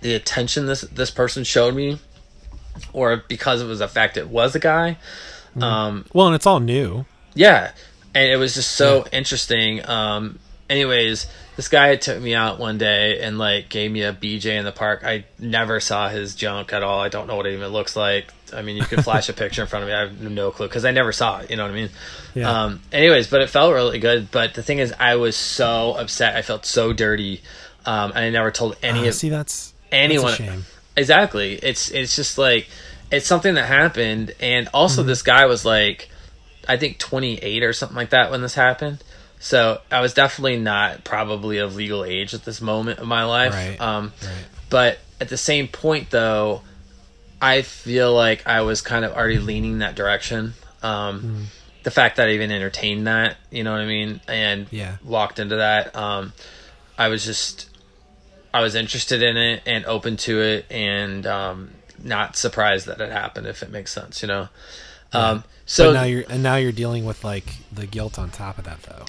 the 0.00 0.14
attention 0.14 0.66
this 0.66 0.80
this 0.80 1.12
person 1.12 1.44
showed 1.44 1.76
me, 1.76 2.00
or 2.92 3.22
because 3.28 3.62
it 3.62 3.66
was 3.66 3.78
the 3.78 3.86
fact 3.86 4.16
it 4.16 4.28
was 4.28 4.56
a 4.56 4.60
guy. 4.60 4.98
Um, 5.60 6.06
well, 6.12 6.26
and 6.26 6.34
it's 6.34 6.46
all 6.46 6.58
new. 6.58 7.04
Yeah 7.34 7.72
and 8.14 8.30
it 8.30 8.36
was 8.36 8.54
just 8.54 8.72
so 8.72 9.06
interesting. 9.12 9.86
Um 9.88 10.38
anyways 10.68 11.26
this 11.56 11.68
guy 11.68 11.94
took 11.96 12.20
me 12.22 12.34
out 12.34 12.58
one 12.58 12.78
day 12.78 13.20
and 13.20 13.38
like 13.38 13.68
gave 13.68 13.90
me 13.90 14.02
a 14.02 14.12
bj 14.12 14.46
in 14.46 14.64
the 14.64 14.72
park. 14.72 15.02
I 15.04 15.24
never 15.38 15.78
saw 15.80 16.08
his 16.08 16.34
junk 16.34 16.72
at 16.72 16.82
all. 16.82 17.00
I 17.00 17.08
don't 17.08 17.26
know 17.26 17.36
what 17.36 17.46
it 17.46 17.54
even 17.54 17.68
looks 17.68 17.96
like. 17.96 18.32
I 18.52 18.62
mean 18.62 18.76
you 18.76 18.84
could 18.84 19.04
flash 19.04 19.28
a 19.28 19.32
picture 19.42 19.62
in 19.62 19.68
front 19.68 19.82
of 19.84 19.88
me. 19.88 19.94
I 19.94 20.00
have 20.02 20.20
no 20.20 20.50
clue 20.50 20.66
because 20.68 20.84
i 20.84 20.90
never 20.90 21.12
saw 21.12 21.38
it 21.40 21.50
you 21.50 21.56
know 21.56 21.62
what 21.64 21.72
i 21.72 21.74
mean? 21.74 21.90
Yeah. 22.34 22.50
um 22.64 22.80
anyways 22.92 23.28
but 23.28 23.42
it 23.42 23.50
felt 23.50 23.72
really 23.74 23.98
good. 23.98 24.30
But 24.30 24.54
the 24.54 24.62
thing 24.62 24.78
is 24.78 24.92
i 24.98 25.16
was 25.16 25.36
so 25.36 25.92
upset. 25.94 26.36
I 26.36 26.42
felt 26.42 26.64
so 26.66 26.92
dirty 26.92 27.42
um 27.86 28.10
and 28.10 28.18
i 28.18 28.30
never 28.30 28.50
told 28.50 28.76
any 28.82 29.04
Uh, 29.06 29.08
of 29.08 29.14
see, 29.14 29.28
that's 29.28 29.72
anyone 29.92 30.26
That's 30.32 30.40
a 30.40 30.44
shame. 30.44 30.64
exactly. 30.96 31.54
It's 31.54 31.90
it's 31.90 32.14
just 32.16 32.38
like 32.38 32.68
it's 33.10 33.26
something 33.26 33.54
that 33.54 33.66
happened. 33.66 34.34
And 34.40 34.68
also 34.72 35.02
this 35.02 35.22
guy 35.22 35.46
was 35.46 35.64
like 35.64 36.08
i 36.68 36.76
think 36.76 36.98
28 36.98 37.62
or 37.62 37.72
something 37.72 37.96
like 37.96 38.10
that 38.10 38.30
when 38.30 38.42
this 38.42 38.54
happened 38.54 39.02
so 39.38 39.80
i 39.90 40.00
was 40.00 40.12
definitely 40.14 40.58
not 40.58 41.02
probably 41.04 41.58
of 41.58 41.74
legal 41.74 42.04
age 42.04 42.34
at 42.34 42.44
this 42.44 42.60
moment 42.60 42.98
of 42.98 43.06
my 43.06 43.24
life 43.24 43.52
Right, 43.52 43.80
um 43.80 44.12
right. 44.22 44.44
but 44.68 44.98
at 45.20 45.28
the 45.28 45.36
same 45.36 45.68
point 45.68 46.10
though 46.10 46.62
I 47.42 47.62
feel 47.62 48.12
like 48.14 48.46
I 48.46 48.60
was 48.60 48.82
kind 48.82 49.02
of 49.02 49.12
already 49.14 49.38
leaning 49.38 49.78
that 49.78 49.94
direction. 49.94 50.52
Um, 50.82 51.22
Mm. 51.22 51.44
The 51.84 51.90
fact 51.90 52.16
that 52.16 52.28
I 52.28 52.32
even 52.32 52.50
entertained 52.52 53.06
that, 53.06 53.38
you 53.50 53.64
know 53.64 53.72
what 53.72 53.80
I 53.80 53.86
mean, 53.86 54.20
and 54.28 54.66
Yeah. 54.70 54.96
walked 55.02 55.38
into 55.38 55.56
that, 55.56 55.96
um, 55.96 56.34
I 56.98 57.08
was 57.08 57.24
just, 57.24 57.70
I 58.52 58.60
was 58.60 58.74
interested 58.74 59.22
in 59.22 59.38
it 59.38 59.62
and 59.64 59.86
open 59.86 60.18
to 60.18 60.42
it, 60.42 60.66
and 60.70 61.26
um, 61.26 61.70
not 62.04 62.36
surprised 62.36 62.84
that 62.88 63.00
it 63.00 63.10
happened. 63.10 63.46
If 63.46 63.62
it 63.62 63.70
makes 63.70 63.90
sense, 63.90 64.20
you 64.20 64.28
know. 64.28 64.48
Um, 65.14 65.42
so 65.70 65.88
but 65.88 65.92
now 66.00 66.02
you're 66.02 66.24
and 66.28 66.42
now 66.42 66.56
you're 66.56 66.72
dealing 66.72 67.04
with 67.04 67.22
like 67.22 67.44
the 67.72 67.86
guilt 67.86 68.18
on 68.18 68.28
top 68.28 68.58
of 68.58 68.64
that 68.64 68.82
though. 68.82 69.04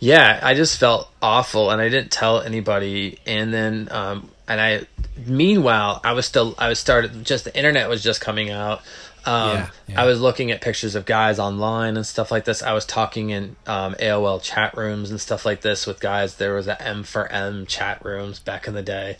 yeah 0.00 0.40
i 0.42 0.54
just 0.54 0.78
felt 0.78 1.10
awful 1.20 1.70
and 1.70 1.78
i 1.80 1.90
didn't 1.90 2.10
tell 2.10 2.40
anybody 2.40 3.18
and 3.26 3.52
then 3.52 3.86
um 3.90 4.30
and 4.48 4.58
i 4.58 4.80
meanwhile 5.26 6.00
i 6.04 6.12
was 6.12 6.24
still 6.24 6.54
i 6.58 6.68
was 6.68 6.78
started 6.78 7.22
just 7.22 7.44
the 7.44 7.54
internet 7.54 7.86
was 7.90 8.02
just 8.02 8.22
coming 8.22 8.48
out 8.50 8.80
um 9.26 9.50
Yeah, 9.50 9.68
yeah. 9.88 10.02
i 10.02 10.06
was 10.06 10.18
looking 10.18 10.50
at 10.50 10.62
pictures 10.62 10.94
of 10.94 11.04
guys 11.04 11.38
online 11.38 11.98
and 11.98 12.06
stuff 12.06 12.30
like 12.30 12.46
this 12.46 12.62
i 12.62 12.72
was 12.72 12.86
talking 12.86 13.28
in 13.28 13.54
um 13.66 13.94
aol 14.00 14.40
chat 14.42 14.74
rooms 14.74 15.10
and 15.10 15.20
stuff 15.20 15.44
like 15.44 15.60
this 15.60 15.86
with 15.86 16.00
guys 16.00 16.36
there 16.36 16.54
was 16.54 16.66
a 16.66 16.80
m 16.82 17.02
for 17.02 17.30
m 17.30 17.66
chat 17.66 18.02
rooms 18.02 18.38
back 18.38 18.66
in 18.66 18.72
the 18.72 18.82
day 18.82 19.18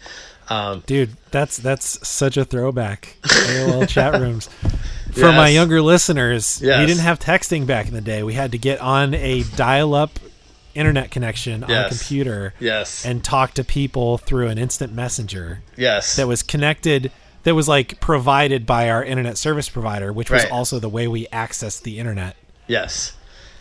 um 0.48 0.82
Dude, 0.86 1.10
that's 1.32 1.56
that's 1.56 2.06
such 2.06 2.36
a 2.36 2.44
throwback. 2.44 3.16
AOL 3.24 3.88
chat 3.88 4.14
rooms. 4.20 4.48
For 5.20 5.32
my 5.32 5.48
younger 5.48 5.80
listeners, 5.82 6.58
we 6.60 6.68
didn't 6.68 6.98
have 6.98 7.18
texting 7.18 7.66
back 7.66 7.88
in 7.88 7.94
the 7.94 8.00
day. 8.00 8.22
We 8.22 8.34
had 8.34 8.52
to 8.52 8.58
get 8.58 8.80
on 8.80 9.14
a 9.14 9.42
dial-up 9.56 10.18
internet 10.74 11.10
connection 11.10 11.64
on 11.64 11.70
a 11.70 11.88
computer 11.88 12.52
yes 12.60 13.06
and 13.06 13.24
talk 13.24 13.54
to 13.54 13.64
people 13.64 14.18
through 14.18 14.48
an 14.48 14.58
instant 14.58 14.92
messenger 14.92 15.62
yes 15.74 16.16
that 16.16 16.28
was 16.28 16.42
connected 16.42 17.10
that 17.44 17.54
was 17.54 17.66
like 17.66 17.98
provided 17.98 18.66
by 18.66 18.90
our 18.90 19.02
internet 19.02 19.38
service 19.38 19.70
provider, 19.70 20.12
which 20.12 20.30
was 20.30 20.42
Right. 20.42 20.52
also 20.52 20.78
the 20.78 20.90
way 20.90 21.08
we 21.08 21.26
accessed 21.28 21.80
the 21.82 21.98
internet. 21.98 22.36
yes 22.66 23.14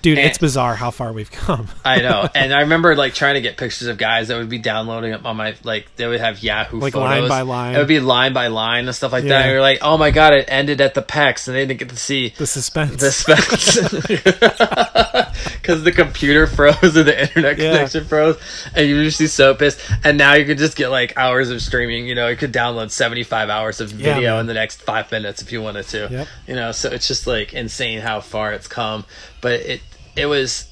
Dude, 0.06 0.20
And- 0.20 0.28
it's 0.28 0.38
bizarre 0.38 0.76
how 0.76 0.92
far 0.92 1.12
we've 1.12 1.32
come. 1.32 1.68
I 1.86 2.00
know, 2.02 2.30
and 2.36 2.54
I 2.54 2.62
remember 2.62 2.96
like 2.96 3.14
trying 3.22 3.34
to 3.36 3.42
get 3.42 3.58
pictures 3.58 3.88
of 3.88 3.98
guys 3.98 4.28
that 4.28 4.38
would 4.38 4.50
be 4.50 4.60
downloading 4.60 5.12
them 5.12 5.26
on 5.26 5.36
my 5.36 5.56
like 5.64 5.88
they 5.96 6.06
would 6.08 6.20
have 6.20 6.44
Yahoo 6.44 6.80
Like 6.80 6.94
photos. 6.94 7.10
line 7.22 7.28
by 7.28 7.42
line. 7.42 7.76
It 7.76 7.80
would 7.80 7.88
be 7.88 8.00
line 8.00 8.34
by 8.34 8.48
line 8.48 8.86
and 8.86 8.96
stuff 8.96 9.12
like 9.12 9.24
that. 9.24 9.42
And 9.44 9.52
you're 9.52 9.62
like, 9.62 9.80
oh 9.82 9.98
my 9.98 10.12
god, 10.12 10.34
it 10.34 10.46
ended 10.48 10.80
at 10.82 10.94
the 10.94 11.02
PEX, 11.02 11.48
and 11.48 11.56
they 11.56 11.66
didn't 11.66 11.80
get 11.80 11.90
to 11.90 11.96
see 11.98 12.30
the 12.38 12.46
suspense. 12.48 13.02
the 13.02 13.12
specs 13.12 13.76
because 15.62 15.84
the 15.84 15.92
computer 15.92 16.48
froze 16.48 16.96
or 16.96 17.04
the 17.04 17.20
internet 17.22 17.58
Yeah. 17.58 17.72
connection 17.74 18.06
froze, 18.06 18.38
and 18.76 18.88
you 18.88 18.98
were 18.98 19.04
just 19.10 19.36
so 19.36 19.56
pissed. 19.56 19.80
And 20.04 20.18
now 20.18 20.34
you 20.34 20.46
could 20.46 20.58
just 20.58 20.78
get 20.78 20.90
like 20.90 21.18
hours 21.18 21.50
of 21.50 21.62
streaming. 21.62 22.08
You 22.08 22.16
know, 22.16 22.28
you 22.28 22.36
could 22.38 22.54
download 22.54 22.92
75 22.92 23.50
hours 23.50 23.82
of 23.82 23.90
video 23.90 24.32
man. 24.34 24.42
in 24.42 24.46
the 24.48 24.54
next 24.54 24.82
five 24.84 25.12
minutes 25.12 25.42
if 25.42 25.52
you 25.52 25.62
wanted 25.62 25.88
to. 25.88 26.08
Yep. 26.12 26.28
You 26.48 26.56
know, 26.56 26.72
so 26.72 26.90
it's 26.92 27.08
just 27.08 27.26
like 27.28 27.54
insane 27.54 28.02
how 28.02 28.20
far 28.22 28.54
it's 28.54 28.68
come. 28.68 29.06
But 29.42 29.54
it 29.62 29.82
it 30.16 30.26
was 30.26 30.68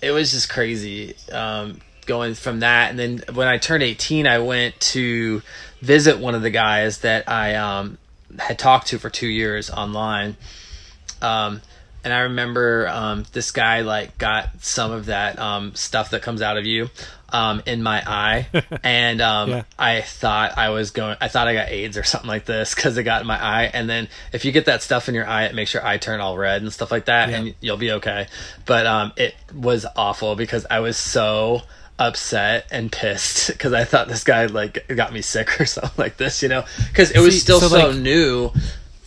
it 0.00 0.10
was 0.10 0.32
just 0.32 0.48
crazy 0.48 1.14
um, 1.32 1.80
going 2.06 2.34
from 2.34 2.60
that. 2.60 2.90
And 2.90 2.98
then 2.98 3.22
when 3.34 3.48
I 3.48 3.58
turned 3.58 3.82
18, 3.82 4.26
I 4.26 4.38
went 4.38 4.78
to 4.80 5.42
visit 5.80 6.18
one 6.18 6.34
of 6.34 6.42
the 6.42 6.50
guys 6.50 6.98
that 6.98 7.28
I 7.28 7.54
um, 7.54 7.98
had 8.38 8.58
talked 8.58 8.88
to 8.88 8.98
for 8.98 9.10
two 9.10 9.28
years 9.28 9.70
online. 9.70 10.36
Um, 11.20 11.62
and 12.04 12.12
I 12.12 12.20
remember 12.20 12.88
um, 12.88 13.24
this 13.32 13.50
guy 13.50 13.80
like 13.82 14.18
got 14.18 14.48
some 14.62 14.90
of 14.92 15.06
that 15.06 15.38
um, 15.38 15.74
stuff 15.74 16.10
that 16.10 16.22
comes 16.22 16.42
out 16.42 16.56
of 16.56 16.66
you 16.66 16.88
um, 17.30 17.62
in 17.64 17.82
my 17.82 18.02
eye, 18.06 18.46
and 18.82 19.20
um, 19.22 19.50
Yeah. 19.50 19.62
I 19.78 20.00
thought 20.02 20.58
I 20.58 20.68
was 20.70 20.90
going. 20.90 21.16
I 21.20 21.28
thought 21.28 21.48
I 21.48 21.54
got 21.54 21.68
AIDS 21.68 21.96
or 21.96 22.02
something 22.02 22.28
like 22.28 22.44
this 22.44 22.74
because 22.74 22.96
it 22.98 23.04
got 23.04 23.22
in 23.22 23.26
my 23.26 23.42
eye. 23.42 23.70
And 23.72 23.88
then 23.88 24.08
if 24.32 24.44
you 24.44 24.52
get 24.52 24.66
that 24.66 24.82
stuff 24.82 25.08
in 25.08 25.14
your 25.14 25.26
eye, 25.26 25.44
it 25.44 25.54
makes 25.54 25.72
your 25.72 25.84
eye 25.86 25.96
turn 25.96 26.20
all 26.20 26.36
red 26.36 26.60
and 26.62 26.72
stuff 26.72 26.90
like 26.90 27.06
that, 27.06 27.30
Yeah. 27.30 27.36
and 27.38 27.54
you'll 27.60 27.78
be 27.78 27.92
okay. 27.92 28.26
But 28.66 28.86
um, 28.86 29.12
it 29.16 29.34
was 29.54 29.86
awful 29.96 30.36
because 30.36 30.66
I 30.70 30.80
was 30.80 30.96
so 30.98 31.62
upset 31.98 32.66
and 32.70 32.90
pissed 32.90 33.46
because 33.52 33.72
I 33.72 33.84
thought 33.84 34.08
this 34.08 34.24
guy 34.24 34.46
like 34.46 34.86
got 34.88 35.12
me 35.12 35.22
sick 35.22 35.60
or 35.60 35.66
something 35.66 35.92
like 35.96 36.16
this, 36.18 36.42
you 36.42 36.48
know, 36.48 36.64
because 36.88 37.10
it 37.12 37.20
was 37.20 37.34
See, 37.34 37.40
still 37.40 37.60
so, 37.60 37.68
so, 37.68 37.88
like- 37.88 37.96
new. 37.96 38.50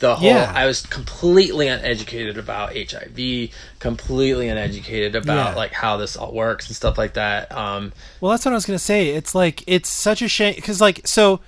The 0.10 0.16
whole 0.16 0.28
Yeah. 0.30 0.52
I 0.56 0.66
was 0.66 0.82
completely 0.86 1.68
uneducated 1.68 2.38
about 2.38 2.76
HIV, 2.76 3.50
completely 3.80 4.48
uneducated 4.50 5.16
about 5.16 5.52
Yeah. 5.52 5.56
like 5.56 5.72
how 5.74 5.98
this 5.98 6.16
all 6.16 6.32
works 6.32 6.68
and 6.68 6.76
stuff 6.76 6.98
like 6.98 7.14
that. 7.14 7.52
Um, 7.52 7.92
Well, 8.22 8.32
that's 8.32 8.46
what 8.46 8.52
I 8.52 8.56
was 8.56 8.66
gonna 8.66 8.80
say. 8.80 9.10
It's 9.10 9.34
like 9.36 9.64
it's 9.68 9.90
such 9.90 10.22
a 10.22 10.28
shame 10.28 10.56
because 10.56 10.80
like 10.82 11.02
so 11.06 11.40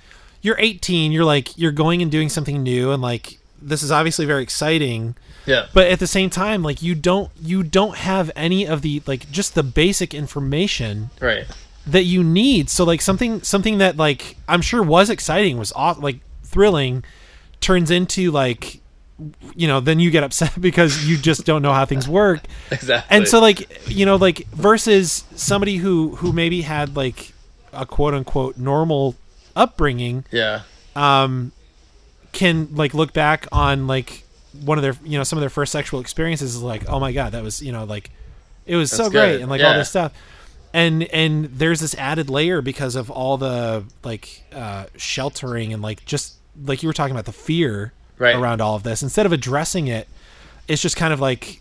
you're 0.42 0.56
18, 0.58 1.12
you're 1.12 1.24
like 1.24 1.56
you're 1.56 1.72
going 1.72 2.02
and 2.02 2.10
doing 2.10 2.28
something 2.28 2.62
new, 2.62 2.90
and 2.92 3.02
like 3.02 3.38
this 3.60 3.82
is 3.82 3.90
obviously 3.90 4.24
very 4.26 4.42
exciting. 4.42 5.14
yeah, 5.46 5.66
But 5.72 5.86
at 5.88 5.98
the 5.98 6.06
same 6.06 6.30
time, 6.30 6.62
like 6.62 6.82
you 6.82 6.94
don't 6.94 7.30
you 7.42 7.62
don't 7.62 7.96
have 7.96 8.30
any 8.36 8.66
of 8.66 8.82
the 8.82 9.02
like 9.06 9.30
just 9.30 9.54
the 9.54 9.62
basic 9.62 10.14
information 10.14 11.10
right, 11.20 11.44
that 11.86 12.04
you 12.04 12.22
need. 12.22 12.70
So 12.70 12.84
like 12.84 13.00
something 13.00 13.42
something 13.42 13.78
that 13.78 13.96
like 13.96 14.36
I'm 14.48 14.62
sure 14.62 14.82
was 14.82 15.10
exciting 15.10 15.58
was 15.58 15.72
aw- 15.74 15.96
like 15.98 16.18
thrilling 16.44 17.02
turns 17.60 17.90
into 17.90 18.30
like 18.30 18.80
you 19.56 19.66
know 19.66 19.80
then 19.80 19.98
you 19.98 20.10
get 20.10 20.22
upset 20.22 20.52
because 20.60 21.06
you 21.06 21.16
just 21.16 21.44
don't 21.44 21.62
know 21.62 21.72
how 21.72 21.84
things 21.84 22.08
work 22.08 22.40
exactly. 22.70 23.16
and 23.16 23.26
so 23.26 23.40
like 23.40 23.88
you 23.88 24.06
know 24.06 24.16
like 24.16 24.46
versus 24.48 25.24
somebody 25.34 25.76
who 25.76 26.16
who 26.16 26.32
maybe 26.32 26.62
had 26.62 26.94
like 26.96 27.32
a 27.72 27.84
quote 27.84 28.14
unquote 28.14 28.56
normal 28.56 29.16
upbringing 29.56 30.24
yeah, 30.30 30.62
um 30.94 31.52
can 32.32 32.68
like 32.74 32.94
look 32.94 33.12
back 33.12 33.46
on 33.50 33.86
like 33.86 34.24
one 34.64 34.78
of 34.78 34.82
their 34.82 34.96
you 35.04 35.18
know 35.18 35.24
some 35.24 35.36
of 35.36 35.40
their 35.40 35.50
first 35.50 35.72
sexual 35.72 36.00
experiences 36.00 36.54
is 36.54 36.62
like 36.62 36.88
oh 36.88 37.00
my 37.00 37.12
god 37.12 37.32
that 37.32 37.42
was 37.42 37.60
you 37.60 37.72
know 37.72 37.84
like 37.84 38.10
it 38.66 38.76
was 38.76 38.90
so 38.90 39.10
great 39.10 39.32
good. 39.32 39.40
and 39.40 39.50
like 39.50 39.62
all 39.62 39.74
this 39.74 39.88
stuff 39.88 40.12
and 40.72 41.02
and 41.04 41.46
there's 41.46 41.80
this 41.80 41.94
added 41.96 42.30
layer 42.30 42.62
because 42.62 42.94
of 42.94 43.10
all 43.10 43.36
the 43.36 43.84
like 44.04 44.42
uh 44.52 44.86
sheltering 44.96 45.72
and 45.72 45.82
like 45.82 46.04
just 46.04 46.37
like 46.64 46.82
you 46.82 46.88
were 46.88 46.92
talking 46.92 47.12
about 47.12 47.24
the 47.26 47.32
fear 47.32 47.92
Right. 48.18 48.34
around 48.34 48.60
all 48.60 48.74
of 48.74 48.82
this 48.82 49.02
instead 49.02 49.26
of 49.26 49.32
addressing 49.32 49.86
it 49.86 50.08
it's 50.66 50.82
just 50.82 50.96
kind 50.96 51.12
of 51.12 51.20
like 51.20 51.60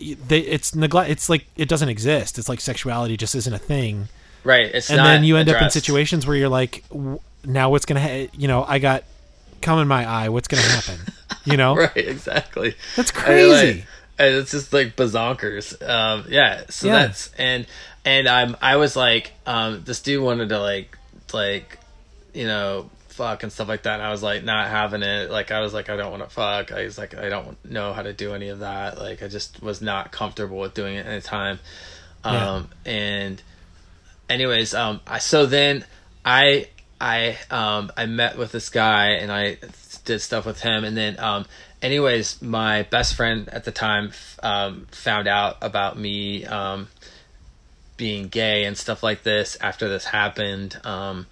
they, 0.00 0.40
it's 0.40 0.74
neglect 0.74 1.08
it's 1.10 1.28
like 1.28 1.46
it 1.56 1.68
doesn't 1.68 1.88
exist 1.88 2.38
it's 2.38 2.48
like 2.48 2.60
sexuality 2.60 3.16
just 3.16 3.34
isn't 3.36 3.52
a 3.54 3.58
thing 3.58 4.08
right. 4.42 4.66
It's 4.74 4.90
and 4.90 4.98
then 4.98 5.22
you 5.22 5.36
end 5.36 5.48
up 5.48 5.62
in 5.62 5.70
situations 5.70 6.26
where 6.26 6.36
you're 6.36 6.48
like 6.48 6.82
w- 6.88 7.20
now 7.44 7.70
what's 7.70 7.84
gonna 7.86 8.00
ha- 8.00 8.28
you 8.36 8.48
know 8.48 8.64
i 8.64 8.78
got 8.80 9.04
cum 9.62 9.78
in 9.78 9.86
my 9.86 10.04
eye 10.04 10.28
what's 10.28 10.48
gonna 10.48 10.62
happen 10.64 10.98
you 11.44 11.56
know 11.56 11.76
right, 11.76 11.96
exactly. 11.96 12.74
that's 12.96 13.12
crazy 13.12 13.78
like, 13.78 13.86
and 14.18 14.34
it's 14.36 14.50
just 14.52 14.72
like 14.72 14.94
bazonkers. 14.94 15.74
Um, 15.88 16.24
yeah. 16.28 16.62
So 16.70 16.86
Yeah. 16.86 17.06
that's 17.06 17.32
and 17.36 17.66
and 18.04 18.28
I'm 18.28 18.56
I 18.62 18.76
was 18.76 18.94
like 18.94 19.32
um 19.44 19.82
this 19.84 20.00
dude 20.02 20.22
wanted 20.22 20.50
to 20.50 20.60
like 20.60 20.96
like 21.32 21.78
you 22.32 22.46
know 22.46 22.90
fuck 23.14 23.44
and 23.44 23.52
stuff 23.52 23.68
like 23.68 23.84
that. 23.84 23.94
And 23.94 24.02
I 24.02 24.10
was 24.10 24.22
like 24.22 24.42
not 24.42 24.68
having 24.68 25.02
it. 25.02 25.30
Like 25.30 25.50
I 25.52 25.60
was 25.60 25.72
like 25.72 25.88
I 25.88 25.96
don't 25.96 26.10
want 26.10 26.24
to 26.24 26.28
fuck. 26.28 26.72
I 26.72 26.84
was 26.84 26.98
like 26.98 27.14
I 27.14 27.28
don't 27.28 27.56
know 27.64 27.92
how 27.92 28.02
to 28.02 28.12
do 28.12 28.34
any 28.34 28.48
of 28.48 28.58
that. 28.58 28.98
Like 28.98 29.22
I 29.22 29.28
just 29.28 29.62
was 29.62 29.80
not 29.80 30.10
comfortable 30.10 30.58
with 30.58 30.74
doing 30.74 30.96
it 30.96 31.06
at 31.06 31.22
the 31.22 31.26
time. 31.26 31.60
Yeah. 32.24 32.50
Um 32.50 32.68
and 32.84 33.42
anyways 34.28 34.74
um 34.74 35.00
I 35.06 35.18
so 35.18 35.46
then 35.46 35.84
I 36.24 36.68
I 37.00 37.38
um 37.50 37.92
I 37.96 38.06
met 38.06 38.36
with 38.36 38.50
this 38.50 38.68
guy 38.68 39.10
and 39.10 39.30
I 39.30 39.58
did 40.04 40.20
stuff 40.20 40.44
with 40.44 40.60
him 40.60 40.84
and 40.84 40.96
then 40.96 41.18
um 41.20 41.46
anyways 41.82 42.42
my 42.42 42.82
best 42.82 43.14
friend 43.14 43.48
at 43.48 43.64
the 43.64 43.72
time 43.72 44.10
um 44.42 44.86
found 44.90 45.28
out 45.28 45.58
about 45.62 45.96
me 45.96 46.44
um 46.46 46.88
being 47.96 48.26
gay 48.26 48.64
and 48.64 48.76
stuff 48.76 49.04
like 49.04 49.22
this 49.22 49.56
after 49.60 49.88
this 49.88 50.04
happened 50.04 50.78
um 50.84 51.26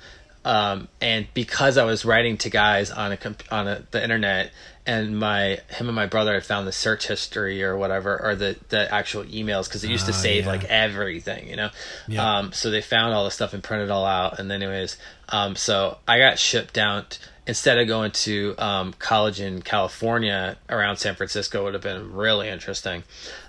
um 0.44 0.88
and 1.00 1.26
because 1.34 1.78
I 1.78 1.84
was 1.84 2.04
writing 2.04 2.36
to 2.38 2.50
guys 2.50 2.90
on 2.90 3.12
a 3.12 3.16
comp- 3.16 3.44
on 3.52 3.68
a, 3.68 3.82
the 3.92 4.02
internet 4.02 4.50
and 4.84 5.16
my 5.16 5.58
him 5.68 5.86
and 5.86 5.94
my 5.94 6.06
brother 6.06 6.34
had 6.34 6.44
found 6.44 6.66
the 6.66 6.72
search 6.72 7.06
history 7.06 7.62
or 7.62 7.76
whatever 7.76 8.20
or 8.20 8.34
the 8.34 8.56
the 8.70 8.92
actual 8.92 9.22
emails 9.24 9.68
because 9.68 9.84
it 9.84 9.90
used 9.90 10.06
to 10.06 10.12
Ah, 10.12 10.16
save 10.16 10.44
yeah. 10.44 10.50
like 10.50 10.64
everything 10.64 11.48
you 11.48 11.54
know? 11.54 11.70
Yeah. 12.08 12.38
um 12.38 12.52
so 12.52 12.70
they 12.70 12.82
found 12.82 13.14
all 13.14 13.24
the 13.24 13.30
stuff 13.30 13.54
and 13.54 13.62
printed 13.62 13.88
it 13.88 13.92
all 13.92 14.04
out 14.04 14.40
and 14.40 14.50
then 14.50 14.60
anyways 14.62 14.96
um 15.28 15.54
so 15.54 15.98
i 16.08 16.18
got 16.18 16.40
shipped 16.40 16.74
down 16.74 17.04
t- 17.08 17.18
instead 17.46 17.78
of 17.78 17.86
going 17.86 18.10
to 18.10 18.56
um 18.58 18.92
college 18.98 19.40
in 19.40 19.62
california 19.62 20.56
around 20.68 20.96
san 20.96 21.14
francisco 21.14 21.62
would 21.62 21.74
have 21.74 21.82
been 21.84 22.12
really 22.12 22.48
interesting. 22.48 23.04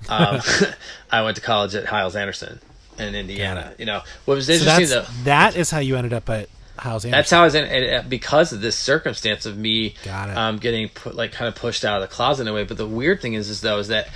Um 0.09 0.39
i 1.11 1.23
went 1.23 1.35
to 1.37 1.41
college 1.41 1.73
at 1.73 1.85
Hyles 1.85 2.15
Anderson 2.15 2.59
in 2.99 3.15
indiana 3.15 3.73
you 3.79 3.85
know? 3.87 4.01
What 4.25 4.35
was 4.35 4.47
interesting 4.49 4.87
that's 4.87 5.07
though 5.09 5.23
that 5.23 5.55
is 5.55 5.71
how 5.71 5.79
you 5.79 5.95
ended 5.95 6.13
up 6.13 6.29
at 6.29 6.47
house 6.77 7.03
that's 7.03 7.29
how 7.29 7.41
I 7.41 7.45
was 7.45 7.55
in 7.55 7.65
and, 7.65 7.95
uh, 7.95 8.07
because 8.07 8.51
of 8.51 8.61
this 8.61 8.75
circumstance 8.75 9.45
of 9.45 9.57
me 9.57 9.95
Got 10.03 10.29
it. 10.29 10.37
um 10.37 10.57
getting 10.57 10.89
put 10.89 11.15
like 11.15 11.31
kind 11.31 11.47
of 11.47 11.55
pushed 11.55 11.85
out 11.85 12.01
of 12.01 12.09
the 12.09 12.13
closet 12.13 12.43
in 12.43 12.47
a 12.47 12.53
way. 12.53 12.63
But 12.63 12.77
the 12.77 12.87
weird 12.87 13.21
thing 13.21 13.33
is, 13.33 13.49
is 13.49 13.61
though, 13.61 13.79
is 13.79 13.89
that 13.89 14.09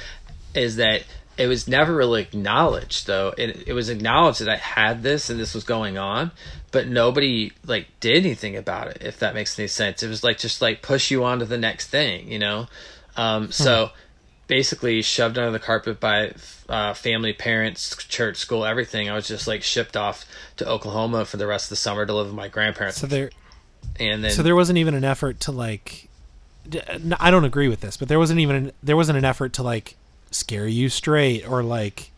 is 0.55 0.78
that 0.78 1.03
it 1.38 1.47
was 1.47 1.68
never 1.68 1.95
really 1.95 2.22
acknowledged 2.24 3.05
though. 3.05 3.34
It 3.38 3.68
it 3.68 3.74
was 3.74 3.89
acknowledged 3.89 4.41
that 4.41 4.49
I 4.49 4.55
had 4.58 5.03
this 5.03 5.30
and 5.30 5.39
this 5.39 5.53
was 5.53 5.64
going 5.64 5.97
on, 5.97 6.32
but 6.72 6.88
nobody 6.88 7.51
like 7.66 7.88
did 7.99 8.26
anything 8.26 8.55
about 8.55 8.88
it. 8.88 8.97
If 9.01 9.20
that 9.20 9.36
makes 9.36 9.58
any 9.60 9.68
sense, 9.68 10.01
it 10.01 10.08
was 10.08 10.24
like 10.24 10.39
just 10.39 10.62
like 10.62 10.82
push 10.82 11.12
you 11.12 11.24
on 11.24 11.39
to 11.39 11.45
the 11.45 11.58
next 11.60 11.88
thing, 11.88 12.32
you 12.32 12.39
know. 12.39 12.68
Um, 13.16 13.51
so 13.51 13.91
basically 14.47 15.01
shoved 15.01 15.38
under 15.38 15.51
the 15.51 15.60
carpet 15.60 15.99
by 15.99 16.34
uh, 16.70 16.93
family, 16.93 17.34
parents, 17.34 17.95
church, 18.05 18.38
school, 18.38 18.65
everything. 18.65 19.09
I 19.09 19.13
was 19.13 19.28
just 19.28 19.47
like 19.47 19.63
shipped 19.63 19.95
off 19.95 20.26
to 20.57 20.68
Oklahoma 20.68 21.26
for 21.26 21.38
the 21.38 21.47
rest 21.47 21.65
of 21.65 21.70
the 21.70 21.76
summer 21.78 22.05
to 22.05 22.13
live 22.13 22.28
with 22.28 22.36
my 22.36 22.47
grandparents. 22.47 22.99
So 22.99 23.07
there, 23.07 23.30
and 23.99 24.24
then 24.24 24.32
so 24.32 24.43
there 24.43 24.55
wasn't 24.55 24.78
even 24.78 24.93
an 24.93 25.03
effort 25.03 25.39
to 25.41 25.51
like. 25.51 26.09
I 27.20 27.32
don't 27.32 27.45
agree 27.45 27.70
with 27.70 27.80
this, 27.80 27.95
but 27.95 28.09
there 28.09 28.20
wasn't 28.20 28.41
even 28.41 28.55
an, 28.55 28.72
there 28.84 28.97
wasn't 28.97 29.18
an 29.18 29.24
effort 29.24 29.53
to 29.53 29.63
like 29.63 29.95
scare 30.32 30.68
you 30.68 30.89
straight 30.89 31.47
or 31.47 31.63
like, 31.63 32.11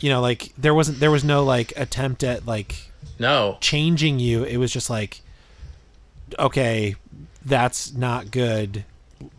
you 0.00 0.10
know, 0.10 0.20
like 0.20 0.52
there 0.58 0.74
wasn't 0.74 1.00
there 1.00 1.10
was 1.10 1.24
no 1.24 1.42
like 1.44 1.72
attempt 1.76 2.22
at 2.22 2.46
like 2.46 2.90
no, 3.18 3.56
changing 3.60 4.18
you. 4.18 4.44
It 4.44 4.58
was 4.58 4.70
just 4.70 4.90
like, 4.90 5.22
okay, 6.38 6.96
that's 7.42 7.94
not 7.94 8.30
good, 8.30 8.84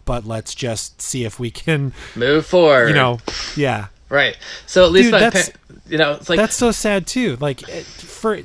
but 0.05 0.25
let's 0.25 0.55
just 0.55 1.01
see 1.01 1.23
if 1.23 1.39
we 1.39 1.51
can, 1.51 1.93
move 2.15 2.47
forward. 2.47 2.87
you 2.87 2.95
know, 2.95 3.19
yeah. 3.55 3.87
Right. 4.09 4.37
So 4.65 4.85
at 4.85 4.91
least 4.91 5.05
Dude, 5.05 5.11
my 5.13 5.19
that's- 5.19 5.49
pa- 5.49 5.57
you 5.87 5.97
know, 5.97 6.13
it's 6.13 6.29
like 6.29 6.37
that's 6.37 6.55
so 6.55 6.71
sad 6.71 7.07
too. 7.07 7.37
Like 7.39 7.61
for 7.61 8.39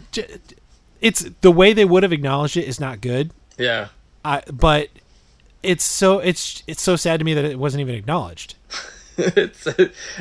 it's 1.00 1.24
the 1.40 1.50
way 1.50 1.72
they 1.72 1.84
would 1.84 2.02
have 2.04 2.12
acknowledged 2.12 2.56
it 2.56 2.66
is 2.66 2.78
not 2.80 3.00
good. 3.00 3.32
yeah. 3.58 3.88
I, 4.24 4.42
but 4.52 4.88
it's 5.64 5.82
so 5.84 6.20
it's 6.20 6.62
it's 6.68 6.80
so 6.80 6.94
sad 6.94 7.18
to 7.18 7.24
me 7.24 7.34
that 7.34 7.44
it 7.44 7.58
wasn't 7.58 7.80
even 7.80 7.96
acknowledged. 7.96 8.54
it's 9.18 9.66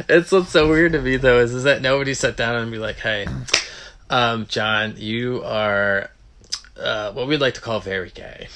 it's 0.10 0.32
what's 0.32 0.50
so 0.50 0.68
weird 0.68 0.94
to 0.94 1.02
me 1.02 1.18
though 1.18 1.40
is 1.40 1.54
is 1.54 1.64
that 1.66 1.84
nobody 1.84 2.16
sat 2.16 2.36
down 2.36 2.56
and 2.56 2.72
be 2.72 2.80
like, 2.80 2.98
hey, 2.98 3.28
um, 4.10 4.48
John, 4.48 4.96
you 4.98 5.44
are 5.44 6.10
uh, 6.80 7.12
what 7.12 7.28
we'd 7.28 7.42
like 7.42 7.54
to 7.54 7.62
call 7.62 7.80
very 7.80 8.10
gay, 8.10 8.48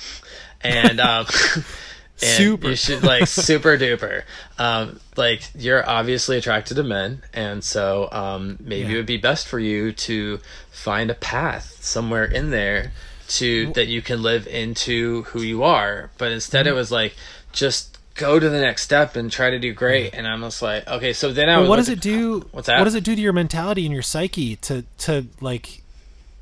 and 0.61 0.99
um, 0.99 1.27
and 2.21 2.29
Super. 2.37 2.69
you 2.69 2.75
should 2.75 3.03
like 3.03 3.27
super 3.27 3.77
duper. 3.77 4.23
Um, 4.57 4.99
like 5.17 5.41
you're 5.53 5.87
obviously 5.87 6.37
attracted 6.37 6.75
to 6.75 6.83
men, 6.83 7.23
and 7.33 7.63
so 7.63 8.07
um, 8.11 8.57
maybe 8.61 8.87
Yeah. 8.89 8.93
it 8.93 8.97
would 8.97 9.05
be 9.05 9.17
best 9.17 9.47
for 9.47 9.59
you 9.59 9.91
to 9.91 10.39
find 10.71 11.09
a 11.11 11.15
path 11.15 11.77
somewhere 11.83 12.25
in 12.25 12.51
there 12.51 12.91
to 13.27 13.73
that 13.73 13.87
you 13.87 14.01
can 14.01 14.21
live 14.21 14.47
into 14.47 15.23
who 15.23 15.41
you 15.41 15.63
are. 15.63 16.09
But 16.17 16.31
instead, 16.31 16.67
it 16.67 16.69
Mm-hmm. 16.69 16.77
was 16.77 16.91
like 16.91 17.15
just 17.51 17.97
go 18.13 18.39
to 18.39 18.49
the 18.49 18.61
next 18.61 18.83
step 18.83 19.17
and 19.17 19.29
try 19.29 19.49
to 19.49 19.59
do 19.59 19.73
great. 19.73 20.13
And 20.13 20.25
I'm 20.25 20.39
just 20.41 20.61
like, 20.61 20.87
okay, 20.87 21.11
so 21.11 21.33
then 21.33 21.49
I 21.49 21.53
Well, 21.57 21.63
would 21.63 21.69
what 21.71 21.75
does 21.77 21.89
it 21.89 21.99
do? 21.99 22.47
What's 22.51 22.67
that? 22.67 22.77
What 22.77 22.85
does 22.85 22.95
it 22.95 23.03
do 23.03 23.13
to 23.15 23.21
your 23.21 23.33
mentality 23.33 23.83
and 23.85 23.93
your 23.93 24.03
psyche 24.03 24.55
to 24.57 24.85
to 24.99 25.25
like 25.41 25.81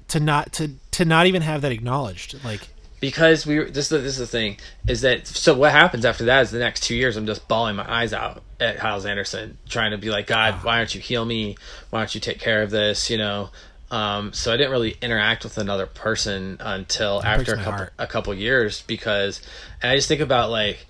to 0.10 0.20
not 0.20 0.54
to 0.54 0.72
to 0.92 1.06
not 1.06 1.26
even 1.26 1.42
have 1.42 1.62
that 1.62 1.72
acknowledged? 1.72 2.44
Like 2.44 2.68
because 3.04 3.46
we 3.46 3.62
this 3.66 3.78
is 3.80 3.90
the, 3.90 3.98
this 3.98 4.14
is 4.14 4.20
the 4.20 4.26
thing 4.26 4.56
is 4.88 5.02
that 5.02 5.28
so 5.28 5.54
what 5.54 5.74
happens 5.74 6.06
after 6.06 6.24
that 6.24 6.42
is 6.44 6.52
the 6.52 6.58
next 6.58 6.84
two 6.84 6.96
years 6.96 7.18
I'm 7.18 7.26
just 7.26 7.50
bawling 7.50 7.76
my 7.76 7.94
eyes 7.94 8.14
out 8.14 8.42
at 8.62 8.80
Hyles 8.80 9.06
Anderson 9.06 9.58
trying 9.68 9.92
to 9.92 9.98
be 9.98 10.10
like 10.10 10.26
God 10.26 10.64
why 10.64 10.78
don't 10.78 10.96
you 10.96 11.02
heal 11.02 11.26
me? 11.26 11.58
Why 11.90 12.00
don't 12.00 12.16
you 12.16 12.22
take 12.22 12.40
care 12.40 12.64
of 12.64 12.72
this? 12.72 13.10
You 13.10 13.18
know? 13.18 13.50
Um, 13.92 14.32
so 14.32 14.54
I 14.54 14.56
didn't 14.56 14.72
really 14.72 14.96
interact 15.02 15.44
with 15.44 15.58
another 15.58 15.86
person 15.86 16.56
until 16.62 17.22
after 17.22 17.56
a 17.56 17.58
couple 17.58 17.72
heart. 17.74 17.94
a 18.00 18.08
couple 18.08 18.34
years 18.36 18.84
because 18.84 19.42
and 19.82 19.92
I 19.92 19.98
just 19.98 20.08
think 20.08 20.22
about 20.22 20.50
like 20.50 20.86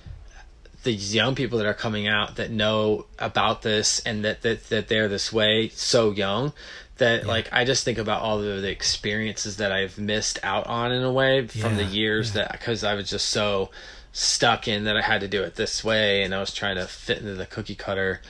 these 0.83 1.15
young 1.15 1.33
people 1.33 1.57
that 1.57 1.65
are 1.65 1.73
coming 1.73 2.07
out 2.07 2.35
that 2.35 2.51
know 2.51 3.07
about 3.17 3.63
this 3.63 4.01
and 4.01 4.23
that 4.23 4.43
that, 4.43 4.69
that 4.69 4.87
they're 4.87 5.07
this 5.07 5.33
way 5.33 5.69
so 5.69 6.11
young 6.11 6.53
that 6.97 7.25
like 7.25 7.49
I 7.51 7.65
just 7.65 7.83
think 7.83 7.97
about 7.97 8.21
all 8.21 8.39
of 8.39 8.61
the 8.61 8.69
experiences 8.69 9.57
that 9.57 9.71
I've 9.71 9.97
missed 9.97 10.39
out 10.43 10.67
on 10.67 10.91
in 10.91 11.03
a 11.03 11.11
way 11.11 11.47
from 11.47 11.75
the 11.77 11.83
years 11.83 12.29
yeah. 12.35 12.43
that 12.43 12.51
because 12.53 12.83
I 12.83 12.93
was 12.93 13.09
just 13.09 13.29
so 13.29 13.71
stuck 14.11 14.67
in 14.67 14.83
that 14.83 14.95
I 14.95 15.01
had 15.01 15.21
to 15.21 15.27
do 15.27 15.41
it 15.41 15.55
this 15.55 15.83
way 15.83 16.21
and 16.23 16.35
I 16.35 16.39
was 16.39 16.53
trying 16.53 16.75
to 16.75 16.85
fit 16.85 17.17
into 17.19 17.33
the 17.33 17.45
cookie 17.47 17.75
cutter. 17.75 18.21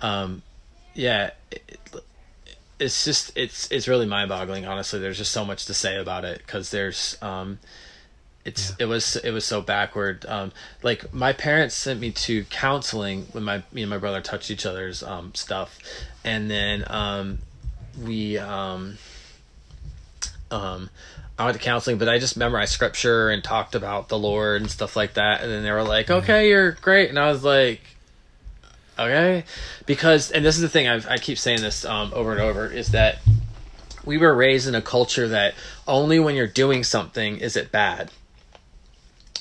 Um 0.00 0.42
yeah 0.94 1.30
it, 1.50 1.62
it- 1.92 2.02
it's 2.78 3.06
just 3.06 3.32
it's 3.36 3.70
it's 3.70 3.88
really 3.88 4.04
mind-boggling 4.06 4.66
honestly. 4.66 4.98
There's 4.98 5.16
just 5.16 5.32
so 5.32 5.46
much 5.46 5.64
to 5.66 5.72
say 5.74 5.96
about 5.96 6.26
it 6.26 6.38
because 6.38 6.70
there's 6.70 7.16
um 7.22 7.58
it's 8.44 8.74
it 8.78 8.84
was 8.84 9.16
it 9.16 9.30
was 9.30 9.44
so 9.46 9.60
backward. 9.62 10.26
Um 10.28 10.52
like 10.82 11.12
my 11.12 11.32
parents 11.32 11.74
sent 11.74 12.00
me 12.00 12.12
to 12.12 12.44
counseling 12.44 13.28
when 13.32 13.44
my 13.44 13.62
me 13.72 13.82
and 13.82 13.90
my 13.90 13.96
brother 13.98 14.20
touched 14.20 14.50
each 14.50 14.66
other's 14.66 15.02
um 15.02 15.34
stuff. 15.34 15.78
And 16.22 16.50
then 16.50 16.84
um 16.88 17.38
we 18.02 18.38
um 18.38 18.98
um 20.50 20.90
I 21.38 21.44
went 21.44 21.58
to 21.58 21.62
counseling, 21.62 21.98
but 21.98 22.08
I 22.08 22.18
just 22.18 22.36
memorized 22.36 22.72
scripture 22.72 23.28
and 23.28 23.44
talked 23.44 23.74
about 23.74 24.08
the 24.08 24.18
Lord 24.18 24.62
and 24.62 24.70
stuff 24.70 24.96
like 24.96 25.14
that. 25.14 25.42
And 25.42 25.50
then 25.50 25.62
they 25.62 25.70
were 25.70 25.82
like, 25.82 26.10
"Okay, 26.10 26.48
you're 26.48 26.72
great," 26.72 27.10
and 27.10 27.18
I 27.18 27.30
was 27.30 27.44
like, 27.44 27.80
"Okay," 28.98 29.44
because 29.84 30.30
and 30.30 30.44
this 30.44 30.56
is 30.56 30.62
the 30.62 30.68
thing 30.68 30.88
I've, 30.88 31.06
I 31.06 31.18
keep 31.18 31.38
saying 31.38 31.60
this 31.60 31.84
um, 31.84 32.12
over 32.14 32.32
and 32.32 32.40
over 32.40 32.66
is 32.66 32.88
that 32.88 33.18
we 34.04 34.16
were 34.16 34.34
raised 34.34 34.66
in 34.66 34.74
a 34.74 34.80
culture 34.80 35.28
that 35.28 35.54
only 35.86 36.18
when 36.18 36.36
you're 36.36 36.46
doing 36.46 36.84
something 36.84 37.36
is 37.38 37.54
it 37.54 37.70
bad, 37.70 38.10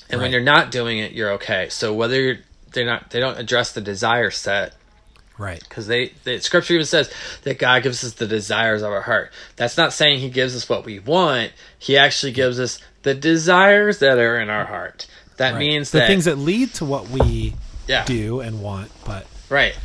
and 0.10 0.20
when 0.20 0.32
you're 0.32 0.42
not 0.42 0.70
doing 0.72 0.98
it, 0.98 1.14
you're 1.14 1.32
okay. 1.34 1.70
So 1.70 1.94
whether 1.94 2.20
you're 2.20 2.38
they're 2.74 2.86
not 2.86 3.12
they 3.12 3.22
don't 3.22 3.40
address 3.40 3.72
the 3.72 3.80
desire 3.80 4.32
set 4.32 4.74
right. 5.38 5.60
because 5.60 5.88
they 5.88 6.14
the 6.24 6.40
scripture 6.40 6.76
even 6.76 6.86
says 6.86 7.12
that 7.44 7.60
God 7.60 7.84
gives 7.84 8.04
us 8.04 8.14
the 8.14 8.28
desires 8.28 8.82
of 8.82 8.92
our 8.92 9.02
heart. 9.02 9.32
That's 9.56 9.78
not 9.78 9.94
saying 9.94 10.20
He 10.20 10.30
gives 10.30 10.56
us 10.56 10.68
what 10.70 10.86
we 10.86 11.00
want. 11.00 11.52
He 11.78 11.98
actually 11.98 12.32
gives 12.32 12.60
us 12.60 12.80
the 13.04 13.14
desires 13.14 14.00
that 14.00 14.18
are 14.18 14.40
in 14.40 14.50
our 14.50 14.66
heart. 14.66 15.08
That 15.38 15.54
right. 15.54 15.60
means 15.60 15.92
the 15.92 16.00
that 16.00 16.08
things 16.08 16.26
that 16.26 16.38
lead 16.38 16.74
to 16.76 16.86
what 16.86 17.10
we 17.10 17.56
yeah, 17.88 18.06
do 18.06 18.40
and 18.40 18.62
want, 18.62 18.92
but 19.06 19.28
right. 19.50 19.78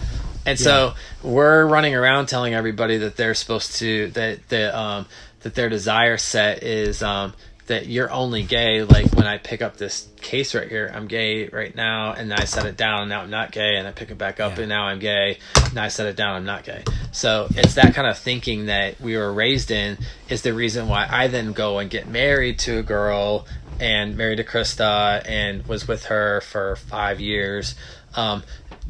And 0.47 0.59
so 0.59 0.95
we're 1.23 1.67
running 1.67 1.95
around 1.95 2.27
telling 2.27 2.55
everybody 2.55 2.99
that 2.99 3.17
they're 3.17 3.35
supposed 3.35 3.77
to 3.77 4.09
that 4.13 4.49
that 4.49 4.75
um 4.75 5.07
that 5.41 5.55
their 5.55 5.69
desire 5.69 6.17
set 6.17 6.63
is 6.63 7.03
um 7.03 7.35
that 7.67 7.87
you're 7.87 8.11
only 8.11 8.43
gay 8.43 8.83
like 8.83 9.13
when 9.15 9.27
I 9.27 9.39
pick 9.39 9.63
up 9.63 9.77
this 9.77 10.09
case 10.21 10.55
right 10.55 10.69
here 10.69 10.91
I'm 10.95 11.07
gay 11.07 11.49
right 11.49 11.75
now 11.75 12.13
and 12.13 12.33
I 12.33 12.45
set 12.45 12.67
it 12.67 12.77
down 12.77 13.03
and 13.03 13.11
now 13.11 13.21
I'm 13.23 13.31
not 13.31 13.53
gay 13.53 13.77
and 13.77 13.87
I 13.87 13.93
pick 13.93 14.11
it 14.11 14.19
back 14.19 14.41
up 14.41 14.57
Yeah. 14.57 14.61
and 14.63 14.69
now 14.69 14.85
I'm 14.85 14.99
gay 14.99 15.39
and 15.69 15.79
I 15.79 15.89
set 15.89 16.07
it 16.07 16.17
down 16.17 16.37
I'm 16.37 16.45
not 16.45 16.65
gay 16.65 16.85
so 17.13 17.47
it's 17.51 17.75
that 17.75 17.95
kind 17.95 18.09
of 18.09 18.19
thinking 18.19 18.67
that 18.67 19.01
we 19.01 19.17
were 19.17 19.33
raised 19.33 19.71
in 19.71 19.99
is 20.29 20.43
the 20.43 20.53
reason 20.53 20.89
why 20.89 21.07
I 21.09 21.29
then 21.29 21.53
go 21.53 21.79
and 21.79 21.89
get 21.91 22.09
married 22.09 22.59
to 22.61 22.79
a 22.79 22.83
girl 22.83 23.47
and 23.79 24.17
married 24.17 24.37
to 24.37 24.45
Krista 24.45 25.23
and 25.27 25.67
was 25.67 25.87
with 25.89 26.07
her 26.07 26.41
for 26.41 26.77
five 26.77 27.21
years 27.21 27.75
um 28.15 28.43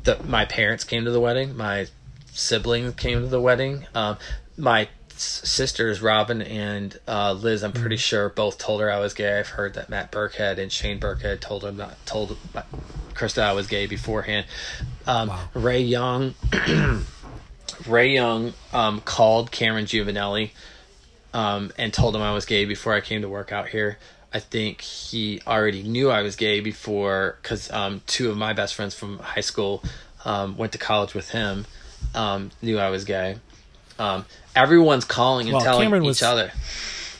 the, 0.04 0.18
my 0.24 0.46
parents 0.46 0.84
came 0.84 1.04
to 1.04 1.10
the 1.10 1.20
wedding 1.20 1.56
my 1.56 1.86
siblings 2.32 2.94
came 2.94 3.20
to 3.20 3.26
the 3.26 3.40
wedding 3.40 3.86
um 3.94 4.16
my 4.56 4.88
sisters 5.20 6.00
Robin 6.00 6.42
and 6.42 6.98
uh, 7.06 7.32
Liz, 7.32 7.62
I'm 7.62 7.72
pretty 7.72 7.96
sure 7.96 8.28
both 8.28 8.58
told 8.58 8.80
her 8.80 8.90
I 8.90 8.98
was 8.98 9.14
gay. 9.14 9.38
I've 9.38 9.48
heard 9.48 9.74
that 9.74 9.88
Matt 9.88 10.10
Burkhead 10.12 10.58
and 10.58 10.70
Shane 10.72 10.98
Burkhead 11.00 11.40
told 11.40 11.62
her 11.62 11.72
not 11.72 11.94
told 12.06 12.36
my- 12.54 12.64
Krista 13.14 13.42
I 13.42 13.52
was 13.52 13.66
gay 13.66 13.86
beforehand. 13.86 14.46
Um, 15.06 15.28
Wow. 15.28 15.48
Ray 15.54 15.82
Young, 15.82 16.34
Ray 17.86 18.14
Young 18.14 18.54
um, 18.72 19.00
called 19.00 19.50
Cameron 19.50 19.84
Giovanelli 19.86 20.50
um, 21.34 21.70
and 21.78 21.92
told 21.92 22.16
him 22.16 22.22
I 22.22 22.32
was 22.32 22.44
gay 22.46 22.64
before 22.64 22.94
I 22.94 23.00
came 23.00 23.22
to 23.22 23.28
work 23.28 23.52
out 23.52 23.68
here. 23.68 23.98
I 24.32 24.38
think 24.38 24.80
he 24.80 25.42
already 25.46 25.82
knew 25.82 26.08
I 26.10 26.22
was 26.22 26.36
gay 26.36 26.60
before 26.60 27.36
because 27.42 27.70
um, 27.72 28.00
two 28.06 28.30
of 28.30 28.36
my 28.36 28.52
best 28.52 28.74
friends 28.74 28.94
from 28.94 29.18
high 29.18 29.40
school 29.40 29.82
um, 30.24 30.56
went 30.56 30.72
to 30.72 30.78
college 30.78 31.14
with 31.14 31.30
him, 31.30 31.66
um, 32.14 32.50
knew 32.62 32.78
I 32.78 32.90
was 32.90 33.04
gay. 33.04 33.36
Um, 34.00 34.24
everyone's 34.56 35.04
calling 35.04 35.46
and 35.46 35.54
Well, 35.54 35.64
telling 35.64 35.82
Cameron 35.84 36.04
each 36.04 36.08
was- 36.08 36.22
other. 36.22 36.52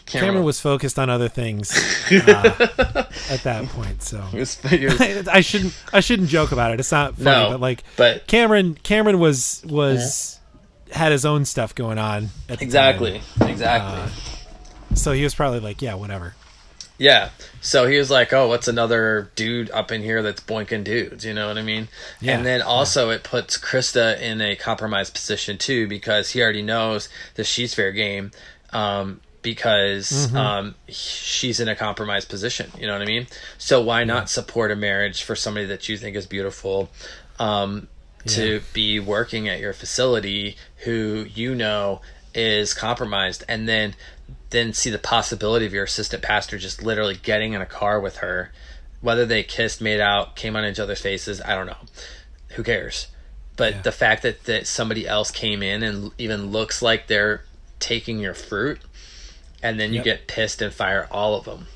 Cameron 0.07 0.43
was 0.43 0.59
focused 0.61 0.99
on 0.99 1.09
other 1.09 1.29
things 1.29 1.71
uh, 2.11 3.07
at 3.31 3.43
that 3.45 3.65
point. 3.69 4.03
So 4.03 4.21
was, 4.35 4.59
was- 4.65 5.01
I 5.29 5.41
shouldn't 5.41 5.73
I 5.93 6.01
shouldn't 6.01 6.29
joke 6.29 6.51
about 6.51 6.73
it. 6.73 6.81
It's 6.81 6.91
not 6.91 7.15
funny, 7.17 7.27
No, 7.45 7.51
but 7.53 7.61
like 7.61 7.85
but 7.97 8.27
Cameron 8.27 8.75
Cameron 8.83 9.21
was 9.21 9.63
was 9.69 10.41
had 10.91 11.13
his 11.13 11.25
own 11.25 11.45
stuff 11.45 11.77
going 11.77 11.99
on 11.99 12.31
at 12.49 12.59
the 12.59 12.65
exactly, 12.65 13.21
time. 13.39 13.51
exactly. 13.51 14.01
Uh, 14.01 14.95
So 14.97 15.13
he 15.13 15.23
was 15.23 15.37
probably 15.37 15.61
like, 15.61 15.81
yeah, 15.81 15.95
whatever. 15.95 16.35
Yeah. 17.01 17.31
So 17.63 17.87
he 17.87 17.97
was 17.97 18.11
like, 18.11 18.31
"Oh, 18.35 18.47
what's 18.49 18.69
another 18.69 19.31
dude 19.35 19.71
up 19.71 19.91
in 19.91 20.03
here 20.03 20.23
that's 20.23 20.43
boinking 20.43 20.85
dudes?" 20.85 21.25
You 21.25 21.33
know 21.33 21.49
what 21.49 21.57
I 21.57 21.63
mean? 21.63 21.89
Yeah, 22.21 22.37
and 22.37 22.45
then 22.45 22.61
also 22.61 23.09
it 23.09 23.23
puts 23.23 23.57
Krista 23.57 24.21
in 24.21 24.43
a 24.43 24.55
compromised 24.55 25.15
position 25.15 25.57
too 25.57 25.89
because 25.89 26.31
he 26.33 26.43
already 26.43 26.61
knows 26.63 27.09
that 27.37 27.45
she's 27.45 27.73
fair 27.73 27.91
game. 27.91 28.33
Um, 28.73 29.21
because 29.43 30.11
Mm-hmm. 30.11 30.37
um, 30.37 30.75
she's 30.89 31.59
in 31.61 31.69
a 31.69 31.75
compromised 31.75 32.29
position, 32.29 32.71
you 32.79 32.87
know 32.87 32.93
what 32.93 33.01
I 33.01 33.07
mean? 33.07 33.27
So 33.57 33.81
why 33.81 34.05
not 34.05 34.29
support 34.29 34.71
a 34.71 34.77
marriage 34.77 35.23
for 35.23 35.35
somebody 35.35 35.65
that 35.67 35.89
you 35.89 35.97
think 35.97 36.15
is 36.15 36.27
beautiful? 36.27 36.91
Um, 37.39 37.89
to 38.27 38.61
be 38.75 39.01
working 39.01 39.49
at 39.49 39.61
your 39.61 39.73
facility 39.73 40.57
who 40.85 41.27
you 41.35 41.55
know 41.55 42.03
is 42.35 42.75
compromised 42.75 43.43
and 43.49 43.67
then 43.67 43.95
then 44.51 44.73
see 44.73 44.91
the 44.91 44.99
possibility 44.99 45.65
of 45.65 45.73
your 45.73 45.85
assistant 45.85 46.23
pastor 46.23 46.59
just 46.59 46.83
literally 46.83 47.17
getting 47.17 47.53
in 47.53 47.61
a 47.63 47.67
car 47.67 48.01
with 48.01 48.19
her. 48.19 48.53
Whether 49.01 49.25
they 49.25 49.43
kissed 49.43 49.81
made 49.81 50.01
out 50.01 50.37
came 50.37 50.57
on 50.57 50.65
each 50.65 50.79
other's 50.79 51.01
faces 51.01 51.41
i 51.41 51.55
don't 51.55 51.67
know. 51.67 51.79
Who 52.51 52.63
cares? 52.63 53.07
But 53.57 53.75
Yeah. 53.77 53.83
the 53.83 53.93
fact 53.93 54.23
that, 54.23 54.45
that 54.45 54.67
somebody 54.67 55.07
else 55.07 55.31
came 55.31 55.63
in 55.63 55.83
and 55.83 56.11
even 56.19 56.51
looks 56.51 56.83
like 56.83 57.07
they're 57.07 57.45
taking 57.79 58.19
your 58.19 58.35
fruit 58.35 58.81
and 59.63 59.79
then 59.79 59.91
you 59.91 59.97
Yep. 59.97 60.05
get 60.05 60.27
pissed 60.27 60.61
and 60.61 60.73
fire 60.73 61.07
all 61.11 61.35
of 61.37 61.45
them. 61.45 61.69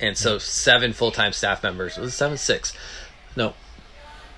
And 0.00 0.16
so 0.16 0.36
mm. 0.36 0.40
seven 0.40 0.92
full-time 0.92 1.32
staff 1.32 1.62
members. 1.62 1.98
Was 1.98 2.14
it 2.14 2.16
seven? 2.16 2.38
Six. 2.38 2.72
No. 3.36 3.54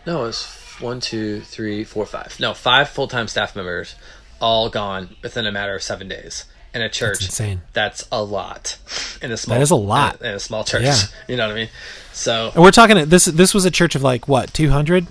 No 0.04 0.24
it 0.24 0.26
was 0.26 0.46
one 0.80 0.98
two 1.00 1.42
three 1.42 1.84
four 1.84 2.04
five. 2.06 2.40
No 2.40 2.54
five 2.54 2.88
full-time 2.88 3.28
staff 3.28 3.54
members 3.54 3.94
all 4.40 4.68
gone 4.68 5.14
within 5.22 5.46
a 5.46 5.52
matter 5.52 5.76
of 5.76 5.82
seven 5.82 6.08
days 6.08 6.46
in 6.74 6.82
a 6.82 6.88
church 6.88 7.22
insane. 7.24 7.60
that's 7.72 8.08
a 8.10 8.22
lot 8.22 8.78
in 9.20 9.30
a 9.30 9.36
small 9.36 9.60
is 9.60 9.70
a 9.70 9.76
lot. 9.76 10.20
in 10.20 10.26
a, 10.26 10.30
in 10.30 10.34
a 10.36 10.40
small 10.40 10.64
church 10.64 10.82
Yeah. 10.82 10.96
you 11.28 11.36
know 11.36 11.46
what 11.46 11.52
i 11.52 11.56
mean 11.60 11.68
so 12.12 12.50
And 12.54 12.62
we're 12.62 12.70
talking 12.70 13.08
this. 13.08 13.24
This 13.26 13.54
was 13.54 13.64
a 13.64 13.70
church 13.70 13.94
of 13.94 14.02
like 14.02 14.28
what, 14.28 14.52
two 14.52 14.68
hundred, 14.70 15.06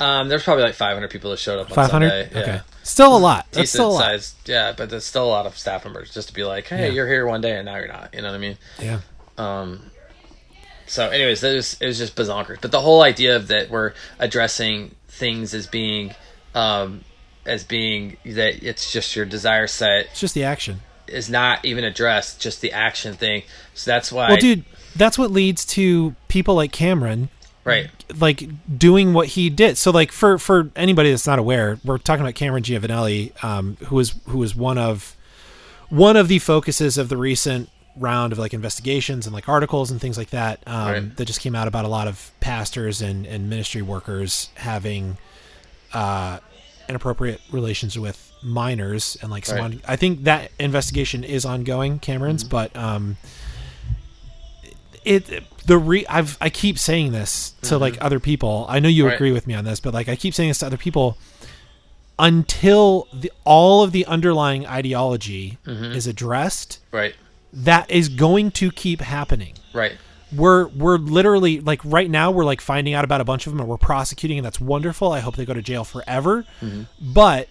um 0.00 0.28
there's 0.28 0.42
probably 0.44 0.64
like 0.64 0.74
500 0.74 1.08
people 1.10 1.30
that 1.30 1.38
showed 1.38 1.58
up 1.58 1.70
five 1.72 1.90
hundred. 1.90 2.10
Sunday. 2.10 2.30
yeah 2.34 2.40
Okay, 2.42 2.60
still 2.82 3.16
a 3.16 3.18
lot. 3.18 3.46
That's 3.52 3.56
decent 3.56 3.68
still 3.70 3.90
a 3.90 3.92
lot. 3.92 4.32
yeah 4.46 4.72
but 4.76 4.90
there's 4.90 5.04
still 5.06 5.24
a 5.24 5.32
lot 5.36 5.46
of 5.46 5.56
staff 5.56 5.84
members 5.84 6.12
just 6.12 6.28
to 6.28 6.34
be 6.34 6.44
like 6.44 6.66
hey 6.68 6.86
Yeah. 6.88 6.92
you're 6.92 7.06
here 7.08 7.26
one 7.26 7.40
day 7.40 7.56
and 7.56 7.64
now 7.66 7.76
you're 7.76 7.88
not 7.88 8.12
you 8.14 8.20
know 8.22 8.28
what 8.28 8.34
i 8.34 8.38
mean 8.38 8.58
Yeah. 8.78 9.00
Um, 9.38 9.90
so, 10.86 11.08
anyways, 11.08 11.42
it 11.42 11.54
was 11.54 11.76
it 11.80 11.86
was 11.86 11.96
just 11.98 12.14
bazonkers. 12.14 12.60
But 12.60 12.70
the 12.70 12.80
whole 12.82 13.02
idea 13.02 13.36
of 13.36 13.48
that 13.48 13.70
we're 13.70 13.94
addressing 14.18 14.94
things 15.08 15.54
as 15.54 15.66
being, 15.66 16.14
um, 16.54 17.04
as 17.46 17.64
being 17.64 18.18
that 18.26 18.62
it's 18.62 18.92
just 18.92 19.16
your 19.16 19.24
desire 19.24 19.66
set 19.66 20.06
It's 20.10 20.20
just 20.20 20.34
the 20.34 20.44
action. 20.44 20.82
Is 21.06 21.28
not 21.30 21.64
even 21.64 21.84
addressed, 21.84 22.40
just 22.40 22.60
the 22.60 22.72
action 22.72 23.14
thing. 23.14 23.42
So 23.74 23.90
that's 23.90 24.10
why, 24.12 24.28
Well, 24.28 24.36
dude, 24.38 24.64
that's 24.96 25.18
what 25.18 25.30
leads 25.30 25.64
to 25.66 26.14
people 26.28 26.54
like 26.54 26.72
Cameron 26.72 27.28
right? 27.64 27.90
like 28.18 28.44
doing 28.78 29.12
what 29.12 29.28
he 29.28 29.50
did. 29.50 29.76
So 29.78 29.90
like 29.90 30.12
for 30.12 30.38
for 30.38 30.70
anybody 30.76 31.10
that's 31.10 31.26
not 31.26 31.38
aware, 31.38 31.78
we're 31.84 31.98
talking 31.98 32.22
about 32.24 32.34
Cameron 32.34 32.62
Giovanelli, 32.62 33.32
um, 33.44 33.76
who 33.86 33.96
was 33.96 34.14
who 34.28 34.38
was 34.38 34.54
one 34.54 34.78
of 34.78 35.16
one 35.88 36.16
of 36.16 36.28
the 36.28 36.38
focuses 36.38 36.96
of 36.98 37.08
the 37.08 37.16
recent 37.16 37.68
round 37.96 38.32
of 38.32 38.38
like 38.38 38.52
investigations 38.52 39.24
and 39.26 39.32
like 39.34 39.48
articles 39.48 39.90
and 39.90 40.00
things 40.00 40.18
like 40.18 40.30
that 40.30 40.60
um, 40.66 40.88
Right. 40.88 41.16
that 41.16 41.24
just 41.26 41.40
came 41.40 41.54
out 41.54 41.68
about 41.68 41.84
a 41.84 41.88
lot 41.88 42.08
of 42.08 42.32
pastors 42.40 43.00
and 43.00 43.24
and 43.26 43.48
ministry 43.48 43.82
workers 43.82 44.48
having 44.56 45.16
uh, 45.92 46.38
inappropriate 46.88 47.40
relations 47.52 47.96
with 47.98 48.32
minors 48.44 49.16
and 49.22 49.30
like 49.30 49.48
Right. 49.48 49.80
I 49.86 49.96
think 49.96 50.24
that 50.24 50.50
investigation 50.60 51.24
is 51.24 51.44
ongoing, 51.44 51.98
Cameron's, 51.98 52.44
Mm-hmm. 52.44 52.50
but 52.50 52.76
um, 52.76 53.16
it 55.04 55.42
the 55.66 55.78
re 55.78 56.04
I've 56.08 56.36
I 56.40 56.50
keep 56.50 56.78
saying 56.78 57.12
this 57.12 57.50
to 57.62 57.78
like 57.78 57.96
other 58.00 58.20
people. 58.20 58.66
I 58.68 58.80
know 58.80 58.88
you 58.88 59.02
Mm-hmm. 59.04 59.08
Right. 59.08 59.14
agree 59.14 59.32
with 59.32 59.46
me 59.46 59.54
on 59.54 59.64
this, 59.64 59.80
but 59.80 59.94
like 59.94 60.08
I 60.08 60.16
keep 60.16 60.34
saying 60.34 60.50
this 60.50 60.58
to 60.58 60.66
other 60.66 60.76
people 60.78 61.18
until 62.18 63.08
the, 63.12 63.32
all 63.44 63.82
of 63.82 63.92
the 63.92 64.06
underlying 64.06 64.66
ideology 64.66 65.58
Mm-hmm. 65.66 65.92
is 65.92 66.06
addressed. 66.06 66.78
Right, 66.92 67.14
That 67.52 67.90
is 67.90 68.08
going 68.08 68.50
to 68.52 68.70
keep 68.70 69.00
happening. 69.00 69.54
right, 69.72 69.92
We're 70.34 70.68
we're 70.68 70.96
literally 70.98 71.60
like 71.60 71.80
right 71.84 72.08
now 72.10 72.30
we're 72.30 72.44
like 72.44 72.60
finding 72.60 72.94
out 72.94 73.04
about 73.04 73.20
a 73.20 73.24
bunch 73.24 73.46
of 73.46 73.52
them 73.52 73.60
and 73.60 73.68
we're 73.68 73.76
prosecuting 73.78 74.38
and 74.38 74.44
that's 74.44 74.60
wonderful. 74.60 75.12
I 75.12 75.20
hope 75.20 75.36
they 75.36 75.44
go 75.44 75.54
to 75.54 75.62
jail 75.62 75.84
forever. 75.84 76.44
Mm-hmm. 76.62 76.82
But 77.12 77.48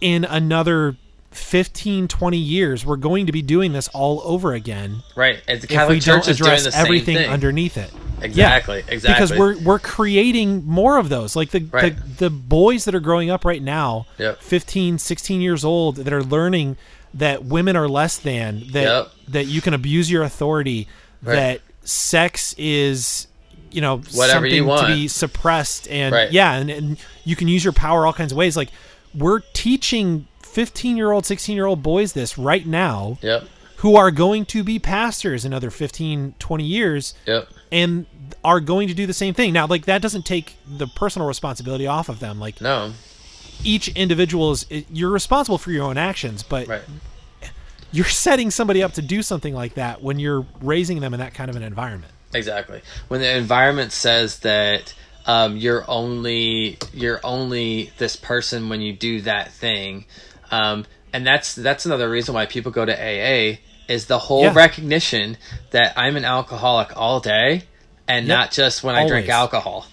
in 0.00 0.24
another 0.24 0.96
15 1.32 2.08
20 2.08 2.36
years 2.36 2.84
we're 2.84 2.96
going 2.96 3.26
to 3.26 3.32
be 3.32 3.40
doing 3.40 3.72
this 3.72 3.86
all 3.88 4.20
over 4.24 4.52
again 4.52 4.96
right. 5.14 5.40
The 5.46 5.52
if 5.52 5.62
we 5.62 5.68
Catholic 5.68 6.02
don't 6.02 6.24
Church 6.24 6.38
doing 6.38 6.50
address 6.50 6.74
everything 6.76 7.16
thing. 7.18 7.30
underneath 7.30 7.76
it. 7.76 7.92
Exactly, 8.20 8.78
Yeah, 8.80 8.84
exactly. 8.92 9.26
Because 9.26 9.38
we're 9.38 9.58
we're 9.64 9.78
creating 9.78 10.64
more 10.66 10.98
of 10.98 11.08
those. 11.08 11.36
Like 11.36 11.50
the, 11.50 11.60
Right. 11.70 11.96
the 11.96 12.24
the 12.26 12.30
boys 12.30 12.84
that 12.84 12.94
are 12.96 13.00
growing 13.00 13.30
up 13.30 13.44
right 13.44 13.62
now, 13.62 14.06
Yep. 14.18 14.42
15, 14.42 14.98
16 14.98 15.40
years 15.40 15.64
old 15.64 15.96
that 15.96 16.12
are 16.12 16.22
learning 16.22 16.76
that 17.14 17.44
women 17.44 17.76
are 17.76 17.88
less 17.88 18.18
than, 18.18 18.64
that 18.72 18.82
Yep. 18.82 19.10
that 19.28 19.46
you 19.46 19.60
can 19.60 19.72
abuse 19.72 20.10
your 20.10 20.22
authority, 20.24 20.88
Right. 21.22 21.34
that 21.36 21.60
sex 21.84 22.54
is 22.58 23.28
you 23.70 23.80
know 23.80 23.98
Whatever 24.14 24.46
you 24.46 24.58
something 24.62 24.66
want. 24.66 24.80
to 24.88 24.94
be 24.94 25.06
suppressed 25.08 25.86
and 25.88 26.12
Right. 26.12 26.32
yeah 26.32 26.54
and, 26.54 26.68
and 26.70 26.96
you 27.24 27.36
can 27.36 27.46
use 27.46 27.62
your 27.62 27.72
power 27.72 28.04
all 28.04 28.12
kinds 28.12 28.32
of 28.32 28.38
ways 28.38 28.56
like 28.56 28.68
we're 29.14 29.40
teaching 29.52 30.26
15 30.42 30.96
year 30.96 31.10
old 31.12 31.26
16 31.26 31.54
year 31.54 31.66
old 31.66 31.82
boys 31.82 32.12
this 32.12 32.36
right 32.36 32.66
now 32.66 33.18
Yep, 33.22 33.44
who 33.78 33.96
are 33.96 34.10
going 34.10 34.44
to 34.46 34.62
be 34.62 34.78
pastors 34.78 35.44
in 35.44 35.52
another 35.52 35.70
15 35.70 36.34
20 36.38 36.64
years 36.64 37.14
yep, 37.26 37.48
and 37.72 38.06
are 38.44 38.60
going 38.60 38.88
to 38.88 38.94
do 38.94 39.06
the 39.06 39.14
same 39.14 39.34
thing. 39.34 39.52
Now, 39.52 39.66
like 39.66 39.86
that 39.86 40.02
doesn't 40.02 40.26
take 40.26 40.56
the 40.66 40.86
personal 40.86 41.26
responsibility 41.26 41.86
off 41.86 42.08
of 42.08 42.20
them. 42.20 42.38
Like 42.38 42.60
no, 42.60 42.92
each 43.64 43.88
individual 43.88 44.52
is 44.52 44.66
you're 44.90 45.10
responsible 45.10 45.58
for 45.58 45.70
your 45.70 45.84
own 45.84 45.96
actions, 45.96 46.42
but 46.42 46.68
right. 46.68 46.82
you're 47.92 48.04
setting 48.04 48.50
somebody 48.50 48.82
up 48.82 48.92
to 48.92 49.02
do 49.02 49.22
something 49.22 49.54
like 49.54 49.74
that 49.74 50.02
when 50.02 50.18
you're 50.18 50.46
raising 50.60 51.00
them 51.00 51.14
in 51.14 51.20
that 51.20 51.34
kind 51.34 51.50
of 51.50 51.56
an 51.56 51.62
environment. 51.62 52.12
Exactly. 52.32 52.82
When 53.08 53.20
the 53.20 53.36
environment 53.36 53.92
says 53.92 54.40
that 54.40 54.94
um, 55.30 55.56
you're 55.56 55.84
only 55.88 56.76
you're 56.92 57.20
only 57.22 57.90
this 57.98 58.16
person 58.16 58.68
when 58.70 58.80
you 58.80 58.92
do 58.92 59.20
that 59.22 59.52
thing, 59.52 60.04
um, 60.50 60.84
and 61.12 61.26
that's 61.26 61.54
that's 61.54 61.86
another 61.86 62.08
reason 62.10 62.34
why 62.34 62.46
people 62.46 62.72
go 62.72 62.84
to 62.84 62.92
AA 62.92 63.58
is 63.88 64.06
the 64.06 64.18
whole 64.18 64.42
Yeah. 64.44 64.52
recognition 64.54 65.36
that 65.70 65.92
I'm 65.96 66.16
an 66.16 66.24
alcoholic 66.24 66.96
all 66.96 67.20
day 67.20 67.62
and 68.08 68.26
Yep. 68.26 68.36
not 68.38 68.50
just 68.52 68.82
when 68.84 68.94
I 68.96 69.06
drink 69.06 69.28
Always. 69.28 69.42
alcohol. 69.42 69.86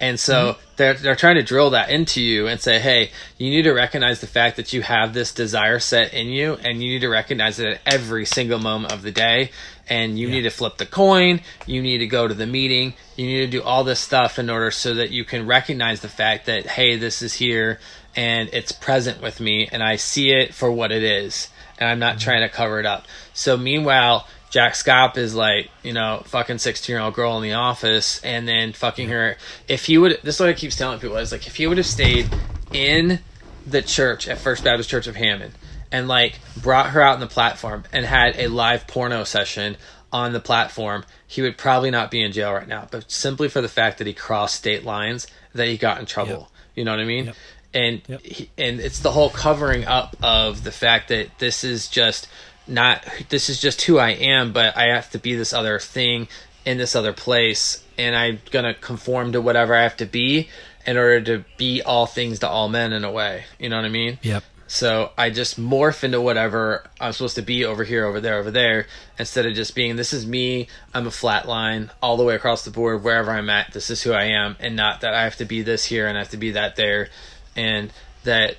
And 0.00 0.20
so 0.20 0.56
they're 0.76 0.94
they're 0.94 1.16
trying 1.16 1.36
to 1.36 1.42
drill 1.42 1.70
that 1.70 1.88
into 1.90 2.20
you 2.20 2.46
and 2.46 2.60
say, 2.60 2.78
hey, 2.78 3.10
you 3.38 3.48
need 3.50 3.62
to 3.62 3.72
recognize 3.72 4.20
the 4.20 4.26
fact 4.26 4.56
that 4.56 4.72
you 4.72 4.82
have 4.82 5.14
this 5.14 5.32
desire 5.32 5.78
set 5.78 6.12
in 6.12 6.28
you, 6.28 6.54
and 6.62 6.82
you 6.82 6.90
need 6.90 7.00
to 7.00 7.08
recognize 7.08 7.58
it 7.58 7.66
at 7.74 7.80
every 7.86 8.26
single 8.26 8.58
moment 8.58 8.92
of 8.92 9.02
the 9.02 9.10
day. 9.12 9.50
And 9.88 10.18
you 10.18 10.28
need 10.28 10.42
to 10.42 10.50
flip 10.50 10.78
the 10.78 10.86
coin. 10.86 11.40
You 11.66 11.80
need 11.80 11.98
to 11.98 12.06
go 12.06 12.26
to 12.26 12.34
the 12.34 12.46
meeting. 12.46 12.94
You 13.16 13.26
need 13.26 13.46
to 13.46 13.58
do 13.58 13.62
all 13.62 13.84
this 13.84 14.00
stuff 14.00 14.38
in 14.38 14.50
order 14.50 14.70
so 14.70 14.94
that 14.94 15.10
you 15.10 15.24
can 15.24 15.46
recognize 15.46 16.00
the 16.00 16.08
fact 16.08 16.46
that 16.46 16.66
hey, 16.66 16.96
this 16.96 17.22
is 17.22 17.34
here 17.34 17.78
and 18.16 18.48
it's 18.52 18.72
present 18.72 19.20
with 19.20 19.40
me, 19.40 19.68
and 19.70 19.82
I 19.82 19.96
see 19.96 20.30
it 20.30 20.54
for 20.54 20.72
what 20.72 20.90
it 20.90 21.02
is, 21.02 21.50
and 21.78 21.88
I'm 21.88 21.98
not 21.98 22.14
mm-hmm. 22.14 22.24
trying 22.24 22.40
to 22.40 22.48
cover 22.48 22.80
it 22.80 22.86
up. 22.86 23.06
So 23.34 23.56
meanwhile. 23.56 24.26
Jack 24.48 24.74
Schaap 24.74 25.16
is 25.18 25.34
like, 25.34 25.70
you 25.82 25.92
know, 25.92 26.22
fucking 26.26 26.58
16 26.58 26.94
year 26.94 27.02
old 27.02 27.14
girl 27.14 27.36
in 27.36 27.42
the 27.42 27.54
office 27.54 28.20
and 28.22 28.46
then 28.46 28.72
fucking 28.72 29.08
her. 29.08 29.36
If 29.66 29.86
he 29.86 29.98
would, 29.98 30.20
this 30.22 30.36
is 30.36 30.40
what 30.40 30.48
I 30.48 30.52
keep 30.52 30.70
telling 30.70 31.00
people 31.00 31.16
is 31.16 31.32
like, 31.32 31.48
if 31.48 31.56
he 31.56 31.66
would 31.66 31.76
have 31.78 31.86
stayed 31.86 32.30
in 32.72 33.18
the 33.66 33.82
church 33.82 34.28
at 34.28 34.38
First 34.38 34.62
Baptist 34.62 34.88
Church 34.88 35.08
of 35.08 35.16
Hammond 35.16 35.52
and 35.92 36.08
like 36.08 36.38
brought 36.60 36.90
her 36.90 37.02
out 37.02 37.14
on 37.14 37.20
the 37.20 37.26
platform 37.26 37.84
and 37.92 38.04
had 38.04 38.36
a 38.38 38.48
live 38.48 38.86
porno 38.86 39.24
session 39.24 39.76
on 40.12 40.32
the 40.32 40.40
platform, 40.40 41.04
he 41.26 41.42
would 41.42 41.58
probably 41.58 41.90
not 41.90 42.10
be 42.10 42.22
in 42.22 42.32
jail 42.32 42.52
right 42.52 42.68
now. 42.68 42.88
But 42.90 43.10
simply 43.10 43.48
for 43.48 43.60
the 43.60 43.68
fact 43.68 43.98
that 43.98 44.06
he 44.06 44.12
crossed 44.14 44.56
state 44.56 44.84
lines, 44.84 45.26
that 45.54 45.68
he 45.68 45.76
got 45.76 45.98
in 45.98 46.06
trouble. 46.06 46.50
You 46.74 46.84
know 46.84 46.92
what 46.92 47.00
I 47.00 47.04
mean? 47.04 47.26
Yep. 47.26 47.36
And 47.74 48.02
Yep. 48.06 48.20
he, 48.22 48.50
and 48.56 48.80
it's 48.80 49.00
the 49.00 49.10
whole 49.10 49.30
covering 49.30 49.84
up 49.84 50.16
of 50.22 50.64
the 50.64 50.72
fact 50.72 51.08
that 51.08 51.38
this 51.38 51.64
is 51.64 51.88
just 51.88 52.28
not 52.66 53.04
this 53.28 53.48
is 53.48 53.60
just 53.60 53.82
who 53.82 53.98
I 53.98 54.10
am, 54.10 54.52
but 54.52 54.76
I 54.76 54.94
have 54.94 55.10
to 55.10 55.18
be 55.18 55.34
this 55.34 55.52
other 55.52 55.78
thing 55.78 56.28
in 56.64 56.78
this 56.78 56.96
other 56.96 57.12
place, 57.12 57.84
and 57.96 58.16
I'm 58.16 58.40
gonna 58.50 58.74
conform 58.74 59.32
to 59.32 59.40
whatever 59.40 59.74
I 59.74 59.82
have 59.82 59.96
to 59.98 60.06
be 60.06 60.48
in 60.86 60.96
order 60.96 61.20
to 61.20 61.44
be 61.56 61.82
all 61.82 62.06
things 62.06 62.40
to 62.40 62.48
all 62.48 62.68
men 62.68 62.92
in 62.92 63.04
a 63.04 63.10
way. 63.10 63.44
You 63.58 63.68
know 63.68 63.76
what 63.76 63.84
I 63.84 63.88
mean? 63.90 64.18
Yep. 64.22 64.42
So 64.68 65.12
I 65.16 65.30
just 65.30 65.60
morph 65.60 66.02
into 66.02 66.20
whatever 66.20 66.84
I'm 67.00 67.12
supposed 67.12 67.36
to 67.36 67.42
be 67.42 67.64
over 67.64 67.84
here, 67.84 68.04
over 68.04 68.20
there, 68.20 68.36
over 68.38 68.50
there, 68.50 68.86
instead 69.18 69.46
of 69.46 69.54
just 69.54 69.74
being 69.74 69.94
this 69.96 70.12
is 70.12 70.26
me. 70.26 70.68
I'm 70.92 71.06
a 71.06 71.10
flat 71.12 71.46
line 71.46 71.90
all 72.02 72.16
the 72.16 72.24
way 72.24 72.34
across 72.34 72.64
the 72.64 72.70
board, 72.72 73.04
wherever 73.04 73.30
I'm 73.30 73.48
at. 73.48 73.72
This 73.72 73.90
is 73.90 74.02
who 74.02 74.12
I 74.12 74.24
am, 74.24 74.56
and 74.58 74.74
not 74.74 75.02
that 75.02 75.14
I 75.14 75.22
have 75.22 75.36
to 75.36 75.44
be 75.44 75.62
this 75.62 75.84
here 75.84 76.06
and 76.08 76.16
I 76.18 76.20
have 76.20 76.30
to 76.30 76.36
be 76.36 76.50
that 76.52 76.74
there, 76.76 77.08
and 77.54 77.92
that 78.24 78.56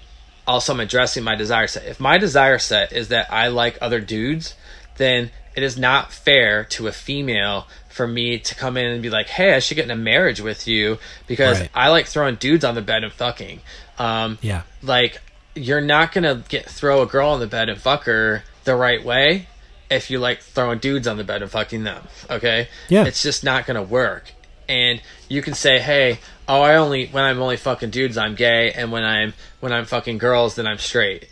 also 0.47 0.73
I'm 0.73 0.79
addressing 0.79 1.23
my 1.25 1.35
desire 1.35 1.67
set. 1.67 1.85
If 1.85 1.99
my 1.99 2.17
desire 2.17 2.57
set 2.57 2.93
is 2.93 3.09
that 3.09 3.31
I 3.31 3.49
like 3.49 3.77
other 3.81 3.99
dudes, 3.99 4.55
then 4.95 5.31
it 5.55 5.63
is 5.63 5.77
not 5.77 6.13
fair 6.13 6.63
to 6.65 6.87
a 6.87 6.91
female 6.93 7.67
for 7.89 8.07
me 8.07 8.37
to 8.39 8.55
come 8.55 8.77
in 8.77 8.85
and 8.85 9.01
be 9.01 9.09
like, 9.09 9.27
"Hey, 9.27 9.55
I 9.55 9.59
should 9.59 9.75
get 9.75 9.85
in 9.85 9.91
a 9.91 9.95
marriage 9.95 10.39
with 10.39 10.67
you 10.67 10.99
because 11.25 11.59
Right. 11.59 11.69
I 11.73 11.89
like 11.89 12.05
throwing 12.05 12.35
dudes 12.35 12.63
on 12.63 12.75
the 12.75 12.81
bed 12.81 13.03
and 13.03 13.11
fucking." 13.11 13.59
Um, 13.97 14.37
Yeah. 14.41 14.61
like 14.81 15.19
you're 15.57 15.81
not 15.81 16.11
gonna 16.11 16.43
get 16.49 16.69
throw 16.69 17.01
a 17.01 17.05
girl 17.05 17.29
on 17.29 17.39
the 17.39 17.47
bed 17.47 17.69
and 17.69 17.79
fuck 17.79 18.03
her 18.05 18.43
the 18.63 18.75
right 18.75 19.03
way 19.03 19.47
if 19.89 20.09
you 20.09 20.19
like 20.19 20.41
throwing 20.41 20.79
dudes 20.79 21.07
on 21.07 21.17
the 21.17 21.23
bed 21.23 21.41
and 21.41 21.49
fucking 21.51 21.83
them. 21.83 22.03
Okay, 22.29 22.67
Yeah. 22.89 23.05
it's 23.05 23.21
just 23.23 23.43
not 23.43 23.65
gonna 23.65 23.83
work. 23.83 24.31
and 24.69 25.01
you 25.29 25.41
can 25.41 25.53
say, 25.53 25.79
"Hey, 25.79 26.19
oh, 26.45 26.61
I 26.61 26.75
only 26.75 27.07
when 27.07 27.23
I'm 27.23 27.41
only 27.41 27.55
fucking 27.55 27.89
dudes, 27.89 28.17
I'm 28.17 28.35
gay, 28.35 28.73
and 28.73 28.91
when 28.91 29.05
I'm 29.05 29.33
when 29.61 29.71
I'm 29.71 29.85
fucking 29.85 30.17
girls, 30.17 30.55
then 30.55 30.67
I'm 30.67 30.77
straight." 30.77 31.29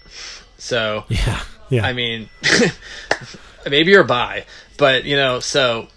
So 0.58 1.04
Yeah. 1.10 1.42
Yeah. 1.70 1.86
I 1.86 1.92
mean, 1.94 2.30
maybe 3.70 3.92
you're 3.92 4.04
bi, 4.06 4.46
but 4.78 5.04
you 5.04 5.16
know, 5.16 5.40
so 5.40 5.88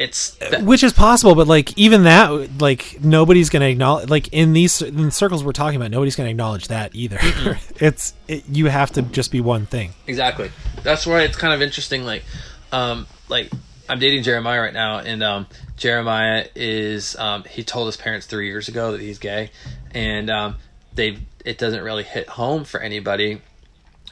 it's 0.00 0.36
th- 0.36 0.62
which 0.62 0.82
is 0.82 0.92
possible 0.92 1.34
but 1.34 1.46
like 1.46 1.76
even 1.78 2.04
that 2.04 2.50
like 2.60 2.98
nobody's 3.02 3.50
gonna 3.50 3.66
acknowledge 3.66 4.08
like 4.08 4.28
in 4.32 4.52
these 4.52 4.80
in 4.82 4.96
the 4.96 5.10
circles 5.10 5.44
we're 5.44 5.52
talking 5.52 5.76
about 5.76 5.90
nobody's 5.90 6.16
gonna 6.16 6.30
acknowledge 6.30 6.68
that 6.68 6.94
either 6.94 7.18
it's 7.76 8.14
it, 8.26 8.44
you 8.48 8.66
have 8.66 8.90
to 8.90 9.02
just 9.02 9.30
be 9.30 9.40
one 9.40 9.66
thing 9.66 9.92
exactly. 10.06 10.50
That's 10.82 11.06
why 11.06 11.22
it's 11.22 11.36
kind 11.36 11.54
of 11.54 11.62
interesting. 11.62 12.04
Like, 12.04 12.24
um, 12.72 13.06
like 13.28 13.50
I'm 13.88 13.98
dating 13.98 14.22
Jeremiah 14.22 14.60
right 14.60 14.72
now, 14.72 14.98
and 14.98 15.22
um, 15.22 15.46
Jeremiah 15.76 16.46
is 16.54 17.16
um, 17.16 17.44
he 17.44 17.64
told 17.64 17.86
his 17.86 17.96
parents 17.96 18.26
three 18.26 18.46
years 18.46 18.68
ago 18.68 18.92
that 18.92 19.00
he's 19.00 19.18
gay, 19.18 19.50
and 19.92 20.30
um, 20.30 20.56
they 20.94 21.18
it 21.44 21.58
doesn't 21.58 21.82
really 21.82 22.02
hit 22.02 22.28
home 22.28 22.64
for 22.64 22.80
anybody 22.80 23.40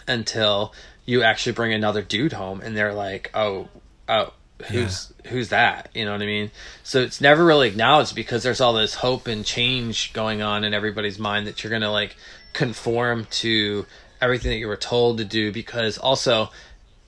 until 0.06 0.72
you 1.04 1.22
actually 1.22 1.52
bring 1.52 1.72
another 1.72 2.02
dude 2.02 2.32
home, 2.32 2.60
and 2.60 2.76
they're 2.76 2.94
like, 2.94 3.30
oh, 3.34 3.68
oh. 4.08 4.32
Who's 4.66 5.12
who's 5.26 5.48
that? 5.50 5.88
You 5.94 6.04
know 6.04 6.12
what 6.12 6.22
I 6.22 6.26
mean? 6.26 6.50
So 6.82 7.00
it's 7.00 7.20
never 7.20 7.44
really 7.44 7.68
acknowledged 7.68 8.14
because 8.14 8.42
there's 8.42 8.60
all 8.60 8.72
this 8.72 8.94
hope 8.94 9.26
and 9.28 9.44
change 9.44 10.12
going 10.12 10.42
on 10.42 10.64
in 10.64 10.74
everybody's 10.74 11.18
mind 11.18 11.46
that 11.46 11.62
you're 11.62 11.70
gonna 11.70 11.92
like 11.92 12.16
conform 12.54 13.26
to 13.30 13.86
everything 14.20 14.50
that 14.50 14.56
you 14.58 14.66
were 14.66 14.76
told 14.76 15.18
to 15.18 15.24
do 15.24 15.52
because 15.52 15.96
also 15.98 16.50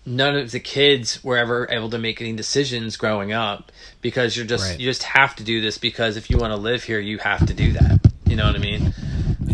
none 0.06 0.36
of 0.36 0.50
the 0.52 0.60
kids 0.60 1.22
were 1.24 1.36
ever 1.36 1.66
able 1.70 1.90
to 1.90 1.98
make 1.98 2.20
any 2.20 2.32
decisions 2.32 2.96
growing 2.96 3.32
up 3.32 3.72
because 4.00 4.36
you're 4.36 4.46
just 4.46 4.70
Right. 4.70 4.78
you 4.80 4.86
just 4.88 5.02
have 5.02 5.34
to 5.36 5.42
do 5.44 5.60
this 5.60 5.76
because 5.76 6.16
if 6.16 6.30
you 6.30 6.38
want 6.38 6.52
to 6.52 6.56
live 6.56 6.84
here 6.84 7.00
you 7.00 7.18
have 7.18 7.44
to 7.46 7.52
do 7.52 7.72
that 7.72 7.98
you 8.26 8.36
know 8.36 8.46
what 8.46 8.54
i 8.54 8.58
mean 8.58 8.94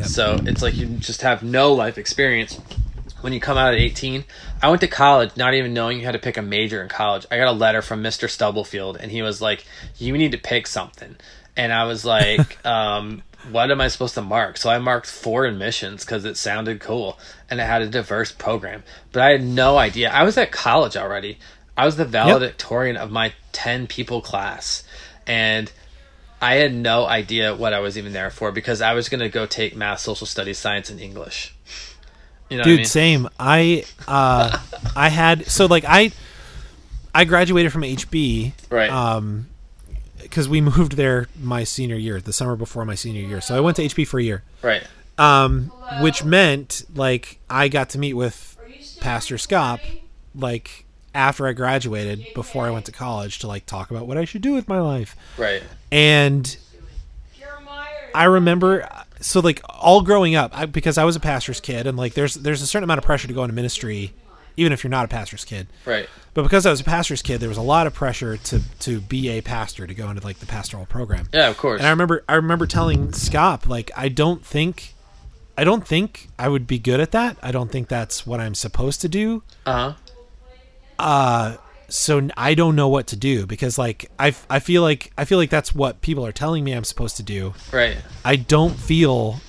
so 0.04 0.38
it's 0.44 0.60
like 0.62 0.76
you 0.76 0.86
just 0.86 1.22
have 1.22 1.42
no 1.42 1.72
life 1.72 1.96
experience 1.98 2.60
when 3.20 3.32
you 3.32 3.40
come 3.40 3.56
out 3.56 3.74
at 3.74 3.80
18 3.80 4.24
i 4.62 4.68
went 4.68 4.80
to 4.80 4.88
college 4.88 5.36
not 5.36 5.54
even 5.54 5.74
knowing 5.74 5.98
you 5.98 6.04
had 6.04 6.12
to 6.12 6.18
pick 6.18 6.36
a 6.36 6.42
major 6.42 6.82
in 6.82 6.88
college. 6.88 7.26
I 7.30 7.36
got 7.36 7.48
a 7.48 7.52
letter 7.52 7.82
from 7.82 8.02
mr 8.02 8.28
stubblefield 8.28 8.96
and 8.96 9.10
he 9.10 9.22
was 9.22 9.40
like 9.40 9.64
you 9.98 10.16
need 10.16 10.32
to 10.32 10.38
pick 10.38 10.66
something. 10.66 11.16
And 11.56 11.72
i 11.72 11.84
was 11.84 12.04
like 12.04 12.64
um, 12.66 13.22
what 13.50 13.70
am 13.70 13.80
i 13.80 13.88
supposed 13.88 14.14
to 14.14 14.22
mark? 14.22 14.56
So 14.56 14.70
i 14.70 14.78
marked 14.78 15.06
foreign 15.06 15.58
missions 15.58 16.04
because 16.04 16.24
it 16.24 16.36
sounded 16.36 16.80
cool 16.80 17.18
and 17.50 17.60
it 17.60 17.64
had 17.64 17.82
a 17.82 17.88
diverse 17.88 18.32
program. 18.32 18.82
But 19.12 19.22
i 19.22 19.30
had 19.30 19.44
no 19.44 19.78
idea. 19.78 20.10
I 20.10 20.22
was 20.24 20.36
at 20.36 20.52
college 20.52 20.96
already. 20.96 21.38
I 21.76 21.84
was 21.84 21.96
the 21.96 22.06
valedictorian 22.06 22.96
of 22.96 23.10
my 23.10 23.34
10 23.52 23.86
people 23.86 24.22
class 24.22 24.82
and 25.26 25.70
I 26.40 26.56
had 26.56 26.74
no 26.74 27.06
idea 27.06 27.54
what 27.54 27.72
I 27.72 27.80
was 27.80 27.96
even 27.96 28.12
there 28.12 28.30
for 28.30 28.52
because 28.52 28.80
I 28.80 28.92
was 28.92 29.08
going 29.08 29.20
to 29.20 29.28
go 29.28 29.46
take 29.46 29.74
math, 29.74 30.00
social 30.00 30.26
studies, 30.26 30.58
science, 30.58 30.90
and 30.90 31.00
English. 31.00 31.54
You 32.48 32.58
know 32.58 32.64
dude 32.64 32.74
I 32.74 32.76
mean? 32.76 32.84
same 32.84 33.28
i 33.40 33.84
uh 34.06 34.58
i 34.96 35.08
had 35.08 35.46
so 35.46 35.66
like 35.66 35.84
i 35.86 36.12
i 37.14 37.24
graduated 37.24 37.72
from 37.72 37.82
hb 37.82 38.52
Right. 38.70 38.90
um 38.90 39.48
because 40.22 40.48
we 40.48 40.60
moved 40.60 40.92
there 40.92 41.26
my 41.40 41.64
senior 41.64 41.96
year 41.96 42.20
the 42.20 42.32
summer 42.32 42.54
before 42.56 42.84
my 42.84 42.94
senior 42.94 43.22
year 43.26 43.40
so 43.40 43.56
i 43.56 43.60
went 43.60 43.76
to 43.76 43.82
hb 43.82 44.06
for 44.06 44.20
a 44.20 44.22
year 44.22 44.42
right. 44.62 44.86
um 45.18 45.72
which 46.02 46.22
meant 46.24 46.84
like 46.94 47.38
i 47.50 47.68
got 47.68 47.90
to 47.90 47.98
meet 47.98 48.14
with 48.14 48.56
pastor 49.00 49.36
Schaap 49.36 49.80
like 50.34 50.84
after 51.14 51.46
i 51.46 51.52
graduated 51.52 52.26
before 52.34 52.66
i 52.66 52.70
went 52.70 52.84
to 52.86 52.92
college 52.92 53.38
to 53.40 53.46
like 53.48 53.66
talk 53.66 53.90
about 53.90 54.06
what 54.06 54.16
i 54.18 54.24
should 54.24 54.42
do 54.42 54.52
with 54.52 54.68
my 54.68 54.80
life 54.80 55.16
Right. 55.36 55.62
and 55.90 56.56
I 58.14 58.24
remember 58.24 58.88
so 59.20 59.40
like 59.40 59.60
all 59.68 60.02
growing 60.02 60.34
up 60.34 60.50
I, 60.56 60.66
because 60.66 60.98
I 60.98 61.04
was 61.04 61.16
a 61.16 61.20
pastor's 61.20 61.60
kid 61.60 61.86
and 61.86 61.96
like 61.96 62.14
there's 62.14 62.34
there's 62.34 62.62
a 62.62 62.66
certain 62.66 62.84
amount 62.84 62.98
of 62.98 63.04
pressure 63.04 63.28
to 63.28 63.34
go 63.34 63.42
into 63.44 63.54
ministry 63.54 64.12
even 64.58 64.72
if 64.72 64.82
you're 64.84 64.90
not 64.90 65.04
a 65.04 65.08
pastor's 65.08 65.44
kid 65.44 65.66
Right. 65.84 66.08
but 66.34 66.42
because 66.42 66.64
I 66.66 66.70
was 66.70 66.80
a 66.80 66.84
pastor's 66.84 67.22
kid 67.22 67.40
there 67.40 67.48
was 67.48 67.58
a 67.58 67.62
lot 67.62 67.86
of 67.86 67.94
pressure 67.94 68.36
to 68.36 68.60
to 68.80 69.00
be 69.00 69.28
a 69.30 69.40
pastor 69.40 69.86
to 69.86 69.94
go 69.94 70.08
into 70.10 70.22
like 70.24 70.38
the 70.38 70.46
pastoral 70.46 70.86
program 70.86 71.28
Yeah, 71.32 71.48
of 71.48 71.56
course. 71.58 71.78
and 71.80 71.86
I 71.86 71.90
remember 71.90 72.24
I 72.28 72.34
remember 72.34 72.66
telling 72.66 73.08
Schaap 73.08 73.66
like 73.68 73.90
I 73.96 74.08
don't 74.08 74.44
think 74.44 74.94
I 75.58 75.64
don't 75.64 75.86
think 75.86 76.28
I 76.38 76.48
would 76.48 76.66
be 76.66 76.78
good 76.78 77.00
at 77.00 77.12
that 77.12 77.36
I 77.42 77.52
don't 77.52 77.70
think 77.72 77.88
that's 77.88 78.26
what 78.26 78.40
I'm 78.40 78.54
supposed 78.54 79.00
to 79.02 79.08
do 79.08 79.42
Uh 79.64 79.72
huh. 79.72 79.94
uh 80.98 81.56
so 81.88 82.28
I 82.36 82.54
don't 82.54 82.76
know 82.76 82.88
what 82.88 83.06
to 83.08 83.16
do 83.16 83.46
because 83.46 83.78
like 83.78 84.10
I, 84.18 84.34
I 84.50 84.58
feel 84.58 84.82
like 84.82 85.12
I 85.16 85.24
feel 85.24 85.38
like 85.38 85.50
that's 85.50 85.74
what 85.74 86.00
people 86.00 86.26
are 86.26 86.32
telling 86.32 86.64
me 86.64 86.72
I'm 86.72 86.84
supposed 86.84 87.16
to 87.18 87.22
do 87.22 87.54
Right. 87.72 87.96
I 88.24 88.36
don't 88.36 88.74
feel 88.78 89.40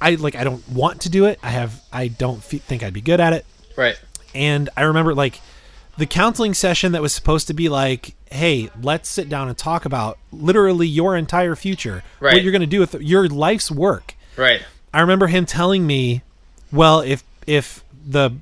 I 0.00 0.16
like 0.16 0.34
I 0.34 0.44
don't 0.44 0.68
want 0.68 1.02
to 1.02 1.10
do 1.10 1.26
it. 1.26 1.38
I 1.42 1.50
have 1.50 1.80
I 1.92 2.08
don't 2.08 2.42
fe- 2.42 2.58
think 2.58 2.82
I'd 2.82 2.92
be 2.92 3.00
good 3.00 3.20
at 3.20 3.32
it. 3.32 3.46
Right. 3.76 3.98
And 4.34 4.68
I 4.76 4.82
remember 4.82 5.14
like 5.14 5.40
the 5.96 6.06
counseling 6.06 6.54
session 6.54 6.92
that 6.92 7.02
was 7.02 7.12
supposed 7.12 7.46
to 7.48 7.54
be 7.54 7.68
like, 7.68 8.14
"Hey, 8.30 8.70
let's 8.80 9.08
sit 9.08 9.28
down 9.28 9.48
and 9.48 9.56
talk 9.56 9.84
about 9.84 10.18
literally 10.32 10.88
your 10.88 11.16
entire 11.16 11.54
future, 11.54 12.02
right. 12.18 12.34
what 12.34 12.42
you're 12.42 12.52
going 12.52 12.60
to 12.62 12.66
do 12.66 12.80
with 12.80 12.94
your 12.94 13.28
life's 13.28 13.70
work." 13.70 14.14
Right. 14.36 14.62
I 14.94 15.00
remember 15.02 15.26
him 15.26 15.44
telling 15.44 15.86
me, 15.86 16.22
"Well, 16.72 17.00
if 17.00 17.22
if 17.46 17.84
the 18.06 18.32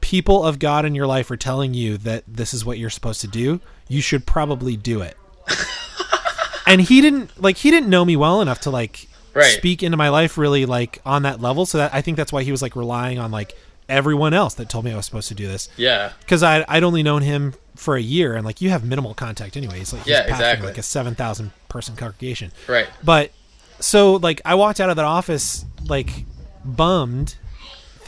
people 0.00 0.44
of 0.44 0.58
God 0.58 0.84
in 0.84 0.94
your 0.94 1.06
life 1.06 1.30
are 1.30 1.36
telling 1.36 1.74
you 1.74 1.96
that 1.98 2.24
this 2.26 2.52
is 2.54 2.64
what 2.64 2.78
you're 2.78 2.90
supposed 2.90 3.20
to 3.22 3.26
do, 3.28 3.60
you 3.88 4.00
should 4.00 4.26
probably 4.26 4.76
do 4.76 5.00
it." 5.02 5.16
and 6.66 6.80
he 6.80 7.00
didn't 7.00 7.40
like 7.40 7.56
he 7.56 7.70
didn't 7.70 7.88
know 7.88 8.04
me 8.04 8.16
well 8.16 8.40
enough 8.40 8.60
to 8.60 8.70
like 8.70 9.06
Right. 9.34 9.52
speak 9.52 9.84
into 9.84 9.96
my 9.96 10.08
life 10.08 10.36
really 10.36 10.66
like 10.66 11.00
on 11.06 11.22
that 11.22 11.40
level, 11.40 11.64
so 11.64 11.78
that 11.78 11.94
I 11.94 12.00
think 12.02 12.16
that's 12.16 12.32
why 12.32 12.42
he 12.42 12.50
was 12.50 12.60
like 12.60 12.74
relying 12.74 13.18
on 13.20 13.30
like 13.30 13.54
everyone 13.88 14.34
else 14.34 14.54
that 14.54 14.68
told 14.68 14.84
me 14.84 14.90
I 14.92 14.96
was 14.96 15.06
supposed 15.06 15.28
to 15.28 15.34
do 15.34 15.46
this 15.46 15.68
Yeah. 15.76 16.12
because 16.20 16.42
I 16.42 16.64
I'd 16.68 16.82
only 16.82 17.02
known 17.04 17.22
him 17.22 17.54
for 17.76 17.94
a 17.94 18.00
year 18.02 18.34
and 18.34 18.44
like 18.44 18.60
you 18.60 18.70
have 18.70 18.84
minimal 18.84 19.14
contact 19.14 19.56
anyways. 19.56 19.92
Like 19.92 20.02
he's 20.02 20.10
Yeah, 20.10 20.22
exactly. 20.24 20.66
like 20.66 20.78
a 20.78 20.82
seven 20.82 21.14
thousand 21.14 21.52
person 21.68 21.94
congregation. 21.94 22.50
Right. 22.66 22.88
But 23.04 23.30
so 23.78 24.14
like 24.16 24.40
I 24.44 24.56
walked 24.56 24.80
out 24.80 24.90
of 24.90 24.96
that 24.96 25.04
office 25.04 25.64
like 25.86 26.24
bummed, 26.64 27.36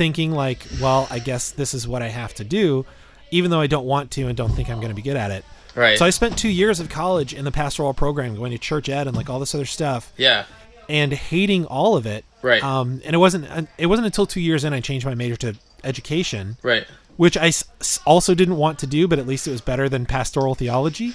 thinking 0.01 0.33
like, 0.33 0.65
well, 0.81 1.07
I 1.11 1.19
guess 1.19 1.51
this 1.51 1.75
is 1.75 1.87
what 1.87 2.01
I 2.01 2.09
have 2.09 2.33
to 2.37 2.45
do, 2.45 2.87
even 3.31 3.51
though 3.51 3.61
I 3.61 3.67
don't 3.67 3.85
want 3.85 4.11
to 4.13 4.29
and 4.29 4.35
don't 4.35 4.49
think 4.49 4.71
I'm 4.71 4.77
going 4.79 4.89
to 4.89 4.95
be 4.95 5.03
good 5.03 5.15
at 5.19 5.31
it. 5.31 5.45
Right. 5.75 5.99
So 5.99 6.07
I 6.07 6.11
spent 6.11 6.39
two 6.39 6.49
years 6.49 6.81
of 6.81 6.89
college 6.89 7.35
in 7.35 7.45
the 7.45 7.51
pastoral 7.53 7.93
program, 7.93 8.35
going 8.35 8.53
to 8.53 8.57
church 8.59 8.89
ed 8.89 9.07
and 9.07 9.15
like 9.15 9.29
all 9.29 9.39
this 9.39 9.55
other 9.55 9.67
stuff, 9.67 10.11
yeah. 10.17 10.47
and 10.89 11.13
hating 11.13 11.67
all 11.67 11.99
of 11.99 12.07
it. 12.07 12.25
Right. 12.41 12.65
Um, 12.65 13.03
and 13.05 13.13
it 13.15 13.19
wasn't 13.19 13.69
it 13.77 13.87
wasn't 13.89 14.07
until 14.07 14.25
two 14.25 14.41
years 14.41 14.65
in 14.65 14.73
I 14.73 14.81
changed 14.81 15.05
my 15.05 15.15
major 15.15 15.37
to 15.37 15.55
education, 15.85 16.57
Right. 16.63 16.87
which 17.19 17.37
I 17.37 17.49
s- 17.49 18.01
also 18.07 18.35
didn't 18.35 18.57
want 18.57 18.79
to 18.79 18.87
do, 18.87 19.07
but 19.07 19.19
at 19.19 19.27
least 19.27 19.47
it 19.47 19.51
was 19.51 19.61
better 19.61 19.87
than 19.91 20.07
pastoral 20.07 20.55
theology. 20.55 21.13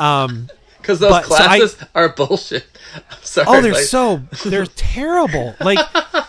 Um, 0.00 0.48
Because 0.82 1.00
those 1.00 1.10
But- 1.10 1.26
so 1.26 1.34
I- 1.34 1.58
classes 1.58 1.76
are 1.96 2.08
bullshit. 2.10 2.64
I'm 2.94 3.16
sorry. 3.22 3.46
Oh, 3.48 3.60
they're 3.60 3.72
like- 3.72 3.82
so 3.84 4.22
they're 4.44 4.66
terrible. 4.76 5.54
Like, 5.60 5.78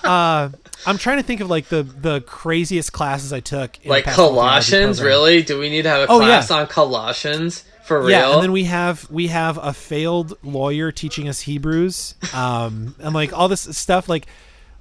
uh, 0.03 0.49
I'm 0.86 0.97
trying 0.97 1.17
to 1.17 1.23
think 1.23 1.41
of 1.41 1.49
like 1.49 1.67
the 1.69 1.84
the 1.84 2.21
craziest 2.21 2.93
classes 2.93 3.34
I 3.34 3.39
took. 3.39 3.78
Like 3.86 4.05
Colossians. 4.05 5.01
Really? 5.01 5.41
Do 5.41 5.59
we 5.59 5.69
need 5.69 5.84
to 5.84 5.89
have 5.89 6.01
a 6.01 6.11
Oh, 6.11 6.19
yeah. 6.19 6.25
class 6.28 6.51
on 6.51 6.67
Colossians 6.67 7.63
for 7.86 7.99
real? 8.01 8.09
Yeah, 8.11 8.34
and 8.34 8.43
then 8.43 8.51
we 8.51 8.65
have 8.65 9.09
we 9.09 9.28
have 9.28 9.57
a 9.57 9.73
failed 9.73 10.38
lawyer 10.43 10.91
teaching 10.91 11.28
us 11.28 11.41
Hebrews, 11.41 12.15
um, 12.34 12.95
and 12.99 13.13
like 13.13 13.34
all 13.34 13.47
this 13.47 13.61
stuff, 13.61 14.07
like 14.07 14.28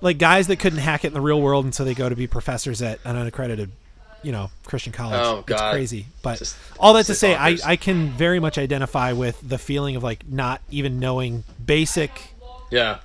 like 0.01 0.18
guys 0.18 0.47
that 0.49 0.59
couldn't 0.59 0.80
hack 0.80 1.05
it 1.05 1.09
in 1.09 1.14
the 1.14 1.20
real 1.20 1.40
world, 1.40 1.64
and 1.64 1.74
so 1.74 1.84
they 1.84 1.94
go 1.94 2.09
to 2.09 2.16
be 2.16 2.26
professors 2.26 2.82
at 2.82 3.01
an 3.05 3.16
unaccredited, 3.16 3.70
you 4.22 4.30
know, 4.32 4.51
Christian 4.66 4.92
college. 4.92 5.20
Oh, 5.22 5.44
It's 5.49 5.62
crazy. 5.62 6.07
But 6.22 6.38
Just 6.38 6.57
all 6.78 6.92
that 6.94 7.07
to 7.07 7.14
say, 7.14 7.34
I. 7.34 7.57
I 7.64 7.76
can 7.76 8.11
very 8.11 8.38
much 8.38 8.59
identify 8.59 9.12
with 9.12 9.40
the 9.47 9.57
feeling 9.59 9.97
of 9.97 10.03
like 10.03 10.28
not 10.28 10.61
even 10.70 11.01
knowing 11.01 11.44
basic 11.64 12.11
yeah. 12.70 12.99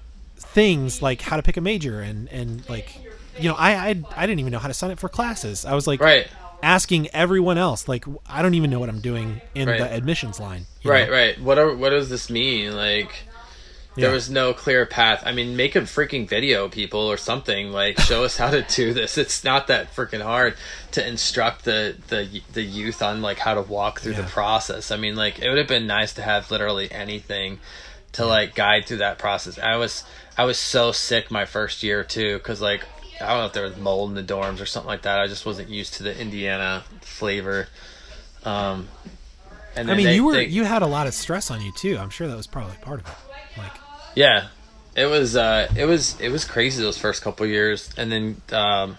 Things 0.53 1.01
like 1.01 1.21
how 1.21 1.37
to 1.37 1.43
pick 1.43 1.57
a 1.57 1.61
major 1.61 2.01
and 2.01 2.27
and 2.29 2.67
like 2.69 2.95
you 3.39 3.47
know 3.49 3.55
I 3.55 3.71
I, 3.89 4.01
I 4.15 4.25
didn't 4.27 4.39
even 4.39 4.51
know 4.51 4.59
how 4.59 4.67
to 4.67 4.73
sign 4.73 4.91
up 4.91 4.99
for 4.99 5.09
classes. 5.09 5.65
I 5.65 5.73
was 5.75 5.87
like 5.87 6.01
Right. 6.01 6.27
asking 6.61 7.07
everyone 7.09 7.57
else 7.57 7.87
like 7.87 8.05
I 8.27 8.41
don't 8.41 8.53
even 8.55 8.69
know 8.69 8.79
what 8.79 8.89
I'm 8.89 8.99
doing 9.01 9.41
in 9.55 9.67
Right. 9.69 9.79
the 9.79 9.91
admissions 9.91 10.39
line. 10.39 10.65
Right. 10.83 11.07
know? 11.07 11.13
Right. 11.13 11.41
What 11.41 11.57
are 11.57 11.75
what 11.75 11.89
does 11.89 12.09
this 12.09 12.29
mean? 12.29 12.75
Like. 12.75 13.11
There 13.97 14.07
Yeah. 14.07 14.13
was 14.13 14.29
no 14.29 14.53
clear 14.53 14.85
path. 14.85 15.21
I 15.25 15.33
mean, 15.33 15.57
make 15.57 15.75
a 15.75 15.81
freaking 15.81 16.25
video, 16.25 16.69
people, 16.69 17.01
or 17.01 17.17
something. 17.17 17.73
Like, 17.73 17.99
show 18.09 18.23
us 18.23 18.37
how 18.37 18.49
to 18.49 18.61
do 18.61 18.93
this. 18.93 19.17
It's 19.17 19.43
not 19.43 19.67
that 19.67 19.93
freaking 19.93 20.21
hard 20.21 20.55
to 20.91 21.05
instruct 21.05 21.65
the 21.65 21.97
the 22.07 22.41
the 22.53 22.61
youth 22.61 23.01
on 23.01 23.21
like 23.21 23.37
how 23.39 23.53
to 23.53 23.61
walk 23.61 23.99
through 23.99 24.13
Yeah. 24.13 24.21
the 24.21 24.27
process. 24.29 24.91
I 24.91 24.95
mean, 24.95 25.17
like, 25.17 25.39
it 25.39 25.49
would 25.49 25.57
have 25.57 25.67
been 25.67 25.87
nice 25.87 26.13
to 26.13 26.21
have 26.21 26.49
literally 26.49 26.89
anything 26.89 27.59
to 28.13 28.25
like 28.25 28.55
guide 28.55 28.85
through 28.85 28.99
that 28.99 29.17
process. 29.19 29.59
I 29.59 29.75
was 29.75 30.05
I 30.37 30.45
was 30.45 30.57
so 30.57 30.91
sick 30.91 31.29
my 31.31 31.45
first 31.45 31.83
year 31.83 32.03
too, 32.03 32.37
because 32.37 32.61
like 32.61 32.85
I 33.21 33.27
don't 33.27 33.37
know 33.39 33.45
if 33.45 33.53
there 33.53 33.63
was 33.65 33.77
mold 33.77 34.09
in 34.09 34.15
the 34.15 34.33
dorms 34.33 34.59
or 34.61 34.65
something 34.65 34.87
like 34.87 35.03
that. 35.03 35.19
I 35.19 35.27
just 35.27 35.45
wasn't 35.45 35.69
used 35.69 35.95
to 35.95 36.03
the 36.03 36.17
Indiana 36.19 36.83
flavor. 37.01 37.67
Um, 38.43 38.87
And 39.75 39.89
I 39.89 39.95
mean, 39.95 40.05
they- 40.07 40.15
you 40.15 40.23
were 40.25 40.33
they- 40.33 40.45
you 40.45 40.63
had 40.65 40.81
a 40.81 40.87
lot 40.87 41.07
of 41.07 41.13
stress 41.13 41.49
on 41.51 41.61
you 41.61 41.71
too. 41.77 41.97
I'm 41.97 42.09
sure 42.09 42.27
that 42.27 42.35
was 42.35 42.47
probably 42.47 42.75
part 42.81 42.99
of 43.01 43.07
it. 43.07 43.57
Like, 43.57 43.71
Yeah, 44.15 44.47
it 44.95 45.05
was 45.05 45.35
uh, 45.35 45.67
it 45.75 45.85
was 45.85 46.19
it 46.19 46.29
was 46.29 46.43
crazy 46.45 46.81
those 46.81 46.97
first 46.97 47.21
couple 47.21 47.45
years, 47.45 47.89
and 47.95 48.11
then 48.11 48.41
um, 48.51 48.97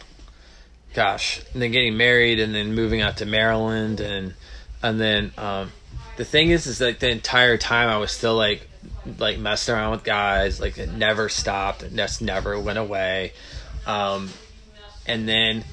gosh, 0.94 1.40
and 1.52 1.60
then 1.60 1.72
getting 1.72 1.96
married, 1.96 2.38
and 2.40 2.54
then 2.54 2.74
moving 2.74 3.00
out 3.02 3.16
to 3.18 3.26
Maryland, 3.26 4.00
and 4.00 4.34
and 4.82 5.00
then 5.00 5.32
um, 5.36 5.72
the 6.16 6.24
thing 6.24 6.50
is, 6.50 6.66
is 6.66 6.80
like 6.80 7.00
the 7.00 7.08
entire 7.10 7.56
time 7.58 7.88
I 7.88 7.98
was 7.98 8.12
still 8.12 8.36
like 8.36 8.68
like 9.18 9.38
messing 9.38 9.74
around 9.74 9.92
with 9.92 10.04
guys, 10.04 10.60
like 10.60 10.78
it 10.78 10.92
never 10.92 11.28
stopped, 11.28 11.82
it 11.82 11.94
just 11.94 12.22
never 12.22 12.58
went 12.58 12.78
away, 12.78 13.32
um, 13.86 14.28
and 15.06 15.28
then 15.28 15.64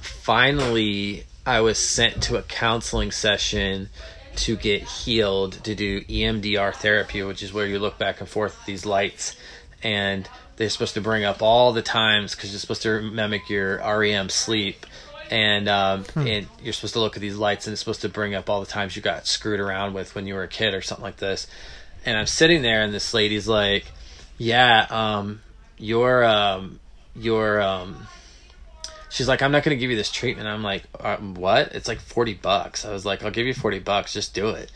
finally 0.00 1.24
I 1.44 1.60
was 1.60 1.78
sent 1.78 2.22
to 2.24 2.36
a 2.36 2.42
counseling 2.42 3.10
session 3.10 3.88
to 4.36 4.56
get 4.56 4.82
healed 4.82 5.52
to 5.64 5.74
do 5.74 6.02
EMDR 6.02 6.74
therapy, 6.74 7.22
which 7.22 7.42
is 7.42 7.52
where 7.52 7.66
you 7.66 7.78
look 7.78 7.98
back 7.98 8.20
and 8.20 8.28
forth 8.28 8.56
with 8.56 8.66
these 8.66 8.84
lights, 8.86 9.34
and 9.82 10.28
they're 10.56 10.70
supposed 10.70 10.94
to 10.94 11.00
bring 11.00 11.24
up 11.24 11.42
all 11.42 11.72
the 11.72 11.82
times 11.82 12.34
because 12.34 12.50
you're 12.50 12.58
supposed 12.58 12.82
to 12.82 13.00
mimic 13.00 13.48
your 13.48 13.78
REM 13.78 14.28
sleep, 14.28 14.86
and 15.30 15.68
um, 15.68 16.04
and 16.14 16.46
you're 16.62 16.72
supposed 16.72 16.94
to 16.94 17.00
look 17.00 17.16
at 17.16 17.20
these 17.20 17.36
lights 17.36 17.66
and 17.66 17.72
it's 17.72 17.80
supposed 17.80 18.02
to 18.02 18.08
bring 18.08 18.34
up 18.34 18.48
all 18.48 18.60
the 18.60 18.66
times 18.66 18.94
you 18.96 19.02
got 19.02 19.26
screwed 19.26 19.60
around 19.60 19.92
with 19.94 20.14
when 20.14 20.26
you 20.26 20.34
were 20.34 20.44
a 20.44 20.48
kid 20.48 20.74
or 20.74 20.82
something 20.82 21.04
like 21.04 21.16
this, 21.16 21.46
and 22.06 22.16
I'm 22.16 22.26
sitting 22.26 22.62
there 22.62 22.82
and 22.82 22.94
this 22.94 23.12
lady's 23.12 23.46
like, 23.46 23.84
yeah, 24.38 24.86
um, 24.88 25.42
your 25.76 26.24
um, 26.24 26.80
your 27.14 27.60
um 27.60 28.06
she's 29.10 29.28
like, 29.28 29.42
I'm 29.42 29.50
not 29.50 29.64
going 29.64 29.76
to 29.76 29.80
give 29.80 29.90
you 29.90 29.96
this 29.96 30.10
treatment. 30.10 30.46
I'm 30.46 30.62
like, 30.62 30.84
uh, 31.00 31.16
what? 31.16 31.72
It's 31.74 31.88
like 31.88 32.00
40 32.00 32.34
bucks. 32.34 32.84
I 32.84 32.92
was 32.92 33.06
like, 33.06 33.24
I'll 33.24 33.30
give 33.30 33.46
you 33.46 33.54
40 33.54 33.78
bucks. 33.80 34.12
Just 34.12 34.34
do 34.34 34.50
it. 34.50 34.70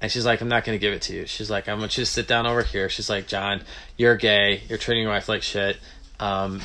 And 0.00 0.10
she's 0.10 0.26
like, 0.26 0.40
I'm 0.40 0.48
not 0.48 0.64
going 0.64 0.76
to 0.76 0.80
give 0.80 0.92
it 0.92 1.02
to 1.02 1.14
you. 1.14 1.26
She's 1.26 1.48
like, 1.48 1.68
I 1.68 1.72
want 1.72 1.84
you 1.84 1.88
to 1.88 2.00
just 2.02 2.12
sit 2.12 2.26
down 2.26 2.46
over 2.46 2.62
here. 2.62 2.88
She's 2.88 3.08
like, 3.08 3.26
John, 3.26 3.62
you're 3.96 4.16
gay. 4.16 4.62
You're 4.68 4.78
treating 4.78 5.04
your 5.04 5.12
wife 5.12 5.28
like 5.28 5.42
shit. 5.42 5.78
Um, 6.18 6.60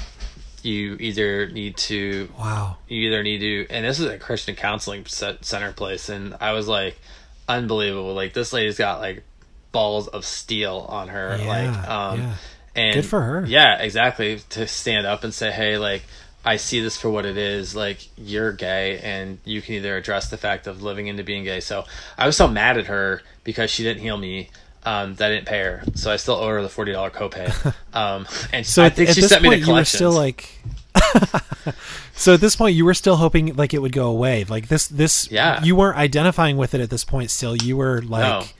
you 0.64 0.98
either 1.00 1.48
need 1.48 1.78
to, 1.78 2.30
wow. 2.38 2.78
you 2.88 3.08
either 3.08 3.24
need 3.24 3.40
to, 3.40 3.68
and 3.70 3.86
this 3.86 4.00
is 4.00 4.08
a 4.08 4.18
Christian 4.18 4.56
counseling 4.56 5.06
center 5.06 5.72
place. 5.72 6.10
And 6.10 6.36
I 6.42 6.54
was 6.54 6.68
like, 6.68 7.00
unbelievable. 7.48 8.14
Like 8.14 8.34
this 8.34 8.52
lady's 8.52 8.78
got 8.78 9.00
like 9.00 9.24
balls 9.72 10.08
of 10.08 10.26
steel 10.26 10.86
on 10.90 11.10
her. 11.10 11.38
Yeah, 11.40 11.48
like, 11.48 11.90
um, 11.90 12.20
yeah. 12.20 12.34
and 12.76 12.94
Good 12.96 13.06
for 13.06 13.22
her. 13.22 13.46
Yeah, 13.46 13.78
exactly. 13.82 14.40
To 14.52 14.68
stand 14.68 15.06
up 15.06 15.24
and 15.24 15.34
say, 15.34 15.52
"Hey, 15.52 15.78
like 15.78 16.04
I 16.46 16.56
see 16.58 16.80
this 16.82 16.98
for 16.98 17.10
what 17.10 17.26
it 17.26 17.38
is. 17.38 17.76
Like 17.76 18.00
you're 18.18 18.52
gay, 18.54 19.00
and 19.00 19.40
you 19.46 19.62
can 19.62 19.76
either 19.76 19.96
address 19.98 20.30
the 20.30 20.38
fact 20.38 20.68
of 20.68 20.82
living 20.82 21.08
into 21.08 21.24
being 21.24 21.44
gay." 21.44 21.60
So 21.60 21.86
I 22.18 22.26
was 22.26 22.36
so 22.38 22.48
mad 22.48 22.78
at 22.78 22.88
her 22.88 23.22
because 23.44 23.70
she 23.70 23.84
didn't 23.84 24.02
heal 24.02 24.18
me. 24.18 24.50
Um, 24.86 25.16
that 25.16 25.30
I 25.30 25.36
didn't 25.36 25.48
pay 25.48 25.60
her, 25.60 25.84
so 25.96 26.10
I 26.10 26.16
still 26.16 26.36
owe 26.36 26.48
her 26.48 26.62
the 26.62 26.70
forty 26.70 26.94
dollar 26.94 27.10
copay. 27.10 27.74
Um, 27.94 28.26
and 28.54 28.66
So 28.66 28.82
I 28.82 28.90
think 28.90 29.10
at 29.10 29.16
she 29.16 29.22
this 29.22 29.30
sent 29.30 29.44
me 29.44 29.50
point, 29.50 29.60
the 29.62 29.66
you 29.68 29.74
were 29.74 29.76
collections. 29.84 29.98
still 29.98 30.12
like. 30.14 30.50
so 32.16 32.34
at 32.36 32.40
this 32.42 32.56
point, 32.56 32.76
you 32.76 32.86
were 32.86 32.94
still 32.94 33.18
hoping 33.18 33.56
like 33.56 33.74
it 33.74 33.80
would 33.82 33.92
go 33.92 34.08
away. 34.10 34.46
Like 34.46 34.68
this, 34.70 34.88
this. 34.88 35.30
Yeah. 35.30 35.62
You 35.64 35.76
weren't 35.76 35.98
identifying 35.98 36.56
with 36.56 36.74
it 36.74 36.82
at 36.82 36.90
this 36.90 37.04
point. 37.04 37.30
Still, 37.32 37.56
you 37.58 37.76
were 37.78 38.02
like. 38.02 38.54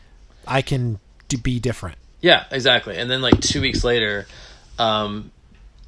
I 0.49 0.61
can 0.61 0.99
d- 1.27 1.37
be 1.37 1.59
different. 1.59 1.97
Yeah, 2.21 2.45
exactly. 2.51 2.97
And 2.97 3.09
then 3.09 3.21
like 3.21 3.39
two 3.39 3.61
weeks 3.61 3.83
later, 3.83 4.27
um, 4.77 5.31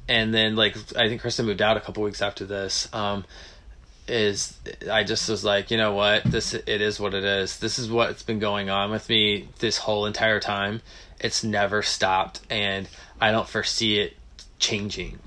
and 0.08 0.32
then 0.32 0.56
like 0.56 0.76
I 0.96 1.08
think 1.08 1.20
Krista 1.20 1.44
moved 1.44 1.60
out 1.60 1.76
a 1.76 1.80
couple 1.80 2.02
weeks 2.02 2.22
after 2.22 2.44
this. 2.46 2.88
Um, 2.94 3.24
is 4.08 4.58
I 4.90 5.04
just 5.04 5.28
was 5.28 5.44
like, 5.44 5.70
you 5.70 5.76
know 5.76 5.94
what, 5.94 6.24
this 6.24 6.54
it 6.54 6.80
is 6.80 6.98
what 6.98 7.14
it 7.14 7.24
is. 7.24 7.58
This 7.58 7.78
is 7.78 7.90
what's 7.90 8.22
been 8.22 8.38
going 8.38 8.70
on 8.70 8.90
with 8.90 9.08
me 9.08 9.48
this 9.58 9.78
whole 9.78 10.06
entire 10.06 10.40
time. 10.40 10.80
It's 11.20 11.44
never 11.44 11.82
stopped, 11.82 12.40
and 12.50 12.88
I 13.20 13.30
don't 13.30 13.48
foresee 13.48 14.00
it 14.00 14.16
changing. 14.58 15.18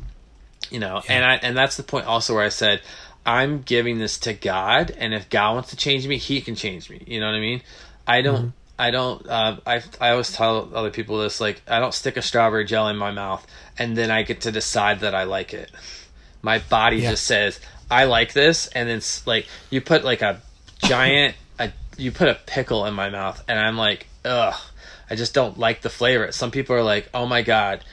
You 0.70 0.80
know, 0.80 1.02
and 1.08 1.24
I 1.24 1.36
and 1.36 1.56
that's 1.56 1.78
the 1.78 1.84
point 1.84 2.06
also 2.06 2.34
where 2.34 2.44
I 2.44 2.50
said. 2.50 2.82
I'm 3.28 3.64
giving 3.64 3.98
this 3.98 4.20
to 4.20 4.36
God, 4.36 4.92
and 5.00 5.12
if 5.12 5.32
God 5.32 5.56
wants 5.56 5.72
to 5.72 5.76
change 5.76 6.08
me, 6.08 6.18
He 6.20 6.42
can 6.42 6.54
change 6.54 6.92
me. 6.92 7.02
You 7.08 7.20
know 7.20 7.26
what 7.26 7.34
I 7.34 7.40
mean? 7.40 7.62
I 8.06 8.22
don't. 8.22 8.54
I 8.78 8.92
don't. 8.92 9.26
Uh, 9.28 9.58
I 9.66 9.82
I 10.02 10.10
always 10.12 10.32
tell 10.32 10.70
other 10.76 10.90
people 10.92 11.20
this. 11.20 11.40
Like, 11.40 11.62
I 11.68 11.80
don't 11.80 11.94
stick 11.94 12.18
a 12.18 12.22
strawberry 12.22 12.66
gel 12.66 12.88
in 12.90 12.98
my 12.98 13.12
mouth, 13.12 13.46
and 13.78 13.98
then 13.98 14.12
I 14.12 14.24
get 14.24 14.42
to 14.42 14.52
decide 14.52 15.00
that 15.02 15.16
I 15.16 15.24
like 15.24 15.54
it. 15.54 15.72
My 16.42 16.60
body 16.60 16.98
Yeah. 16.98 17.12
just 17.12 17.26
says 17.26 17.60
I 17.90 18.06
like 18.06 18.34
this, 18.34 18.68
and 18.68 18.90
then 18.90 19.02
like 19.26 19.48
you 19.70 19.82
put 19.82 20.04
like 20.04 20.22
a 20.22 20.42
giant. 20.84 21.36
A, 21.60 21.72
you 21.98 22.12
put 22.12 22.28
a 22.28 22.36
pickle 22.46 22.86
in 22.86 22.94
my 22.94 23.10
mouth, 23.10 23.42
and 23.48 23.58
I'm 23.58 23.78
like, 23.78 24.08
ugh. 24.26 24.54
I 25.10 25.16
just 25.16 25.34
don't 25.36 25.58
like 25.60 25.82
the 25.82 25.90
flavor. 25.90 26.32
Some 26.32 26.50
people 26.50 26.76
are 26.76 26.82
like, 26.84 27.08
oh 27.14 27.28
my 27.28 27.44
god, 27.44 27.84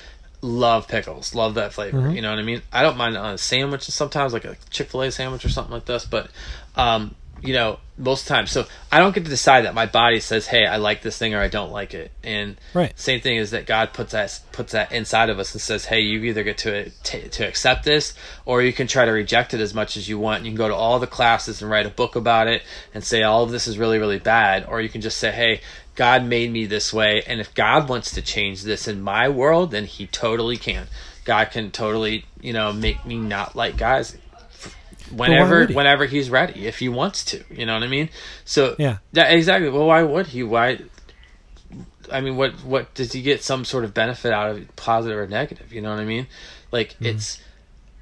love 0.40 0.88
pickles, 0.88 1.34
love 1.34 1.54
that 1.54 1.74
flavor. 1.74 2.10
You 2.10 2.22
know 2.22 2.30
what 2.30 2.38
I 2.38 2.42
mean? 2.42 2.62
I 2.72 2.82
don't 2.82 2.96
mind 2.96 3.18
on 3.18 3.34
a 3.34 3.38
sandwich 3.38 3.82
sometimes, 3.82 4.32
like 4.32 4.46
a 4.46 4.56
Chick 4.70 4.88
Fil 4.88 5.02
A 5.02 5.12
sandwich 5.12 5.44
or 5.44 5.50
something 5.50 5.74
like 5.74 5.84
this. 5.84 6.06
But, 6.06 6.30
um, 6.74 7.14
you 7.42 7.52
know, 7.52 7.78
most 7.98 8.26
times, 8.26 8.50
so 8.50 8.66
I 8.90 8.98
don't 8.98 9.14
get 9.14 9.24
to 9.24 9.30
decide 9.30 9.64
that. 9.64 9.74
My 9.74 9.86
body 9.86 10.20
says, 10.20 10.46
"Hey, 10.46 10.64
I 10.64 10.76
like 10.76 11.02
this 11.02 11.18
thing" 11.18 11.34
or 11.34 11.40
"I 11.40 11.48
don't 11.48 11.70
like 11.70 11.92
it." 11.92 12.10
And 12.24 12.56
Right. 12.72 12.92
same 12.98 13.20
thing 13.20 13.36
is 13.36 13.50
that 13.50 13.66
God 13.66 13.92
puts 13.92 14.12
that 14.12 14.40
puts 14.52 14.72
that 14.72 14.92
inside 14.92 15.28
of 15.28 15.38
us 15.38 15.52
and 15.52 15.60
says, 15.60 15.86
"Hey, 15.86 16.00
you 16.00 16.22
either 16.24 16.42
get 16.42 16.58
to 16.58 16.90
to, 16.90 17.28
to 17.28 17.46
accept 17.46 17.84
this, 17.84 18.14
or 18.46 18.62
you 18.62 18.72
can 18.72 18.86
try 18.86 19.04
to 19.04 19.10
reject 19.10 19.54
it 19.54 19.60
as 19.60 19.74
much 19.74 19.96
as 19.96 20.08
you 20.08 20.18
want. 20.18 20.44
You 20.44 20.50
can 20.50 20.56
go 20.56 20.68
to 20.68 20.74
all 20.74 20.98
the 20.98 21.06
classes 21.06 21.60
and 21.60 21.70
write 21.70 21.86
a 21.86 21.90
book 21.90 22.16
about 22.16 22.48
it 22.48 22.62
and 22.94 23.04
say 23.04 23.22
all 23.22 23.42
of 23.42 23.50
this 23.50 23.66
is 23.66 23.76
really 23.78 23.98
really 23.98 24.18
bad, 24.18 24.64
or 24.68 24.80
you 24.80 24.88
can 24.88 25.00
just 25.00 25.18
say, 25.18 25.30
"Hey, 25.30 25.60
God 25.94 26.24
made 26.24 26.50
me 26.50 26.64
this 26.64 26.92
way, 26.92 27.22
and 27.26 27.40
if 27.40 27.52
God 27.54 27.88
wants 27.88 28.12
to 28.12 28.22
change 28.22 28.62
this 28.62 28.88
in 28.88 29.02
my 29.02 29.28
world, 29.28 29.72
then 29.72 29.84
He 29.86 30.06
totally 30.06 30.56
can. 30.56 30.86
God 31.24 31.50
can 31.50 31.70
totally, 31.70 32.24
you 32.40 32.52
know, 32.52 32.72
make 32.72 33.04
me 33.04 33.16
not 33.16 33.54
like 33.54 33.76
guys." 33.76 34.16
Whenever, 35.12 35.66
he? 35.66 35.74
whenever 35.74 36.06
he's 36.06 36.30
ready, 36.30 36.66
if 36.66 36.78
he 36.78 36.88
wants 36.88 37.24
to, 37.26 37.44
you 37.50 37.66
know 37.66 37.74
what 37.74 37.82
I 37.82 37.88
mean. 37.88 38.08
So 38.44 38.76
Yeah. 38.78 38.98
yeah, 39.12 39.28
exactly. 39.28 39.70
Well, 39.70 39.86
why 39.86 40.02
would 40.02 40.28
he? 40.28 40.42
Why? 40.42 40.80
I 42.10 42.20
mean, 42.20 42.36
what 42.36 42.52
what 42.64 42.92
does 42.94 43.12
he 43.12 43.22
get 43.22 43.42
some 43.42 43.64
sort 43.64 43.84
of 43.84 43.94
benefit 43.94 44.32
out 44.32 44.50
of 44.50 44.58
it, 44.58 44.76
positive 44.76 45.18
or 45.18 45.26
negative? 45.26 45.72
You 45.72 45.80
know 45.80 45.90
what 45.90 46.00
I 46.00 46.04
mean? 46.04 46.26
Like 46.70 46.96
it's 47.00 47.40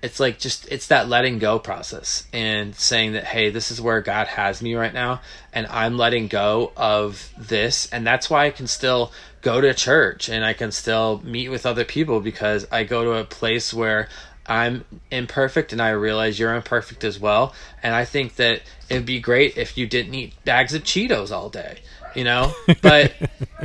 it's 0.03 0.19
like 0.19 0.39
just 0.39 0.67
it's 0.71 0.87
that 0.87 1.09
letting 1.09 1.39
go 1.39 1.59
process 1.59 2.27
and 2.33 2.75
saying 2.75 3.13
that 3.13 3.25
hey, 3.25 3.51
this 3.51 3.71
is 3.71 3.81
where 3.81 4.01
God 4.01 4.27
has 4.27 4.63
me 4.63 4.75
right 4.75 4.95
now, 4.95 5.21
and 5.53 5.67
I'm 5.67 5.99
letting 5.99 6.29
go 6.29 6.73
of 6.77 7.31
this, 7.37 7.89
and 7.93 8.07
that's 8.07 8.31
why 8.31 8.47
I 8.47 8.51
can 8.51 8.67
still 8.67 9.13
go 9.43 9.61
to 9.61 9.73
church 9.73 10.29
and 10.29 10.45
I 10.45 10.53
can 10.53 10.71
still 10.71 11.21
meet 11.25 11.49
with 11.49 11.65
other 11.65 11.85
people 11.85 12.21
because 12.21 12.67
I 12.71 12.85
go 12.85 13.05
to 13.05 13.13
a 13.13 13.25
place 13.25 13.73
where 13.73 14.09
I'm 14.51 14.85
imperfect 15.13 15.73
and 15.73 15.81
I 15.81 15.91
realize 15.91 16.37
you're 16.37 16.55
imperfect 16.55 17.05
as 17.05 17.21
well. 17.21 17.55
And 17.85 17.95
I 17.95 18.05
think 18.05 18.35
that 18.37 18.63
it'd 18.89 19.07
be 19.07 19.21
great 19.21 19.57
if 19.57 19.79
you 19.79 19.87
didn't 19.87 20.13
eat 20.13 20.45
bags 20.45 20.75
of 20.75 20.83
Cheetos 20.83 21.31
all 21.31 21.49
day, 21.49 21.79
you 22.17 22.25
know? 22.25 22.53
But 22.83 23.13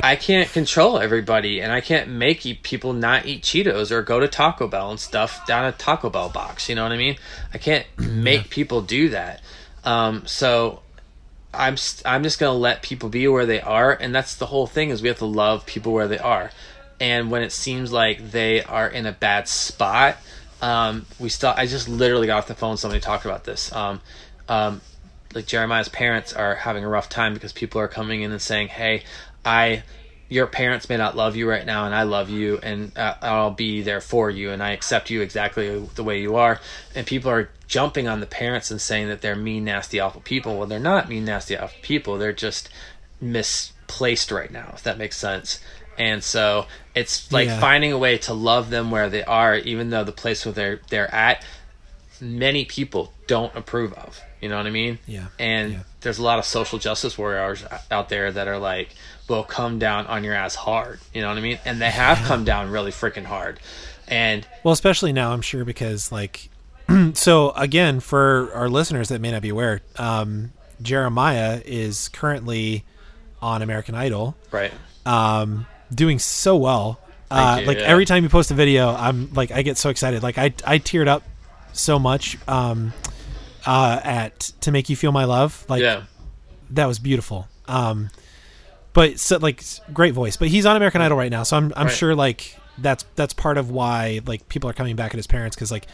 I 0.00 0.14
can't 0.14 0.48
control 0.48 1.00
everybody 1.00 1.60
and 1.60 1.72
I 1.72 1.80
can't 1.80 2.08
make 2.08 2.42
people 2.62 2.92
not 2.92 3.26
eat 3.26 3.42
Cheetos 3.42 3.90
or 3.90 4.02
go 4.02 4.20
to 4.20 4.28
Taco 4.28 4.68
Bell 4.68 4.90
and 4.90 5.00
stuff 5.00 5.44
down 5.44 5.64
a 5.64 5.72
Taco 5.72 6.08
Bell 6.08 6.28
box, 6.28 6.68
you 6.68 6.76
know 6.76 6.84
what 6.84 6.92
I 6.92 6.98
mean? 6.98 7.16
I 7.52 7.58
can't 7.58 7.86
make 7.98 8.48
people 8.48 8.80
do 8.80 9.08
that. 9.08 9.42
Um, 9.84 10.24
so 10.26 10.82
I'm 11.52 11.76
I'm 12.04 12.22
just 12.22 12.38
gonna 12.38 12.56
let 12.56 12.82
people 12.82 13.08
be 13.08 13.26
where 13.26 13.46
they 13.46 13.60
are, 13.60 13.92
and 13.92 14.14
that's 14.14 14.34
the 14.36 14.46
whole 14.46 14.66
thing 14.66 14.90
is 14.90 15.02
we 15.02 15.08
have 15.08 15.18
to 15.18 15.26
love 15.26 15.66
people 15.66 15.92
where 15.92 16.08
they 16.08 16.18
are, 16.18 16.50
and 17.00 17.30
when 17.30 17.42
it 17.42 17.52
seems 17.52 17.92
like 17.92 18.30
they 18.30 18.62
are 18.62 18.88
in 18.88 19.06
a 19.06 19.12
bad 19.12 19.48
spot, 19.48 20.18
um, 20.66 21.06
we 21.20 21.28
still. 21.28 21.54
I 21.56 21.66
just 21.66 21.88
literally 21.88 22.26
got 22.26 22.38
off 22.38 22.48
the 22.48 22.54
phone. 22.56 22.76
Somebody 22.76 23.00
talked 23.00 23.24
about 23.24 23.44
this. 23.44 23.72
Um, 23.72 24.00
um, 24.48 24.80
like 25.32 25.46
Jeremiah's 25.46 25.88
parents 25.88 26.32
are 26.32 26.56
having 26.56 26.84
a 26.84 26.88
rough 26.88 27.08
time 27.08 27.34
because 27.34 27.52
people 27.52 27.80
are 27.80 27.86
coming 27.86 28.22
in 28.22 28.32
and 28.32 28.42
saying, 28.42 28.68
"Hey, 28.68 29.04
I." 29.44 29.84
Your 30.28 30.48
parents 30.48 30.88
may 30.88 30.96
not 30.96 31.14
love 31.14 31.36
you 31.36 31.48
right 31.48 31.64
now, 31.64 31.86
and 31.86 31.94
I 31.94 32.02
love 32.02 32.30
you, 32.30 32.58
and 32.60 32.90
uh, 32.98 33.14
I'll 33.22 33.52
be 33.52 33.82
there 33.82 34.00
for 34.00 34.28
you, 34.28 34.50
and 34.50 34.60
I 34.60 34.72
accept 34.72 35.08
you 35.08 35.20
exactly 35.22 35.78
the 35.94 36.02
way 36.02 36.20
you 36.20 36.34
are. 36.34 36.60
And 36.96 37.06
people 37.06 37.30
are 37.30 37.48
jumping 37.68 38.08
on 38.08 38.18
the 38.18 38.26
parents 38.26 38.72
and 38.72 38.80
saying 38.80 39.06
that 39.06 39.20
they're 39.20 39.36
mean, 39.36 39.66
nasty, 39.66 40.00
awful 40.00 40.20
people. 40.22 40.58
Well, 40.58 40.66
they're 40.66 40.80
not 40.80 41.08
mean, 41.08 41.26
nasty, 41.26 41.56
awful 41.56 41.78
people. 41.80 42.18
They're 42.18 42.32
just 42.32 42.68
misplaced 43.20 44.32
right 44.32 44.50
now, 44.50 44.72
if 44.74 44.82
that 44.82 44.98
makes 44.98 45.16
sense. 45.16 45.60
And 45.98 46.22
so 46.22 46.66
it's 46.94 47.30
like 47.32 47.46
Yeah. 47.48 47.60
finding 47.60 47.92
a 47.92 47.98
way 47.98 48.18
to 48.18 48.34
love 48.34 48.70
them 48.70 48.90
where 48.90 49.08
they 49.08 49.24
are, 49.24 49.56
even 49.56 49.90
though 49.90 50.04
the 50.04 50.12
place 50.12 50.44
where 50.44 50.52
they're 50.52 50.80
they're 50.90 51.14
at, 51.14 51.42
many 52.20 52.64
people 52.64 53.12
don't 53.26 53.54
approve 53.56 53.92
of. 53.94 54.20
You 54.40 54.48
know 54.48 54.56
what 54.58 54.66
I 54.66 54.70
mean? 54.70 54.98
Yeah. 55.06 55.26
And 55.38 55.72
Yeah. 55.72 55.78
there's 56.00 56.18
a 56.18 56.22
lot 56.22 56.38
of 56.38 56.44
social 56.44 56.78
justice 56.78 57.16
warriors 57.18 57.64
out 57.90 58.08
there 58.08 58.30
that 58.30 58.48
are 58.48 58.58
like, 58.58 58.90
will 59.28 59.42
come 59.42 59.78
down 59.78 60.06
on 60.06 60.22
your 60.22 60.34
ass 60.34 60.54
hard. 60.54 61.00
You 61.12 61.20
know 61.22 61.28
what 61.28 61.38
I 61.38 61.40
mean? 61.40 61.58
And 61.64 61.80
they 61.80 61.90
have 61.90 62.18
come 62.26 62.44
down 62.44 62.70
really 62.70 62.92
freaking 62.92 63.24
hard. 63.24 63.58
And 64.06 64.46
Well, 64.62 64.72
especially 64.72 65.12
now, 65.12 65.32
I'm 65.32 65.42
sure 65.42 65.64
because 65.64 66.12
like, 66.12 66.48
so 67.14 67.50
again, 67.52 67.98
for 68.00 68.50
our 68.54 68.68
listeners 68.68 69.08
that 69.08 69.20
may 69.20 69.32
not 69.32 69.42
be 69.42 69.48
aware, 69.48 69.80
um, 69.96 70.52
Jeremiah 70.80 71.60
is 71.64 72.08
currently 72.10 72.84
on 73.42 73.62
American 73.62 73.94
Idol, 73.96 74.36
Right. 74.52 74.72
um, 75.04 75.66
doing 75.94 76.18
so 76.18 76.56
well. 76.56 77.00
Uh, 77.30 77.58
you, 77.60 77.66
like 77.66 77.78
yeah. 77.78 77.84
every 77.84 78.04
time 78.04 78.22
you 78.22 78.28
post 78.28 78.50
a 78.50 78.54
video, 78.54 78.94
I'm 78.94 79.32
like 79.34 79.50
I 79.50 79.62
get 79.62 79.76
so 79.78 79.90
excited. 79.90 80.22
Like 80.22 80.38
I 80.38 80.46
I 80.64 80.78
teared 80.78 81.08
up 81.08 81.22
so 81.72 81.98
much 81.98 82.38
um, 82.48 82.92
uh, 83.66 84.00
at 84.02 84.40
to 84.60 84.72
make 84.72 84.88
you 84.88 84.96
feel 84.96 85.12
my 85.12 85.24
love. 85.24 85.64
Like 85.68 85.82
yeah. 85.82 86.04
that 86.70 86.86
was 86.86 86.98
beautiful. 86.98 87.48
Um, 87.68 88.10
but 88.92 89.18
so 89.18 89.38
like 89.38 89.62
great 89.92 90.14
voice. 90.14 90.36
But 90.36 90.48
he's 90.48 90.66
on 90.66 90.76
American 90.76 91.02
Idol 91.02 91.18
right 91.18 91.30
now, 91.30 91.42
so 91.42 91.56
I'm 91.56 91.72
I'm 91.76 91.86
Right. 91.86 91.94
sure 91.94 92.14
like 92.14 92.56
that's 92.78 93.04
that's 93.14 93.34
part 93.34 93.58
of 93.58 93.70
why 93.70 94.20
like 94.26 94.48
people 94.48 94.70
are 94.70 94.72
coming 94.72 94.96
back 94.96 95.12
at 95.12 95.16
his 95.16 95.26
parents 95.26 95.56
because 95.56 95.70
like 95.70 95.86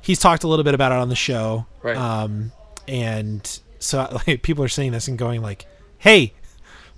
he's 0.00 0.18
talked 0.18 0.44
a 0.44 0.48
little 0.48 0.64
bit 0.64 0.74
about 0.74 0.92
it 0.92 0.98
on 0.98 1.08
the 1.08 1.16
show. 1.16 1.66
Right. 1.82 1.96
Um, 1.96 2.52
and 2.86 3.60
so 3.78 4.20
like 4.26 4.42
people 4.42 4.64
are 4.64 4.68
saying 4.68 4.92
this 4.92 5.06
and 5.08 5.18
going 5.18 5.42
like, 5.42 5.66
"Hey, 5.98 6.32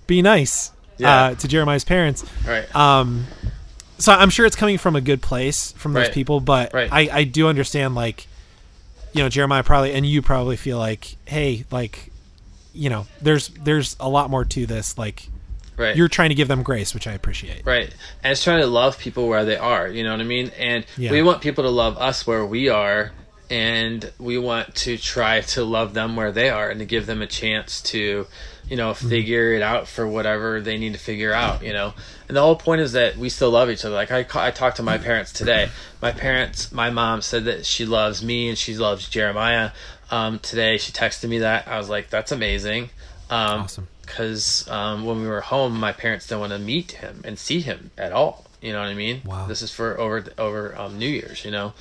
be 0.07 0.21
nice." 0.21 0.71
Yeah. 1.01 1.23
Uh, 1.25 1.35
to 1.35 1.47
Jeremiah's 1.47 1.83
parents. 1.83 2.23
Right. 2.47 2.73
Um, 2.75 3.25
so 3.97 4.11
I'm 4.13 4.29
sure 4.29 4.45
it's 4.45 4.55
coming 4.55 4.77
from 4.77 4.95
a 4.95 5.01
good 5.01 5.21
place 5.21 5.71
from 5.73 5.93
those 5.93 6.05
Right. 6.07 6.13
people, 6.13 6.39
but 6.39 6.73
Right. 6.73 6.89
I, 6.91 7.09
I 7.19 7.23
do 7.23 7.47
understand 7.47 7.93
like, 7.95 8.27
you 9.13 9.21
know, 9.21 9.29
Jeremiah 9.29 9.63
probably 9.63 9.93
and 9.93 10.05
you 10.05 10.21
probably 10.21 10.55
feel 10.57 10.77
like, 10.77 11.15
hey, 11.25 11.65
like, 11.71 12.11
you 12.73 12.89
know, 12.89 13.05
there's 13.21 13.49
there's 13.49 13.95
a 13.99 14.07
lot 14.09 14.29
more 14.29 14.45
to 14.45 14.65
this. 14.65 14.97
Like, 14.97 15.27
right. 15.77 15.95
you're 15.95 16.07
trying 16.07 16.29
to 16.29 16.35
give 16.35 16.47
them 16.47 16.63
grace, 16.63 16.93
which 16.93 17.05
I 17.07 17.11
appreciate. 17.11 17.65
Right. 17.65 17.93
And 18.23 18.31
it's 18.31 18.43
trying 18.43 18.61
to 18.61 18.67
love 18.67 18.97
people 18.97 19.27
where 19.27 19.43
they 19.45 19.57
are, 19.57 19.87
you 19.87 20.03
know 20.03 20.11
what 20.11 20.21
I 20.21 20.23
mean? 20.23 20.51
And 20.57 20.85
Yeah. 20.97 21.11
we 21.11 21.21
want 21.21 21.41
people 21.41 21.63
to 21.65 21.69
love 21.69 21.97
us 21.97 22.25
where 22.25 22.45
we 22.45 22.69
are 22.69 23.11
and 23.51 24.11
we 24.17 24.37
want 24.37 24.73
to 24.75 24.97
try 24.97 25.41
to 25.41 25.63
love 25.63 25.93
them 25.93 26.15
where 26.15 26.31
they 26.31 26.49
are 26.49 26.69
and 26.69 26.79
to 26.79 26.85
give 26.85 27.05
them 27.05 27.21
a 27.21 27.27
chance 27.27 27.81
to, 27.81 28.25
you 28.69 28.77
know, 28.77 28.91
Mm-hmm. 28.93 29.09
figure 29.09 29.53
it 29.53 29.61
out 29.61 29.87
for 29.87 30.07
whatever 30.07 30.61
they 30.61 30.77
need 30.77 30.93
to 30.93 30.99
figure 30.99 31.33
out, 31.33 31.61
you 31.63 31.73
know. 31.73 31.93
And 32.27 32.37
the 32.37 32.41
whole 32.41 32.55
point 32.55 32.79
is 32.81 32.93
that 32.93 33.17
we 33.17 33.27
still 33.29 33.51
love 33.51 33.69
each 33.69 33.83
other. 33.83 33.93
Like 33.95 34.11
I 34.11 34.25
I 34.47 34.51
talked 34.51 34.77
to 34.77 34.83
my 34.83 34.97
parents 34.97 35.33
today. 35.33 35.69
My 36.01 36.11
parents, 36.11 36.71
my 36.71 36.89
mom 36.89 37.21
said 37.21 37.43
that 37.45 37.65
she 37.65 37.85
loves 37.85 38.23
me 38.23 38.47
and 38.49 38.57
she 38.57 38.75
loves 38.75 39.09
Jeremiah. 39.09 39.71
Um, 40.09 40.39
today 40.39 40.77
she 40.77 40.91
texted 40.93 41.27
me 41.29 41.39
that. 41.39 41.67
I 41.67 41.77
was 41.77 41.89
like, 41.89 42.09
that's 42.09 42.31
amazing. 42.31 42.89
Um, 43.29 43.61
Awesome. 43.61 43.87
because 44.01 44.67
um, 44.69 45.05
when 45.05 45.21
we 45.21 45.27
were 45.27 45.41
home, 45.41 45.79
my 45.79 45.91
parents 45.93 46.27
didn't 46.27 46.41
want 46.41 46.53
to 46.53 46.59
meet 46.59 46.91
him 46.93 47.21
and 47.25 47.37
see 47.39 47.59
him 47.61 47.91
at 47.97 48.11
all. 48.13 48.45
You 48.61 48.73
know 48.73 48.79
what 48.79 48.89
I 48.89 48.93
mean? 48.93 49.21
Wow. 49.25 49.47
This 49.47 49.61
is 49.61 49.71
for 49.73 49.99
over 49.99 50.23
over 50.37 50.77
um, 50.79 50.97
New 50.99 51.07
Year's. 51.09 51.43
You 51.45 51.51
know, 51.51 51.73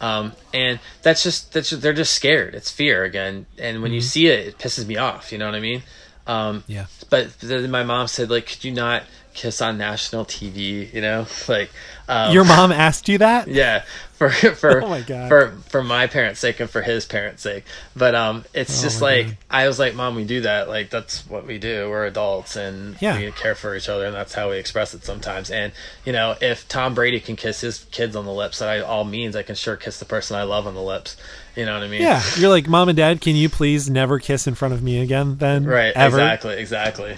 um, 0.00 0.32
and 0.52 0.78
that's 1.02 1.22
just 1.22 1.52
that's 1.52 1.70
just, 1.70 1.82
they're 1.82 1.92
just 1.92 2.14
scared. 2.14 2.54
It's 2.54 2.70
fear 2.70 3.04
again, 3.04 3.46
and 3.58 3.82
when 3.82 3.92
you 3.92 4.00
Mm-hmm. 4.00 4.06
see 4.06 4.26
it, 4.28 4.46
it 4.48 4.58
pisses 4.58 4.86
me 4.86 4.96
off. 4.96 5.32
You 5.32 5.38
know 5.38 5.46
what 5.46 5.54
I 5.54 5.60
mean? 5.60 5.82
Um, 6.26 6.64
Yeah. 6.66 6.86
But 7.08 7.38
then 7.40 7.70
my 7.70 7.84
mom 7.84 8.08
said, 8.08 8.30
like, 8.30 8.46
could 8.46 8.64
you 8.64 8.72
not 8.72 9.04
kiss 9.32 9.62
on 9.62 9.78
national 9.78 10.24
TV? 10.24 10.92
You 10.92 11.00
know, 11.00 11.26
like 11.48 11.70
um, 12.08 12.32
Your 12.34 12.44
mom 12.44 12.72
asked 12.72 13.08
you 13.08 13.18
that? 13.18 13.46
yeah 13.62 13.84
for 14.16 14.30
for 14.54 14.82
Oh 14.84 14.88
my 14.88 15.00
God. 15.02 15.28
for 15.28 15.50
for 15.68 15.82
my 15.82 16.06
parents' 16.06 16.40
sake 16.40 16.60
and 16.60 16.68
for 16.70 16.82
his 16.82 17.04
parents' 17.06 17.42
sake. 17.42 17.64
But 17.94 18.14
um, 18.14 18.44
it's 18.54 18.80
Oh 18.80 18.82
just 18.82 19.00
like 19.02 19.26
God. 19.26 19.36
I 19.50 19.66
was 19.68 19.78
like, 19.78 19.94
Mom, 19.94 20.14
we 20.14 20.24
do 20.24 20.40
that. 20.42 20.68
Like 20.68 20.90
that's 20.90 21.26
what 21.28 21.46
we 21.46 21.58
do. 21.58 21.88
We're 21.90 22.06
adults 22.06 22.56
and 22.56 22.96
Yeah. 23.00 23.18
we 23.18 23.30
care 23.32 23.54
for 23.54 23.76
each 23.76 23.88
other, 23.88 24.06
and 24.06 24.14
that's 24.14 24.34
how 24.34 24.50
we 24.50 24.56
express 24.58 24.94
it 24.94 25.04
sometimes. 25.04 25.50
And 25.50 25.72
you 26.04 26.12
know, 26.12 26.34
if 26.40 26.66
Tom 26.68 26.94
Brady 26.94 27.20
can 27.20 27.36
kiss 27.36 27.60
his 27.60 27.84
kids 27.90 28.16
on 28.16 28.24
the 28.24 28.32
lips, 28.32 28.58
that 28.60 28.68
I, 28.68 28.80
all 28.80 29.04
means 29.04 29.36
I 29.36 29.42
can 29.42 29.54
sure 29.54 29.76
kiss 29.76 29.98
the 29.98 30.04
person 30.06 30.36
I 30.36 30.42
love 30.44 30.66
on 30.66 30.74
the 30.74 30.82
lips. 30.82 31.16
You 31.54 31.64
know 31.64 31.74
what 31.74 31.82
I 31.84 31.88
mean? 31.88 32.02
Yeah. 32.02 32.22
You're 32.36 32.50
like, 32.50 32.68
mom 32.68 32.88
and 32.90 32.96
dad, 32.96 33.22
can 33.22 33.34
you 33.34 33.48
please 33.48 33.88
never 33.88 34.18
kiss 34.18 34.46
in 34.46 34.54
front 34.54 34.74
of 34.74 34.82
me 34.82 35.00
again? 35.00 35.38
Then 35.38 35.64
Right. 35.64 35.92
ever. 35.96 36.16
Exactly. 36.18 36.54
Exactly. 36.58 37.16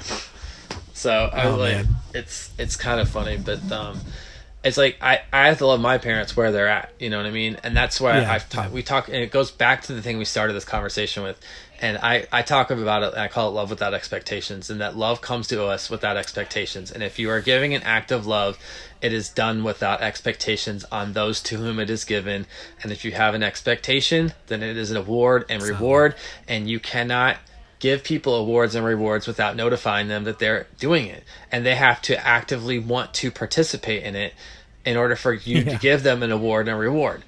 So 0.94 1.30
I 1.32 1.44
Oh, 1.44 1.50
was 1.52 1.58
like, 1.60 1.76
man. 1.86 1.96
it's 2.14 2.50
it's 2.58 2.76
kind 2.76 3.00
of 3.00 3.08
funny, 3.08 3.36
but 3.36 3.70
um, 3.72 4.00
it's 4.64 4.76
like 4.76 4.96
I 5.00 5.20
I 5.32 5.46
have 5.48 5.58
to 5.58 5.66
love 5.66 5.80
my 5.80 5.98
parents 5.98 6.36
where 6.36 6.50
they're 6.50 6.68
at. 6.68 6.92
You 6.98 7.10
know 7.10 7.16
what 7.18 7.26
I 7.26 7.30
mean? 7.30 7.58
And 7.62 7.76
that's 7.76 8.00
why 8.00 8.20
Yeah, 8.20 8.32
I've 8.32 8.48
ta- 8.48 8.64
yeah. 8.64 8.70
we 8.70 8.82
talk, 8.82 9.08
and 9.08 9.16
it 9.16 9.30
goes 9.30 9.50
back 9.50 9.82
to 9.84 9.92
the 9.92 10.02
thing 10.02 10.18
we 10.18 10.24
started 10.24 10.52
this 10.54 10.64
conversation 10.64 11.22
with. 11.22 11.38
And 11.80 11.96
I, 11.98 12.26
I 12.32 12.42
talk 12.42 12.72
about 12.72 13.04
it, 13.04 13.12
and 13.12 13.22
I 13.22 13.28
call 13.28 13.48
it 13.50 13.52
love 13.52 13.70
without 13.70 13.94
expectations, 13.94 14.68
and 14.68 14.80
that 14.80 14.96
love 14.96 15.20
comes 15.20 15.46
to 15.48 15.64
us 15.64 15.88
without 15.88 16.16
expectations. 16.16 16.90
And 16.90 17.04
if 17.04 17.20
you 17.20 17.30
are 17.30 17.40
giving 17.40 17.72
an 17.72 17.84
act 17.84 18.10
of 18.10 18.26
love, 18.26 18.58
it 19.00 19.12
is 19.12 19.28
done 19.28 19.62
without 19.62 20.00
expectations 20.00 20.84
on 20.90 21.12
those 21.12 21.40
to 21.42 21.56
whom 21.56 21.78
it 21.78 21.88
is 21.88 22.04
given. 22.04 22.46
And 22.82 22.90
if 22.90 23.04
you 23.04 23.12
have 23.12 23.34
an 23.34 23.44
expectation, 23.44 24.32
then 24.48 24.60
it 24.64 24.76
is 24.76 24.90
an 24.90 24.96
award 24.96 25.44
and 25.48 25.62
reward, 25.62 26.16
and 26.48 26.68
you 26.68 26.80
cannot 26.80 27.36
give 27.80 28.02
people 28.04 28.34
awards 28.34 28.74
and 28.74 28.84
rewards 28.84 29.26
without 29.26 29.54
notifying 29.56 30.08
them 30.08 30.24
that 30.24 30.38
they're 30.38 30.66
doing 30.78 31.06
it. 31.06 31.22
And 31.52 31.64
they 31.64 31.74
have 31.76 32.02
to 32.02 32.26
actively 32.26 32.78
want 32.78 33.14
to 33.14 33.30
participate 33.30 34.02
in 34.02 34.16
it 34.16 34.34
in 34.84 34.96
order 34.96 35.14
for 35.16 35.32
you 35.32 35.58
Yeah. 35.62 35.72
to 35.74 35.78
give 35.78 36.02
them 36.02 36.22
an 36.22 36.32
award 36.32 36.68
and 36.68 36.78
reward. 36.78 37.22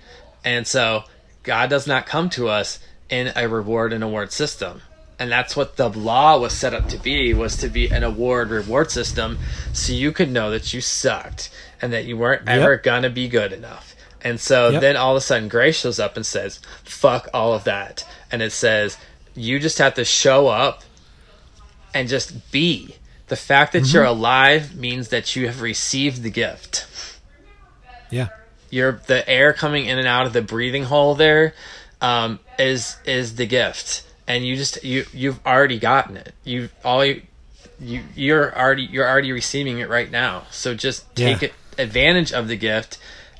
And 0.44 0.66
so 0.66 1.04
god 1.42 1.70
does 1.70 1.86
not 1.86 2.06
come 2.06 2.28
to 2.30 2.48
us 2.48 2.78
in 3.08 3.32
a 3.36 3.48
reward 3.48 3.92
and 3.92 4.02
award 4.04 4.32
system. 4.32 4.82
And 5.18 5.30
that's 5.30 5.54
what 5.54 5.76
the 5.76 5.88
law 5.90 6.38
was 6.38 6.52
set 6.54 6.72
up 6.72 6.88
to 6.88 6.96
be 6.98 7.34
was 7.34 7.56
to 7.58 7.68
be 7.68 7.88
an 7.90 8.02
award 8.02 8.48
reward 8.50 8.90
system 8.90 9.38
so 9.72 9.92
you 9.92 10.12
could 10.12 10.30
know 10.30 10.50
that 10.50 10.72
you 10.72 10.80
sucked 10.80 11.50
and 11.82 11.92
that 11.92 12.06
you 12.06 12.16
weren't 12.16 12.48
ever 12.48 12.76
gonna 12.76 13.10
be 13.10 13.28
good 13.28 13.52
enough. 13.52 13.94
And 14.22 14.40
so 14.40 14.70
Yep. 14.70 14.80
then 14.80 14.96
all 14.96 15.12
of 15.12 15.18
a 15.18 15.20
sudden 15.20 15.48
grace 15.48 15.78
shows 15.80 16.00
up 16.00 16.16
and 16.16 16.24
says 16.26 16.60
fuck 16.84 17.28
all 17.34 17.52
of 17.54 17.64
that. 17.64 18.04
And 18.32 18.40
it 18.42 18.52
says 18.52 18.96
you 19.34 19.58
just 19.58 19.78
have 19.78 19.94
to 19.94 20.04
show 20.04 20.48
up 20.48 20.82
and 21.94 22.08
just 22.08 22.50
be. 22.52 22.96
The 23.28 23.36
fact 23.36 23.72
that 23.74 23.92
you're 23.92 24.04
alive 24.04 24.74
means 24.76 25.08
that 25.08 25.36
you 25.36 25.46
have 25.46 25.60
received 25.62 26.22
the 26.22 26.30
gift. 26.30 26.86
Yeah. 28.10 28.28
you're 28.70 29.00
the 29.06 29.28
air 29.28 29.52
coming 29.52 29.86
in 29.86 29.98
and 29.98 30.06
out 30.08 30.26
of 30.26 30.32
the 30.32 30.42
breathing 30.42 30.82
hole 30.84 31.14
there 31.14 31.54
um, 32.00 32.40
is 32.58 32.96
is 33.04 33.36
the 33.36 33.46
gift. 33.46 34.02
And 34.26 34.44
you 34.44 34.56
just 34.56 34.82
you 34.84 35.06
you've 35.12 35.44
already 35.46 35.78
gotten 35.78 36.16
it. 36.16 36.32
You 36.44 36.70
all 36.84 37.04
you 37.04 37.22
you 37.80 38.02
you're 38.16 38.56
already 38.56 38.82
you're 38.82 39.08
already 39.08 39.30
receiving 39.32 39.78
it 39.78 39.88
right 39.88 40.10
now. 40.10 40.44
So 40.50 40.74
just 40.74 41.14
take 41.14 41.42
Yeah. 41.42 41.48
advantage 41.78 42.32
of 42.32 42.48
the 42.48 42.56
gift 42.56 42.98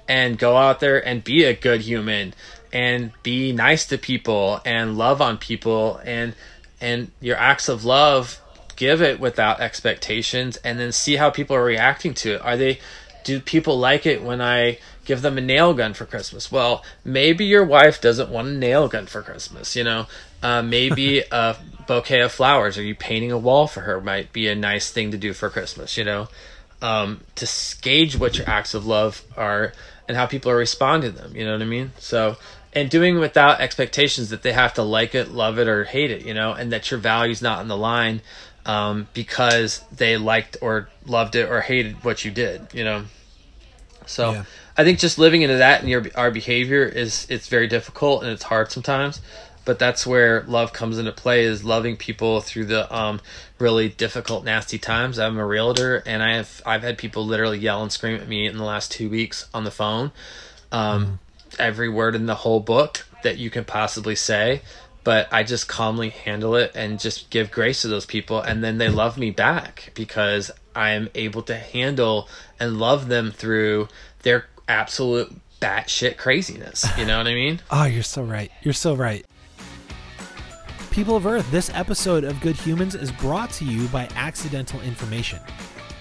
and 0.08 0.38
go 0.38 0.56
out 0.56 0.78
there 0.80 1.04
and 1.04 1.22
be 1.24 1.44
a 1.44 1.54
good 1.54 1.80
human 1.82 2.34
and 2.72 3.12
be 3.22 3.52
nice 3.52 3.86
to 3.86 3.98
people 3.98 4.60
and 4.64 4.96
love 4.96 5.20
on 5.20 5.38
people 5.38 6.00
and 6.04 6.34
and 6.80 7.10
your 7.20 7.36
acts 7.36 7.68
of 7.68 7.84
love 7.84 8.40
give 8.76 9.02
it 9.02 9.20
without 9.20 9.60
expectations 9.60 10.56
and 10.58 10.78
then 10.78 10.92
see 10.92 11.16
how 11.16 11.28
people 11.28 11.54
are 11.54 11.64
reacting 11.64 12.14
to 12.14 12.34
it. 12.34 12.42
Are 12.42 12.56
they 12.56 12.78
do 13.24 13.38
people 13.38 13.78
like 13.78 14.06
it 14.06 14.22
when 14.22 14.40
i 14.40 14.78
give 15.04 15.20
them 15.20 15.36
a 15.36 15.40
nail 15.40 15.74
gun 15.74 15.92
for 15.92 16.06
christmas? 16.06 16.50
Well 16.50 16.84
maybe 17.04 17.44
your 17.44 17.64
wife 17.64 18.00
doesn't 18.00 18.30
want 18.30 18.48
a 18.48 18.52
nail 18.52 18.88
gun 18.88 19.06
for 19.06 19.22
christmas 19.22 19.76
you 19.76 19.84
know? 19.84 20.06
Uh, 20.42 20.62
maybe 20.62 21.20
a 21.32 21.56
bouquet 21.86 22.20
of 22.20 22.32
flowers. 22.32 22.78
Or 22.78 22.82
you 22.82 22.94
painting 22.94 23.32
a 23.32 23.38
wall 23.38 23.66
for 23.66 23.80
her? 23.80 24.00
Might 24.00 24.32
be 24.32 24.48
a 24.48 24.54
nice 24.54 24.90
thing 24.90 25.10
to 25.10 25.18
do 25.18 25.32
for 25.32 25.50
christmas 25.50 25.96
you 25.96 26.04
know? 26.04 26.28
Um, 26.82 27.20
to 27.34 27.46
gauge 27.82 28.16
what 28.16 28.38
your 28.38 28.48
acts 28.48 28.72
of 28.72 28.86
love 28.86 29.22
are 29.36 29.74
and 30.10 30.16
how 30.16 30.26
people 30.26 30.50
are 30.50 30.56
responding 30.56 31.12
to 31.12 31.16
them. 31.16 31.36
You 31.36 31.44
know 31.44 31.52
what 31.52 31.62
I 31.62 31.66
mean? 31.66 31.92
So, 31.98 32.36
and 32.72 32.88
doing 32.88 33.18
without 33.18 33.60
expectations 33.60 34.30
that 34.30 34.42
they 34.42 34.52
have 34.52 34.74
to 34.74 34.82
like 34.82 35.14
it, 35.14 35.30
love 35.30 35.58
it, 35.58 35.68
or 35.68 35.84
hate 35.84 36.10
it, 36.10 36.24
you 36.24 36.34
know, 36.34 36.52
and 36.52 36.72
that 36.72 36.90
your 36.90 37.00
value's 37.00 37.42
not 37.42 37.58
on 37.58 37.68
the 37.68 37.76
line 37.76 38.20
um, 38.66 39.08
because 39.14 39.82
they 39.90 40.16
liked 40.16 40.56
or 40.60 40.88
loved 41.06 41.34
it 41.34 41.48
or 41.48 41.60
hated 41.62 42.04
what 42.04 42.24
you 42.24 42.30
did, 42.30 42.68
you 42.72 42.84
know. 42.84 43.04
So, 44.06 44.32
Yeah. 44.32 44.44
I 44.76 44.84
think 44.84 44.98
just 44.98 45.18
living 45.18 45.42
into 45.42 45.58
that 45.58 45.80
and 45.80 45.90
your 45.90 46.06
our 46.14 46.30
behavior 46.30 46.84
is 46.84 47.26
it's 47.28 47.48
very 47.48 47.66
difficult 47.66 48.22
and 48.22 48.32
it's 48.32 48.44
hard 48.44 48.72
sometimes. 48.72 49.20
But 49.66 49.78
that's 49.78 50.06
where 50.06 50.42
love 50.48 50.72
comes 50.72 50.98
into 50.98 51.12
play 51.12 51.44
is 51.44 51.64
loving 51.64 51.98
people 51.98 52.40
through 52.40 52.64
the 52.64 52.92
um, 52.96 53.20
really 53.58 53.90
difficult, 53.90 54.42
nasty 54.42 54.78
times. 54.78 55.18
I'm 55.18 55.36
a 55.36 55.44
realtor, 55.44 56.02
and 56.06 56.22
I 56.22 56.36
have 56.36 56.62
I've 56.64 56.82
had 56.82 56.96
people 56.96 57.26
literally 57.26 57.58
yell 57.58 57.82
and 57.82 57.92
scream 57.92 58.18
at 58.18 58.26
me 58.26 58.46
in 58.46 58.56
the 58.56 58.64
last 58.64 58.90
two 58.90 59.10
weeks 59.10 59.48
on 59.52 59.64
the 59.64 59.70
phone. 59.70 60.12
Um, 60.72 61.18
Every 61.58 61.88
word 61.88 62.14
in 62.14 62.26
the 62.26 62.34
whole 62.34 62.60
book 62.60 63.06
that 63.22 63.38
you 63.38 63.50
can 63.50 63.64
possibly 63.64 64.14
say, 64.14 64.62
but 65.04 65.28
I 65.32 65.42
just 65.42 65.68
calmly 65.68 66.10
handle 66.10 66.54
it 66.56 66.72
and 66.74 67.00
just 67.00 67.30
give 67.30 67.50
grace 67.50 67.82
to 67.82 67.88
those 67.88 68.06
people, 68.06 68.40
and 68.40 68.62
then 68.62 68.78
they 68.78 68.88
love 68.88 69.18
me 69.18 69.30
back 69.30 69.92
because 69.94 70.50
I 70.74 70.90
am 70.90 71.08
able 71.14 71.42
to 71.42 71.56
handle 71.56 72.28
and 72.58 72.78
love 72.78 73.08
them 73.08 73.30
through 73.30 73.88
their 74.22 74.46
absolute 74.68 75.34
batshit 75.60 76.16
craziness. 76.16 76.86
You 76.96 77.06
know 77.06 77.18
what 77.18 77.26
I 77.26 77.34
mean? 77.34 77.60
Oh, 77.70 77.84
you're 77.86 78.02
so 78.02 78.22
right. 78.22 78.50
You're 78.62 78.74
so 78.74 78.94
right. 78.94 79.24
People 80.90 81.16
of 81.16 81.24
Earth, 81.24 81.48
this 81.50 81.70
episode 81.72 82.24
of 82.24 82.40
Good 82.40 82.56
Humans 82.56 82.94
is 82.96 83.12
brought 83.12 83.50
to 83.52 83.64
you 83.64 83.86
by 83.88 84.08
Accidental 84.16 84.80
Information. 84.80 85.38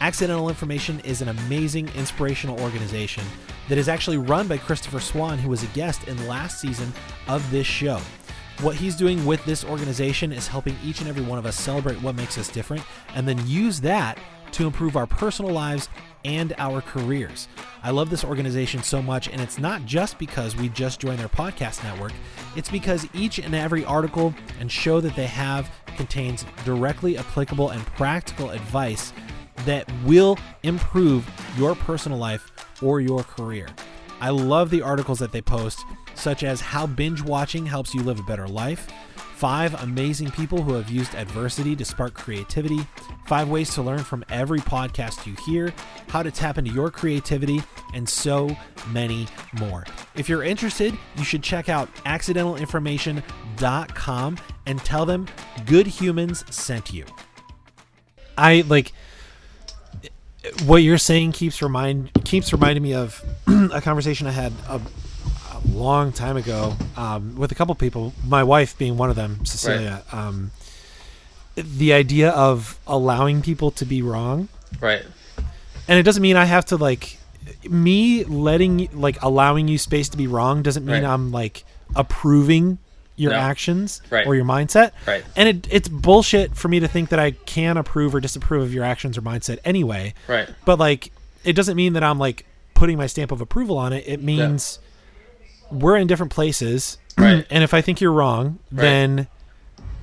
Accidental 0.02 0.50
Information 0.50 1.00
is 1.02 1.22
an 1.22 1.28
amazing, 1.28 1.90
inspirational 1.90 2.60
organization 2.60 3.24
that 3.70 3.78
is 3.78 3.88
actually 3.88 4.18
run 4.18 4.48
by 4.48 4.58
Christopher 4.58 5.00
Swan, 5.00 5.38
who 5.38 5.50
was 5.50 5.64
a 5.64 5.68
guest 5.68 6.08
in 6.08 6.28
last 6.28 6.60
season 6.60 6.92
of 7.28 7.50
this 7.52 7.68
show. 7.68 8.02
what 8.62 8.76
he's 8.76 8.96
doing 8.96 9.26
with 9.26 9.44
this 9.46 9.64
organization 9.64 10.34
is 10.34 10.48
helping 10.48 10.76
each 10.84 11.00
and 11.00 11.08
every 11.08 11.24
one 11.24 11.40
of 11.40 11.46
us 11.46 11.58
celebrate 11.58 12.02
what 12.02 12.16
makes 12.16 12.38
us 12.38 12.50
different 12.50 12.84
and 13.16 13.26
then 13.26 13.42
use 13.48 13.80
that 13.80 14.20
to 14.52 14.66
improve 14.66 14.98
our 14.98 15.08
personal 15.08 15.52
lives 15.52 15.88
and 16.26 16.54
our 16.58 16.82
careers. 16.82 17.48
I 17.84 17.92
love 17.92 18.10
this 18.10 18.26
organization 18.26 18.84
so 18.84 19.02
much, 19.02 19.30
and 19.30 19.40
it's 19.40 19.60
not 19.60 19.86
just 19.86 20.18
because 20.18 20.58
we 20.58 20.68
just 20.70 21.00
joined 21.00 21.20
their 21.20 21.30
podcast 21.30 21.84
network, 21.84 22.12
it's 22.58 22.70
because 22.70 23.08
each 23.14 23.40
and 23.40 23.56
every 23.56 23.86
article 23.86 24.34
and 24.60 24.70
show 24.70 25.00
that 25.00 25.16
they 25.16 25.28
have 25.28 25.72
contains 25.96 26.46
directly 26.66 27.18
applicable 27.18 27.70
and 27.70 27.86
practical 27.86 28.50
advice 28.50 29.14
that 29.66 29.90
will 30.04 30.38
improve 30.64 31.30
your 31.58 31.76
personal 31.76 32.18
life 32.18 32.49
or 32.82 33.02
your 33.02 33.24
career. 33.24 33.68
I 34.22 34.30
love 34.30 34.70
the 34.70 34.82
articles 34.82 35.20
that 35.20 35.32
they 35.32 35.42
post, 35.42 35.86
such 36.16 36.44
as 36.44 36.62
how 36.62 36.88
binge 36.88 37.22
watching 37.22 37.66
helps 37.66 37.94
you 37.94 38.04
live 38.04 38.20
a 38.20 38.24
better 38.24 38.48
life 38.48 38.88
five 39.40 39.82
amazing 39.84 40.30
people 40.32 40.62
who 40.62 40.74
have 40.74 40.90
used 40.90 41.16
adversity 41.16 41.74
to 41.74 41.86
spark 41.86 42.14
creativity, 42.14 42.86
five 43.26 43.48
ways 43.48 43.74
to 43.74 43.82
learn 43.82 44.04
from 44.04 44.22
every 44.30 44.60
podcast 44.60 45.26
you 45.26 45.34
hear, 45.46 45.74
how 46.10 46.22
to 46.22 46.30
tap 46.30 46.58
into 46.58 46.72
your 46.72 46.92
creativity, 46.92 47.64
and 47.94 48.10
so 48.10 48.54
many 48.90 49.26
more. 49.58 49.86
If 50.14 50.28
you're 50.28 50.44
interested, 50.44 50.94
you 51.16 51.24
should 51.24 51.42
check 51.42 51.70
out 51.70 51.88
accidentalinformation.com 52.04 54.38
and 54.66 54.80
tell 54.80 55.06
them 55.06 55.26
good 55.66 55.88
humans 55.88 56.44
sent 56.54 56.92
you. 56.92 57.06
I 58.38 58.66
like 58.68 58.92
what 60.66 60.78
you're 60.78 60.98
saying 60.98 61.32
keeps 61.32 61.62
remind 61.62 62.12
keeps 62.24 62.54
reminding 62.54 62.84
me 62.84 62.94
of 62.94 63.24
a 63.48 63.82
conversation 63.82 64.28
I 64.28 64.32
had 64.32 64.54
a, 64.68 64.76
a 65.52 65.68
long 65.68 66.12
time 66.12 66.38
ago 66.38 66.76
um, 66.96 67.36
with 67.36 67.52
a 67.52 67.56
couple 67.56 67.76
people, 67.76 68.14
my 68.26 68.44
wife 68.44 68.78
being 68.78 68.98
one 68.98 69.10
of 69.10 69.16
them, 69.16 69.46
Cecilia. 69.46 70.04
Right. 70.12 70.14
Um, 70.14 70.52
the 71.56 71.94
idea 71.94 72.30
of 72.30 72.80
allowing 72.88 73.42
people 73.42 73.72
to 73.72 73.86
be 73.86 74.02
wrong, 74.02 74.48
right? 74.80 75.06
And 75.88 76.00
it 76.00 76.04
doesn't 76.04 76.22
mean 76.22 76.38
I 76.38 76.46
have 76.46 76.66
to 76.68 76.78
like 76.78 77.18
me 77.70 78.24
letting 78.24 78.90
like 78.94 79.22
allowing 79.22 79.68
you 79.68 79.78
space 79.78 80.10
to 80.10 80.18
be 80.18 80.28
wrong 80.28 80.62
doesn't 80.62 80.86
mean 80.86 81.04
right. 81.04 81.12
I'm 81.12 81.32
like 81.32 81.66
approving 81.96 82.78
your 83.20 83.32
no. 83.32 83.38
actions 83.38 84.02
right. 84.10 84.26
or 84.26 84.34
your 84.34 84.46
mindset. 84.46 84.92
Right. 85.06 85.26
And 85.36 85.50
it, 85.50 85.68
it's 85.70 85.90
bullshit 85.90 86.56
for 86.56 86.70
me 86.70 86.80
to 86.80 86.88
think 86.88 87.10
that 87.10 87.20
I 87.20 87.32
can 87.32 87.76
approve 87.76 88.16
or 88.16 88.22
disapprove 88.22 88.64
of 88.64 88.74
your 88.74 88.86
actions 88.86 89.18
or 89.18 89.22
mindset 89.22 89.60
anyway. 89.66 90.14
Right. 90.28 90.50
But 90.64 90.80
like, 90.80 91.12
it 91.44 91.54
doesn't 91.54 91.76
mean 91.76 91.94
that 91.94 92.04
I'm 92.04 92.18
like 92.18 92.46
putting 92.76 92.98
my 92.98 93.08
stamp 93.08 93.32
of 93.32 93.42
approval 93.42 93.78
on 93.78 93.92
it. 93.92 94.06
It 94.08 94.24
means 94.24 94.80
yeah. 95.70 95.78
we're 95.80 95.98
in 95.98 96.08
different 96.08 96.32
places. 96.32 96.98
Right. 97.18 97.46
and 97.52 97.62
if 97.62 97.74
I 97.74 97.82
think 97.82 98.00
you're 98.00 98.14
wrong, 98.14 98.60
right. 98.72 98.82
then 98.82 99.28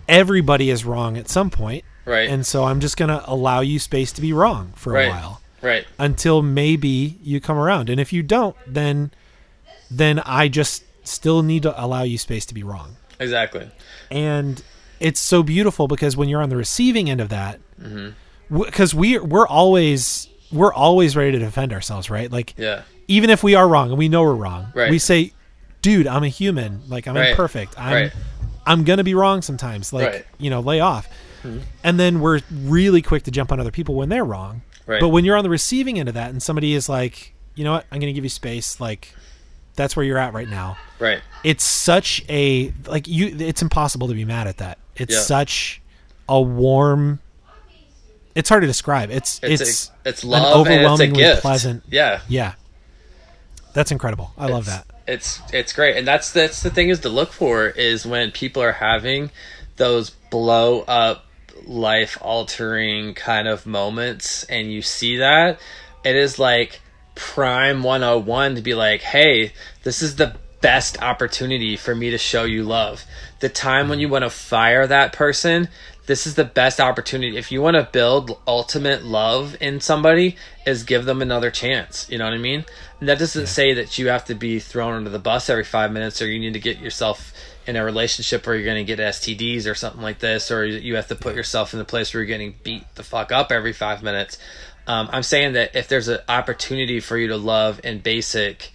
everybody 0.07 0.69
is 0.69 0.85
wrong 0.85 1.17
at 1.17 1.31
some 1.31 1.49
point. 1.49 1.85
Right. 2.05 2.29
And 2.29 2.45
so 2.45 2.65
I'm 2.65 2.81
just 2.81 2.99
going 2.99 3.09
to 3.09 3.23
allow 3.27 3.61
you 3.61 3.79
space 3.79 4.13
to 4.13 4.21
be 4.21 4.35
wrong 4.35 4.75
for 4.77 4.93
right. 4.93 5.07
a 5.07 5.11
while. 5.11 5.41
Right. 5.63 5.87
Until 5.99 6.43
maybe 6.43 7.19
you 7.23 7.41
come 7.41 7.57
around. 7.57 7.89
And 7.89 7.99
if 7.99 8.13
you 8.13 8.23
don't, 8.23 8.55
then 8.67 9.11
then 9.91 10.19
I 10.21 10.49
just 10.49 10.85
still 11.07 11.43
need 11.43 11.63
to 11.63 11.83
allow 11.83 12.03
you 12.03 12.19
space 12.19 12.47
to 12.47 12.55
be 12.55 12.63
wrong. 12.63 12.97
Exactly. 13.19 13.71
And 14.11 14.63
it's 15.01 15.21
so 15.21 15.43
beautiful 15.43 15.89
because 15.89 16.17
when 16.17 16.29
you're 16.29 16.43
on 16.43 16.49
the 16.49 16.57
receiving 16.57 17.11
end 17.11 17.21
of 17.21 17.29
that, 17.31 17.61
because 18.49 18.93
mm-hmm. 18.93 18.99
we 18.99 19.19
we're 19.19 19.47
always 19.47 20.29
we're 20.53 20.73
always 20.73 21.17
ready 21.17 21.33
to 21.33 21.39
defend 21.39 21.73
ourselves, 21.73 22.09
right? 22.11 22.31
Like, 22.31 22.55
yeah. 22.57 22.83
even 23.09 23.31
if 23.31 23.43
we 23.43 23.55
are 23.55 23.67
wrong 23.67 23.91
and 23.91 23.99
we 23.99 24.09
know 24.09 24.23
we're 24.23 24.35
wrong, 24.35 24.69
right. 24.75 24.91
we 24.91 24.99
say, 24.99 25.33
"Dude, 25.83 26.07
I'm 26.07 26.23
a 26.23 26.29
human. 26.29 26.83
Like, 26.89 27.07
I'm 27.07 27.17
right. 27.17 27.31
imperfect. 27.31 27.79
I'm 27.79 27.93
right. 27.93 28.13
I'm 28.67 28.85
gonna 28.85 29.05
be 29.05 29.15
wrong 29.15 29.43
sometimes. 29.43 29.93
Like, 29.93 30.27
you 30.39 30.51
know, 30.51 30.61
lay 30.61 30.81
off." 30.81 31.09
Mm-hmm. 31.43 31.59
And 31.85 32.01
then 32.01 32.21
we're 32.21 32.41
really 32.51 33.03
quick 33.03 33.25
to 33.25 33.31
jump 33.31 33.53
on 33.53 33.61
other 33.61 33.71
people 33.71 33.95
when 33.95 34.09
they're 34.09 34.25
wrong. 34.25 34.63
But 35.01 35.09
when 35.09 35.25
you're 35.25 35.37
on 35.37 35.43
the 35.43 35.51
receiving 35.51 35.99
end 35.99 36.09
of 36.09 36.15
that, 36.15 36.31
and 36.31 36.43
somebody 36.43 36.75
is 36.75 36.89
like, 36.89 37.35
"You 37.55 37.65
know 37.65 37.73
what? 37.73 37.87
I'm 37.91 38.01
gonna 38.01 38.13
give 38.13 38.25
you 38.25 38.31
space. 38.31 38.81
Like, 38.81 39.15
that's 39.77 39.95
where 39.95 40.05
you're 40.05 40.19
at 40.19 40.33
right 40.33 40.49
now. 40.49 40.77
Right. 40.99 41.21
It's 41.45 41.65
such 41.65 42.25
a 42.29 42.73
like 42.87 43.07
you. 43.07 43.37
It's 43.39 43.63
impossible 43.63 44.09
to 44.09 44.15
be 44.15 44.25
mad 44.25 44.47
at 44.47 44.59
that. 44.59 44.79
It's 44.97 45.15
yeah. 45.15 45.21
such 45.21 45.81
a 46.29 46.41
warm. 46.41 47.21
It's 48.35 48.49
hard 48.49 48.63
to 48.63 48.67
describe. 48.67 49.11
It's 49.11 49.41
it's 49.43 49.63
it's, 49.63 49.89
a, 49.89 50.09
it's 50.09 50.25
love 50.25 50.57
overwhelmingly 50.57 51.23
it's 51.23 51.41
pleasant. 51.41 51.85
Yeah. 51.91 52.21
Yeah. 52.29 52.55
That's 53.75 53.93
incredible. 53.93 54.33
I 54.37 54.45
it's, 54.45 54.53
love 54.53 54.67
that. 54.67 54.87
It's 55.07 55.41
it's 55.53 55.73
great, 55.73 55.97
and 55.97 56.09
that's 56.09 56.33
that's 56.33 56.63
the 56.63 56.71
thing 56.71 56.89
is 56.89 57.01
to 57.01 57.09
look 57.09 57.33
for 57.33 57.69
is 57.69 58.05
when 58.05 58.33
people 58.33 58.63
are 58.63 58.73
having 58.73 59.31
those 59.77 60.11
blow 60.31 60.81
up 60.83 61.27
life 61.67 62.19
altering 62.21 63.15
kind 63.15 63.49
of 63.49 63.67
moments 63.67 64.45
and 64.45 64.73
you 64.73 64.83
see 64.83 65.17
that 65.17 65.59
it 66.05 66.15
is 66.15 66.39
like 66.39 66.81
prime 67.17 67.83
101 67.83 68.55
to 68.55 68.63
be 68.63 68.75
like, 68.75 69.03
hey, 69.03 69.53
this 69.83 70.03
is 70.03 70.17
the 70.17 70.37
best 70.61 71.03
opportunity 71.03 71.77
for 71.77 71.95
me 71.95 72.11
to 72.11 72.19
show 72.19 72.45
you 72.45 72.63
love. 72.63 73.05
The 73.41 73.49
time 73.49 73.89
when 73.89 73.99
you 73.99 74.09
want 74.09 74.23
to 74.23 74.31
fire 74.31 74.87
that 74.87 75.13
person, 75.13 75.69
this 76.07 76.27
is 76.27 76.37
the 76.37 76.45
best 76.45 76.81
opportunity. 76.81 77.37
If 77.37 77.51
you 77.51 77.61
want 77.61 77.77
to 77.77 77.89
build 77.91 78.39
ultimate 78.47 79.05
love 79.05 79.57
in 79.61 79.81
somebody, 79.81 80.37
is 80.65 80.85
give 80.85 81.05
them 81.05 81.21
another 81.21 81.51
chance. 81.51 82.09
You 82.09 82.19
know 82.19 82.25
what 82.25 82.35
I 82.35 82.39
mean? 82.39 82.65
And 83.01 83.09
that 83.09 83.19
doesn't 83.19 83.43
yeah. 83.43 83.49
say 83.49 83.75
that 83.75 83.99
you 83.99 84.09
have 84.09 84.25
to 84.27 84.35
be 84.35 84.59
thrown 84.59 84.95
under 84.95 85.11
the 85.11 85.19
bus 85.19 85.51
every 85.51 85.65
five 85.65 85.93
minutes 85.93 86.23
or 86.23 86.27
you 86.27 86.39
need 86.39 86.55
to 86.55 86.61
get 86.61 86.79
yourself 86.79 87.33
in 87.67 87.77
a 87.77 87.85
relationship 87.85 88.47
where 88.47 88.55
you're 88.55 88.65
going 88.65 88.85
to 88.85 88.97
get 88.97 89.01
STDs 89.01 89.69
or 89.69 89.75
something 89.75 90.03
like 90.03 90.21
this, 90.21 90.51
or 90.53 90.65
you 90.65 90.95
have 90.95 91.09
to 91.09 91.17
put 91.17 91.35
yourself 91.35 91.73
in 91.73 91.81
the 91.81 91.85
place 91.85 92.15
where 92.15 92.23
you're 92.23 92.29
getting 92.29 92.55
beat 92.63 92.85
the 92.95 93.03
fuck 93.03 93.33
up 93.33 93.51
every 93.51 93.73
five 93.73 94.03
minutes. 94.03 94.39
Um, 94.87 95.09
I'm 95.13 95.23
saying 95.23 95.55
that 95.55 95.75
if 95.75 95.89
there's 95.89 96.09
an 96.09 96.21
opportunity 96.29 97.01
for 97.01 97.17
you 97.17 97.29
to 97.29 97.37
love 97.37 97.81
in 97.85 97.99
basic, 97.99 98.71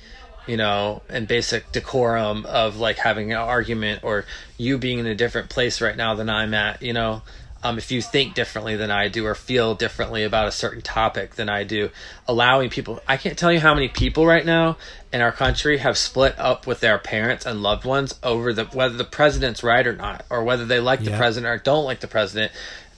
you 0.48 0.58
know, 0.58 1.02
and 1.10 1.28
basic 1.28 1.72
decorum 1.72 2.46
of 2.46 2.78
like 2.78 2.98
having 2.98 3.32
an 3.32 3.38
argument 3.38 4.04
or 4.04 4.26
you 4.58 4.78
being 4.78 5.00
in 5.00 5.08
a 5.08 5.16
different 5.16 5.50
place 5.50 5.80
right 5.80 5.96
now 5.96 6.16
than 6.16 6.30
I'm 6.30 6.54
at, 6.54 6.82
you 6.82 6.94
know, 6.94 7.22
um, 7.64 7.78
if 7.78 7.92
you 7.92 8.02
think 8.02 8.34
differently 8.34 8.76
than 8.76 8.90
I 8.90 9.08
do 9.08 9.26
or 9.26 9.36
feel 9.36 9.76
differently 9.76 10.24
about 10.24 10.48
a 10.48 10.52
certain 10.52 10.82
topic 10.82 11.36
than 11.36 11.48
I 11.48 11.64
do, 11.64 11.92
allowing 12.28 12.70
people, 12.70 13.00
I 13.08 13.18
can't 13.18 13.38
tell 13.38 13.52
you 13.52 13.60
how 13.60 13.76
many 13.76 13.88
people 13.88 14.26
right 14.26 14.46
now 14.46 14.78
in 15.14 15.22
our 15.22 15.32
country 15.32 15.78
have 15.78 15.98
split 15.98 16.38
up 16.40 16.66
with 16.66 16.80
their 16.80 16.98
parents 16.98 17.46
and 17.46 17.62
loved 17.62 17.86
ones 17.86 18.20
over 18.24 18.52
the 18.52 18.66
whether 18.66 18.96
the 18.96 19.04
president's 19.04 19.64
right 19.64 19.86
or 19.86 19.96
not, 19.96 20.26
or 20.30 20.44
whether 20.44 20.66
they 20.66 20.80
like 20.80 21.04
the 21.04 21.12
president 21.12 21.52
or 21.52 21.62
don't 21.62 21.86
like 21.86 22.00
the 22.00 22.08
president. 22.08 22.52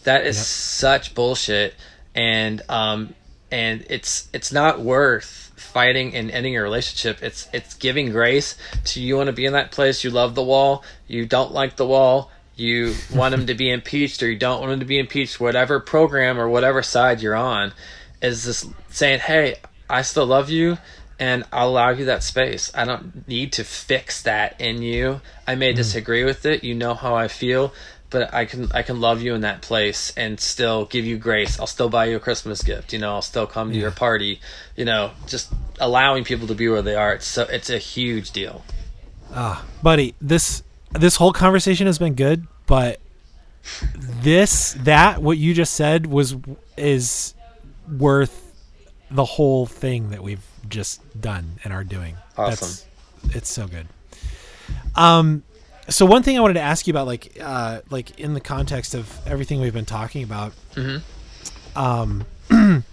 That 0.05 0.25
is 0.25 0.37
such 0.37 1.13
bullshit 1.13 1.75
and 2.15 2.61
um, 2.69 3.13
and 3.51 3.85
it's 3.89 4.29
it's 4.33 4.51
not 4.51 4.79
worth 4.79 5.51
fighting 5.55 6.15
and 6.15 6.31
ending 6.31 6.57
a 6.57 6.61
relationship. 6.61 7.21
It's 7.23 7.47
it's 7.53 7.73
giving 7.75 8.11
grace 8.11 8.57
to 8.85 9.01
you 9.01 9.17
want 9.17 9.27
to 9.27 9.33
be 9.33 9.45
in 9.45 9.53
that 9.53 9.71
place. 9.71 10.03
You 10.03 10.09
love 10.09 10.35
the 10.35 10.43
wall. 10.43 10.83
You 11.07 11.25
don't 11.25 11.51
like 11.51 11.75
the 11.75 11.85
wall. 11.85 12.31
You 12.55 12.95
want 13.13 13.33
him 13.33 13.47
to 13.47 13.53
be 13.53 13.69
impeached 13.69 14.21
or 14.23 14.29
you 14.29 14.37
don't 14.37 14.59
want 14.59 14.73
him 14.73 14.79
to 14.79 14.85
be 14.85 14.99
impeached. 14.99 15.39
Whatever 15.39 15.79
program 15.79 16.39
or 16.39 16.47
whatever 16.47 16.83
side 16.83 17.21
you're 17.21 17.35
on, 17.35 17.73
is 18.21 18.45
just 18.45 18.67
saying, 18.89 19.19
hey, 19.19 19.55
I 19.89 20.01
still 20.01 20.25
love 20.25 20.49
you 20.49 20.77
and 21.19 21.43
I'll 21.51 21.69
allow 21.69 21.89
you 21.89 22.05
that 22.05 22.23
space. 22.23 22.71
I 22.73 22.85
don't 22.85 23.27
need 23.27 23.53
to 23.53 23.63
fix 23.63 24.23
that 24.23 24.59
in 24.59 24.81
you. 24.81 25.21
I 25.47 25.55
may 25.55 25.73
mm. 25.73 25.75
disagree 25.75 26.23
with 26.23 26.45
it. 26.45 26.63
You 26.63 26.73
know 26.73 26.93
how 26.93 27.15
I 27.15 27.27
feel 27.27 27.73
but 28.13 28.31
I 28.31 28.45
can 28.45 28.71
I 28.71 28.83
can 28.83 29.01
love 29.01 29.23
you 29.23 29.33
in 29.33 29.41
that 29.41 29.63
place 29.63 30.13
and 30.15 30.39
still 30.39 30.85
give 30.85 31.03
you 31.03 31.17
grace. 31.17 31.59
I'll 31.59 31.67
still 31.67 31.89
buy 31.89 32.05
you 32.05 32.17
a 32.17 32.19
Christmas 32.19 32.61
gift. 32.61 32.93
You 32.93 32.99
know, 32.99 33.15
I'll 33.15 33.23
still 33.23 33.47
come 33.47 33.71
to 33.71 33.75
yeah. 33.75 33.81
your 33.81 33.91
party. 33.91 34.39
You 34.77 34.85
know, 34.85 35.11
just 35.25 35.51
allowing 35.79 36.23
people 36.23 36.47
to 36.47 36.53
be 36.53 36.69
where 36.69 36.83
they 36.83 36.95
are. 36.95 37.15
It's 37.15 37.25
so 37.25 37.43
it's 37.43 37.71
a 37.71 37.79
huge 37.79 38.31
deal. 38.31 38.63
Ah, 39.33 39.65
buddy, 39.81 40.13
this 40.21 40.61
this 40.91 41.15
whole 41.15 41.33
conversation 41.33 41.87
has 41.87 41.97
been 41.97 42.13
good, 42.13 42.45
but 42.67 43.01
this 43.97 44.73
that 44.81 45.19
what 45.21 45.39
you 45.39 45.55
just 45.55 45.73
said 45.73 46.05
was 46.05 46.35
is 46.77 47.33
worth 47.97 48.53
the 49.09 49.25
whole 49.25 49.65
thing 49.65 50.11
that 50.11 50.21
we've 50.21 50.45
just 50.69 51.01
done 51.19 51.53
and 51.63 51.73
are 51.73 51.83
doing. 51.83 52.15
Awesome. 52.37 52.85
That's, 53.23 53.35
it's 53.35 53.51
so 53.51 53.67
good. 53.67 53.87
Um 54.95 55.41
so 55.89 56.05
one 56.05 56.23
thing 56.23 56.37
I 56.37 56.41
wanted 56.41 56.55
to 56.55 56.61
ask 56.61 56.87
you 56.87 56.91
about, 56.91 57.07
like, 57.07 57.37
uh, 57.41 57.81
like 57.89 58.19
in 58.19 58.33
the 58.33 58.41
context 58.41 58.95
of 58.95 59.19
everything 59.27 59.59
we've 59.59 59.73
been 59.73 59.85
talking 59.85 60.23
about, 60.23 60.53
mm-hmm. 60.75 61.77
um, 61.77 62.25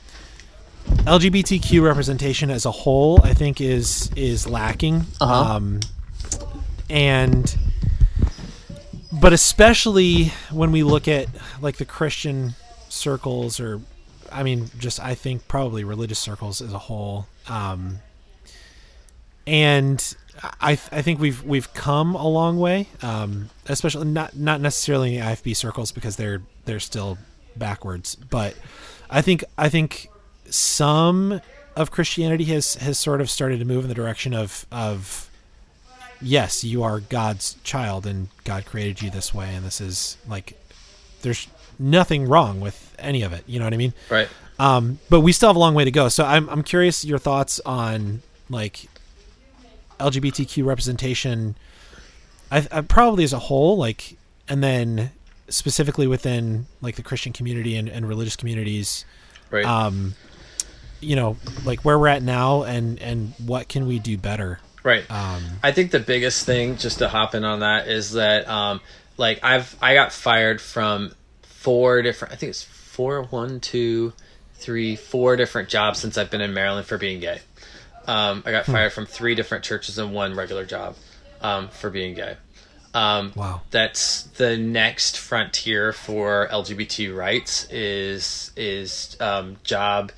LGBTQ 0.89 1.83
representation 1.83 2.51
as 2.51 2.67
a 2.67 2.71
whole, 2.71 3.21
I 3.23 3.35
think 3.35 3.61
is 3.61 4.11
is 4.17 4.49
lacking, 4.49 5.07
uh-huh. 5.21 5.57
um, 5.57 5.81
and 6.89 7.57
but 9.12 9.33
especially 9.33 10.33
when 10.51 10.73
we 10.73 10.83
look 10.83 11.07
at 11.07 11.27
like 11.61 11.77
the 11.77 11.85
Christian 11.85 12.55
circles, 12.89 13.61
or 13.61 13.81
I 14.33 14.43
mean, 14.43 14.71
just 14.79 15.01
I 15.01 15.15
think 15.15 15.47
probably 15.47 15.85
religious 15.85 16.19
circles 16.19 16.61
as 16.61 16.73
a 16.73 16.79
whole, 16.79 17.27
um, 17.49 17.99
and 19.47 20.17
I 20.43 20.73
I 20.73 21.03
think 21.03 21.21
we've 21.21 21.43
we've 21.45 21.73
come 21.75 22.15
a 22.15 22.27
long 22.27 22.59
way, 22.59 22.89
um, 23.03 23.51
especially 23.67 24.07
not 24.07 24.37
not 24.37 24.61
necessarily 24.61 25.17
in 25.17 25.21
the 25.21 25.27
IFB 25.27 25.57
circles 25.57 25.93
because 25.93 26.17
they're 26.17 26.43
they're 26.65 26.81
still 26.81 27.19
backwards, 27.57 28.15
but 28.15 28.55
I 29.11 29.23
think 29.23 29.45
I 29.59 29.69
think 29.69 30.09
some 30.49 31.41
of 31.77 31.91
Christianity 31.91 32.45
has 32.45 32.75
has 32.77 32.99
sort 32.99 33.21
of 33.21 33.31
started 33.31 33.59
to 33.59 33.65
move 33.65 33.85
in 33.85 33.89
the 33.89 33.95
direction 33.95 34.35
of 34.35 34.67
of 34.73 35.31
yes, 36.23 36.65
you 36.65 36.83
are 36.83 37.01
God's 37.01 37.57
child 37.65 38.07
and 38.07 38.29
God 38.45 38.67
created 38.67 39.03
you 39.03 39.11
this 39.11 39.35
way, 39.35 39.55
and 39.55 39.65
this 39.65 39.81
is 39.81 40.17
like 40.29 40.59
there's 41.23 41.49
nothing 41.79 42.27
wrong 42.27 42.61
with 42.61 42.95
any 42.99 43.23
of 43.23 43.33
it. 43.33 43.45
You 43.47 43.59
know 43.59 43.67
what 43.67 43.75
I 43.75 43.79
mean? 43.79 43.95
Right. 44.09 44.29
Um, 44.59 44.99
but 45.09 45.21
we 45.21 45.33
still 45.33 45.49
have 45.49 45.57
a 45.57 45.61
long 45.61 45.75
way 45.75 45.85
to 45.85 45.91
go. 45.91 46.09
So 46.09 46.25
I'm 46.25 46.49
I'm 46.49 46.62
curious 46.62 47.05
your 47.05 47.19
thoughts 47.19 47.61
on 47.65 48.23
like 48.49 48.87
LGBTQ 50.01 50.64
representation. 50.64 51.56
I, 52.51 52.66
I 52.70 52.81
probably 52.81 53.24
as 53.24 53.32
a 53.32 53.39
whole, 53.39 53.77
like, 53.77 54.16
and 54.48 54.62
then 54.62 55.12
specifically 55.48 56.06
within 56.06 56.66
like 56.81 56.97
the 56.97 57.02
Christian 57.02 57.32
community 57.32 57.77
and, 57.77 57.89
and 57.89 58.09
religious 58.09 58.36
communities. 58.36 59.05
Right. 59.51 59.64
Um, 59.64 60.14
you 61.01 61.16
know, 61.16 61.36
like 61.64 61.81
where 61.85 61.98
we're 61.98 62.09
at 62.09 62.22
now, 62.22 62.62
and 62.62 63.01
and 63.01 63.32
what 63.39 63.68
can 63.68 63.86
we 63.86 63.98
do 63.98 64.18
better? 64.18 64.60
Right. 64.82 65.10
Um, 65.10 65.43
I 65.62 65.72
think 65.72 65.90
the 65.90 66.01
biggest 66.01 66.47
thing, 66.47 66.77
just 66.77 66.98
to 66.98 67.09
hop 67.09 67.35
in 67.35 67.44
on 67.44 67.60
that, 67.60 67.89
is 67.89 68.12
that 68.12 68.48
um, 68.48 68.81
like 69.16 69.40
I've 69.43 69.77
I 69.81 69.94
got 69.94 70.12
fired 70.12 70.60
from 70.60 71.12
four 71.43 72.02
different. 72.02 72.32
I 72.32 72.36
think 72.36 72.51
it's 72.51 72.62
four, 72.62 73.22
one, 73.24 73.60
two, 73.60 74.12
three, 74.55 74.97
four 74.97 75.36
different 75.36 75.68
jobs 75.68 75.98
since 75.98 76.18
I've 76.18 76.31
been 76.31 76.40
in 76.40 76.55
Maryland 76.55 76.86
for 76.86 76.98
being 76.98 77.20
gay. 77.20 77.40
Um, 78.06 78.43
I 78.47 78.51
got 78.51 78.66
fired 78.66 78.93
from 78.93 79.06
three 79.06 79.35
different 79.35 79.64
churches 79.64 79.98
and 79.98 80.12
one 80.12 80.35
regular 80.35 80.64
job 80.64 80.97
um, 81.40 81.68
for 81.68 81.90
being 81.90 82.14
gay. 82.14 82.36
Um, 82.93 83.32
Wow. 83.36 83.62
That's 83.70 84.22
the 84.22 84.56
next 84.56 85.16
frontier 85.16 85.93
for 85.93 86.48
LGBT 86.51 87.16
rights 87.16 87.68
is 87.70 88.51
is 88.56 89.16
um, 89.20 89.59
job, 89.62 90.12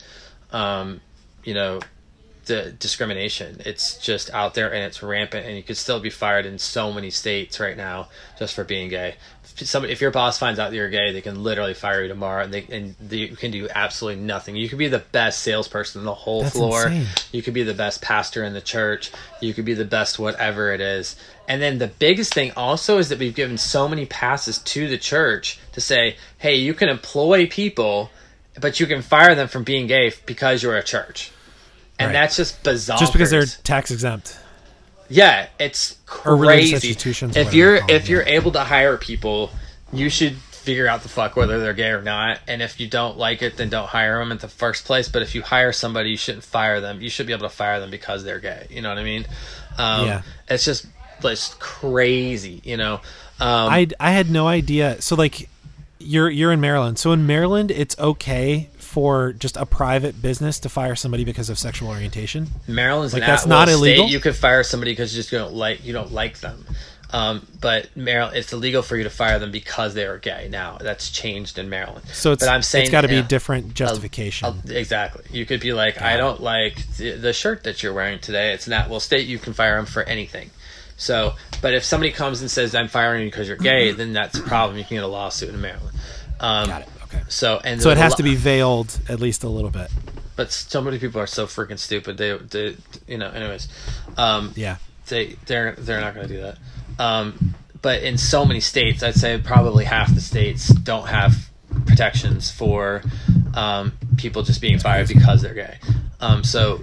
um, 0.52 1.00
you 1.44 1.54
know, 1.54 1.80
the 2.46 2.72
discrimination. 2.72 3.60
It's 3.64 3.98
just 3.98 4.30
out 4.30 4.54
there 4.54 4.72
and 4.72 4.84
it's 4.84 5.02
rampant, 5.02 5.46
and 5.46 5.56
you 5.56 5.62
could 5.62 5.76
still 5.76 6.00
be 6.00 6.10
fired 6.10 6.46
in 6.46 6.58
so 6.58 6.92
many 6.92 7.10
states 7.10 7.60
right 7.60 7.76
now 7.76 8.08
just 8.38 8.54
for 8.54 8.64
being 8.64 8.88
gay. 8.88 9.16
If 9.58 9.66
Somebody, 9.68 9.92
if 9.92 10.00
your 10.00 10.10
boss 10.10 10.38
finds 10.38 10.58
out 10.58 10.70
that 10.70 10.76
you're 10.76 10.88
gay, 10.88 11.12
they 11.12 11.20
can 11.20 11.42
literally 11.42 11.74
fire 11.74 12.02
you 12.02 12.08
tomorrow, 12.08 12.42
and 12.44 12.52
they 12.54 12.64
and 12.70 12.94
they, 13.00 13.18
you 13.18 13.36
can 13.36 13.50
do 13.50 13.68
absolutely 13.74 14.22
nothing. 14.22 14.56
You 14.56 14.68
could 14.68 14.78
be 14.78 14.88
the 14.88 14.98
best 15.00 15.42
salesperson 15.42 16.00
in 16.00 16.04
the 16.06 16.14
whole 16.14 16.42
That's 16.42 16.54
floor. 16.56 16.86
insane. 16.88 17.06
You 17.32 17.42
could 17.42 17.54
be 17.54 17.62
the 17.62 17.74
best 17.74 18.00
pastor 18.02 18.44
in 18.44 18.54
the 18.54 18.60
church. 18.60 19.12
You 19.40 19.52
could 19.54 19.64
be 19.64 19.74
the 19.74 19.84
best 19.84 20.18
whatever 20.18 20.72
it 20.72 20.80
is. 20.80 21.16
And 21.48 21.60
then 21.60 21.78
the 21.78 21.88
biggest 21.88 22.32
thing 22.32 22.52
also 22.56 22.98
is 22.98 23.08
that 23.10 23.18
we've 23.18 23.34
given 23.34 23.58
so 23.58 23.88
many 23.88 24.06
passes 24.06 24.58
to 24.58 24.88
the 24.88 24.96
church 24.98 25.58
to 25.72 25.80
say, 25.80 26.16
hey, 26.38 26.54
you 26.54 26.72
can 26.72 26.88
employ 26.88 27.46
people, 27.46 28.10
but 28.60 28.80
you 28.80 28.86
can 28.86 29.02
fire 29.02 29.34
them 29.34 29.48
from 29.48 29.64
being 29.64 29.86
gay 29.86 30.12
because 30.24 30.62
you're 30.62 30.76
a 30.76 30.82
church. 30.82 31.30
And 31.98 32.06
Right. 32.08 32.12
that's 32.14 32.36
just 32.36 32.62
bizarre. 32.62 32.98
just 32.98 33.12
because 33.12 33.30
they're 33.30 33.44
tax 33.44 33.90
exempt. 33.90 34.38
Yeah, 35.08 35.48
it's 35.58 35.96
crazy. 36.06 36.94
If 37.36 37.54
you're 37.54 37.80
if 37.90 38.08
you're 38.08 38.22
able 38.22 38.52
to 38.52 38.60
hire 38.64 38.96
people, 38.96 39.50
you 39.92 40.08
should 40.08 40.36
figure 40.62 40.86
out 40.86 41.02
the 41.02 41.08
fuck 41.08 41.34
whether 41.36 41.58
they're 41.60 41.74
gay 41.74 41.88
or 41.90 42.02
not. 42.02 42.38
And 42.46 42.62
if 42.62 42.78
you 42.78 42.86
don't 42.88 43.18
like 43.18 43.42
it, 43.42 43.56
then 43.56 43.68
don't 43.68 43.88
hire 43.88 44.18
them 44.20 44.30
in 44.32 44.38
the 44.38 44.48
first 44.48 44.84
place. 44.84 45.08
But 45.08 45.22
if 45.22 45.34
you 45.34 45.42
hire 45.42 45.72
somebody, 45.72 46.10
you 46.10 46.16
shouldn't 46.16 46.44
fire 46.44 46.80
them. 46.80 47.00
You 47.00 47.10
should 47.10 47.26
be 47.26 47.32
able 47.32 47.48
to 47.48 47.54
fire 47.54 47.80
them 47.80 47.90
because 47.90 48.24
they're 48.24 48.40
gay. 48.40 48.66
You 48.70 48.80
know 48.80 48.88
what 48.88 48.98
I 48.98 49.04
mean? 49.04 49.26
Um, 49.76 50.06
Yeah. 50.06 50.22
It's 50.48 50.64
just 50.64 50.86
it's 51.24 51.54
crazy. 51.54 52.60
You 52.64 52.76
know. 52.76 52.94
Um, 53.40 53.70
I 53.70 53.88
I 53.98 54.12
had 54.12 54.30
no 54.30 54.46
idea. 54.46 55.02
So 55.02 55.16
like, 55.16 55.48
you're 55.98 56.30
you're 56.30 56.52
in 56.52 56.60
Maryland. 56.60 56.98
So 56.98 57.12
in 57.12 57.26
Maryland, 57.26 57.70
it's 57.70 57.98
okay 57.98 58.70
for 58.92 59.32
just 59.32 59.56
a 59.56 59.64
private 59.64 60.20
business 60.20 60.60
to 60.60 60.68
fire 60.68 60.94
somebody 60.94 61.24
because 61.24 61.48
of 61.48 61.58
sexual 61.58 61.88
orientation. 61.88 62.46
Maryland's 62.68 63.14
Like, 63.14 63.22
that's 63.24 63.46
not 63.46 63.68
state. 63.68 63.74
illegal? 63.78 64.06
You 64.06 64.20
could 64.20 64.36
fire 64.36 64.62
somebody 64.62 64.92
because 64.92 65.16
you 65.16 65.18
just 65.20 65.30
don't 65.30 65.54
like 65.54 65.82
you 65.82 65.94
don't 65.94 66.12
like 66.12 66.40
them. 66.40 66.66
Um, 67.10 67.46
but 67.58 67.94
Maryland, 67.96 68.36
it's 68.36 68.52
illegal 68.52 68.82
for 68.82 68.96
you 68.98 69.04
to 69.04 69.10
fire 69.10 69.38
them 69.38 69.50
because 69.50 69.94
they 69.94 70.04
are 70.04 70.18
gay. 70.18 70.48
Now 70.50 70.76
that's 70.78 71.10
changed 71.10 71.58
in 71.58 71.70
Maryland. 71.70 72.06
So 72.12 72.32
it's 72.32 72.44
but 72.44 72.52
I'm 72.52 72.60
saying 72.60 72.84
it's 72.84 72.92
got 72.92 73.02
to 73.02 73.08
be 73.08 73.16
a 73.16 73.22
different 73.22 73.72
justification. 73.72 74.62
exactly. 74.68 75.24
You 75.30 75.46
could 75.46 75.60
be 75.60 75.72
like, 75.72 76.00
I 76.02 76.18
don't 76.18 76.42
like 76.42 76.74
the, 76.98 77.12
the 77.12 77.32
shirt 77.32 77.64
that 77.64 77.82
you're 77.82 77.94
wearing 77.94 78.18
today. 78.18 78.52
It's 78.52 78.68
not. 78.68 78.90
Well, 78.90 79.00
state 79.00 79.26
you 79.26 79.38
can 79.38 79.54
fire 79.54 79.76
them 79.76 79.86
for 79.86 80.02
anything. 80.02 80.50
So, 80.98 81.32
but 81.62 81.72
if 81.74 81.82
somebody 81.84 82.12
comes 82.12 82.42
and 82.42 82.50
says 82.50 82.74
I'm 82.74 82.88
firing 82.88 83.22
you 83.24 83.30
because 83.30 83.48
you're 83.48 83.56
gay, 83.56 83.92
then 84.00 84.12
that's 84.12 84.38
a 84.38 84.42
problem. 84.42 84.76
You 84.78 84.84
can 84.84 84.96
get 84.96 85.04
a 85.04 85.06
lawsuit 85.08 85.48
in 85.48 85.60
Maryland. 85.62 85.96
Um, 86.40 86.66
got 86.68 86.82
it. 86.82 86.88
Okay. 87.14 87.22
So 87.28 87.60
and 87.64 87.80
So 87.82 87.90
it 87.90 87.98
has 87.98 88.12
lo- 88.12 88.16
to 88.18 88.22
be 88.22 88.34
veiled 88.36 88.98
at 89.08 89.20
least 89.20 89.44
a 89.44 89.48
little 89.48 89.70
bit. 89.70 89.90
But 90.36 90.50
so 90.52 90.80
many 90.80 90.98
people 90.98 91.20
are 91.20 91.26
so 91.26 91.46
freaking 91.46 91.78
stupid. 91.78 92.16
They, 92.16 92.36
they 92.36 92.76
you 93.06 93.18
know. 93.18 93.28
Anyways, 93.28 93.68
um, 94.16 94.52
Yeah. 94.56 94.76
they 95.08 95.36
they're 95.46 95.72
they're 95.72 96.00
not 96.00 96.14
going 96.14 96.28
to 96.28 96.34
do 96.34 96.40
that. 96.40 96.58
Um, 96.98 97.54
but 97.82 98.02
in 98.02 98.16
so 98.16 98.44
many 98.44 98.60
states, 98.60 99.02
I'd 99.02 99.14
say 99.14 99.38
probably 99.38 99.84
half 99.84 100.14
the 100.14 100.20
states 100.20 100.68
don't 100.68 101.08
have 101.08 101.50
protections 101.86 102.50
for 102.50 103.02
um, 103.54 103.92
people 104.16 104.42
just 104.42 104.60
being 104.60 104.78
fired 104.78 105.08
because 105.08 105.42
they're 105.42 105.54
gay. 105.54 105.78
Um, 106.20 106.44
so 106.44 106.82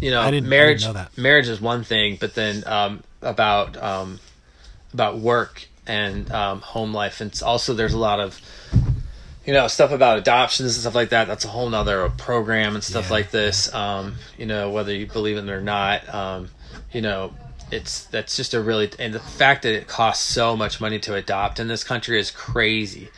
you 0.00 0.10
know, 0.10 0.20
I 0.22 0.30
didn't- 0.30 0.46
I 0.46 0.50
marriage 0.50 0.80
didn't 0.80 0.94
know 0.94 1.00
that. 1.02 1.18
marriage 1.18 1.48
is 1.48 1.60
one 1.60 1.84
thing, 1.84 2.16
but 2.18 2.34
then 2.34 2.64
um, 2.66 3.02
about 3.22 3.76
um, 3.76 4.18
about 4.94 5.18
work 5.18 5.68
and 5.86 6.30
um, 6.32 6.60
home 6.60 6.92
life, 6.94 7.20
and 7.20 7.30
it's 7.30 7.42
also 7.42 7.74
there's 7.74 7.92
a 7.94 7.98
lot 7.98 8.18
of 8.18 8.40
you 9.46 9.52
know 9.52 9.66
stuff 9.68 9.90
about 9.90 10.18
adoptions 10.18 10.74
and 10.74 10.80
stuff 10.82 10.94
like 10.94 11.10
that 11.10 11.26
that's 11.26 11.44
a 11.44 11.48
whole 11.48 11.68
nother 11.68 12.08
program 12.10 12.74
and 12.74 12.84
stuff 12.84 13.06
Yeah, 13.06 13.12
like 13.12 13.30
this. 13.30 13.72
Um 13.74 14.16
you 14.38 14.46
know 14.46 14.70
whether 14.70 14.94
you 14.94 15.06
believe 15.06 15.36
in 15.36 15.48
it 15.48 15.52
or 15.52 15.62
not 15.62 16.12
um 16.14 16.50
you 16.92 17.00
know 17.00 17.32
it's 17.70 18.04
that's 18.06 18.36
just 18.36 18.52
a 18.54 18.60
really 18.60 18.90
and 18.98 19.14
the 19.14 19.20
fact 19.20 19.62
that 19.62 19.74
it 19.74 19.86
costs 19.86 20.24
so 20.26 20.56
much 20.56 20.80
money 20.80 20.98
to 21.00 21.14
adopt 21.14 21.60
in 21.60 21.68
this 21.68 21.84
country 21.84 22.18
is 22.18 22.30
crazy. 22.30 23.08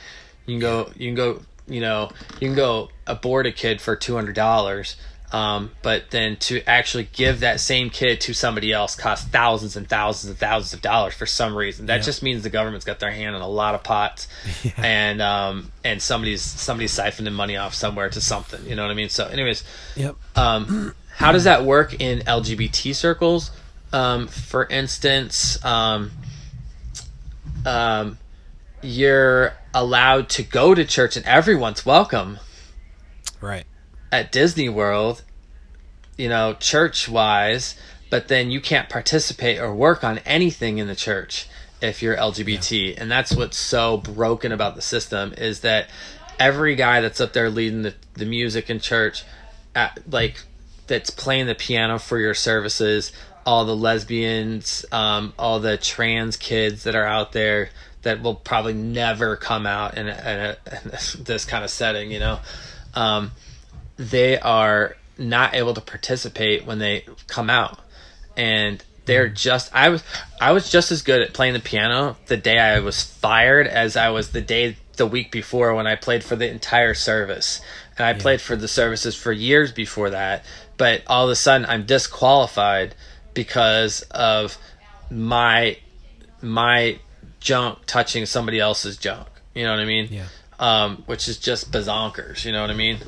You 0.46 0.54
can 0.54 0.60
go 0.60 0.90
you 0.96 1.08
can 1.08 1.14
go 1.14 1.42
you 1.68 1.80
know 1.80 2.10
you 2.40 2.48
can 2.48 2.54
go 2.56 2.90
abort 3.06 3.46
a 3.46 3.52
kid 3.52 3.80
for 3.80 3.96
$200 3.96 4.96
um, 5.32 5.70
but 5.82 6.10
then 6.10 6.36
to 6.36 6.62
actually 6.68 7.08
give 7.12 7.40
that 7.40 7.58
same 7.58 7.88
kid 7.90 8.20
to 8.20 8.34
somebody 8.34 8.70
else 8.72 8.94
costs 8.94 9.26
thousands 9.28 9.76
and 9.76 9.88
thousands 9.88 10.30
and 10.30 10.38
thousands 10.38 10.74
of 10.74 10.82
dollars 10.82 11.14
for 11.14 11.24
some 11.26 11.56
reason. 11.56 11.86
That 11.86 11.96
Yeah. 11.96 12.02
just 12.02 12.22
means 12.22 12.42
the 12.42 12.50
government's 12.50 12.84
got 12.84 13.00
their 13.00 13.10
hand 13.10 13.34
in 13.34 13.40
a 13.42 13.48
lot 13.48 13.74
of 13.74 13.82
pots, 13.82 14.28
Yeah. 14.62 14.72
and 14.76 15.22
um, 15.22 15.72
and 15.82 16.00
somebody's 16.02 16.42
somebody's 16.42 16.92
siphoning 16.96 17.32
money 17.32 17.56
off 17.56 17.74
somewhere 17.74 18.10
to 18.10 18.20
something. 18.20 18.64
You 18.68 18.76
know 18.76 18.82
what 18.82 18.90
I 18.90 18.94
mean? 18.94 19.08
So, 19.08 19.26
anyways, 19.26 19.64
Yep. 19.96 20.16
um, 20.36 20.94
how 21.16 21.32
does 21.32 21.44
that 21.44 21.64
work 21.64 21.98
in 22.00 22.20
LGBT 22.20 22.94
circles? 22.94 23.50
Um, 23.92 24.26
for 24.26 24.66
instance, 24.66 25.62
um, 25.64 26.10
um, 27.66 28.18
you're 28.82 29.54
allowed 29.74 30.28
to 30.30 30.42
go 30.42 30.74
to 30.74 30.84
church 30.84 31.16
and 31.16 31.24
everyone's 31.26 31.86
welcome 31.86 32.38
Right. 33.40 33.64
At 34.12 34.30
Disney 34.30 34.68
World, 34.68 35.22
you 36.18 36.28
know, 36.28 36.52
church 36.52 37.08
wise, 37.08 37.74
but 38.10 38.28
then 38.28 38.50
you 38.50 38.60
can't 38.60 38.90
participate 38.90 39.58
or 39.58 39.74
work 39.74 40.04
on 40.04 40.18
anything 40.18 40.76
in 40.76 40.86
the 40.86 40.94
church 40.94 41.48
if 41.80 42.02
you're 42.02 42.16
LGBT. 42.16 43.00
And 43.00 43.10
that's 43.10 43.34
what's 43.34 43.56
so 43.56 43.96
broken 43.96 44.52
about 44.52 44.76
the 44.76 44.82
system 44.82 45.32
is 45.38 45.60
that 45.60 45.88
every 46.38 46.76
guy 46.76 47.00
that's 47.00 47.20
up 47.20 47.32
there 47.32 47.48
leading 47.48 47.82
the, 47.82 47.94
the 48.12 48.26
music 48.26 48.68
in 48.68 48.78
church, 48.78 49.24
at, 49.74 49.98
like, 50.10 50.42
that's 50.86 51.08
playing 51.08 51.46
the 51.46 51.54
piano 51.54 51.98
for 51.98 52.18
your 52.18 52.34
services, 52.34 53.12
all 53.46 53.64
the 53.64 53.74
lesbians, 53.74 54.84
um, 54.92 55.32
all 55.38 55.58
the 55.58 55.78
trans 55.78 56.36
kids 56.36 56.84
that 56.84 56.94
are 56.94 57.06
out 57.06 57.32
there 57.32 57.70
that 58.02 58.20
will 58.20 58.34
probably 58.34 58.74
never 58.74 59.36
come 59.36 59.64
out 59.64 59.96
in, 59.96 60.06
a, 60.06 60.10
in, 60.10 60.16
a, 60.16 60.56
in 60.84 61.24
this 61.24 61.44
kind 61.46 61.64
of 61.64 61.70
setting, 61.70 62.10
you 62.10 62.18
know. 62.18 62.40
Um, 62.94 63.30
they 63.96 64.38
are 64.38 64.96
not 65.18 65.54
able 65.54 65.74
to 65.74 65.80
participate 65.80 66.64
when 66.64 66.78
they 66.78 67.04
come 67.26 67.50
out. 67.50 67.78
And 68.36 68.82
they're 69.04 69.28
hmm. 69.28 69.34
just 69.34 69.74
i 69.74 69.88
was 69.88 70.02
i 70.40 70.52
was 70.52 70.70
just 70.70 70.92
as 70.92 71.02
good 71.02 71.20
at 71.22 71.34
playing 71.34 71.54
the 71.54 71.60
piano 71.60 72.16
the 72.26 72.36
day 72.36 72.56
i 72.56 72.78
was 72.78 73.02
fired 73.02 73.66
as 73.66 73.96
i 73.96 74.08
was 74.08 74.30
the 74.30 74.40
day 74.40 74.76
the 74.96 75.06
week 75.06 75.30
before 75.32 75.74
when 75.74 75.86
i 75.86 75.96
played 75.96 76.22
for 76.22 76.36
the 76.36 76.48
entire 76.48 76.94
service. 76.94 77.60
And 77.98 78.06
i 78.06 78.12
played 78.14 78.40
for 78.40 78.56
the 78.56 78.68
services 78.68 79.14
for 79.14 79.32
years 79.32 79.72
before 79.72 80.10
that. 80.10 80.44
But 80.76 81.02
all 81.06 81.24
of 81.24 81.30
a 81.30 81.36
sudden 81.36 81.66
i'm 81.66 81.86
disqualified 81.86 82.94
because 83.34 84.02
of 84.10 84.56
my 85.10 85.78
my 86.40 86.98
junk 87.40 87.80
touching 87.86 88.26
somebody 88.26 88.60
else's 88.60 88.96
junk. 88.96 89.28
You 89.54 89.64
know 89.64 89.70
what 89.70 89.80
i 89.80 89.84
mean? 89.84 90.08
Yeah. 90.10 90.26
Um, 90.62 91.02
which 91.06 91.28
is 91.28 91.36
just 91.36 91.70
bazonkers. 91.72 92.44
You 92.44 92.52
know 92.52 92.60
what 92.62 92.70
I 92.70 92.74
mean? 92.74 92.98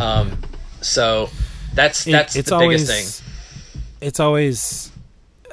Um, 0.00 0.42
so 0.82 1.30
that's 1.74 2.06
It- 2.06 2.10
that's 2.12 2.36
it's 2.36 2.48
the 2.50 2.56
always 2.56 2.86
biggest 2.86 3.22
thing. 3.22 3.32
it's 4.00 4.20
always 4.20 4.90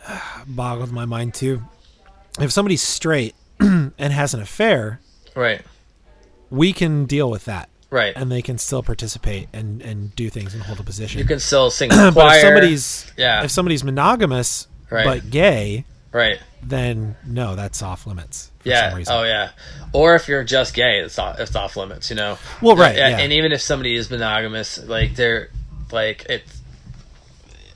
boggled 0.47 0.91
my 0.91 1.05
mind 1.05 1.33
too. 1.33 1.61
If 2.39 2.51
somebody's 2.51 2.81
straight 2.81 3.35
and 3.59 3.93
has 3.99 4.33
an 4.33 4.41
affair, 4.41 4.99
Right. 5.35 5.61
we 6.49 6.73
can 6.73 7.05
deal 7.05 7.29
with 7.29 7.45
that, 7.45 7.69
Right. 7.91 8.13
and 8.15 8.31
they 8.31 8.41
can 8.41 8.57
still 8.57 8.81
participate 8.83 9.47
and 9.53 9.81
and 9.81 10.15
do 10.15 10.29
things 10.29 10.53
and 10.53 10.63
hold 10.63 10.79
a 10.79 10.83
position. 10.83 11.19
you 11.19 11.25
can 11.25 11.39
still 11.39 11.69
sing 11.69 11.89
but 12.13 12.35
if 12.35 12.41
somebody's 12.41 13.11
Yeah. 13.17 13.43
if 13.43 13.51
somebody's 13.51 13.83
monogamous 13.83 14.67
Right. 14.89 15.05
but 15.05 15.29
gay, 15.29 15.85
right. 16.13 16.39
then 16.61 17.15
no, 17.25 17.55
that's 17.55 17.81
off 17.81 18.07
limits. 18.07 18.51
For 18.59 18.69
Yeah. 18.69 18.89
Some 18.89 18.97
reason. 18.97 19.13
Oh 19.15 19.23
yeah. 19.23 19.49
Or 19.91 20.15
if 20.15 20.27
you're 20.27 20.43
just 20.43 20.73
gay, 20.73 20.99
it's 20.99 21.19
off, 21.19 21.39
it's 21.39 21.55
off 21.55 21.75
limits. 21.75 22.09
You 22.09 22.15
know. 22.15 22.37
Well, 22.61 22.75
right, 22.75 22.95
yeah. 22.95 23.17
And 23.19 23.33
even 23.33 23.51
if 23.51 23.61
somebody 23.61 23.95
is 23.95 24.09
monogamous, 24.09 24.83
like 24.83 25.15
they're 25.15 25.49
like 25.91 26.25
it's 26.29 26.61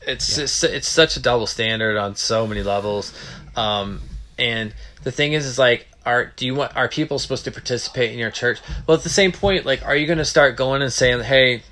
it's 0.08 0.36
just, 0.36 0.64
it's 0.64 0.88
such 0.88 1.18
a 1.18 1.20
double 1.20 1.48
standard 1.48 1.98
on 1.98 2.16
so 2.16 2.48
many 2.48 2.64
levels. 2.64 3.14
Um, 3.56 4.02
and 4.40 4.74
the 5.04 5.12
thing 5.12 5.34
is, 5.34 5.46
is 5.46 5.60
like, 5.60 5.88
are 6.06 6.28
do 6.28 6.46
you 6.46 6.56
want 6.56 6.76
are 6.78 6.88
people 6.88 7.20
supposed 7.20 7.44
to 7.46 7.52
participate 7.52 8.14
in 8.14 8.20
your 8.20 8.32
church? 8.32 8.60
Well, 8.86 8.98
at 8.98 9.04
the 9.04 9.10
same 9.10 9.32
point, 9.32 9.66
like, 9.66 9.86
are 9.86 9.96
you 9.96 10.06
going 10.06 10.20
to 10.20 10.26
start 10.26 10.56
going 10.56 10.82
and 10.82 10.94
saying, 10.94 11.22
hey? 11.22 11.64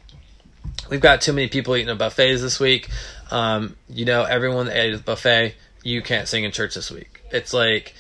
We've 0.88 1.02
got 1.02 1.22
too 1.22 1.34
many 1.34 1.48
people 1.48 1.76
eating 1.76 1.90
at 1.90 1.98
buffets 1.98 2.42
this 2.44 2.60
week. 2.60 2.90
Um, 3.32 3.76
you 3.90 4.06
know, 4.06 4.24
everyone 4.24 4.68
that 4.68 4.78
ate 4.78 4.94
at 4.94 5.00
the 5.00 5.04
buffet, 5.04 5.56
you 5.86 6.02
can't 6.02 6.28
sing 6.28 6.44
in 6.44 6.52
church 6.52 6.74
this 6.74 6.92
week. 6.92 7.22
It's 7.32 7.54
like 7.54 7.94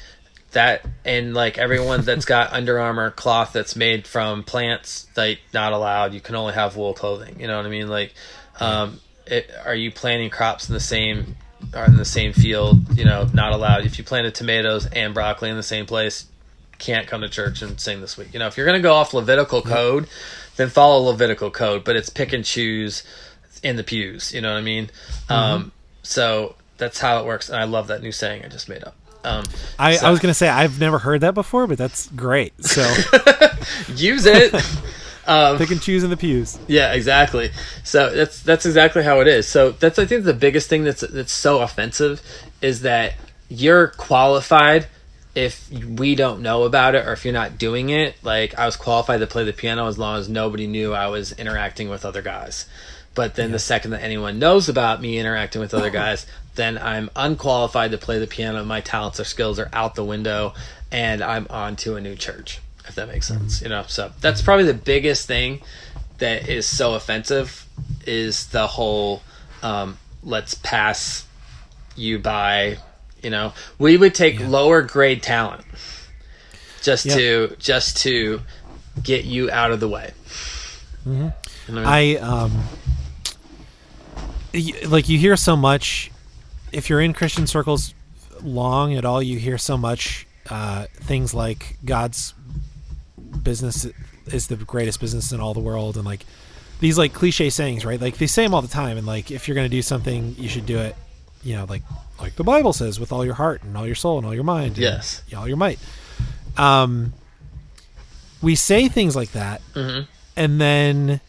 that, 0.51 0.85
and 1.05 1.33
like 1.33 1.57
everyone 1.57 2.01
that's 2.01 2.25
got 2.25 2.51
Under 2.51 2.79
Armour 2.79 3.11
cloth 3.11 3.53
that's 3.53 3.75
made 3.77 4.05
from 4.05 4.43
plants, 4.43 5.07
like 5.15 5.39
not 5.53 5.71
allowed. 5.71 6.13
You 6.13 6.19
can 6.19 6.35
only 6.35 6.53
have 6.53 6.75
wool 6.75 6.93
clothing. 6.93 7.39
You 7.39 7.47
know 7.47 7.55
what 7.55 7.65
I 7.65 7.69
mean? 7.69 7.87
Like, 7.87 8.13
um, 8.59 8.99
it, 9.27 9.49
are 9.63 9.75
you 9.75 9.91
planting 9.91 10.31
crops 10.31 10.67
in 10.67 10.73
the 10.73 10.79
same 10.79 11.37
or 11.73 11.85
in 11.85 11.95
the 11.95 12.05
same 12.05 12.33
field? 12.33 12.97
You 12.97 13.05
know, 13.05 13.29
not 13.33 13.53
allowed. 13.53 13.85
If 13.85 13.99
you 13.99 14.03
planted 14.03 14.33
tomatoes 14.33 14.87
and 14.87 15.13
broccoli 15.13 15.51
in 15.51 15.55
the 15.55 15.63
same 15.63 15.85
place, 15.85 16.25
can't 16.79 17.07
come 17.07 17.21
to 17.21 17.29
church 17.29 17.61
and 17.61 17.79
sing 17.79 18.01
this 18.01 18.17
week. 18.17 18.33
You 18.33 18.39
know, 18.39 18.47
if 18.47 18.57
you're 18.57 18.65
going 18.65 18.79
to 18.79 18.83
go 18.83 18.95
off 18.95 19.13
Levitical 19.13 19.61
code, 19.61 20.07
then 20.55 20.69
follow 20.69 21.11
Levitical 21.11 21.51
code, 21.51 21.83
but 21.83 21.95
it's 21.95 22.09
pick 22.09 22.33
and 22.33 22.43
choose 22.43 23.03
in 23.61 23.75
the 23.75 23.83
pews. 23.83 24.33
You 24.33 24.41
know 24.41 24.51
what 24.51 24.57
I 24.57 24.63
mean? 24.63 24.89
Um, 25.29 25.71
so 26.01 26.55
that's 26.77 26.99
how 26.99 27.19
it 27.19 27.25
works. 27.25 27.49
And 27.49 27.57
I 27.57 27.63
love 27.65 27.87
that 27.87 28.01
new 28.01 28.11
saying 28.11 28.43
I 28.43 28.47
just 28.47 28.69
made 28.69 28.83
up. 28.83 28.95
Um, 29.23 29.43
I, 29.79 29.95
so- 29.95 30.07
I 30.07 30.11
was 30.11 30.19
gonna 30.19 30.33
say 30.33 30.47
I've 30.49 30.79
never 30.79 30.99
heard 30.99 31.21
that 31.21 31.33
before, 31.33 31.67
but 31.67 31.77
that's 31.77 32.07
great. 32.09 32.53
So 32.63 32.81
use 33.95 34.25
it. 34.25 34.53
um, 35.27 35.57
pick 35.57 35.71
and 35.71 35.81
choose 35.81 36.03
in 36.03 36.09
the 36.09 36.17
pews. 36.17 36.59
Yeah, 36.67 36.93
exactly. 36.93 37.51
So 37.83 38.13
that's 38.15 38.41
that's 38.43 38.65
exactly 38.65 39.03
how 39.03 39.21
it 39.21 39.27
is. 39.27 39.47
So 39.47 39.71
that's 39.71 39.97
I 39.97 40.05
think 40.05 40.25
the 40.25 40.33
biggest 40.33 40.69
thing 40.69 40.83
that's 40.83 41.01
that's 41.01 41.31
so 41.33 41.61
offensive 41.61 42.21
is 42.61 42.81
that 42.81 43.13
you're 43.49 43.87
qualified 43.87 44.87
if 45.33 45.69
we 45.71 46.15
don't 46.15 46.41
know 46.41 46.63
about 46.63 46.95
it 46.95 47.05
or 47.05 47.11
if 47.13 47.25
you're 47.25 47.33
not 47.33 47.57
doing 47.57 47.89
it. 47.89 48.15
Like 48.23 48.57
I 48.57 48.65
was 48.65 48.75
qualified 48.75 49.19
to 49.21 49.27
play 49.27 49.43
the 49.43 49.53
piano 49.53 49.87
as 49.87 49.97
long 49.97 50.17
as 50.17 50.29
nobody 50.29 50.67
knew 50.67 50.93
I 50.93 51.07
was 51.07 51.31
interacting 51.33 51.89
with 51.89 52.05
other 52.05 52.21
guys. 52.21 52.67
But 53.15 53.35
then 53.35 53.51
the 53.51 53.59
second 53.59 53.91
that 53.91 54.03
anyone 54.03 54.39
knows 54.39 54.67
about 54.69 55.01
me 55.01 55.17
interacting 55.17 55.61
with 55.61 55.73
other 55.73 55.89
guys, 56.01 56.25
then 56.55 56.77
I'm 56.77 57.09
unqualified 57.15 57.91
to 57.91 57.97
play 57.97 58.19
the 58.19 58.27
piano. 58.27 58.63
My 58.63 58.81
talents 58.81 59.19
or 59.19 59.23
skills 59.25 59.59
are 59.59 59.69
out 59.73 59.95
the 59.95 60.03
window, 60.05 60.53
and 60.91 61.21
I'm 61.21 61.47
on 61.49 61.75
to 61.77 61.95
a 61.95 62.01
new 62.01 62.15
church. 62.15 62.59
If 62.87 62.95
that 62.95 63.07
makes 63.07 63.27
sense, 63.27 63.61
you 63.61 63.69
know. 63.69 63.83
So 63.87 64.11
that's 64.21 64.41
probably 64.41 64.65
the 64.65 64.73
biggest 64.73 65.27
thing 65.27 65.61
that 66.19 66.47
is 66.47 66.65
so 66.67 66.93
offensive 66.93 67.65
is 68.05 68.47
the 68.47 68.67
whole 68.67 69.21
um, 69.63 69.97
let's 70.23 70.53
pass 70.55 71.25
you 71.95 72.19
by. 72.19 72.77
You 73.23 73.31
know, 73.31 73.53
we 73.79 73.97
would 73.97 74.13
take 74.13 74.39
lower 74.39 74.83
grade 74.83 75.23
talent 75.23 75.63
just 76.83 77.05
Yeah. 77.07 77.15
to 77.15 77.55
just 77.57 77.97
to 78.03 78.41
get 79.01 79.25
you 79.25 79.49
out 79.49 79.71
of 79.71 79.79
the 79.79 79.87
way. 79.89 80.11
You 81.07 81.11
know 81.13 81.33
I 81.67 81.71
mean? 81.71 81.85
I 81.85 82.15
um, 82.17 82.63
y- 84.53 84.73
like 84.87 85.09
you 85.09 85.17
hear 85.17 85.35
so 85.35 85.55
much. 85.55 86.11
If 86.71 86.89
you're 86.89 87.01
in 87.01 87.13
Christian 87.13 87.47
circles 87.47 87.93
long 88.41 88.93
at 88.95 89.05
all, 89.05 89.21
you 89.21 89.39
hear 89.39 89.57
so 89.57 89.77
much 89.77 90.27
uh, 90.49 90.85
things 90.95 91.33
like 91.33 91.77
God's 91.85 92.33
business 93.43 93.87
is 94.27 94.47
the 94.47 94.55
greatest 94.57 94.99
business 94.99 95.31
in 95.31 95.39
all 95.39 95.53
the 95.53 95.59
world, 95.59 95.95
and 95.97 96.05
like 96.05 96.25
these 96.79 96.97
like 96.97 97.13
cliche 97.13 97.49
sayings, 97.49 97.85
right? 97.85 97.99
Like 98.01 98.17
they 98.17 98.27
say 98.27 98.43
them 98.43 98.53
all 98.53 98.61
the 98.61 98.67
time, 98.67 98.97
and 98.97 99.07
like 99.07 99.31
if 99.31 99.47
you're 99.47 99.55
gonna 99.55 99.69
do 99.69 99.81
something, 99.81 100.35
you 100.37 100.49
should 100.49 100.65
do 100.65 100.79
it, 100.79 100.95
you 101.43 101.55
know, 101.55 101.65
like 101.65 101.83
like 102.19 102.35
the 102.35 102.43
Bible 102.43 102.73
says, 102.73 102.99
with 102.99 103.11
all 103.11 103.23
your 103.25 103.35
heart 103.35 103.63
and 103.63 103.77
all 103.77 103.85
your 103.85 103.95
soul 103.95 104.17
and 104.17 104.25
all 104.27 104.33
your 104.33 104.43
mind, 104.43 104.69
and 104.75 104.77
Yes. 104.79 105.21
all 105.35 105.47
your 105.47 105.57
might. 105.57 105.79
Um, 106.57 107.13
we 108.41 108.55
say 108.55 108.87
things 108.89 109.15
like 109.15 109.31
that, 109.31 109.61
Mhm. 109.73 110.07
and 110.35 110.59
then 110.59 111.21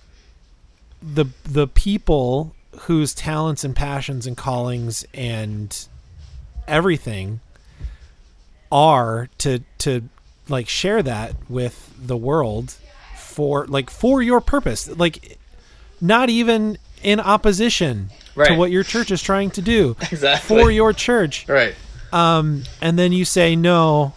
the 1.02 1.26
the 1.44 1.68
people 1.68 2.54
whose 2.80 3.14
talents 3.14 3.64
and 3.64 3.74
passions 3.74 4.26
and 4.26 4.36
callings 4.36 5.04
and 5.14 5.86
everything 6.68 7.40
are 8.70 9.28
to 9.38 9.60
to 9.78 10.02
like 10.48 10.68
share 10.68 11.02
that 11.02 11.34
with 11.48 11.92
the 11.98 12.16
world 12.16 12.74
for 13.16 13.66
like 13.66 13.90
for 13.90 14.22
your 14.22 14.40
purpose 14.40 14.88
like 14.96 15.38
not 16.00 16.28
even 16.28 16.76
in 17.02 17.20
opposition 17.20 18.10
to 18.48 18.54
what 18.56 18.70
your 18.70 18.82
church 18.82 19.10
is 19.10 19.22
trying 19.22 19.50
to 19.50 19.62
do 19.62 19.96
Exactly. 20.10 20.46
for 20.62 20.70
your 20.70 20.92
church 20.92 21.48
right. 21.48 21.74
um 22.12 22.62
and 22.80 22.98
then 22.98 23.12
you 23.12 23.24
say 23.24 23.54
no 23.56 24.12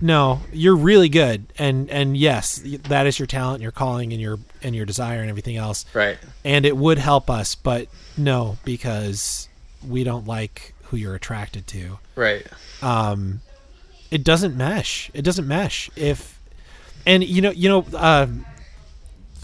no 0.00 0.40
you're 0.52 0.76
really 0.76 1.08
good. 1.08 1.46
And 1.58 1.90
and 1.90 2.16
yes 2.16 2.62
that 2.64 3.06
is 3.06 3.18
your 3.18 3.26
talent 3.26 3.62
your 3.62 3.72
calling 3.72 4.12
and 4.12 4.20
your 4.20 4.38
and 4.62 4.74
your 4.74 4.86
desire 4.86 5.20
and 5.20 5.30
everything 5.30 5.56
else. 5.56 5.84
Right. 5.94 6.18
and 6.44 6.64
it 6.64 6.76
would 6.76 6.98
help 6.98 7.28
us 7.30 7.54
but 7.54 7.88
no 8.16 8.56
because 8.64 9.48
we 9.86 10.04
don't 10.04 10.26
like 10.26 10.74
who 10.84 10.96
you're 10.96 11.14
attracted 11.14 11.66
to. 11.68 11.98
Right. 12.16 12.46
um 12.82 13.40
it 14.10 14.24
doesn't 14.24 14.56
mesh. 14.56 15.10
It 15.14 15.22
doesn't 15.22 15.46
mesh. 15.46 15.88
If 15.94 16.40
and 17.06 17.22
you 17.22 17.40
know 17.42 17.50
you 17.50 17.68
know 17.68 17.86
uh 17.96 18.26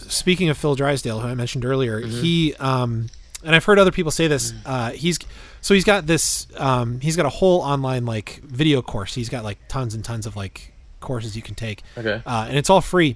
speaking 0.09 0.49
of 0.49 0.57
phil 0.57 0.75
drysdale 0.75 1.19
who 1.19 1.27
i 1.27 1.33
mentioned 1.33 1.65
earlier 1.65 1.99
he 1.99 2.53
um 2.55 3.07
and 3.43 3.55
i've 3.55 3.63
heard 3.65 3.77
other 3.79 3.91
people 3.91 4.11
say 4.11 4.27
this 4.27 4.53
uh 4.65 4.91
he's 4.91 5.19
so 5.61 5.73
he's 5.73 5.83
got 5.83 6.07
this 6.07 6.47
um 6.57 6.99
he's 7.01 7.15
got 7.15 7.25
a 7.25 7.29
whole 7.29 7.61
online 7.61 8.05
like 8.05 8.41
video 8.43 8.81
course 8.81 9.13
he's 9.15 9.29
got 9.29 9.43
like 9.43 9.57
tons 9.67 9.93
and 9.93 10.03
tons 10.03 10.25
of 10.25 10.35
like 10.35 10.73
courses 10.99 11.35
you 11.35 11.41
can 11.41 11.53
take 11.55 11.83
Okay. 11.97 12.21
uh, 12.25 12.45
and 12.49 12.57
it's 12.57 12.69
all 12.69 12.81
free 12.81 13.15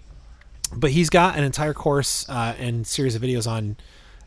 but 0.73 0.91
he's 0.91 1.09
got 1.09 1.37
an 1.37 1.43
entire 1.43 1.73
course 1.73 2.25
uh, 2.29 2.53
and 2.59 2.85
series 2.87 3.15
of 3.15 3.21
videos 3.21 3.49
on 3.49 3.75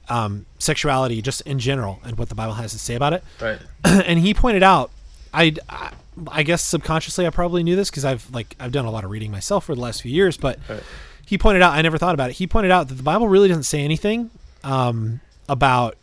um, 0.09 0.45
sexuality 0.59 1.23
just 1.23 1.41
in 1.43 1.59
general 1.59 2.01
and 2.05 2.19
what 2.19 2.29
the 2.29 2.35
bible 2.35 2.55
has 2.55 2.73
to 2.73 2.79
say 2.79 2.95
about 2.95 3.13
it 3.13 3.23
Right. 3.41 3.59
and 3.85 4.19
he 4.19 4.35
pointed 4.35 4.63
out 4.63 4.91
I, 5.33 5.55
I 5.69 5.93
I 6.31 6.43
guess 6.45 6.63
subconsciously 6.65 7.27
I 7.27 7.31
probably 7.31 7.63
knew 7.65 7.75
this 7.75 7.91
because 7.91 8.05
I've 8.05 8.31
like 8.33 8.55
I've 8.61 8.71
done 8.71 8.85
a 8.85 8.91
lot 8.91 9.03
of 9.05 9.11
reading 9.11 9.31
myself 9.33 9.65
for 9.65 9.75
the 9.75 9.81
last 9.81 10.03
few 10.03 10.13
years 10.13 10.37
but 10.37 10.59
Right. 10.69 10.83
he 11.27 11.39
pointed 11.39 11.61
out 11.63 11.73
I 11.73 11.83
never 11.83 11.99
thought 11.99 12.15
about 12.15 12.31
it 12.31 12.35
he 12.35 12.47
pointed 12.47 12.71
out 12.71 12.87
that 12.89 12.95
the 12.95 13.03
Bible 13.03 13.27
really 13.29 13.49
doesn't 13.49 13.65
say 13.65 13.81
anything 13.81 14.31
um, 14.63 15.21
about 15.49 15.97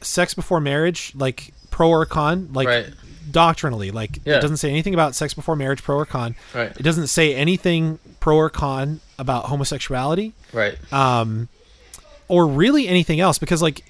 sex 0.00 0.34
before 0.34 0.60
marriage 0.60 1.12
like 1.16 1.52
pro 1.70 1.88
or 1.88 2.06
con 2.06 2.48
like 2.52 2.68
Right. 2.68 2.86
doctrinally 3.30 3.90
like 3.90 4.18
Yeah. 4.24 4.36
it 4.36 4.40
doesn't 4.40 4.56
say 4.58 4.70
anything 4.70 4.94
about 4.94 5.14
sex 5.14 5.34
before 5.34 5.56
marriage 5.56 5.82
pro 5.82 5.96
or 5.96 6.06
con 6.06 6.34
Right. 6.54 6.70
it 6.76 6.82
doesn't 6.82 7.08
say 7.08 7.34
anything 7.34 7.98
pro 8.20 8.36
or 8.36 8.50
con 8.50 9.00
about 9.18 9.46
homosexuality 9.46 10.32
Right. 10.52 10.76
um, 10.92 11.48
or 12.28 12.46
really 12.46 12.86
anything 12.88 13.20
else 13.20 13.38
because 13.38 13.60
like 13.62 13.82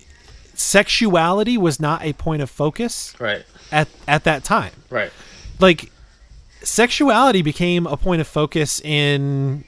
sexuality 0.55 1.57
was 1.59 1.79
not 1.81 2.03
a 2.05 2.13
point 2.15 2.43
of 2.43 2.51
focus 2.51 3.15
Right. 3.19 3.45
at 3.71 3.89
at 4.07 4.25
that 4.25 4.45
time. 4.45 4.73
Right. 4.91 5.13
Like 5.61 5.91
sexuality 6.63 7.43
became 7.43 7.87
a 7.87 7.97
point 7.97 8.21
of 8.21 8.27
focus 8.27 8.81
in 8.81 9.65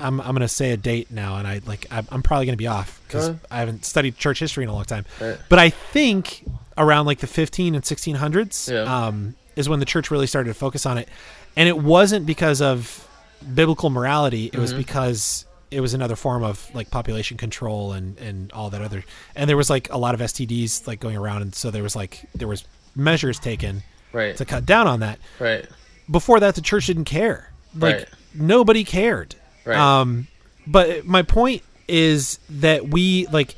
I'm 0.00 0.20
I'm 0.20 0.28
going 0.28 0.40
to 0.40 0.48
say 0.48 0.70
a 0.72 0.76
date 0.76 1.10
now 1.10 1.36
and 1.36 1.46
I 1.46 1.60
like 1.66 1.86
I'm, 1.90 2.06
I'm 2.10 2.22
probably 2.22 2.46
going 2.46 2.54
to 2.54 2.58
be 2.62 2.66
off 2.66 3.00
Go 3.08 3.18
ahead. 3.18 3.40
I 3.50 3.58
haven't 3.58 3.84
studied 3.84 4.16
church 4.16 4.38
history 4.40 4.64
in 4.64 4.70
a 4.70 4.74
long 4.74 4.84
time. 4.84 5.04
Right. 5.20 5.38
But 5.48 5.58
I 5.58 5.70
think 5.70 6.44
around 6.78 7.06
like 7.06 7.18
the 7.18 7.26
15 7.26 7.74
and 7.74 7.84
1600s 7.84 8.70
Yeah. 8.72 9.06
um 9.06 9.34
is 9.56 9.68
when 9.68 9.80
the 9.80 9.84
church 9.86 10.10
really 10.10 10.26
started 10.26 10.48
to 10.50 10.54
focus 10.54 10.86
on 10.86 10.96
it. 10.98 11.08
And 11.56 11.68
it 11.68 11.76
wasn't 11.78 12.24
because 12.26 12.60
of 12.62 13.06
biblical 13.54 13.90
morality, 13.90 14.46
it 14.46 14.52
Mm-hmm. 14.52 14.60
was 14.62 14.72
because 14.74 15.44
it 15.70 15.80
was 15.80 15.94
another 15.94 16.16
form 16.16 16.42
of 16.42 16.68
like 16.74 16.90
population 16.90 17.36
control 17.36 17.92
and 17.92 18.18
and 18.18 18.52
all 18.52 18.70
that 18.70 18.82
other 18.82 19.04
and 19.36 19.48
there 19.48 19.56
was 19.56 19.70
like 19.70 19.88
a 19.92 19.96
lot 19.98 20.14
of 20.14 20.20
STDs 20.20 20.86
like 20.86 20.98
going 20.98 21.16
around 21.16 21.42
and 21.42 21.54
so 21.54 21.70
there 21.70 21.82
was 21.84 21.94
like 21.94 22.24
there 22.34 22.48
was 22.48 22.64
measures 22.96 23.38
taken 23.38 23.82
Right. 24.12 24.36
to 24.36 24.44
cut 24.44 24.66
down 24.66 24.88
on 24.88 25.00
that. 25.00 25.20
Right. 25.38 25.64
Before 26.10 26.40
that, 26.40 26.56
the 26.56 26.60
church 26.60 26.86
didn't 26.86 27.04
care. 27.04 27.52
Like 27.76 27.94
Right. 27.98 28.08
nobody 28.34 28.82
cared. 28.82 29.36
Right. 29.64 29.76
Um, 29.78 30.26
but 30.66 31.04
my 31.06 31.22
point 31.22 31.62
is 31.88 32.38
that 32.48 32.88
we 32.88 33.26
like 33.28 33.56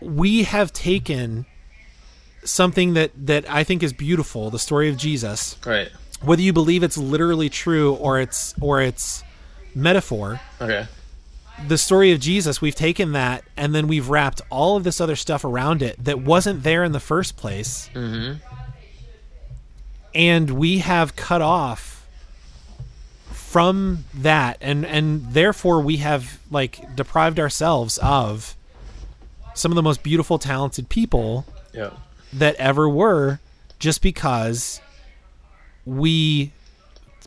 we 0.00 0.42
have 0.44 0.72
taken 0.72 1.46
something 2.44 2.94
that 2.94 3.10
that 3.26 3.48
I 3.50 3.64
think 3.64 3.82
is 3.82 3.92
beautiful, 3.92 4.50
the 4.50 4.58
story 4.58 4.88
of 4.88 4.96
Jesus, 4.96 5.56
Right. 5.64 5.88
whether 6.20 6.42
you 6.42 6.52
believe 6.52 6.82
it's 6.82 6.98
literally 6.98 7.48
true 7.48 7.94
or 7.94 8.20
it's 8.20 8.54
or 8.60 8.80
it's 8.82 9.22
metaphor, 9.74 10.40
Okay. 10.60 10.86
the 11.66 11.78
story 11.78 12.12
of 12.12 12.20
Jesus, 12.20 12.60
we've 12.60 12.74
taken 12.74 13.12
that 13.12 13.44
and 13.56 13.74
then 13.74 13.86
we've 13.88 14.08
wrapped 14.10 14.42
all 14.50 14.76
of 14.76 14.84
this 14.84 15.00
other 15.00 15.16
stuff 15.16 15.44
around 15.44 15.82
it 15.82 16.02
that 16.04 16.20
wasn't 16.20 16.62
there 16.62 16.84
in 16.84 16.92
the 16.92 17.00
first 17.00 17.36
place. 17.36 17.88
Mm-hmm. 17.94 18.34
And 20.14 20.50
we 20.50 20.78
have 20.78 21.16
cut 21.16 21.42
off 21.42 21.93
from 23.54 24.02
that 24.12 24.58
and 24.60 24.84
and 24.84 25.32
therefore 25.32 25.80
we 25.80 25.98
have 25.98 26.40
like 26.50 26.96
deprived 26.96 27.38
ourselves 27.38 27.98
of 27.98 28.56
some 29.54 29.70
of 29.70 29.76
the 29.76 29.82
most 29.82 30.02
beautiful 30.02 30.40
talented 30.40 30.88
people 30.88 31.46
Yeah. 31.72 31.90
that 32.32 32.56
ever 32.56 32.88
were 32.88 33.38
just 33.78 34.02
because 34.02 34.80
we 35.86 36.50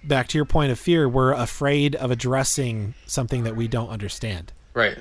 back 0.04 0.28
to 0.28 0.38
your 0.38 0.44
point 0.44 0.70
of 0.70 0.78
fear 0.78 1.08
we're 1.08 1.32
afraid 1.32 1.96
of 1.96 2.12
addressing 2.12 2.94
something 3.06 3.46
that 3.46 3.56
we 3.56 3.70
don't 3.70 3.88
understand 3.88 4.52
Right. 4.74 4.98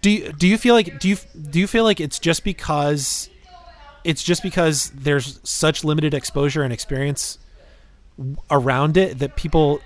do 0.00 0.10
you 0.10 0.32
do 0.32 0.46
you 0.46 0.56
feel 0.58 0.76
like 0.76 1.00
do 1.00 1.08
you 1.08 1.16
do 1.50 1.58
you 1.58 1.66
feel 1.66 1.82
like 1.82 1.98
it's 1.98 2.20
just 2.20 2.44
because 2.44 3.28
it's 4.04 4.22
just 4.22 4.44
because 4.44 4.90
there's 4.94 5.40
such 5.42 5.82
limited 5.82 6.14
exposure 6.14 6.62
and 6.62 6.72
experience 6.72 7.38
around 8.48 8.96
it 8.96 9.18
that 9.18 9.34
people 9.34 9.80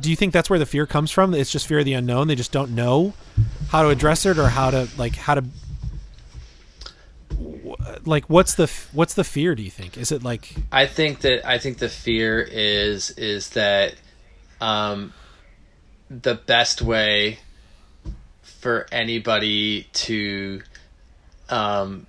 do 0.00 0.10
you 0.10 0.16
think 0.16 0.32
that's 0.32 0.50
where 0.50 0.58
the 0.58 0.66
fear 0.66 0.86
comes 0.86 1.10
from? 1.10 1.34
It's 1.34 1.50
just 1.50 1.66
fear 1.66 1.78
of 1.78 1.84
the 1.84 1.94
unknown. 1.94 2.28
They 2.28 2.34
just 2.34 2.52
don't 2.52 2.74
know 2.74 3.14
how 3.68 3.82
to 3.82 3.88
address 3.88 4.26
it 4.26 4.38
or 4.38 4.48
how 4.48 4.70
to 4.70 4.88
like 4.96 5.16
how 5.16 5.34
to 5.34 5.44
like 8.04 8.28
what's 8.28 8.54
the 8.54 8.70
what's 8.92 9.14
the 9.14 9.24
fear 9.24 9.54
do 9.54 9.62
you 9.62 9.70
think? 9.70 9.96
Is 9.96 10.12
it 10.12 10.22
like 10.22 10.54
I 10.72 10.86
think 10.86 11.20
that 11.20 11.48
I 11.48 11.58
think 11.58 11.78
the 11.78 11.88
fear 11.88 12.40
is 12.40 13.10
is 13.10 13.50
that 13.50 13.94
um, 14.60 15.12
the 16.10 16.34
best 16.34 16.82
way 16.82 17.38
for 18.42 18.86
anybody 18.90 19.88
to 19.92 20.62
um, 21.48 22.06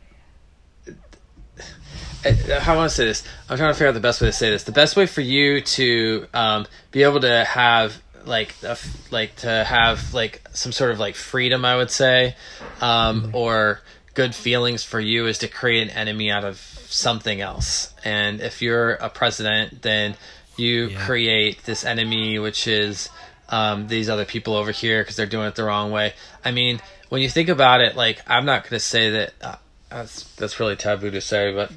how 2.33 2.73
I 2.73 2.77
want 2.77 2.89
to 2.89 2.95
say 2.95 3.05
this. 3.05 3.23
I'm 3.49 3.57
trying 3.57 3.69
to 3.69 3.73
figure 3.73 3.87
out 3.87 3.93
the 3.93 3.99
best 3.99 4.21
way 4.21 4.27
to 4.27 4.33
say 4.33 4.49
this. 4.49 4.63
The 4.63 4.71
best 4.71 4.95
way 4.95 5.05
for 5.05 5.21
you 5.21 5.61
to 5.61 6.27
um, 6.33 6.65
be 6.91 7.03
able 7.03 7.19
to 7.21 7.45
have 7.45 8.01
like 8.25 8.55
a 8.63 8.77
like 9.11 9.35
to 9.37 9.63
have 9.63 10.13
like 10.13 10.41
some 10.53 10.71
sort 10.71 10.91
of 10.91 10.99
like 10.99 11.15
freedom, 11.15 11.63
I 11.63 11.75
would 11.75 11.91
say, 11.91 12.35
um, 12.81 13.29
or 13.33 13.81
good 14.15 14.33
feelings 14.33 14.83
for 14.83 14.99
you 14.99 15.27
is 15.27 15.37
to 15.39 15.47
create 15.47 15.83
an 15.83 15.89
enemy 15.91 16.31
out 16.31 16.43
of 16.43 16.57
something 16.57 17.41
else. 17.41 17.93
And 18.03 18.41
if 18.41 18.61
you're 18.61 18.93
a 18.93 19.09
president, 19.09 19.81
then 19.81 20.15
you 20.57 20.87
Yeah. 20.87 21.05
create 21.05 21.63
this 21.65 21.83
enemy, 21.85 22.39
which 22.39 22.65
is 22.67 23.09
um, 23.49 23.87
these 23.87 24.09
other 24.09 24.25
people 24.25 24.55
over 24.55 24.71
here 24.71 25.01
because 25.03 25.15
they're 25.17 25.25
doing 25.27 25.47
it 25.47 25.55
the 25.55 25.63
wrong 25.65 25.91
way. 25.91 26.13
I 26.43 26.51
mean, 26.51 26.81
when 27.09 27.21
you 27.21 27.29
think 27.29 27.49
about 27.49 27.81
it, 27.81 27.95
like 27.95 28.21
I'm 28.25 28.45
not 28.45 28.63
going 28.63 28.71
to 28.71 28.79
say 28.79 29.09
that. 29.11 29.33
Uh, 29.41 29.55
that's 29.95 30.23
that's 30.35 30.59
really 30.59 30.75
taboo 30.75 31.09
to 31.09 31.21
say, 31.21 31.53
but 31.53 31.71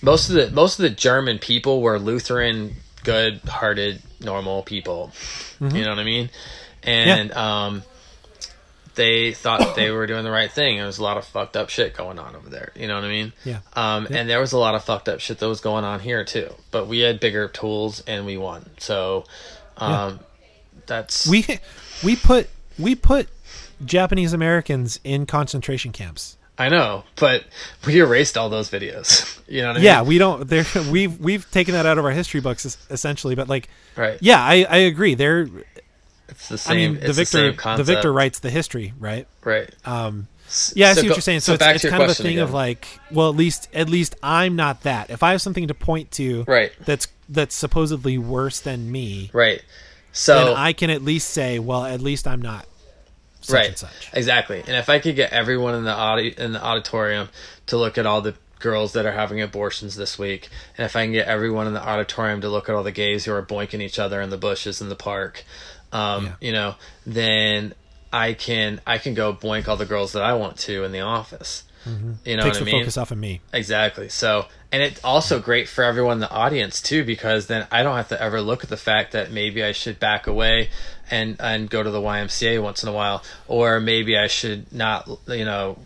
most 0.00 0.28
of 0.28 0.36
the 0.36 0.50
most 0.52 0.78
of 0.78 0.84
the 0.84 0.90
German 0.90 1.40
people 1.40 1.82
were 1.82 1.98
Lutheran, 1.98 2.74
good-hearted, 3.02 4.00
normal 4.20 4.62
people. 4.62 5.12
You 5.60 5.82
know 5.82 5.90
what 5.90 5.98
I 5.98 6.04
mean? 6.04 6.30
And 6.84 7.32
um, 7.32 7.82
they 8.94 9.32
thought 9.32 9.74
they 9.74 9.90
were 9.90 10.06
doing 10.06 10.22
the 10.22 10.30
right 10.30 10.50
thing. 10.50 10.76
There 10.76 10.86
was 10.86 10.98
a 10.98 11.02
lot 11.02 11.16
of 11.16 11.24
fucked 11.24 11.56
up 11.56 11.68
shit 11.68 11.96
going 11.96 12.20
on 12.20 12.36
over 12.36 12.48
there. 12.48 12.70
You 12.76 12.86
know 12.86 12.94
what 12.94 13.04
I 13.04 13.08
mean? 13.08 13.32
Yeah. 13.44 13.58
Um, 13.72 14.06
and 14.08 14.28
there 14.28 14.40
was 14.40 14.52
a 14.52 14.58
lot 14.58 14.76
of 14.76 14.84
fucked 14.84 15.08
up 15.08 15.18
shit 15.18 15.38
that 15.38 15.48
was 15.48 15.60
going 15.60 15.84
on 15.84 15.98
here 15.98 16.24
too. 16.24 16.54
But 16.70 16.86
we 16.86 17.00
had 17.00 17.18
bigger 17.18 17.48
tools 17.48 18.04
and 18.06 18.24
we 18.24 18.36
won. 18.36 18.70
So, 18.78 19.24
um, 19.78 20.20
that's 20.86 21.26
we 21.26 21.44
we 22.04 22.14
put 22.14 22.48
we 22.78 22.94
put 22.94 23.28
Japanese 23.84 24.32
Americans 24.32 25.00
in 25.02 25.26
concentration 25.26 25.90
camps. 25.90 26.36
I 26.56 26.68
know, 26.68 27.02
but 27.16 27.44
we 27.86 27.98
erased 28.00 28.38
all 28.38 28.48
those 28.48 28.70
videos. 28.70 29.30
You 29.46 29.60
know 29.60 29.68
what 29.68 29.76
I 29.76 29.80
Yeah, 29.80 29.82
mean? 29.82 29.84
Yeah, 29.84 30.02
we 30.08 30.18
don't. 30.18 30.48
There, 30.48 30.64
we've 30.90 31.20
we've 31.20 31.50
taken 31.50 31.74
that 31.74 31.84
out 31.84 31.98
of 31.98 32.04
our 32.06 32.12
history 32.12 32.40
books 32.40 32.64
essentially, 32.88 33.34
but 33.34 33.46
like, 33.48 33.68
Right. 33.94 34.16
yeah, 34.22 34.40
I, 34.42 34.64
I 34.68 34.76
agree. 34.78 35.14
They're, 35.14 35.46
It's 36.30 36.48
the 36.48 36.56
same. 36.56 36.72
I 36.72 36.76
mean, 36.76 36.94
the 37.00 37.12
victor 37.12 37.54
same 37.54 37.76
the 37.76 37.84
victor 37.84 38.10
writes 38.12 38.38
the 38.38 38.48
history, 38.50 38.94
right? 38.98 39.26
Right. 39.44 39.68
Um, 39.84 40.28
yeah, 40.74 40.90
I 40.90 40.92
see 40.94 41.00
what 41.02 41.08
go- 41.08 41.14
you're 41.16 41.20
saying. 41.20 41.40
so 41.40 41.56
So, 41.56 41.66
it's, 41.66 41.84
it's 41.84 41.90
kind 41.90 42.02
of 42.02 42.08
a 42.10 42.14
thing 42.14 42.38
of 42.38 42.54
like, 42.54 42.86
well, 43.10 43.28
at 43.28 43.36
least 43.36 43.68
at 43.74 43.90
least 43.90 44.16
I'm 44.22 44.56
not 44.56 44.82
that. 44.84 45.10
If 45.10 45.22
I 45.22 45.32
have 45.32 45.42
something 45.42 45.68
to 45.68 45.74
point 45.74 46.10
to, 46.12 46.44
Right. 46.48 46.72
that's 46.86 47.06
that's 47.28 47.54
supposedly 47.54 48.16
worse 48.16 48.60
than 48.60 48.90
me, 48.90 49.30
Right. 49.34 49.62
So 50.12 50.36
then 50.46 50.56
I 50.56 50.72
can 50.72 50.88
at 50.90 51.02
least 51.02 51.28
say, 51.30 51.58
well, 51.58 51.84
at 51.84 52.00
least 52.00 52.26
I'm 52.26 52.40
not 52.40 52.66
such 53.44 53.54
right 53.54 53.68
and 53.68 53.78
such. 53.78 54.10
exactly 54.12 54.58
and 54.60 54.76
if 54.76 54.88
i 54.88 54.98
could 54.98 55.16
get 55.16 55.32
everyone 55.32 55.74
in 55.74 55.84
the 55.84 55.92
audi- 55.92 56.34
in 56.38 56.52
the 56.52 56.62
auditorium 56.62 57.28
to 57.66 57.76
look 57.76 57.98
at 57.98 58.06
all 58.06 58.20
the 58.20 58.34
girls 58.60 58.92
that 58.94 59.04
are 59.04 59.12
having 59.12 59.40
abortions 59.42 59.94
this 59.96 60.18
week 60.18 60.48
and 60.78 60.84
if 60.86 60.96
i 60.96 61.04
can 61.04 61.12
get 61.12 61.26
everyone 61.28 61.66
in 61.66 61.74
the 61.74 61.82
auditorium 61.86 62.40
to 62.40 62.48
look 62.48 62.68
at 62.68 62.74
all 62.74 62.82
the 62.82 62.92
gays 62.92 63.24
who 63.26 63.32
are 63.32 63.42
boinking 63.42 63.80
each 63.80 63.98
other 63.98 64.20
in 64.22 64.30
the 64.30 64.38
bushes 64.38 64.80
in 64.80 64.88
the 64.88 64.96
park 64.96 65.44
um, 65.92 66.24
Yeah. 66.26 66.32
you 66.40 66.52
know 66.52 66.74
then 67.06 67.74
i 68.12 68.32
can 68.32 68.80
i 68.86 68.98
can 68.98 69.14
go 69.14 69.34
boink 69.34 69.68
all 69.68 69.76
the 69.76 69.84
girls 69.86 70.12
that 70.12 70.22
i 70.22 70.32
want 70.34 70.56
to 70.58 70.84
in 70.84 70.92
the 70.92 71.00
office 71.00 71.64
you 71.86 71.90
know 71.92 71.98
Mm-hmm. 72.24 72.24
Takes 72.24 72.44
what 72.44 72.56
i 72.56 72.58
the 72.60 72.64
mean 72.64 72.80
focus 72.82 72.96
off 72.96 73.10
of 73.10 73.18
me. 73.18 73.42
Exactly. 73.52 74.08
So, 74.08 74.46
and 74.72 74.82
it's 74.82 75.04
also 75.04 75.38
great 75.38 75.68
for 75.68 75.84
everyone 75.84 76.14
in 76.14 76.20
the 76.20 76.30
audience 76.30 76.80
too, 76.80 77.04
because 77.04 77.46
then 77.46 77.66
I 77.70 77.82
don't 77.82 77.94
have 77.96 78.08
to 78.08 78.18
ever 78.22 78.40
look 78.40 78.64
at 78.64 78.70
the 78.70 78.78
fact 78.78 79.12
that 79.12 79.30
maybe 79.30 79.62
I 79.62 79.72
should 79.72 80.00
back 80.00 80.26
away 80.26 80.70
and 81.10 81.36
and 81.40 81.68
go 81.70 81.82
to 81.82 81.90
the 81.90 82.00
YMCA 82.00 82.62
once 82.62 82.82
in 82.82 82.88
a 82.88 82.92
while, 82.92 83.22
or 83.48 83.80
maybe 83.80 84.16
I 84.16 84.26
should 84.26 84.72
not, 84.72 85.08
you 85.28 85.44
know, 85.44 85.78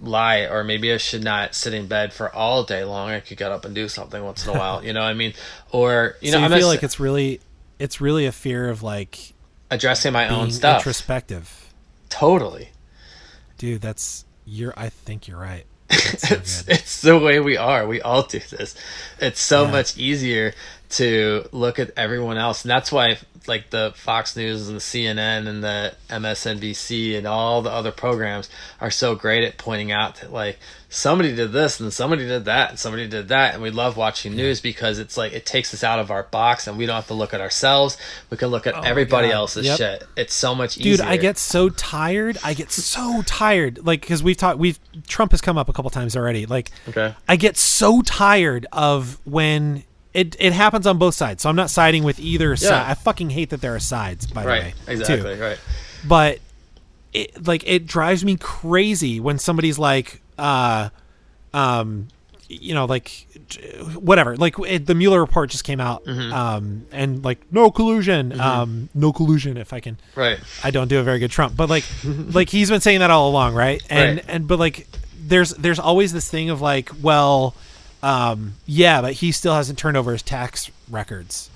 lie, 0.00 0.40
or 0.46 0.64
maybe 0.64 0.92
I 0.92 0.96
should 0.96 1.22
not 1.24 1.54
sit 1.54 1.74
in 1.74 1.86
bed 1.86 2.12
for 2.12 2.34
all 2.34 2.64
day 2.64 2.84
long. 2.84 3.10
I 3.10 3.20
could 3.20 3.36
get 3.38 3.52
up 3.52 3.64
and 3.64 3.74
do 3.74 3.88
something 3.88 4.22
once 4.22 4.46
in 4.46 4.54
a 4.54 4.58
while. 4.58 4.84
You 4.84 4.92
know 4.92 5.00
what 5.00 5.10
I 5.10 5.14
mean? 5.14 5.34
Or 5.72 6.16
you 6.20 6.30
so 6.32 6.38
know, 6.38 6.44
I'm 6.46 6.52
feel 6.52 6.68
like 6.68 6.82
it's 6.82 6.98
really 7.00 7.40
it's 7.78 8.00
really 8.00 8.26
a 8.26 8.32
fear 8.32 8.68
of 8.70 8.82
like 8.82 9.34
addressing 9.70 10.12
my 10.12 10.28
own 10.28 10.50
stuff. 10.50 10.78
introspective. 10.78 11.72
Totally. 12.08 12.70
Dude, 13.58 13.80
that's 13.80 14.24
you're 14.46 14.74
I 14.76 14.88
think 14.88 15.28
you're 15.28 15.38
right. 15.38 15.64
So 16.20 16.34
it's 16.36 16.68
it's 16.68 17.02
the 17.02 17.18
way 17.18 17.40
we 17.40 17.56
are. 17.56 17.86
We 17.86 18.00
all 18.00 18.22
do 18.22 18.38
this. 18.40 18.74
It's 19.20 19.40
so 19.40 19.64
Yeah. 19.64 19.70
much 19.70 19.96
easier 19.98 20.54
to 20.90 21.48
look 21.52 21.78
at 21.78 21.92
everyone 21.96 22.36
else, 22.36 22.62
and 22.64 22.70
that's 22.70 22.90
why 22.92 23.18
like 23.46 23.70
the 23.70 23.92
Fox 23.96 24.36
News 24.36 24.68
and 24.68 24.76
the 24.76 24.80
CNN 24.80 25.46
and 25.48 25.64
the 25.64 25.94
MSNBC 26.08 27.16
and 27.16 27.26
all 27.26 27.62
the 27.62 27.70
other 27.70 27.90
programs 27.92 28.48
are 28.80 28.90
so 28.90 29.14
great 29.14 29.44
at 29.44 29.58
pointing 29.58 29.92
out 29.92 30.16
that 30.16 30.32
like 30.32 30.58
somebody 30.88 31.34
did 31.34 31.52
this 31.52 31.78
and 31.80 31.92
somebody 31.92 32.26
did 32.26 32.44
that 32.46 32.70
and 32.70 32.78
somebody 32.78 33.06
did 33.08 33.28
that, 33.28 33.54
and 33.54 33.62
we 33.62 33.70
love 33.70 33.96
watching 33.96 34.34
news 34.34 34.60
because 34.60 34.98
it's 34.98 35.16
like 35.16 35.32
it 35.32 35.46
takes 35.46 35.72
us 35.72 35.84
out 35.84 35.98
of 35.98 36.10
our 36.10 36.24
box 36.24 36.66
and 36.66 36.76
we 36.76 36.86
don't 36.86 36.96
have 36.96 37.06
to 37.06 37.14
look 37.14 37.32
at 37.32 37.40
ourselves. 37.40 37.96
We 38.28 38.36
can 38.36 38.48
look 38.48 38.66
at 38.66 38.74
Oh 38.74 38.80
everybody 38.82 39.30
else's 39.30 39.66
Yep. 39.66 39.78
shit. 39.78 40.04
It's 40.16 40.34
so 40.34 40.54
much 40.54 40.78
easier. 40.78 40.96
Dude, 40.96 41.06
I 41.06 41.16
get 41.16 41.38
so 41.38 41.68
tired. 41.68 42.38
I 42.44 42.54
get 42.54 42.70
so 42.72 43.22
tired. 43.22 43.84
Like 43.84 44.02
cuz 44.06 44.22
we've 44.22 44.36
talked 44.36 44.58
we've 44.58 44.78
Trump 45.06 45.30
has 45.30 45.40
come 45.40 45.56
up 45.56 45.68
a 45.68 45.72
couple 45.72 45.90
times 45.90 46.16
already. 46.16 46.46
Like 46.46 46.70
okay. 46.88 47.14
I 47.28 47.36
get 47.36 47.56
so 47.56 48.02
tired 48.02 48.66
of 48.72 49.18
when 49.24 49.84
it 50.14 50.36
it 50.40 50.52
happens 50.52 50.86
on 50.86 50.98
both 50.98 51.14
sides. 51.14 51.42
So 51.42 51.48
I'm 51.48 51.56
not 51.56 51.70
siding 51.70 52.02
with 52.04 52.18
either 52.18 52.56
side. 52.56 52.90
I 52.90 52.94
fucking 52.94 53.30
hate 53.30 53.50
that 53.50 53.60
there 53.60 53.74
are 53.74 53.78
sides 53.80 54.26
by 54.26 54.44
Right. 54.44 54.74
the 54.86 54.92
way. 54.92 54.94
Exactly. 55.00 55.34
Too. 55.36 55.42
Right. 55.42 55.58
But 56.06 56.38
it 57.12 57.46
like 57.46 57.62
it 57.66 57.86
drives 57.86 58.24
me 58.24 58.36
crazy 58.36 59.20
when 59.20 59.38
somebody's 59.38 59.78
like 59.78 60.20
uh 60.38 60.88
um 61.52 62.08
you 62.48 62.74
know 62.74 62.84
like 62.84 63.26
whatever 63.96 64.36
like 64.36 64.54
it, 64.60 64.86
the 64.86 64.94
Mueller 64.94 65.20
report 65.20 65.50
just 65.50 65.64
came 65.64 65.80
out 65.80 66.04
Mm-hmm. 66.04 66.32
um 66.32 66.86
and 66.92 67.24
like 67.24 67.40
no 67.52 67.70
collusion 67.70 68.38
um 68.40 68.88
no 68.94 69.12
collusion 69.12 69.56
if 69.56 69.72
I 69.72 69.80
can 69.80 69.98
Right. 70.16 70.38
I 70.64 70.70
don't 70.70 70.88
do 70.88 70.98
a 70.98 71.02
very 71.02 71.18
good 71.20 71.30
Trump, 71.30 71.56
but 71.56 71.68
like, 71.70 71.84
like 72.04 72.48
he's 72.48 72.70
been 72.70 72.80
saying 72.80 73.00
that 73.00 73.10
all 73.10 73.28
along, 73.30 73.54
right? 73.54 73.80
And 73.90 74.16
Right. 74.18 74.24
and 74.28 74.48
but 74.48 74.58
like, 74.58 74.86
there's 75.22 75.50
there's 75.50 75.78
always 75.78 76.12
this 76.12 76.28
thing 76.28 76.50
of 76.50 76.60
like, 76.60 76.90
well, 77.02 77.54
um, 78.02 78.54
yeah, 78.66 79.00
but 79.02 79.14
he 79.14 79.32
still 79.32 79.54
hasn't 79.54 79.78
turned 79.78 79.96
over 79.96 80.12
his 80.12 80.22
tax 80.22 80.70
records, 80.90 81.50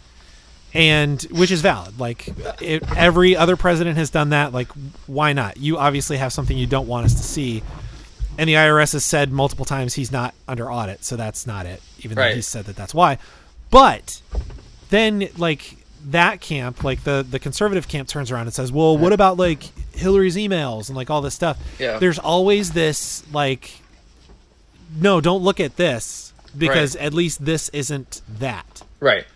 and 0.73 1.23
which 1.31 1.51
is 1.51 1.61
valid. 1.63 1.99
Like, 1.99 2.29
it, 2.61 2.83
every 2.97 3.37
other 3.37 3.57
president 3.57 3.97
has 3.97 4.11
done 4.11 4.31
that. 4.31 4.53
Like, 4.53 4.69
why 5.07 5.33
not? 5.33 5.57
You 5.57 5.79
obviously 5.79 6.17
have 6.19 6.33
something 6.33 6.57
you 6.57 6.67
don't 6.67 6.87
want 6.89 7.07
us 7.07 7.15
to 7.15 7.23
see, 7.23 7.63
and 8.39 8.49
the 8.49 8.55
IRS 8.55 8.93
has 8.93 9.05
said 9.05 9.31
multiple 9.33 9.65
times 9.65 9.95
he's 9.95 10.13
not 10.13 10.35
under 10.49 10.71
audit, 10.71 11.05
so 11.05 11.17
that's 11.17 11.47
not 11.47 11.67
it. 11.67 11.83
Even 12.01 12.17
though 12.17 12.23
he 12.35 12.43
said 12.43 12.65
that 12.67 12.77
that's 12.77 12.95
why, 12.95 13.19
but 13.71 14.21
then 14.91 15.29
like 15.39 15.77
that 16.07 16.39
camp 16.43 16.85
like 16.85 17.03
the 17.05 17.27
the 17.29 17.39
conservative 17.39 17.89
camp 17.89 18.07
turns 18.07 18.31
around 18.31 18.43
and 18.43 18.53
says 18.53 18.71
well 18.71 18.99
what 18.99 19.15
about 19.15 19.39
like 19.39 19.63
hillary's 19.95 20.37
emails 20.37 20.89
and 20.91 20.97
like 20.97 21.09
all 21.09 21.23
this 21.23 21.33
stuff 21.33 21.59
Yeah. 21.79 21.97
there's 21.99 22.19
always 22.19 22.73
this 22.73 23.25
like 23.33 23.81
no 24.95 25.23
don't 25.23 25.43
look 25.43 25.61
at 25.61 25.77
this 25.77 26.24
because 26.57 26.97
at 26.97 27.13
least 27.15 27.45
this 27.45 27.69
isn't 27.71 28.23
that. 28.39 28.83
Right. 29.01 29.27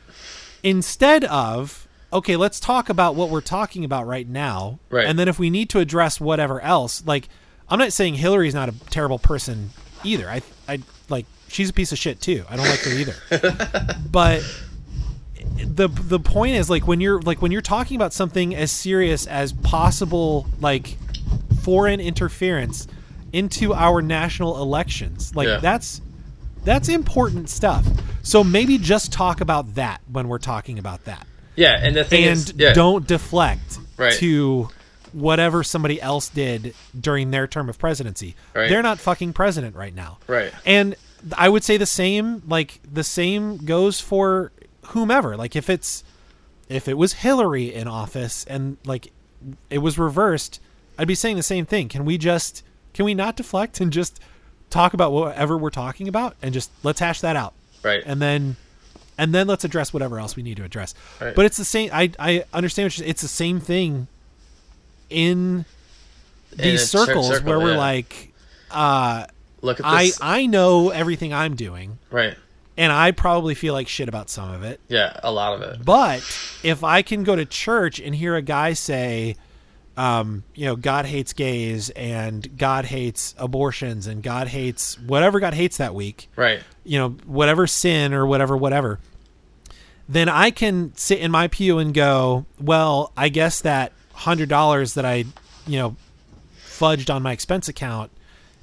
Instead 0.62 1.24
of 1.24 1.86
okay, 2.12 2.36
let's 2.36 2.58
talk 2.58 2.88
about 2.88 3.14
what 3.14 3.28
we're 3.28 3.40
talking 3.42 3.84
about 3.84 4.06
right 4.06 4.26
now, 4.26 4.78
Right. 4.88 5.06
and 5.06 5.18
then 5.18 5.28
if 5.28 5.38
we 5.38 5.50
need 5.50 5.68
to 5.70 5.78
address 5.78 6.20
whatever 6.20 6.60
else, 6.62 7.04
like 7.06 7.28
I'm 7.68 7.78
not 7.78 7.92
saying 7.92 8.14
Hillary's 8.14 8.54
not 8.54 8.68
a 8.68 8.74
terrible 8.90 9.18
person 9.18 9.70
either. 10.04 10.28
I 10.28 10.42
I 10.68 10.80
like 11.08 11.26
she's 11.48 11.68
a 11.70 11.72
piece 11.72 11.92
of 11.92 11.98
shit 11.98 12.20
too. 12.20 12.44
I 12.48 12.56
don't 12.56 12.66
like 12.68 12.80
her 12.80 12.90
either. 12.92 13.96
but 14.10 14.42
the 15.56 15.88
the 15.88 16.18
point 16.20 16.54
is 16.56 16.68
like 16.70 16.86
when 16.86 17.00
you're 17.00 17.20
like 17.22 17.40
when 17.42 17.52
you're 17.52 17.60
talking 17.62 17.96
about 17.96 18.12
something 18.12 18.54
as 18.54 18.70
serious 18.70 19.26
as 19.26 19.52
possible 19.52 20.46
like 20.60 20.96
foreign 21.62 22.00
interference 22.00 22.86
into 23.32 23.74
our 23.74 24.00
national 24.02 24.60
elections 24.62 25.34
like 25.36 25.46
Yeah. 25.48 25.58
that's 25.58 26.00
that's 26.68 26.88
important 26.88 27.48
stuff 27.48 27.86
so 28.22 28.44
maybe 28.44 28.76
just 28.78 29.10
talk 29.12 29.40
about 29.40 29.74
that 29.76 30.00
when 30.12 30.28
we're 30.28 30.38
talking 30.38 30.78
about 30.78 31.04
that 31.04 31.26
Yeah, 31.56 31.78
and 31.80 31.96
the 31.96 32.04
thing 32.04 32.24
and 32.24 32.32
is, 32.38 32.52
yeah, 32.56 32.72
don't 32.74 33.06
deflect 33.06 33.78
Right. 33.96 34.12
to 34.14 34.68
whatever 35.12 35.64
somebody 35.64 36.00
else 36.00 36.28
did 36.28 36.74
during 36.98 37.30
their 37.30 37.46
term 37.46 37.68
of 37.68 37.78
presidency 37.78 38.36
Right. 38.54 38.68
they're 38.68 38.82
not 38.82 38.98
fucking 38.98 39.32
president 39.32 39.74
right 39.76 39.94
now 39.94 40.18
Right. 40.26 40.52
and 40.66 40.94
I 41.36 41.48
would 41.48 41.64
say 41.64 41.76
the 41.78 41.84
same, 41.86 42.42
like 42.46 42.78
the 42.88 43.02
same 43.02 43.56
goes 43.56 43.98
for 43.98 44.52
whomever. 44.88 45.36
Like 45.36 45.56
if 45.56 45.68
it's 45.68 46.04
if 46.68 46.86
it 46.86 46.96
was 46.96 47.12
Hillary 47.14 47.74
in 47.74 47.88
office 47.88 48.44
and 48.48 48.76
like 48.84 49.10
it 49.68 49.78
was 49.78 49.98
reversed, 49.98 50.60
I'd 50.96 51.08
be 51.08 51.16
saying 51.16 51.34
the 51.36 51.42
same 51.42 51.66
thing. 51.66 51.88
Can 51.88 52.04
we 52.04 52.18
just 52.18 52.62
can 52.94 53.04
we 53.04 53.14
not 53.14 53.34
deflect 53.36 53.80
and 53.80 53.92
just 53.92 54.20
talk 54.70 54.94
about 54.94 55.12
whatever 55.12 55.56
we're 55.56 55.70
talking 55.70 56.08
about 56.08 56.36
and 56.42 56.52
just 56.52 56.70
let's 56.82 57.00
hash 57.00 57.20
that 57.20 57.36
out. 57.36 57.54
right. 57.82 58.02
And 58.04 58.20
then 58.20 58.56
and 59.16 59.34
then 59.34 59.46
let's 59.46 59.64
address 59.64 59.92
whatever 59.92 60.18
else 60.18 60.36
we 60.36 60.42
need 60.42 60.56
to 60.58 60.64
address. 60.64 60.94
Right. 61.20 61.34
But 61.34 61.46
it's 61.46 61.56
the 61.56 61.64
same 61.64 61.90
I 61.92 62.10
I 62.18 62.44
understand 62.52 62.86
what 62.86 62.98
you're, 62.98 63.08
it's 63.08 63.22
the 63.22 63.28
same 63.28 63.60
thing 63.60 64.06
in 65.10 65.64
these 66.54 66.88
cer- 66.88 67.06
circles 67.06 67.28
circle, 67.28 67.48
where 67.48 67.58
we're 67.58 67.72
yeah. 67.72 67.78
like 67.78 68.32
uh 68.70 69.26
Look 69.60 69.80
at 69.80 69.86
I. 69.86 70.10
I 70.20 70.46
know 70.46 70.90
everything 70.90 71.34
I'm 71.34 71.56
doing, 71.56 71.98
right. 72.12 72.36
and 72.76 72.92
I 72.92 73.10
probably 73.10 73.56
feel 73.56 73.74
like 73.74 73.88
shit 73.88 74.08
about 74.08 74.30
some 74.30 74.52
of 74.52 74.62
it. 74.62 74.78
Yeah, 74.86 75.18
a 75.24 75.32
lot 75.32 75.54
of 75.54 75.62
it. 75.62 75.84
But 75.84 76.18
if 76.62 76.84
I 76.84 77.02
can 77.02 77.24
go 77.24 77.34
to 77.34 77.44
church 77.44 77.98
and 77.98 78.14
hear 78.14 78.36
a 78.36 78.42
guy 78.42 78.74
say, 78.74 79.34
um, 79.98 80.44
you 80.54 80.64
know, 80.64 80.76
God 80.76 81.06
hates 81.06 81.32
gays 81.32 81.90
and 81.90 82.56
God 82.56 82.84
hates 82.84 83.34
abortions 83.36 84.06
and 84.06 84.22
God 84.22 84.46
hates 84.46 84.96
whatever 85.00 85.40
God 85.40 85.54
hates 85.54 85.78
that 85.78 85.92
week, 85.92 86.28
Right. 86.36 86.62
you 86.84 86.98
know, 87.00 87.08
whatever 87.26 87.66
sin 87.66 88.14
or 88.14 88.24
whatever, 88.24 88.56
whatever, 88.56 89.00
then 90.08 90.28
I 90.28 90.52
can 90.52 90.94
sit 90.96 91.18
in 91.18 91.32
my 91.32 91.48
pew 91.48 91.78
and 91.78 91.92
go, 91.92 92.46
well, 92.60 93.12
I 93.16 93.28
guess 93.28 93.60
that 93.62 93.92
hundred 94.12 94.48
dollars 94.48 94.94
that 94.94 95.04
I, 95.04 95.24
you 95.66 95.78
know, 95.78 95.96
fudged 96.64 97.12
on 97.12 97.22
my 97.22 97.32
expense 97.32 97.68
account 97.68 98.12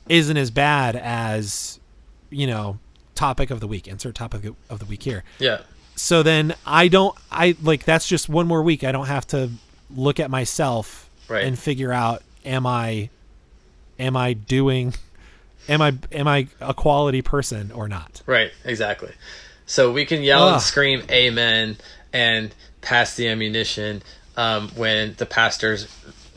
isn't 0.07 0.37
as 0.37 0.51
bad 0.51 0.95
as, 0.95 1.81
you 2.29 2.47
know, 2.47 2.79
topic 3.13 3.51
of 3.51 3.59
the 3.59 3.67
week. 3.67 3.89
Insert 3.89 4.15
topic 4.15 4.43
of 4.69 4.79
the 4.79 4.85
week 4.85 5.03
here. 5.03 5.25
Yeah. 5.39 5.61
So 5.97 6.23
then 6.23 6.55
I 6.65 6.87
don't, 6.87 7.13
I 7.29 7.57
like 7.61 7.83
that's 7.83 8.07
just 8.07 8.29
one 8.29 8.47
more 8.47 8.63
week. 8.63 8.85
I 8.85 8.93
don't 8.93 9.07
have 9.07 9.27
to 9.27 9.51
look 9.93 10.19
at 10.19 10.29
myself 10.31 11.04
Right. 11.27 11.43
and 11.45 11.57
figure 11.57 11.91
out, 11.91 12.21
am 12.45 12.65
I, 12.67 13.09
am 13.99 14.15
I 14.17 14.33
doing, 14.33 14.93
am 15.67 15.81
I, 15.81 15.93
am 16.11 16.27
I 16.27 16.47
a 16.61 16.73
quality 16.73 17.21
person 17.21 17.71
or 17.71 17.87
not? 17.87 18.21
Right, 18.25 18.51
exactly. 18.63 19.11
So 19.65 19.91
we 19.91 20.05
can 20.05 20.21
yell 20.21 20.43
Ugh. 20.43 20.53
and 20.53 20.61
scream 20.61 21.03
"Amen" 21.09 21.77
and 22.13 22.53
pass 22.81 23.15
the 23.15 23.27
ammunition 23.27 24.03
um, 24.37 24.69
when 24.75 25.15
the 25.17 25.25
pastor's 25.25 25.87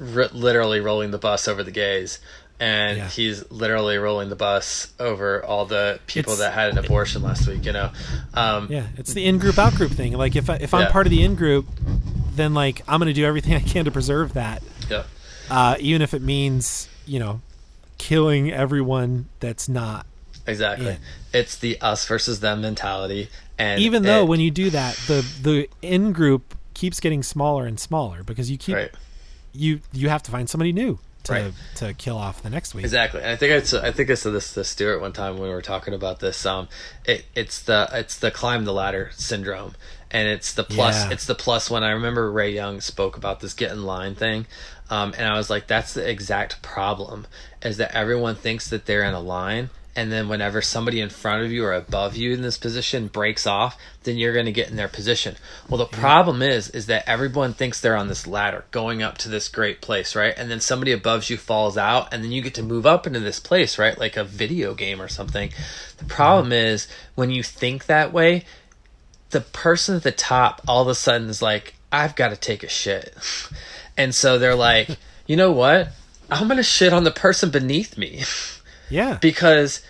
r- 0.01 0.28
literally 0.32 0.81
rolling 0.81 1.10
the 1.10 1.19
bus 1.19 1.47
over 1.48 1.62
the 1.62 1.70
gays, 1.70 2.20
and 2.59 2.97
Yeah. 2.97 3.09
he's 3.09 3.51
literally 3.51 3.98
rolling 3.98 4.31
the 4.31 4.36
bus 4.36 4.89
over 4.98 5.44
all 5.44 5.66
the 5.66 6.01
people 6.06 6.32
It's- 6.32 6.47
that 6.48 6.55
had 6.55 6.70
an 6.70 6.78
abortion 6.78 7.20
last 7.23 7.47
week. 7.47 7.66
You 7.66 7.73
know, 7.73 7.90
um, 8.32 8.69
Yeah, 8.70 8.86
it's 8.97 9.12
the 9.12 9.27
in 9.27 9.36
group 9.39 9.59
out 9.59 9.74
group 9.74 9.93
thing. 9.93 10.15
Like 10.15 10.35
if 10.35 10.48
I, 10.48 10.55
if 10.56 10.73
I'm 10.73 10.82
Yeah. 10.82 10.90
part 10.90 11.06
of 11.06 11.10
the 11.10 11.23
in 11.23 11.35
group, 11.35 11.66
then 12.35 12.55
like 12.55 12.82
I'm 12.89 12.98
gonna 12.98 13.12
do 13.12 13.27
everything 13.27 13.52
I 13.56 13.60
can 13.60 13.85
to 13.85 13.90
preserve 13.90 14.32
that, 14.35 14.62
yeah, 14.90 15.05
uh, 15.51 15.77
even 15.81 16.02
if 16.02 16.15
it 16.15 16.23
means 16.23 16.89
you 17.06 17.19
know 17.19 17.40
killing 17.98 18.51
everyone 18.52 19.28
that's 19.40 19.69
not. 19.69 20.06
exactly. 20.47 20.86
Yeah. 20.86 20.97
It's 21.32 21.56
the 21.56 21.78
us 21.81 22.06
versus 22.06 22.40
them 22.40 22.60
mentality, 22.62 23.28
and 23.59 23.81
Even 23.81 24.02
though 24.02 24.23
it- 24.23 24.28
when 24.28 24.40
you 24.40 24.51
do 24.51 24.70
that, 24.70 24.97
the 25.06 25.24
the 25.43 25.69
in 25.82 26.12
group 26.12 26.55
keeps 26.74 27.01
getting 27.01 27.23
smaller 27.23 27.66
and 27.66 27.78
smaller 27.81 28.23
because 28.23 28.51
you 28.51 28.56
keep 28.56 28.77
right. 28.77 28.90
you 29.52 29.81
you 29.93 30.09
have 30.09 30.23
to 30.23 30.31
find 30.31 30.48
somebody 30.48 30.73
new 30.73 30.98
to 31.24 31.32
Right. 31.32 31.52
to 31.77 31.93
kill 31.94 32.16
off 32.16 32.40
the 32.43 32.48
next 32.51 32.74
week. 32.74 32.85
Exactly, 32.85 33.20
and 33.20 33.31
I 33.31 33.36
think 33.36 33.52
I, 33.74 33.86
I 33.89 33.90
think 33.93 34.09
I 34.10 34.15
said 34.15 34.32
this 34.32 34.55
to 34.55 34.62
Stuart 34.65 35.01
one 35.01 35.12
time 35.12 35.35
when 35.35 35.43
we 35.43 35.48
were 35.55 35.60
talking 35.60 35.93
about 35.93 36.20
this. 36.20 36.47
Um, 36.47 36.69
it, 37.05 37.24
it's 37.35 37.60
the 37.60 37.89
it's 37.93 38.16
the 38.16 38.31
climb 38.31 38.65
the 38.65 38.73
ladder 38.73 39.10
syndrome, 39.15 39.74
and 40.10 40.28
it's 40.28 40.52
the 40.52 40.64
plus 40.64 41.05
Yeah. 41.05 41.10
it's 41.12 41.26
the 41.26 41.35
plus 41.35 41.70
when 41.70 41.85
I 41.85 41.90
remember 41.90 42.30
Ray 42.30 42.52
Young 42.55 42.80
spoke 42.80 43.16
about 43.16 43.40
this 43.40 43.55
get 43.55 43.72
in 43.72 43.85
line 43.85 44.14
thing, 44.14 44.47
um, 44.90 45.14
and 45.18 45.26
I 45.26 45.36
was 45.36 45.51
like, 45.51 45.66
that's 45.66 45.94
the 45.94 46.09
exact 46.09 46.62
problem, 46.62 47.26
is 47.62 47.76
that 47.76 47.94
everyone 47.94 48.35
thinks 48.36 48.68
that 48.70 48.86
they're 48.86 49.05
in 49.05 49.14
a 49.14 49.20
line. 49.20 49.70
And 49.97 50.12
then, 50.12 50.28
whenever 50.28 50.62
somebody 50.62 51.01
in 51.01 51.09
front 51.09 51.44
of 51.44 51.51
you 51.51 51.64
or 51.64 51.72
above 51.72 52.14
you 52.14 52.32
in 52.32 52.40
this 52.40 52.56
position 52.56 53.09
breaks 53.09 53.48
off, 53.48 53.76
then 54.05 54.16
you're 54.16 54.32
going 54.32 54.47
to 54.47 54.52
get 54.52 54.70
in 54.70 54.76
their 54.76 54.86
position. 54.86 55.35
Well, 55.68 55.78
the 55.78 55.86
problem 55.86 56.40
is, 56.40 56.68
is 56.70 56.86
that 56.86 57.09
everyone 57.09 57.52
thinks 57.52 57.80
they're 57.80 57.97
on 57.97 58.06
this 58.06 58.24
ladder 58.24 58.64
going 58.70 59.02
up 59.02 59.18
to 59.18 59.28
this 59.28 59.48
great 59.48 59.80
place, 59.80 60.14
right? 60.14 60.35
And 60.36 60.48
then 60.48 60.60
somebody 60.60 60.93
above 60.93 61.28
you 61.28 61.36
falls 61.36 61.76
out, 61.76 62.14
and 62.14 62.22
then 62.22 62.30
you 62.30 62.43
get 62.43 62.55
to 62.55 62.62
move 62.62 62.86
up 62.86 63.09
into 63.09 63.18
this 63.18 63.40
place, 63.40 63.76
right? 63.76 63.98
Like 63.98 64.16
a 64.16 64.22
video 64.22 64.72
game 64.72 65.02
or 65.02 65.09
something. 65.09 65.51
The 65.97 66.05
problem 66.05 66.52
is 66.52 66.86
when 67.16 67.30
you 67.30 67.43
think 67.43 67.86
that 67.86 68.12
way, 68.12 68.44
the 69.30 69.40
person 69.40 69.96
at 69.96 70.02
the 70.02 70.12
top 70.12 70.62
all 70.66 70.82
of 70.82 70.88
a 70.88 70.94
sudden 70.94 71.28
is 71.28 71.42
like, 71.42 71.74
I've 71.92 72.16
got 72.16 72.28
to 72.28 72.36
take 72.36 72.62
a 72.62 72.68
shit. 72.68 73.14
And 73.98 74.14
so 74.14 74.38
they're 74.38 74.55
like, 74.55 74.90
you 75.26 75.34
know 75.34 75.50
what? 75.50 75.88
I'm 76.30 76.46
going 76.46 76.59
to 76.59 76.62
shit 76.62 76.92
on 76.92 77.02
the 77.02 77.10
person 77.10 77.50
beneath 77.50 77.98
me 77.98 78.22
yeah, 78.90 79.18
because 79.20 79.82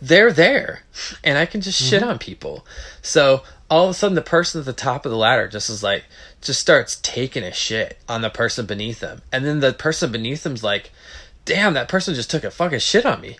they're 0.00 0.32
there 0.32 0.82
and 1.22 1.36
I 1.36 1.44
can 1.44 1.60
just 1.60 1.78
shit 1.78 2.00
mm-hmm. 2.00 2.12
on 2.12 2.18
people. 2.18 2.66
So 3.02 3.42
all 3.68 3.84
of 3.84 3.90
a 3.90 3.94
sudden, 3.94 4.14
the 4.14 4.22
person 4.22 4.60
at 4.60 4.64
the 4.64 4.72
top 4.72 5.04
of 5.04 5.12
the 5.12 5.18
ladder 5.18 5.46
just 5.46 5.70
is 5.70 5.82
like, 5.82 6.04
just 6.40 6.60
starts 6.60 6.98
taking 7.02 7.44
a 7.44 7.52
shit 7.52 7.98
on 8.08 8.22
the 8.22 8.30
person 8.30 8.66
beneath 8.66 9.00
them. 9.00 9.20
And 9.30 9.44
then 9.44 9.60
the 9.60 9.72
person 9.72 10.10
beneath 10.10 10.42
them's 10.42 10.64
like, 10.64 10.90
damn, 11.44 11.74
that 11.74 11.88
person 11.88 12.14
just 12.14 12.30
took 12.30 12.44
a 12.44 12.50
fucking 12.50 12.80
shit 12.80 13.06
on 13.06 13.20
me. 13.20 13.36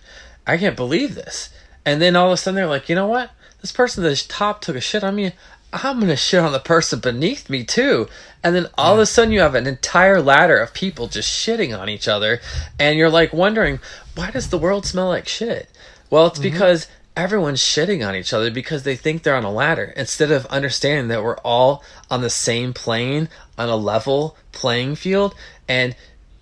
I 0.47 0.57
can't 0.57 0.77
believe 0.77 1.15
this. 1.15 1.49
And 1.85 2.01
then 2.01 2.15
all 2.15 2.27
of 2.27 2.33
a 2.33 2.37
sudden, 2.37 2.55
they're 2.55 2.67
like, 2.67 2.89
you 2.89 2.95
know 2.95 3.07
what? 3.07 3.31
This 3.61 3.71
person 3.71 4.03
at 4.03 4.09
the 4.09 4.23
top 4.27 4.61
took 4.61 4.75
a 4.75 4.81
shit 4.81 5.03
on 5.03 5.15
me. 5.15 5.33
I'm 5.73 6.01
to 6.01 6.15
shit 6.15 6.41
on 6.41 6.51
the 6.51 6.59
person 6.59 6.99
beneath 6.99 7.49
me 7.49 7.63
too. 7.63 8.07
And 8.43 8.55
then 8.55 8.67
all 8.77 8.95
of 8.95 8.99
a 8.99 9.05
sudden, 9.05 9.31
you 9.31 9.39
have 9.39 9.55
an 9.55 9.67
entire 9.67 10.21
ladder 10.21 10.57
of 10.57 10.73
people 10.73 11.07
just 11.07 11.29
shitting 11.29 11.77
on 11.77 11.87
each 11.87 12.07
other. 12.07 12.41
And 12.77 12.97
you're 12.97 13.09
like 13.09 13.31
wondering, 13.31 13.79
why 14.15 14.31
does 14.31 14.49
the 14.49 14.57
world 14.57 14.85
smell 14.85 15.07
like 15.07 15.27
shit? 15.27 15.69
Well, 16.09 16.27
it's 16.27 16.39
mm-hmm. 16.39 16.51
because 16.51 16.87
everyone's 17.15 17.61
shitting 17.61 18.05
on 18.05 18.15
each 18.15 18.33
other 18.33 18.51
because 18.51 18.83
they 18.83 18.95
think 18.95 19.23
they're 19.23 19.35
on 19.35 19.43
a 19.43 19.51
ladder 19.51 19.93
instead 19.95 20.31
of 20.31 20.45
understanding 20.47 21.07
that 21.09 21.23
we're 21.23 21.37
all 21.37 21.83
on 22.09 22.21
the 22.21 22.29
same 22.29 22.73
plane, 22.73 23.29
on 23.57 23.69
a 23.69 23.75
level 23.75 24.35
playing 24.51 24.95
field. 24.95 25.35
And 25.69 25.95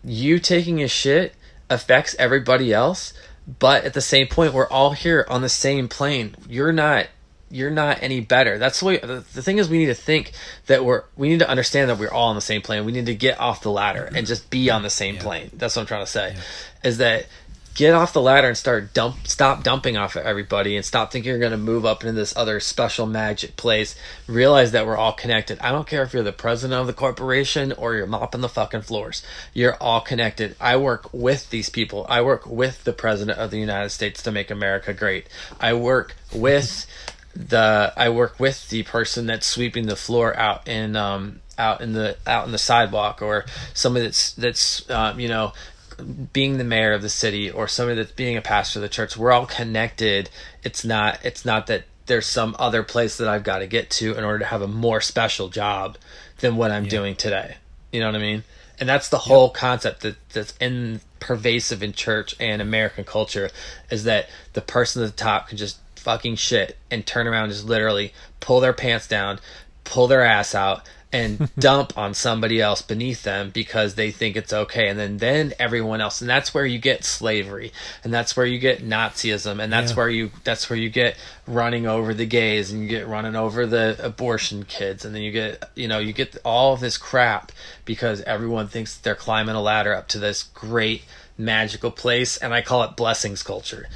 you 0.03 0.39
taking 0.39 0.81
a 0.81 0.87
shit 0.87 1.35
affects 1.69 2.15
everybody 2.17 2.73
else. 2.73 3.13
But 3.57 3.85
at 3.85 3.93
the 3.93 4.01
same 4.01 4.27
point, 4.27 4.53
we're 4.53 4.67
all 4.67 4.91
here 4.91 5.25
on 5.29 5.41
the 5.41 5.49
same 5.49 5.87
plane. 5.87 6.35
You're 6.47 6.73
not 6.73 7.07
you're 7.51 7.71
not 7.71 8.03
any 8.03 8.19
better. 8.19 8.57
That's 8.57 8.79
the 8.79 8.85
way. 8.85 8.97
The, 8.97 9.23
the 9.33 9.41
thing 9.41 9.57
is, 9.57 9.69
we 9.69 9.79
need 9.79 9.87
to 9.87 9.95
think 9.95 10.33
that 10.67 10.85
we're. 10.85 11.03
We 11.15 11.29
need 11.29 11.39
to 11.39 11.49
understand 11.49 11.89
that 11.89 11.97
we're 11.97 12.11
all 12.11 12.29
on 12.29 12.35
the 12.35 12.41
same 12.41 12.61
plane. 12.61 12.85
We 12.85 12.91
need 12.91 13.07
to 13.07 13.15
get 13.15 13.39
off 13.39 13.61
the 13.61 13.71
ladder 13.71 14.09
and 14.13 14.27
just 14.27 14.49
be 14.49 14.69
on 14.69 14.83
the 14.83 14.89
same 14.89 15.17
plane. 15.17 15.49
That's 15.53 15.75
what 15.75 15.83
I'm 15.83 15.87
trying 15.87 16.05
to 16.05 16.11
say. 16.11 16.35
Is 16.83 16.99
that 16.99 17.25
get 17.75 17.93
off 17.93 18.13
the 18.13 18.21
ladder 18.21 18.47
and 18.47 18.57
start 18.57 18.93
dump. 18.93 19.27
Stop 19.27 19.63
dumping 19.63 19.95
off 19.95 20.15
of 20.15 20.23
everybody 20.23 20.75
and 20.75 20.85
stop 20.85 21.11
thinking 21.11 21.29
you're 21.29 21.39
going 21.39 21.51
to 21.51 21.57
move 21.57 21.85
up 21.85 22.03
into 22.03 22.13
this 22.13 22.35
other 22.35 22.59
special 22.59 23.05
magic 23.05 23.55
place. 23.55 23.95
Realize 24.27 24.71
that 24.71 24.85
we're 24.85 24.97
all 24.97 25.13
connected. 25.13 25.59
I 25.59 25.71
don't 25.71 25.87
care 25.87 26.03
if 26.03 26.13
you're 26.13 26.23
the 26.23 26.31
president 26.31 26.79
of 26.79 26.87
the 26.87 26.93
corporation 26.93 27.71
or 27.71 27.95
you're 27.95 28.05
mopping 28.05 28.41
the 28.41 28.49
fucking 28.49 28.81
floors. 28.81 29.23
You're 29.53 29.75
all 29.75 30.01
connected. 30.01 30.55
I 30.59 30.77
work 30.77 31.13
with 31.13 31.49
these 31.49 31.69
people. 31.69 32.05
I 32.09 32.21
work 32.21 32.45
with 32.45 32.83
the 32.83 32.93
president 32.93 33.39
of 33.39 33.51
the 33.51 33.59
United 33.59 33.89
States 33.89 34.21
to 34.23 34.31
make 34.31 34.51
America 34.51 34.93
great. 34.93 35.27
I 35.59 35.73
work 35.73 36.15
with 36.33 36.85
the 37.35 37.93
I 37.95 38.09
work 38.09 38.39
with 38.39 38.69
the 38.69 38.83
person 38.83 39.27
that's 39.27 39.45
sweeping 39.45 39.85
the 39.85 39.95
floor 39.95 40.35
out 40.35 40.67
in 40.67 40.95
um 40.95 41.41
out 41.59 41.81
in 41.81 41.93
the 41.93 42.17
out 42.25 42.45
in 42.45 42.51
the 42.51 42.57
sidewalk 42.57 43.21
or 43.21 43.45
somebody 43.73 44.05
that's 44.05 44.33
that's 44.33 44.89
um, 44.89 45.19
you 45.19 45.27
know 45.27 45.53
being 45.99 46.57
the 46.57 46.63
mayor 46.63 46.93
of 46.93 47.01
the 47.01 47.09
city 47.09 47.49
or 47.49 47.67
somebody 47.67 47.95
that's 47.97 48.11
being 48.11 48.37
a 48.37 48.41
pastor 48.41 48.79
of 48.79 48.81
the 48.83 48.89
church 48.89 49.17
we're 49.17 49.31
all 49.31 49.45
connected. 49.45 50.29
It's 50.63 50.83
not 50.85 51.19
it's 51.23 51.45
not 51.45 51.67
that 51.67 51.83
there's 52.05 52.25
some 52.25 52.55
other 52.57 52.81
place 52.81 53.17
that 53.17 53.27
i've 53.27 53.43
got 53.43 53.59
to 53.59 53.67
get 53.67 53.89
to 53.91 54.15
in 54.15 54.23
order 54.23 54.39
to 54.39 54.45
have 54.45 54.61
a 54.63 54.67
more 54.67 54.99
special 55.01 55.47
job 55.49 55.97
than 56.39 56.55
what 56.55 56.71
i'm 56.71 56.85
Yeah. 56.85 56.89
doing 56.89 57.15
today. 57.15 57.57
You 57.91 57.99
know 57.99 58.07
what 58.07 58.15
i 58.15 58.19
mean? 58.19 58.43
And 58.79 58.87
that's 58.87 59.09
the 59.09 59.17
whole 59.19 59.49
concept 59.49 60.01
that 60.01 60.15
that's 60.29 60.53
in 60.59 61.01
pervasive 61.19 61.83
in 61.83 61.91
church 61.93 62.33
and 62.39 62.61
american 62.61 63.03
culture 63.03 63.49
is 63.91 64.05
that 64.05 64.29
the 64.53 64.61
person 64.61 65.03
at 65.03 65.07
the 65.11 65.15
top 65.17 65.49
can 65.49 65.57
just 65.57 65.77
fucking 65.97 66.35
shit 66.37 66.77
and 66.89 67.05
turn 67.05 67.27
around 67.27 67.43
and 67.45 67.53
just 67.53 67.65
literally 67.65 68.13
pull 68.39 68.61
their 68.61 68.71
pants 68.73 69.05
down 69.05 69.37
pull 69.83 70.07
their 70.07 70.23
ass 70.23 70.55
out 70.55 70.81
and 71.11 71.49
dump 71.59 71.97
on 71.97 72.13
somebody 72.13 72.61
else 72.61 72.81
beneath 72.83 73.23
them 73.23 73.49
because 73.49 73.95
they 73.95 74.11
think 74.11 74.35
it's 74.35 74.53
okay 74.53 74.87
and 74.89 74.99
then 74.99 75.17
then 75.17 75.53
everyone 75.57 75.99
else 76.01 76.21
and 76.21 76.29
that's 76.29 76.53
where 76.53 76.65
you 76.67 76.77
get 76.77 77.03
slavery 77.03 77.71
and 78.03 78.13
that's 78.13 78.37
where 78.37 78.45
you 78.45 78.59
get 78.59 78.87
nazism 78.87 79.59
and 79.59 79.73
that's 79.73 79.91
Yeah. 79.91 79.97
where 79.97 80.09
you 80.09 80.29
that's 80.43 80.69
where 80.69 80.77
you 80.77 80.89
get 80.91 81.17
running 81.47 81.87
over 81.87 82.13
the 82.13 82.27
gays 82.27 82.71
and 82.71 82.83
you 82.83 82.87
get 82.87 83.07
running 83.07 83.35
over 83.35 83.65
the 83.65 83.97
abortion 84.03 84.65
kids 84.65 85.03
and 85.03 85.15
then 85.15 85.23
you 85.23 85.31
get 85.31 85.67
you 85.75 85.87
know 85.87 85.97
you 85.97 86.13
get 86.13 86.37
all 86.45 86.73
of 86.73 86.79
this 86.79 86.95
crap 86.97 87.51
because 87.85 88.21
everyone 88.21 88.67
thinks 88.67 88.95
they're 88.95 89.15
climbing 89.15 89.55
a 89.55 89.61
ladder 89.61 89.95
up 89.95 90.07
to 90.09 90.19
this 90.19 90.43
great 90.43 91.03
magical 91.39 91.89
place 91.89 92.37
and 92.37 92.53
I 92.53 92.61
call 92.61 92.83
it 92.83 92.95
blessings 92.95 93.41
culture 93.41 93.87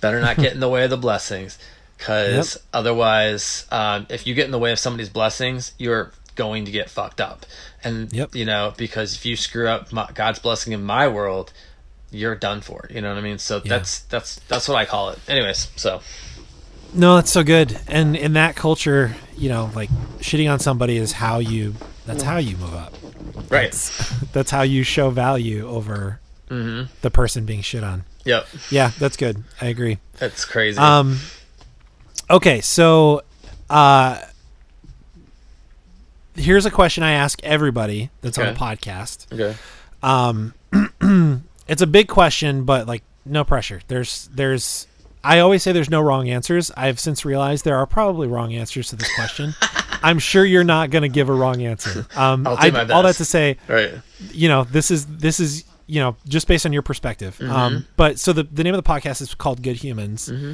better 0.00 0.20
not 0.20 0.36
get 0.36 0.52
in 0.54 0.60
the 0.60 0.68
way 0.68 0.84
of 0.84 0.90
the 0.90 0.96
blessings 0.96 1.58
because 1.98 2.54
Yep. 2.54 2.62
otherwise 2.72 3.66
um, 3.72 4.06
if 4.08 4.26
you 4.26 4.34
get 4.34 4.44
in 4.44 4.50
the 4.50 4.58
way 4.58 4.70
of 4.72 4.78
somebody's 4.78 5.08
blessings 5.08 5.72
you're 5.78 6.12
going 6.42 6.64
to 6.64 6.70
get 6.70 6.88
fucked 6.88 7.20
up 7.20 7.46
and 7.84 8.12
Yep. 8.12 8.34
you 8.34 8.46
know 8.46 8.72
because 8.76 9.14
if 9.14 9.22
you 9.28 9.36
screw 9.36 9.68
up 9.68 9.92
my, 9.92 10.08
god's 10.14 10.38
blessing 10.38 10.72
in 10.72 10.82
my 10.82 11.06
world 11.08 11.52
you're 12.10 12.34
done 12.34 12.60
for 12.60 12.80
you 12.90 13.00
know 13.02 13.10
what 13.10 13.18
i 13.18 13.20
mean 13.20 13.38
so 13.38 13.60
that's 13.60 14.00
that's 14.12 14.30
that's 14.50 14.66
what 14.68 14.76
i 14.76 14.84
call 14.84 15.10
it 15.10 15.18
anyways 15.28 15.68
so 15.76 16.00
No, 16.92 17.14
that's 17.16 17.30
so 17.30 17.44
good. 17.44 17.78
And 17.86 18.16
in 18.16 18.32
that 18.32 18.56
culture, 18.56 19.14
you 19.36 19.48
know, 19.48 19.70
like 19.76 19.90
shitting 20.18 20.50
on 20.50 20.58
somebody 20.58 20.96
is 20.96 21.12
how 21.12 21.38
you. 21.38 21.74
That's 22.06 22.24
how 22.24 22.38
you 22.38 22.56
move 22.56 22.74
up. 22.74 22.92
right 23.48 23.70
That's 24.32 24.50
how 24.56 24.62
you 24.62 24.82
show 24.82 25.10
value 25.10 25.68
over 25.68 26.18
mm-hmm. 26.48 26.92
the 27.02 27.10
person 27.10 27.44
being 27.46 27.62
shit 27.62 27.84
on. 27.84 28.04
yep 28.24 28.48
Yeah, 28.70 28.90
that's 28.98 29.16
good. 29.16 29.44
I 29.60 29.66
agree. 29.66 29.98
that's 30.18 30.44
crazy 30.44 30.78
Um, 30.78 31.18
okay, 32.28 32.60
so 32.60 33.22
uh, 33.68 34.18
here's 36.34 36.66
a 36.66 36.70
question 36.70 37.02
I 37.02 37.12
ask 37.12 37.40
everybody 37.42 38.10
that's 38.20 38.38
on 38.38 38.44
Okay. 38.46 38.52
the 38.54 38.58
podcast. 38.58 39.32
okay 39.32 39.56
Um, 40.02 40.54
it's 41.68 41.82
a 41.82 41.86
big 41.86 42.08
question, 42.08 42.64
but 42.64 42.86
like 42.86 43.02
no 43.24 43.44
pressure. 43.44 43.80
There's 43.88 44.28
there's 44.34 44.86
I 45.22 45.40
always 45.40 45.62
say 45.62 45.72
there's 45.72 45.90
no 45.90 46.00
wrong 46.00 46.28
answers. 46.30 46.70
I've 46.76 46.98
since 46.98 47.24
realized 47.26 47.64
there 47.64 47.76
are 47.76 47.86
probably 47.86 48.26
wrong 48.26 48.54
answers 48.54 48.88
to 48.88 48.96
this 48.96 49.14
question. 49.14 49.54
I'm 50.02 50.18
sure 50.18 50.46
you're 50.46 50.64
not 50.64 50.88
going 50.88 51.02
to 51.02 51.10
give 51.10 51.28
a 51.28 51.34
wrong 51.34 51.60
answer. 51.62 52.06
Um, 52.16 52.46
I'll 52.46 52.56
do 52.56 52.74
I, 52.74 52.88
all 52.88 53.02
that 53.02 53.16
to 53.16 53.24
say, 53.26 53.58
right 53.68 53.92
you 54.30 54.48
know, 54.48 54.64
this 54.64 54.90
is 54.90 55.04
this 55.06 55.38
is 55.40 55.64
you 55.86 56.00
know 56.00 56.16
just 56.26 56.48
based 56.48 56.64
on 56.64 56.72
your 56.72 56.80
perspective. 56.82 57.36
Mm-hmm. 57.38 57.52
Um, 57.52 57.86
but 57.96 58.18
so 58.18 58.32
the 58.32 58.44
the 58.44 58.64
name 58.64 58.74
of 58.74 58.82
the 58.82 58.88
podcast 58.90 59.20
is 59.20 59.34
called 59.34 59.62
Good 59.62 59.76
Humans, 59.76 60.28
Mm-hmm. 60.30 60.52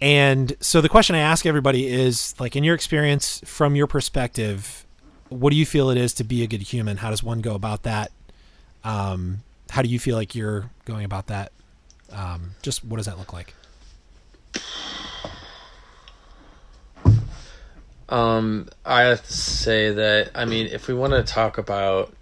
and 0.00 0.56
so 0.60 0.80
the 0.80 0.88
question 0.88 1.16
I 1.16 1.20
ask 1.20 1.44
everybody 1.44 1.88
is 1.88 2.34
like, 2.38 2.54
in 2.54 2.62
your 2.62 2.74
experience, 2.76 3.40
from 3.44 3.74
your 3.74 3.88
perspective, 3.88 4.83
what 5.34 5.50
do 5.50 5.56
you 5.56 5.66
feel 5.66 5.90
it 5.90 5.98
is 5.98 6.14
to 6.14 6.24
be 6.24 6.42
a 6.42 6.46
good 6.46 6.62
human? 6.62 6.98
How 6.98 7.10
does 7.10 7.22
one 7.22 7.40
go 7.40 7.54
about 7.54 7.82
that? 7.82 8.12
Um, 8.84 9.38
how 9.70 9.82
do 9.82 9.88
you 9.88 9.98
feel 9.98 10.16
like 10.16 10.34
you're 10.34 10.70
going 10.84 11.04
about 11.04 11.26
that? 11.26 11.50
Um, 12.12 12.50
just 12.62 12.84
what 12.84 12.98
does 12.98 13.06
that 13.06 13.18
look 13.18 13.32
like? 13.32 13.54
Um, 18.08 18.68
I 18.84 19.02
have 19.02 19.26
to 19.26 19.32
say 19.32 19.90
that 19.92 20.30
I 20.34 20.44
mean, 20.44 20.66
if 20.66 20.86
we 20.86 20.94
want 20.94 21.14
to 21.14 21.24
talk 21.24 21.58
about 21.58 22.14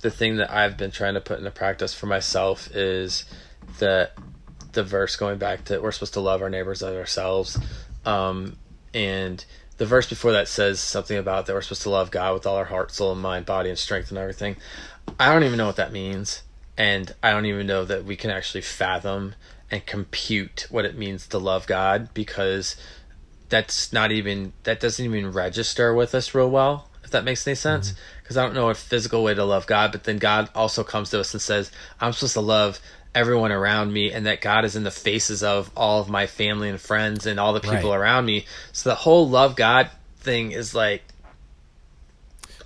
the 0.00 0.10
thing 0.10 0.36
that 0.36 0.50
I've 0.50 0.76
been 0.76 0.90
trying 0.90 1.14
to 1.14 1.20
put 1.20 1.38
into 1.38 1.50
practice 1.50 1.94
for 1.94 2.06
myself 2.06 2.68
is 2.74 3.24
that 3.78 4.12
the 4.72 4.82
verse 4.82 5.16
going 5.16 5.38
back 5.38 5.66
to 5.66 5.78
we're 5.78 5.92
supposed 5.92 6.14
to 6.14 6.20
love 6.20 6.42
our 6.42 6.50
neighbors 6.50 6.82
as 6.82 6.94
ourselves, 6.94 7.58
um, 8.04 8.56
and 8.92 9.44
the 9.78 9.86
verse 9.86 10.08
before 10.08 10.32
that 10.32 10.48
says 10.48 10.80
something 10.80 11.16
about 11.16 11.46
that 11.46 11.54
we're 11.54 11.62
supposed 11.62 11.82
to 11.82 11.90
love 11.90 12.10
God 12.10 12.34
with 12.34 12.46
all 12.46 12.56
our 12.56 12.66
heart, 12.66 12.92
soul, 12.92 13.12
and 13.12 13.22
mind, 13.22 13.46
body, 13.46 13.70
and 13.70 13.78
strength, 13.78 14.10
and 14.10 14.18
everything. 14.18 14.56
I 15.18 15.32
don't 15.32 15.44
even 15.44 15.56
know 15.56 15.66
what 15.66 15.76
that 15.76 15.92
means, 15.92 16.42
and 16.76 17.14
I 17.22 17.30
don't 17.30 17.46
even 17.46 17.66
know 17.66 17.84
that 17.84 18.04
we 18.04 18.16
can 18.16 18.30
actually 18.30 18.60
fathom 18.60 19.34
and 19.70 19.84
compute 19.86 20.66
what 20.70 20.84
it 20.84 20.96
means 20.96 21.26
to 21.28 21.38
love 21.38 21.66
God 21.66 22.12
because 22.14 22.76
that's 23.48 23.92
not 23.92 24.12
even 24.12 24.52
that 24.64 24.80
doesn't 24.80 25.04
even 25.04 25.32
register 25.32 25.94
with 25.94 26.14
us 26.14 26.34
real 26.34 26.50
well 26.50 26.88
if 27.02 27.10
that 27.10 27.24
makes 27.24 27.46
any 27.46 27.54
mm-hmm. 27.54 27.62
sense 27.82 27.94
because 28.22 28.36
i 28.36 28.42
don't 28.42 28.54
know 28.54 28.68
a 28.68 28.74
physical 28.74 29.22
way 29.24 29.34
to 29.34 29.44
love 29.44 29.66
god 29.66 29.90
but 29.90 30.04
then 30.04 30.18
god 30.18 30.48
also 30.54 30.84
comes 30.84 31.10
to 31.10 31.18
us 31.18 31.32
and 31.32 31.40
says 31.40 31.70
i'm 32.00 32.12
supposed 32.12 32.34
to 32.34 32.40
love 32.40 32.78
everyone 33.14 33.50
around 33.52 33.92
me 33.92 34.12
and 34.12 34.26
that 34.26 34.40
god 34.40 34.64
is 34.64 34.76
in 34.76 34.84
the 34.84 34.90
faces 34.90 35.42
of 35.42 35.70
all 35.76 36.00
of 36.00 36.08
my 36.08 36.26
family 36.26 36.68
and 36.68 36.80
friends 36.80 37.26
and 37.26 37.40
all 37.40 37.52
the 37.52 37.60
people 37.60 37.90
Right. 37.90 37.96
around 37.98 38.26
me 38.26 38.46
so 38.72 38.90
the 38.90 38.94
whole 38.94 39.28
love 39.28 39.56
god 39.56 39.90
thing 40.20 40.52
is 40.52 40.74
like 40.74 41.02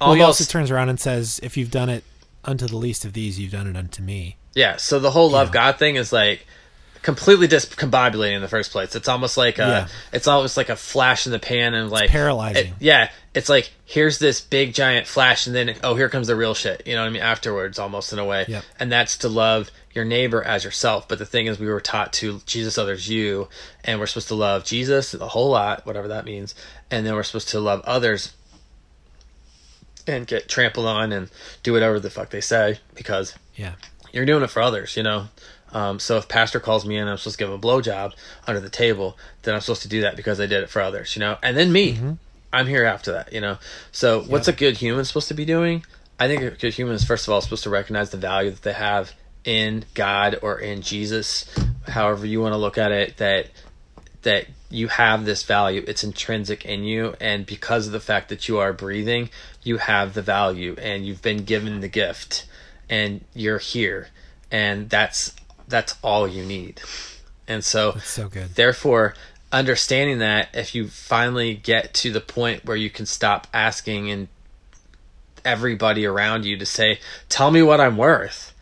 Well, 0.01 0.15
he 0.15 0.21
also 0.23 0.45
turns 0.45 0.71
around 0.71 0.89
and 0.89 0.99
says, 0.99 1.39
"If 1.45 1.57
you've 1.57 1.71
done 1.71 1.89
it 1.89 2.03
unto 2.45 2.67
the 2.67 2.77
least 2.77 3.05
of 3.05 3.13
these, 3.13 3.39
you've 3.39 3.53
done 3.53 3.69
it 3.69 3.77
unto 3.77 4.03
me." 4.03 4.37
Yeah, 4.55 4.77
so 4.77 4.99
the 4.99 5.13
whole 5.13 5.31
love. 5.31 5.53
God 5.53 5.79
thing 5.79 5.95
is 5.95 6.13
like 6.13 6.45
completely 7.03 7.47
discombobulating 7.47 8.35
in 8.35 8.43
the 8.43 8.49
first 8.49 8.73
place. 8.73 8.97
It's 8.97 9.07
almost 9.09 9.37
like 9.37 9.59
a, 9.61 9.63
Yeah. 9.63 9.89
it's 10.13 10.27
almost 10.27 10.57
like 10.57 10.69
a 10.71 10.77
flash 10.77 11.27
in 11.27 11.33
the 11.33 11.39
pan 11.39 11.73
and 11.75 11.89
like 11.91 12.11
paralyzing. 12.11 12.69
it- 12.69 12.75
yeah, 12.81 13.11
it's 13.35 13.49
like 13.49 13.73
here's 13.85 14.19
this 14.19 14.41
big 14.41 14.75
giant 14.75 15.07
flash 15.07 15.47
and 15.47 15.57
then 15.57 15.75
oh 15.83 15.95
here 15.95 16.09
comes 16.09 16.27
the 16.27 16.37
real 16.37 16.55
shit. 16.55 16.87
You 16.87 16.95
know 16.95 17.03
what 17.03 17.09
I 17.09 17.11
mean? 17.11 17.23
Afterwards, 17.23 17.79
almost 17.79 18.13
in 18.13 18.19
a 18.19 18.25
way. 18.25 18.45
Yep. 18.49 18.65
And 18.79 18.93
that's 18.93 19.17
to 19.19 19.29
love 19.29 19.71
your 19.93 20.05
neighbor 20.05 20.43
as 20.43 20.65
yourself. 20.65 21.09
But 21.09 21.19
the 21.19 21.27
thing 21.27 21.47
is, 21.47 21.59
we 21.59 21.69
were 21.69 21.81
taught 21.81 22.13
to 22.15 22.41
Jesus 22.47 22.79
others 22.79 23.09
you, 23.09 23.49
and 23.85 24.01
we're 24.01 24.07
supposed 24.07 24.29
to 24.29 24.35
love 24.35 24.65
Jesus 24.65 25.15
a 25.15 25.29
whole 25.29 25.51
lot, 25.51 25.85
whatever 25.87 26.09
that 26.09 26.25
means, 26.25 26.55
and 26.91 27.07
then 27.07 27.15
we're 27.15 27.23
supposed 27.23 27.49
to 27.51 27.61
love 27.61 27.81
others 27.83 28.35
and 30.07 30.27
get 30.27 30.49
trampled 30.49 30.87
on 30.87 31.13
and 31.13 31.31
do 31.63 31.73
whatever 31.73 32.01
the 32.01 32.11
fuck 32.11 32.31
they 32.31 32.41
say 32.41 32.81
because 32.95 33.35
Yeah, 33.55 33.75
you're 34.13 34.27
doing 34.27 34.43
it 34.43 34.51
for 34.51 34.61
others, 34.61 34.97
you 34.97 35.03
know. 35.03 35.29
Um, 35.73 35.99
so 35.99 36.19
if 36.19 36.29
pastor 36.29 36.61
calls 36.61 36.85
me 36.85 36.97
in, 36.97 37.03
and 37.03 37.11
I'm 37.11 37.17
supposed 37.17 37.39
to 37.39 37.45
give 37.45 37.49
him 37.49 37.55
a 37.55 37.59
blowjob 37.59 38.13
under 38.47 38.61
the 38.61 38.69
table, 38.69 39.17
then 39.43 39.55
I'm 39.55 39.61
supposed 39.61 39.83
to 39.83 39.89
do 39.89 40.03
that 40.03 40.17
because 40.17 40.39
I 40.39 40.47
did 40.47 40.63
it 40.63 40.69
for 40.69 40.83
others, 40.83 41.17
you 41.17 41.21
know. 41.21 41.39
And 41.43 41.57
then 41.57 41.73
me, 41.73 41.93
I'm 42.53 42.67
here 42.67 42.85
after 42.85 43.13
that, 43.13 43.33
you 43.33 43.41
know. 43.41 43.59
So 43.93 44.23
what's 44.23 44.49
a 44.49 44.53
good 44.53 44.77
human 44.77 45.05
supposed 45.05 45.29
to 45.29 45.35
be 45.35 45.45
doing? 45.45 45.85
I 46.19 46.29
think 46.29 46.43
a 46.43 46.51
good 46.51 46.75
human 46.75 46.95
is 46.95 47.05
first 47.05 47.27
of 47.27 47.33
all 47.33 47.41
supposed 47.41 47.65
to 47.65 47.71
recognize 47.71 48.11
the 48.11 48.19
value 48.19 48.51
that 48.51 48.63
they 48.63 48.75
have 48.75 49.13
in 49.45 49.85
God 49.95 50.39
or 50.43 50.59
in 50.59 50.83
Jesus, 50.83 51.47
however 51.89 52.27
you 52.27 52.41
want 52.41 52.53
to 52.53 52.59
look 52.59 52.79
at 52.79 52.93
it. 52.93 53.17
That 53.17 53.49
that 54.23 54.47
you 54.71 54.89
have 54.89 55.25
this 55.25 55.43
value 55.43 55.85
it's 55.87 56.03
intrinsic 56.03 56.65
in 56.65 56.85
you 56.85 57.15
and 57.21 57.45
because 57.45 57.87
of 57.87 57.93
the 57.93 58.01
fact 58.01 58.29
that 58.31 58.49
you 58.49 58.59
are 58.59 58.73
breathing 58.73 59.29
you 59.63 59.77
have 59.77 60.15
the 60.15 60.23
value 60.23 60.75
and 60.81 61.07
you've 61.07 61.23
been 61.23 61.45
given 61.45 61.81
the 61.81 61.89
gift 61.89 62.47
and 62.89 63.23
you're 63.35 63.59
here 63.59 64.09
and 64.51 64.89
that's 64.89 65.35
that's 65.69 65.95
all 66.03 66.27
you 66.27 66.45
need 66.45 66.81
and 67.47 67.65
so 67.65 67.93
that's 67.93 68.09
so 68.09 68.29
good. 68.29 68.55
therefore 68.55 69.15
understanding 69.53 70.19
that 70.19 70.49
if 70.55 70.75
you 70.75 70.89
finally 70.89 71.55
get 71.55 71.93
to 71.95 72.11
the 72.11 72.21
point 72.21 72.65
where 72.65 72.77
you 72.77 72.91
can 72.91 73.07
stop 73.07 73.47
asking 73.53 74.11
and 74.11 74.29
everybody 75.45 76.07
around 76.07 76.45
you 76.45 76.57
to 76.57 76.65
say 76.65 76.99
tell 77.29 77.51
me 77.51 77.61
what 77.61 77.81
i'm 77.81 77.97
worth 77.97 78.55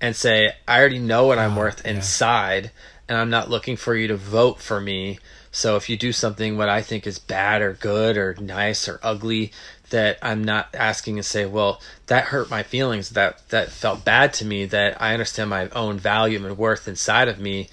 and 0.00 0.14
say 0.14 0.52
i 0.68 0.78
already 0.78 0.98
know 0.98 1.26
what 1.26 1.38
i'm 1.38 1.52
ah, 1.52 1.58
worth 1.58 1.82
yeah. 1.84 1.92
inside 1.92 2.70
and 3.08 3.18
i'm 3.18 3.30
not 3.30 3.50
looking 3.50 3.76
for 3.76 3.94
you 3.94 4.08
to 4.08 4.16
vote 4.16 4.60
for 4.60 4.80
me. 4.80 5.18
So 5.50 5.76
if 5.76 5.88
you 5.88 5.96
do 5.96 6.12
something 6.12 6.56
what 6.56 6.68
i 6.68 6.82
think 6.82 7.06
is 7.06 7.18
bad 7.18 7.62
or 7.62 7.72
good 7.72 8.16
or 8.16 8.34
nice 8.34 8.88
or 8.88 9.00
ugly 9.02 9.52
that 9.90 10.18
i'm 10.20 10.42
not 10.42 10.74
asking 10.74 11.16
to 11.16 11.22
say 11.22 11.46
well 11.46 11.80
that 12.08 12.24
hurt 12.24 12.50
my 12.50 12.62
feelings. 12.62 13.10
That 13.10 13.48
that 13.48 13.70
felt 13.70 14.04
bad 14.04 14.32
to 14.34 14.44
me. 14.44 14.66
That 14.66 15.00
i 15.00 15.12
understand 15.12 15.50
my 15.50 15.68
own 15.70 15.98
value 15.98 16.44
and 16.44 16.58
worth 16.58 16.86
inside 16.86 17.28
of 17.28 17.38
me 17.38 17.68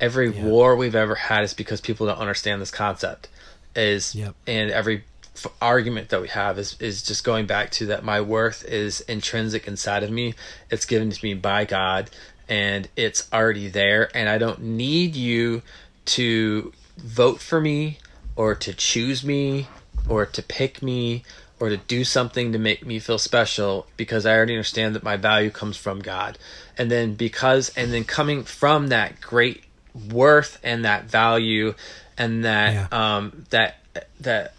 every 0.00 0.30
Yeah. 0.30 0.42
war 0.44 0.76
we've 0.76 0.94
ever 0.94 1.14
had 1.14 1.44
is 1.44 1.54
because 1.54 1.80
people 1.80 2.06
don't 2.06 2.18
understand 2.18 2.60
this 2.62 2.70
concept 2.70 3.28
is 3.74 4.14
Yep. 4.14 4.34
and 4.46 4.70
every 4.70 5.04
f- 5.36 5.46
argument 5.60 6.08
that 6.10 6.20
we 6.20 6.28
have 6.28 6.58
is 6.58 6.76
is 6.80 7.02
just 7.02 7.24
going 7.24 7.46
back 7.46 7.70
to 7.72 7.86
that 7.86 8.04
my 8.04 8.20
worth 8.20 8.64
is 8.64 9.00
intrinsic 9.02 9.66
inside 9.68 10.02
of 10.02 10.10
me 10.10 10.34
it's 10.70 10.84
given 10.84 11.10
to 11.10 11.24
me 11.24 11.34
by 11.34 11.64
god 11.64 12.10
and 12.48 12.88
it's 12.96 13.28
already 13.32 13.68
there 13.68 14.08
and 14.16 14.28
i 14.28 14.38
don't 14.38 14.60
need 14.60 15.14
you 15.14 15.62
to 16.04 16.72
vote 16.96 17.40
for 17.40 17.60
me 17.60 17.98
or 18.34 18.54
to 18.54 18.72
choose 18.72 19.22
me 19.24 19.68
or 20.08 20.24
to 20.26 20.42
pick 20.42 20.82
me 20.82 21.22
or 21.60 21.68
to 21.68 21.76
do 21.76 22.04
something 22.04 22.52
to 22.52 22.58
make 22.58 22.86
me 22.86 22.98
feel 23.00 23.18
special 23.18 23.84
because 23.96 24.24
I 24.24 24.32
already 24.36 24.54
understand 24.54 24.94
that 24.94 25.02
my 25.02 25.16
value 25.16 25.50
comes 25.50 25.76
from 25.76 25.98
God. 25.98 26.38
And 26.78 26.88
then 26.88 27.14
because 27.14 27.70
and 27.70 27.92
then 27.92 28.04
coming 28.04 28.44
from 28.44 28.88
that 28.88 29.20
great 29.20 29.64
worth 30.12 30.58
and 30.62 30.84
that 30.84 31.04
value 31.04 31.74
and 32.16 32.44
that 32.44 32.72
Yeah. 32.72 32.86
um 32.92 33.46
that 33.50 33.76
that 34.20 34.54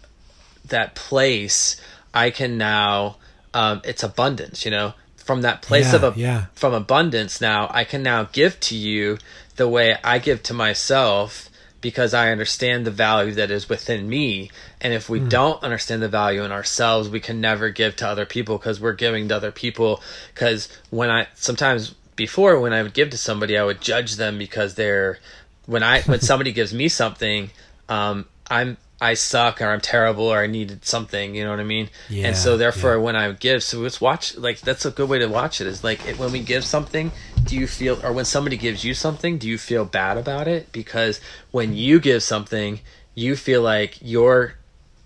that 0.68 0.94
place 0.94 1.80
I 2.12 2.30
can 2.30 2.58
now 2.58 3.16
um 3.54 3.80
it's 3.84 4.02
abundance, 4.02 4.64
you 4.64 4.70
know. 4.70 4.94
From 5.16 5.42
that 5.42 5.62
place 5.62 5.92
Yeah, 5.92 5.96
of 5.96 6.16
a 6.16 6.18
yeah. 6.18 6.44
from 6.54 6.74
abundance 6.74 7.40
now 7.40 7.68
I 7.70 7.84
can 7.84 8.02
now 8.02 8.24
give 8.24 8.58
to 8.60 8.76
you 8.76 9.18
the 9.56 9.68
way 9.68 9.96
I 10.02 10.18
give 10.18 10.42
to 10.44 10.54
myself 10.54 11.48
because 11.80 12.12
I 12.12 12.30
understand 12.30 12.86
the 12.86 12.90
value 12.90 13.32
that 13.34 13.50
is 13.50 13.68
within 13.68 14.08
me. 14.08 14.50
And 14.80 14.92
if 14.92 15.08
we 15.08 15.18
Hmm. 15.20 15.28
don't 15.28 15.62
understand 15.62 16.02
the 16.02 16.08
value 16.08 16.44
in 16.44 16.52
ourselves, 16.52 17.08
we 17.08 17.20
can 17.20 17.40
never 17.40 17.70
give 17.70 17.96
to 17.96 18.06
other 18.06 18.26
people 18.26 18.58
because 18.58 18.80
we're 18.80 18.92
giving 18.92 19.28
to 19.28 19.36
other 19.36 19.52
people. 19.52 20.02
Because 20.34 20.68
when 20.90 21.10
I 21.10 21.28
sometimes 21.34 21.94
before 22.20 22.60
when 22.60 22.74
I 22.74 22.82
would 22.82 22.92
give 22.92 23.08
to 23.10 23.16
somebody, 23.16 23.56
I 23.56 23.64
would 23.64 23.80
judge 23.80 24.16
them 24.16 24.36
because 24.36 24.74
they're 24.74 25.18
when 25.64 25.82
I 25.82 26.02
when 26.02 26.20
somebody 26.20 26.52
gives 26.52 26.74
me 26.74 26.88
something, 26.88 27.50
um, 27.88 28.26
I'm 28.50 28.76
I 29.00 29.14
suck 29.14 29.62
or 29.62 29.68
I'm 29.68 29.80
terrible 29.80 30.24
or 30.24 30.38
I 30.38 30.46
needed 30.46 30.84
something. 30.84 31.34
You 31.34 31.44
know 31.44 31.50
what 31.50 31.60
I 31.60 31.64
mean? 31.64 31.88
Yeah, 32.10 32.26
and 32.26 32.36
so 32.36 32.58
therefore, 32.58 32.96
yeah. 32.96 33.04
when 33.06 33.16
I 33.16 33.32
give, 33.32 33.62
so 33.62 33.78
let's 33.78 34.02
watch. 34.02 34.36
Like 34.36 34.60
that's 34.60 34.84
a 34.84 34.90
good 34.90 35.08
way 35.08 35.18
to 35.20 35.28
watch 35.28 35.62
it. 35.62 35.66
Is 35.66 35.82
like 35.82 36.06
it, 36.06 36.18
when 36.18 36.30
we 36.30 36.40
give 36.40 36.62
something, 36.62 37.10
do 37.46 37.56
you 37.56 37.66
feel, 37.66 37.98
or 38.04 38.12
when 38.12 38.26
somebody 38.26 38.58
gives 38.58 38.84
you 38.84 38.92
something, 38.92 39.38
do 39.38 39.48
you 39.48 39.56
feel 39.56 39.86
bad 39.86 40.18
about 40.18 40.46
it? 40.46 40.70
Because 40.72 41.22
when 41.52 41.72
you 41.72 42.00
give 42.00 42.22
something, 42.22 42.80
you 43.14 43.34
feel 43.34 43.62
like 43.62 43.96
you're 44.02 44.56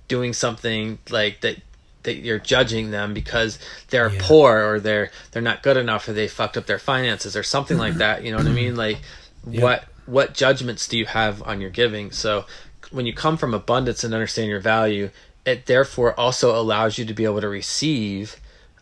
doing 0.09 0.33
something 0.33 0.99
like 1.11 1.43
that 1.43 1.59
that 2.05 2.17
you're 2.17 2.39
judging 2.39 2.91
them 2.91 3.13
because 3.13 3.59
they're 3.89 4.11
Yeah. 4.13 4.21
poor 4.23 4.65
or 4.65 4.81
they're 4.81 5.11
they're 5.33 5.43
not 5.43 5.63
good 5.63 5.77
enough 5.77 6.09
or 6.09 6.13
they 6.13 6.29
fucked 6.29 6.57
up 6.57 6.67
their 6.67 6.79
finances 6.79 7.37
or 7.37 7.43
something 7.43 7.77
like 7.79 7.95
that 7.95 8.23
you 8.25 8.31
know 8.31 8.39
what 8.39 8.47
i 8.47 8.53
mean? 8.53 8.77
Like 8.77 8.99
what 9.45 9.85
what 10.07 10.35
judgments 10.35 10.87
do 10.87 10.97
you 10.99 11.07
have 11.07 11.43
on 11.43 11.61
your 11.61 11.71
giving? 11.71 12.11
So 12.13 12.45
when 12.91 13.07
you 13.07 13.13
come 13.15 13.37
from 13.37 13.53
abundance 13.55 14.05
and 14.05 14.15
understand 14.15 14.49
your 14.49 14.61
value 14.61 15.11
it 15.45 15.67
therefore 15.67 16.19
also 16.19 16.59
allows 16.59 16.97
you 16.99 17.05
to 17.05 17.13
be 17.15 17.25
able 17.25 17.41
to 17.41 17.49
receive 17.49 18.37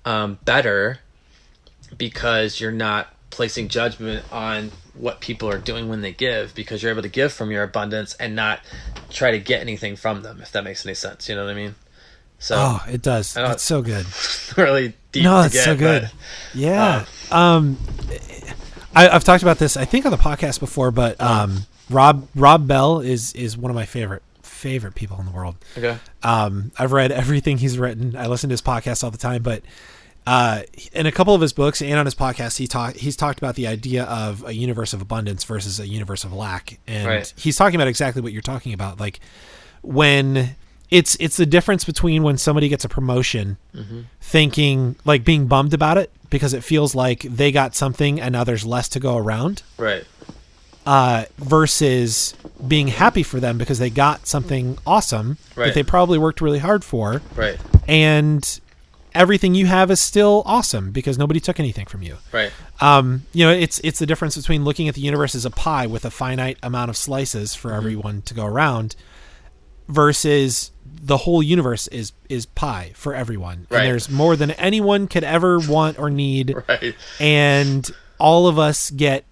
um, 0.04 0.38
better 0.44 0.98
because 1.96 2.60
you're 2.60 2.72
not 2.72 3.08
placing 3.30 3.68
judgment 3.68 4.24
on 4.32 4.70
what 4.94 5.20
people 5.20 5.48
are 5.48 5.58
doing 5.58 5.88
when 5.88 6.02
they 6.02 6.12
give 6.12 6.54
because 6.54 6.82
you're 6.82 6.92
able 6.92 7.02
to 7.02 7.08
give 7.08 7.32
from 7.32 7.50
your 7.50 7.62
abundance 7.62 8.14
and 8.14 8.36
not 8.36 8.60
try 9.10 9.30
to 9.30 9.38
get 9.38 9.60
anything 9.60 9.96
from 9.96 10.22
them 10.22 10.40
if 10.42 10.52
that 10.52 10.62
makes 10.64 10.84
any 10.84 10.94
sense 10.94 11.28
you 11.28 11.34
know 11.34 11.44
what 11.44 11.50
i 11.50 11.54
mean 11.54 11.74
so 12.42 12.56
Oh, 12.58 12.84
it 12.92 13.00
does. 13.00 13.34
It's 13.36 13.62
so 13.62 13.80
good. 13.80 14.04
really 14.58 14.94
deep 15.12 15.24
no, 15.24 15.42
get, 15.48 15.64
so 15.64 15.76
good. 15.76 16.02
but- 16.02 16.58
Yeah. 16.58 17.04
um, 17.30 17.78
I, 18.94 19.08
I've 19.08 19.24
talked 19.24 19.42
about 19.42 19.58
this, 19.58 19.76
I 19.76 19.84
think, 19.86 20.04
on 20.04 20.10
the 20.12 20.18
podcast 20.18 20.60
before, 20.60 20.90
but 20.90 21.18
um, 21.20 21.60
Rob 21.88 22.28
Rob 22.34 22.66
Bell 22.66 23.00
is 23.00 23.32
is 23.32 23.56
one 23.56 23.70
of 23.70 23.74
my 23.74 23.86
favorite 23.86 24.22
favorite 24.42 24.94
people 24.94 25.18
in 25.18 25.26
the 25.26 25.32
world. 25.32 25.56
okay 25.76 25.96
Um, 26.22 26.72
I've 26.78 26.92
read 26.92 27.10
everything 27.10 27.58
he's 27.58 27.78
written. 27.78 28.14
I 28.16 28.26
listen 28.26 28.48
to 28.50 28.52
his 28.52 28.62
podcast 28.62 29.02
all 29.02 29.10
the 29.10 29.18
time, 29.18 29.42
but 29.42 29.62
uh, 30.26 30.62
in 30.92 31.06
a 31.06 31.10
couple 31.12 31.34
of 31.34 31.40
his 31.40 31.52
books 31.52 31.82
and 31.82 31.94
on 31.98 32.04
his 32.06 32.14
podcast, 32.14 32.58
he 32.58 32.66
talk 32.68 32.94
he's 32.96 33.16
talked 33.16 33.38
about 33.38 33.54
the 33.56 33.66
idea 33.66 34.04
of 34.04 34.44
a 34.46 34.52
universe 34.52 34.92
of 34.92 35.00
abundance 35.02 35.42
versus 35.44 35.80
a 35.80 35.86
universe 35.88 36.22
of 36.22 36.32
lack, 36.32 36.78
and 36.86 37.06
Right. 37.08 37.32
he's 37.36 37.56
talking 37.56 37.74
about 37.76 37.88
exactly 37.88 38.20
what 38.22 38.32
you're 38.32 38.42
talking 38.42 38.72
about, 38.74 39.00
like 39.00 39.18
when 39.82 40.54
it's 40.98 41.16
it's 41.18 41.36
the 41.38 41.46
difference 41.46 41.84
between 41.84 42.22
when 42.22 42.36
somebody 42.36 42.68
gets 42.68 42.84
a 42.84 42.88
promotion, 42.88 43.56
thinking 44.20 44.96
like 45.04 45.24
being 45.24 45.46
bummed 45.46 45.74
about 45.74 45.96
it 45.98 46.10
because 46.30 46.52
it 46.54 46.62
feels 46.62 46.94
like 46.94 47.20
they 47.22 47.50
got 47.50 47.74
something 47.74 48.20
and 48.20 48.32
now 48.32 48.44
there's 48.44 48.64
less 48.64 48.88
to 48.90 49.00
go 49.00 49.16
around 49.16 49.62
right 49.78 50.04
uh, 50.86 51.24
versus 51.38 52.34
being 52.66 52.88
happy 52.88 53.22
for 53.22 53.38
them 53.40 53.56
because 53.58 53.78
they 53.78 53.90
got 53.90 54.26
something 54.26 54.76
awesome 54.86 55.36
Right. 55.54 55.66
that 55.66 55.74
they 55.74 55.82
probably 55.82 56.18
worked 56.18 56.40
really 56.40 56.58
hard 56.58 56.82
for, 56.84 57.22
right 57.36 57.58
and 57.88 58.60
everything 59.14 59.54
you 59.54 59.66
have 59.66 59.90
is 59.90 60.00
still 60.00 60.42
awesome 60.46 60.90
because 60.90 61.18
nobody 61.18 61.38
took 61.40 61.60
anything 61.60 61.84
from 61.86 62.02
you. 62.02 62.16
right 62.32 62.50
Um, 62.80 63.22
you 63.32 63.44
know, 63.46 63.52
it's 63.52 63.78
it's 63.84 63.98
the 63.98 64.06
difference 64.06 64.36
between 64.36 64.64
looking 64.64 64.88
at 64.88 64.94
the 64.94 65.02
universe 65.02 65.34
as 65.34 65.44
a 65.44 65.50
pie 65.50 65.86
with 65.86 66.04
a 66.04 66.10
finite 66.10 66.58
amount 66.62 66.88
of 66.90 66.96
slices 66.96 67.52
Mm-hmm. 67.52 67.60
for 67.68 67.72
everyone 67.74 68.22
to 68.22 68.34
go 68.34 68.44
around, 68.46 68.96
versus 69.88 70.70
the 71.04 71.16
whole 71.18 71.42
universe 71.42 71.88
is 71.88 72.12
is 72.28 72.46
pie 72.46 72.92
for 72.94 73.12
everyone, 73.14 73.66
Right. 73.68 73.80
and 73.80 73.88
there's 73.88 74.08
more 74.08 74.36
than 74.36 74.52
anyone 74.52 75.08
could 75.08 75.24
ever 75.24 75.58
want 75.58 75.98
or 75.98 76.08
need 76.10 76.54
right 76.68 76.94
and 77.18 77.90
all 78.18 78.46
of 78.46 78.56
us 78.58 78.90
get 78.90 79.24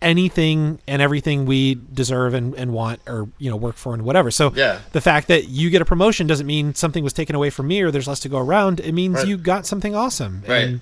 anything 0.00 0.78
and 0.86 1.02
everything 1.02 1.44
we 1.44 1.76
deserve 1.92 2.32
and, 2.34 2.54
and 2.54 2.72
want 2.72 3.00
or 3.08 3.28
you 3.38 3.50
know 3.50 3.56
work 3.56 3.74
for 3.76 3.94
and 3.94 4.02
whatever 4.04 4.30
so 4.30 4.52
Yeah. 4.54 4.78
the 4.92 5.00
fact 5.00 5.26
that 5.28 5.48
you 5.48 5.70
get 5.70 5.82
a 5.82 5.84
promotion 5.84 6.26
doesn't 6.28 6.46
mean 6.46 6.74
something 6.74 7.02
was 7.02 7.12
taken 7.12 7.34
away 7.34 7.50
from 7.50 7.66
me 7.66 7.80
or 7.82 7.90
there's 7.90 8.06
less 8.06 8.20
to 8.20 8.28
go 8.28 8.38
around 8.38 8.78
it 8.80 8.92
means 8.92 9.16
Right. 9.16 9.26
you 9.28 9.36
got 9.36 9.66
something 9.66 9.96
awesome 9.96 10.44
Right. 10.46 10.64
and 10.68 10.80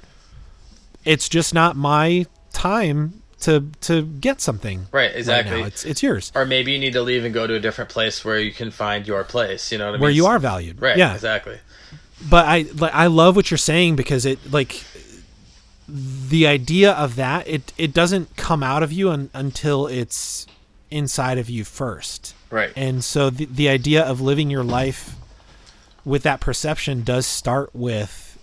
it's 1.07 1.29
just 1.31 1.55
not 1.55 1.77
my 1.77 2.27
time 2.53 3.23
to 3.47 3.65
to 3.81 4.03
get 4.03 4.41
something 4.41 4.89
right 4.91 5.07
right 5.07 5.17
exactly. 5.17 5.61
Now. 5.61 5.67
it's 5.67 5.85
it's 5.85 6.03
yours. 6.03 6.33
Or 6.35 6.45
maybe 6.45 6.73
you 6.73 6.79
need 6.81 6.95
to 6.95 7.03
leave 7.03 7.25
and 7.25 7.33
go 7.33 7.47
to 7.47 7.55
a 7.55 7.61
different 7.61 7.91
place 7.91 8.25
where 8.25 8.41
you 8.41 8.51
can 8.51 8.73
find 8.73 9.07
your 9.07 9.23
place 9.23 9.71
you 9.71 9.79
know 9.79 9.87
what 9.87 9.91
i 9.91 9.93
mean? 9.93 10.01
where 10.01 10.11
you 10.11 10.27
are 10.27 10.39
valued. 10.39 10.83
Right 10.83 10.97
yeah. 10.97 11.15
exactly. 11.15 11.59
But 12.29 12.47
I 12.47 12.67
like 12.75 12.93
I 12.93 13.07
love 13.07 13.37
what 13.37 13.51
you're 13.51 13.59
saying 13.59 13.95
because 13.95 14.27
it 14.27 14.53
like 14.53 14.83
the 15.89 16.47
idea 16.49 16.93
of 16.93 17.15
that 17.17 17.47
it 17.47 17.73
it 17.79 17.95
doesn't 17.95 18.37
come 18.37 18.65
out 18.65 18.83
of 18.83 18.93
you 18.93 19.11
un, 19.11 19.31
until 19.33 19.87
it's 19.87 20.47
inside 20.91 21.39
of 21.39 21.49
you 21.49 21.65
first. 21.65 22.35
right. 22.51 22.73
And 22.75 23.05
so 23.05 23.31
the 23.31 23.45
the 23.45 23.69
idea 23.69 24.03
of 24.03 24.21
living 24.21 24.51
your 24.51 24.65
life 24.65 25.15
with 26.05 26.25
that 26.25 26.41
perception 26.41 27.05
does 27.05 27.27
start 27.27 27.71
with 27.75 28.39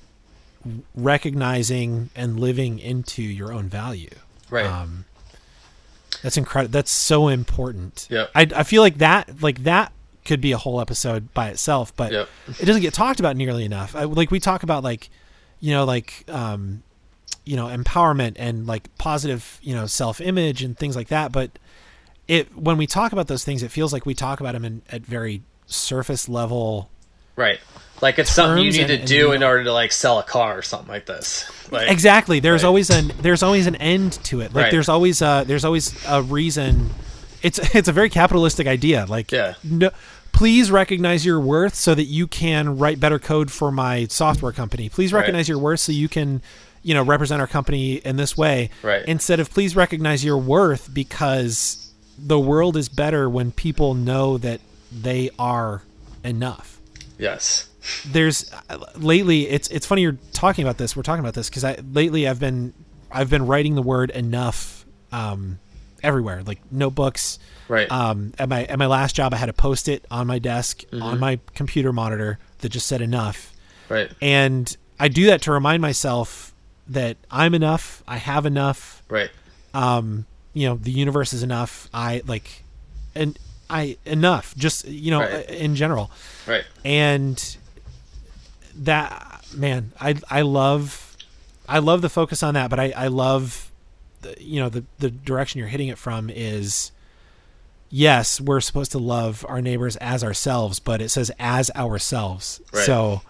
recognizing 0.96 2.10
and 2.16 2.40
living 2.40 2.80
into 2.80 3.22
your 3.22 3.52
own 3.52 3.68
value. 3.68 4.16
Right 4.54 4.66
Um, 4.66 5.06
that's 6.22 6.38
incredible. 6.38 6.72
That's 6.72 6.92
so 6.92 7.28
important. 7.28 8.08
Yep. 8.10 8.32
I, 8.34 8.42
I 8.56 8.64
feel 8.64 8.82
like 8.82 9.00
that 9.00 9.42
like 9.42 9.64
that 9.64 9.92
could 10.24 10.40
be 10.40 10.54
a 10.54 10.58
whole 10.58 10.80
episode 10.80 11.34
by 11.34 11.50
itself, 11.50 11.94
but 11.98 12.12
Yep. 12.14 12.30
it 12.62 12.66
doesn't 12.66 12.82
get 12.82 12.94
talked 12.94 13.20
about 13.20 13.36
nearly 13.36 13.66
enough. 13.66 13.94
I, 13.96 14.04
like 14.06 14.32
we 14.32 14.40
talk 14.40 14.64
about 14.64 14.84
like, 14.84 15.10
you 15.60 15.72
know, 15.74 15.84
like 15.84 16.24
um, 16.30 16.84
you 17.44 17.58
know, 17.58 17.66
empowerment 17.68 18.36
and 18.38 18.66
like 18.66 18.96
positive, 18.98 19.60
you 19.62 19.76
know, 19.76 19.86
self 19.86 20.22
image 20.22 20.64
and 20.64 20.78
things 20.78 20.96
like 20.96 21.10
that. 21.10 21.34
But 21.34 21.60
it 22.30 22.56
when 22.56 22.78
we 22.78 22.88
talk 22.88 23.12
about 23.12 23.28
those 23.28 23.44
things, 23.44 23.64
it 23.64 23.72
feels 23.72 23.92
like 23.92 24.06
we 24.06 24.14
talk 24.14 24.40
about 24.40 24.54
them 24.54 24.64
in, 24.64 24.82
at 24.90 25.02
very 25.02 25.42
surface 25.66 26.30
level. 26.30 26.90
right 27.36 27.60
like 28.02 28.20
it's 28.20 28.32
something 28.32 28.64
you 28.64 28.72
need 28.72 28.88
to 28.88 28.96
and 29.00 29.08
do 29.08 29.32
in 29.32 29.44
order 29.44 29.64
to 29.64 29.72
like 29.74 29.92
sell 29.92 30.20
a 30.20 30.24
car 30.24 30.58
or 30.58 30.62
something 30.62 30.90
like 30.90 31.06
this 31.06 31.50
like 31.72 31.90
Exactly. 31.90 32.40
There's 32.40 32.64
Right. 32.64 32.68
always 32.68 32.90
an 32.90 33.14
there's 33.22 33.42
always 33.44 33.66
an 33.68 33.76
end 33.78 34.14
to 34.26 34.42
it. 34.42 34.54
Like 34.54 34.64
Right. 34.66 34.72
there's 34.72 34.90
always 34.90 35.22
uh 35.22 35.44
there's 35.46 35.64
always 35.66 35.94
a 36.08 36.22
reason. 36.22 36.90
It's 37.42 37.60
it's 37.76 37.88
a 37.88 37.92
very 37.94 38.10
capitalistic 38.10 38.68
idea. 38.68 39.06
Like 39.08 39.32
Yeah. 39.32 39.54
no, 39.64 39.90
please 40.34 40.70
recognize 40.72 41.26
your 41.26 41.40
worth 41.40 41.76
so 41.76 41.96
that 41.96 42.06
you 42.06 42.28
can 42.28 42.78
write 42.78 43.00
better 43.00 43.20
code 43.20 43.52
for 43.52 43.72
my 43.72 44.06
software 44.10 44.52
company. 44.52 44.90
Please 44.90 45.14
Right. 45.14 45.20
recognize 45.22 45.48
your 45.48 45.58
worth 45.60 45.80
so 45.80 45.92
you 45.92 46.10
can 46.10 46.42
you 46.84 46.94
know 46.94 47.04
represent 47.04 47.40
our 47.40 47.48
company 47.48 47.96
in 47.96 48.18
this 48.18 48.36
way. 48.38 48.70
Right. 48.82 49.06
Instead 49.06 49.40
of 49.40 49.50
please 49.52 49.76
recognize 49.76 50.24
your 50.26 50.38
worth 50.38 50.94
because 50.94 51.92
the 52.18 52.38
world 52.40 52.76
is 52.78 52.90
better 52.90 53.30
when 53.30 53.52
people 53.52 53.94
know 53.96 54.38
that 54.38 54.60
they 54.92 55.32
are 55.40 55.82
enough 56.24 56.78
yes 57.18 57.68
there's 58.06 58.50
lately 58.96 59.48
it's 59.50 59.68
it's 59.70 59.86
funny 59.86 60.02
you're 60.02 60.18
talking 60.32 60.64
about 60.64 60.78
this 60.78 60.96
we're 60.96 61.04
talking 61.04 61.20
about 61.20 61.34
this 61.34 61.50
because 61.50 61.64
i 61.64 61.76
lately 61.92 62.28
i've 62.28 62.40
been 62.40 62.74
i've 63.12 63.30
been 63.30 63.46
writing 63.46 63.76
the 63.76 63.82
word 63.82 64.10
enough 64.12 64.86
um 65.12 65.60
everywhere 66.02 66.44
like 66.44 66.60
notebooks. 66.72 67.40
Right. 67.70 67.90
Um 67.90 68.34
at 68.38 68.50
my 68.50 68.66
at 68.66 68.78
my 68.78 68.88
last 68.88 69.16
job 69.16 69.34
i 69.34 69.38
had 69.38 69.48
a 69.50 69.54
post 69.54 69.88
it 69.88 70.06
on 70.12 70.28
my 70.28 70.38
desk 70.40 70.82
Mm-hmm. 70.92 71.02
on 71.02 71.20
my 71.20 71.40
computer 71.56 71.94
monitor 71.94 72.40
that 72.60 72.70
just 72.70 72.88
said 72.88 73.02
enough. 73.02 73.54
Right. 73.90 74.12
And 74.22 74.76
i 75.00 75.08
do 75.08 75.28
that 75.28 75.42
to 75.44 75.52
remind 75.52 75.82
myself 75.82 76.54
that 76.88 77.16
i'm 77.32 77.54
enough 77.54 78.04
i 78.08 78.18
have 78.18 78.46
enough. 78.46 79.02
Right. 79.10 79.30
Um 79.74 80.26
you 80.54 80.68
know 80.68 80.76
the 80.76 80.92
universe 80.92 81.32
is 81.34 81.42
enough 81.44 81.88
i 81.94 82.22
like 82.28 82.64
and 83.16 83.38
i 83.70 83.98
enough 84.06 84.54
just 84.58 84.86
you 84.88 85.12
know 85.12 85.22
Right. 85.22 85.50
in 85.50 85.76
general. 85.76 86.12
Right. 86.46 86.66
And 86.84 87.58
that 88.76 89.44
man 89.56 89.92
i 90.00 90.16
i 90.30 90.42
love 90.42 91.16
i 91.70 91.80
love 91.80 92.02
the 92.02 92.10
focus 92.10 92.42
on 92.44 92.54
that 92.56 92.70
but 92.70 92.80
i 92.80 92.92
i 92.96 93.08
love 93.08 93.72
the, 94.22 94.36
you 94.40 94.60
know 94.60 94.70
the 94.70 94.84
the 95.00 95.10
direction 95.10 95.60
you're 95.60 95.68
hitting 95.68 95.88
it 95.90 95.98
from 95.98 96.30
is 96.30 96.92
yes 97.90 98.42
we're 98.42 98.60
supposed 98.62 98.92
to 98.92 98.98
love 99.00 99.46
our 99.48 99.62
neighbors 99.62 99.96
as 99.98 100.24
ourselves 100.24 100.80
but 100.80 101.02
it 101.02 101.10
says 101.10 101.32
as 101.40 101.70
ourselves 101.76 102.62
Right. 102.74 102.86
so 102.86 103.22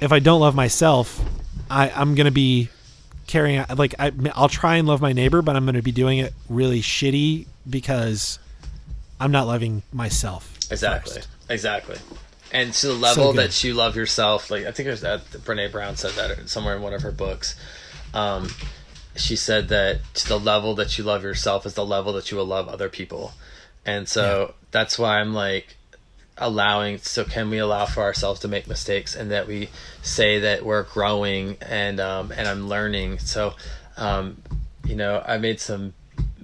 if 0.00 0.12
I 0.12 0.20
don't 0.20 0.38
love 0.40 0.54
myself, 0.54 1.20
I 1.68 1.90
I'm 1.90 2.14
gonna 2.14 2.30
be 2.30 2.68
carrying 3.26 3.64
like 3.76 3.96
I, 3.98 4.12
I'll 4.36 4.48
try 4.48 4.76
and 4.76 4.86
love 4.86 5.00
my 5.00 5.12
neighbor, 5.12 5.42
but 5.42 5.56
I'm 5.56 5.66
gonna 5.66 5.82
be 5.82 5.90
doing 5.90 6.18
it 6.18 6.32
really 6.48 6.80
shitty 6.80 7.46
because 7.68 8.38
I'm 9.18 9.32
not 9.32 9.48
loving 9.48 9.82
myself. 9.92 10.56
Exactly. 10.70 11.14
first. 11.16 11.28
Exactly. 11.48 11.96
And 12.50 12.72
to 12.72 12.88
the 12.88 12.94
level 12.94 13.32
good. 13.32 13.50
that 13.50 13.64
you 13.64 13.74
love 13.74 13.96
yourself, 13.96 14.50
like 14.50 14.64
I 14.64 14.72
think 14.72 14.86
it 14.86 14.90
was 14.90 15.02
that 15.02 15.24
Brene 15.30 15.70
Brown 15.70 15.96
said 15.96 16.12
that 16.12 16.48
somewhere 16.48 16.76
in 16.76 16.82
one 16.82 16.94
of 16.94 17.02
her 17.02 17.12
books. 17.12 17.56
Um, 18.14 18.48
she 19.16 19.36
said 19.36 19.68
that 19.68 20.00
to 20.14 20.28
the 20.28 20.38
level 20.38 20.74
that 20.76 20.96
you 20.96 21.04
love 21.04 21.22
yourself 21.22 21.66
is 21.66 21.74
the 21.74 21.84
level 21.84 22.12
that 22.14 22.30
you 22.30 22.36
will 22.36 22.46
love 22.46 22.68
other 22.68 22.88
people. 22.88 23.32
And 23.84 24.08
so 24.08 24.54
that's 24.70 24.98
why 24.98 25.20
I'm 25.20 25.34
like 25.34 25.76
allowing 26.40 26.98
so 26.98 27.24
can 27.24 27.50
we 27.50 27.58
allow 27.58 27.84
for 27.84 28.02
ourselves 28.02 28.38
to 28.40 28.48
make 28.48 28.68
mistakes 28.68 29.16
and 29.16 29.32
that 29.32 29.48
we 29.48 29.68
say 30.02 30.38
that 30.38 30.64
we're 30.64 30.84
growing 30.84 31.56
and 31.60 31.98
um 32.00 32.32
and 32.32 32.46
I'm 32.46 32.68
learning. 32.68 33.18
So 33.18 33.54
um 33.96 34.42
you 34.84 34.94
know, 34.94 35.22
I 35.26 35.38
made 35.38 35.60
some 35.60 35.94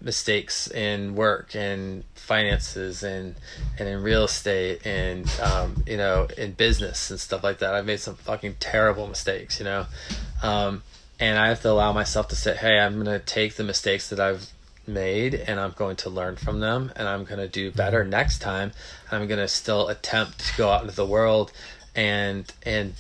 mistakes 0.05 0.70
in 0.70 1.14
work 1.14 1.56
and 1.56 2.05
finances 2.14 3.02
and 3.02 3.35
and 3.78 3.89
in 3.89 4.02
real 4.02 4.24
estate 4.24 4.86
and 4.86 5.31
um, 5.43 5.82
you 5.86 5.97
know 5.97 6.28
in 6.36 6.52
business 6.52 7.10
and 7.10 7.18
stuff 7.18 7.43
like 7.43 7.59
that. 7.59 7.74
I've 7.74 7.86
made 7.86 8.01
some 8.01 8.16
fucking 8.16 8.56
terrible 8.60 9.06
mistakes, 9.06 9.59
you 9.59 9.64
know, 9.64 9.86
um, 10.43 10.82
and 11.18 11.39
I 11.39 11.48
have 11.48 11.62
to 11.62 11.70
allow 11.70 11.93
myself 11.93 12.28
to 12.28 12.36
say, 12.36 12.55
hey, 12.55 12.78
I'm 12.78 12.97
gonna 12.98 13.18
take 13.18 13.55
the 13.55 13.64
mistakes 13.64 14.10
that 14.10 14.20
I've 14.20 14.51
made 14.86 15.35
and 15.35 15.59
I'm 15.59 15.72
going 15.72 15.97
to 15.97 16.10
learn 16.10 16.36
from 16.36 16.60
them 16.60 16.93
and 16.94 17.09
I'm 17.09 17.24
gonna 17.24 17.48
do 17.48 17.70
better 17.70 18.05
next 18.05 18.40
time. 18.40 18.72
I'm 19.10 19.26
gonna 19.26 19.48
still 19.48 19.89
attempt 19.89 20.40
to 20.47 20.56
go 20.56 20.70
out 20.70 20.82
into 20.82 20.94
the 20.94 21.06
world 21.06 21.52
and 21.94 22.52
and 22.64 22.94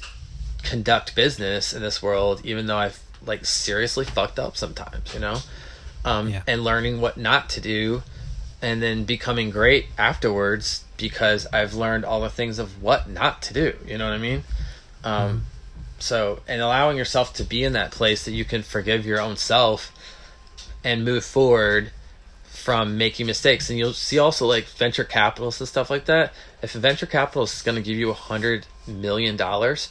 conduct 0.62 1.14
business 1.14 1.74
in 1.74 1.82
this 1.82 2.02
world, 2.02 2.40
even 2.44 2.66
though 2.66 2.78
I've 2.78 3.00
like 3.26 3.44
seriously 3.44 4.04
fucked 4.04 4.38
up 4.38 4.56
sometimes, 4.56 5.12
you 5.14 5.20
know 5.20 5.38
um, 6.04 6.28
Yeah. 6.28 6.42
and 6.46 6.62
learning 6.64 7.00
what 7.00 7.16
not 7.16 7.48
to 7.50 7.60
do, 7.60 8.02
and 8.62 8.82
then 8.82 9.04
becoming 9.04 9.50
great 9.50 9.86
afterwards 9.98 10.84
because 10.96 11.46
I've 11.52 11.74
learned 11.74 12.04
all 12.04 12.20
the 12.20 12.30
things 12.30 12.58
of 12.58 12.82
what 12.82 13.08
not 13.08 13.42
to 13.42 13.54
do. 13.54 13.76
You 13.86 13.98
know 13.98 14.04
what 14.06 14.14
I 14.14 14.18
mean? 14.18 14.44
Um, 15.02 15.46
So, 15.98 16.40
and 16.46 16.60
allowing 16.60 16.96
yourself 16.98 17.32
to 17.34 17.44
be 17.44 17.64
in 17.64 17.72
that 17.74 17.90
place 17.90 18.24
that 18.26 18.32
you 18.32 18.44
can 18.44 18.62
forgive 18.62 19.06
your 19.06 19.20
own 19.20 19.36
self 19.36 19.90
and 20.82 21.04
move 21.04 21.24
forward 21.24 21.92
from 22.44 22.98
making 22.98 23.26
mistakes. 23.26 23.70
And 23.70 23.78
you'll 23.78 23.92
see 23.94 24.18
also 24.18 24.46
like 24.46 24.66
venture 24.66 25.04
capitalists 25.04 25.60
and 25.60 25.68
stuff 25.68 25.88
like 25.90 26.04
that. 26.06 26.32
If 26.62 26.74
a 26.74 26.78
venture 26.78 27.06
capitalist 27.06 27.56
is 27.56 27.62
going 27.62 27.76
to 27.76 27.82
give 27.82 27.96
you 27.96 28.10
a 28.10 28.14
hundred 28.14 28.66
million 28.86 29.36
dollars 29.36 29.88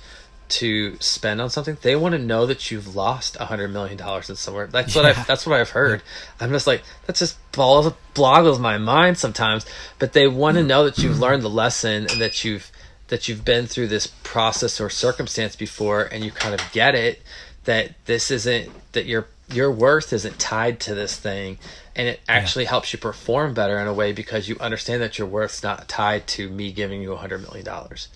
to 0.53 0.97
spend 0.99 1.41
on 1.41 1.49
something, 1.49 1.77
they 1.81 1.95
want 1.95 2.13
to 2.13 2.19
know 2.19 2.45
that 2.45 2.71
you've 2.71 2.95
lost 2.95 3.37
a 3.39 3.45
hundred 3.45 3.69
million 3.69 3.97
dollars 3.97 4.29
in 4.29 4.35
somewhere. 4.35 4.67
That's 4.67 4.95
what 4.95 5.05
I've 5.05 5.27
that's 5.27 5.45
what 5.45 5.59
I've 5.59 5.71
heard. 5.71 6.01
I'm 6.39 6.51
just 6.51 6.67
like 6.67 6.83
that 7.05 7.15
just 7.15 7.37
balls 7.51 7.93
boggles 8.13 8.59
my 8.59 8.77
mind 8.77 9.17
sometimes. 9.17 9.65
But 9.99 10.13
they 10.13 10.27
want 10.27 10.57
to 10.57 10.63
mm. 10.63 10.67
know 10.67 10.85
that 10.85 10.97
you've 10.97 11.19
learned 11.19 11.43
the 11.43 11.49
lesson 11.49 12.07
and 12.09 12.21
that 12.21 12.43
you've 12.43 12.71
that 13.07 13.27
you've 13.27 13.45
been 13.45 13.67
through 13.67 13.87
this 13.87 14.07
process 14.23 14.79
or 14.79 14.89
circumstance 14.89 15.55
before 15.55 16.03
and 16.03 16.23
you 16.23 16.31
kind 16.31 16.53
of 16.53 16.61
get 16.71 16.95
it 16.95 17.21
that 17.65 17.91
this 18.05 18.31
isn't 18.31 18.71
that 18.93 19.05
your 19.05 19.27
your 19.51 19.71
worth 19.71 20.13
isn't 20.13 20.39
tied 20.39 20.79
to 20.79 20.95
this 20.95 21.17
thing 21.17 21.57
and 21.95 22.07
it 22.07 22.19
actually 22.27 22.65
helps 22.65 22.91
you 22.91 22.97
perform 22.97 23.53
better 23.53 23.77
in 23.77 23.87
a 23.87 23.93
way 23.93 24.11
because 24.11 24.49
you 24.49 24.57
understand 24.59 25.01
that 25.01 25.17
your 25.19 25.27
worth's 25.27 25.61
not 25.61 25.87
tied 25.87 26.25
to 26.25 26.49
me 26.49 26.71
giving 26.71 27.01
you 27.01 27.13
a 27.13 27.17
hundred 27.17 27.41
million 27.41 27.65
dollars 27.65 28.07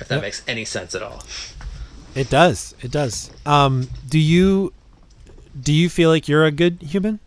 if 0.00 0.08
that 0.08 0.16
Yep. 0.16 0.22
makes 0.22 0.42
any 0.48 0.64
sense 0.64 0.94
at 0.94 1.02
all 1.02 1.22
It 2.14 2.30
does. 2.30 2.74
It 2.80 2.90
does. 2.90 3.30
Um, 3.44 3.88
do 4.08 4.18
you 4.18 4.72
do 5.60 5.72
you 5.72 5.88
feel 5.88 6.10
like 6.10 6.28
you're 6.28 6.44
a 6.44 6.50
good 6.50 6.78
human? 6.82 7.20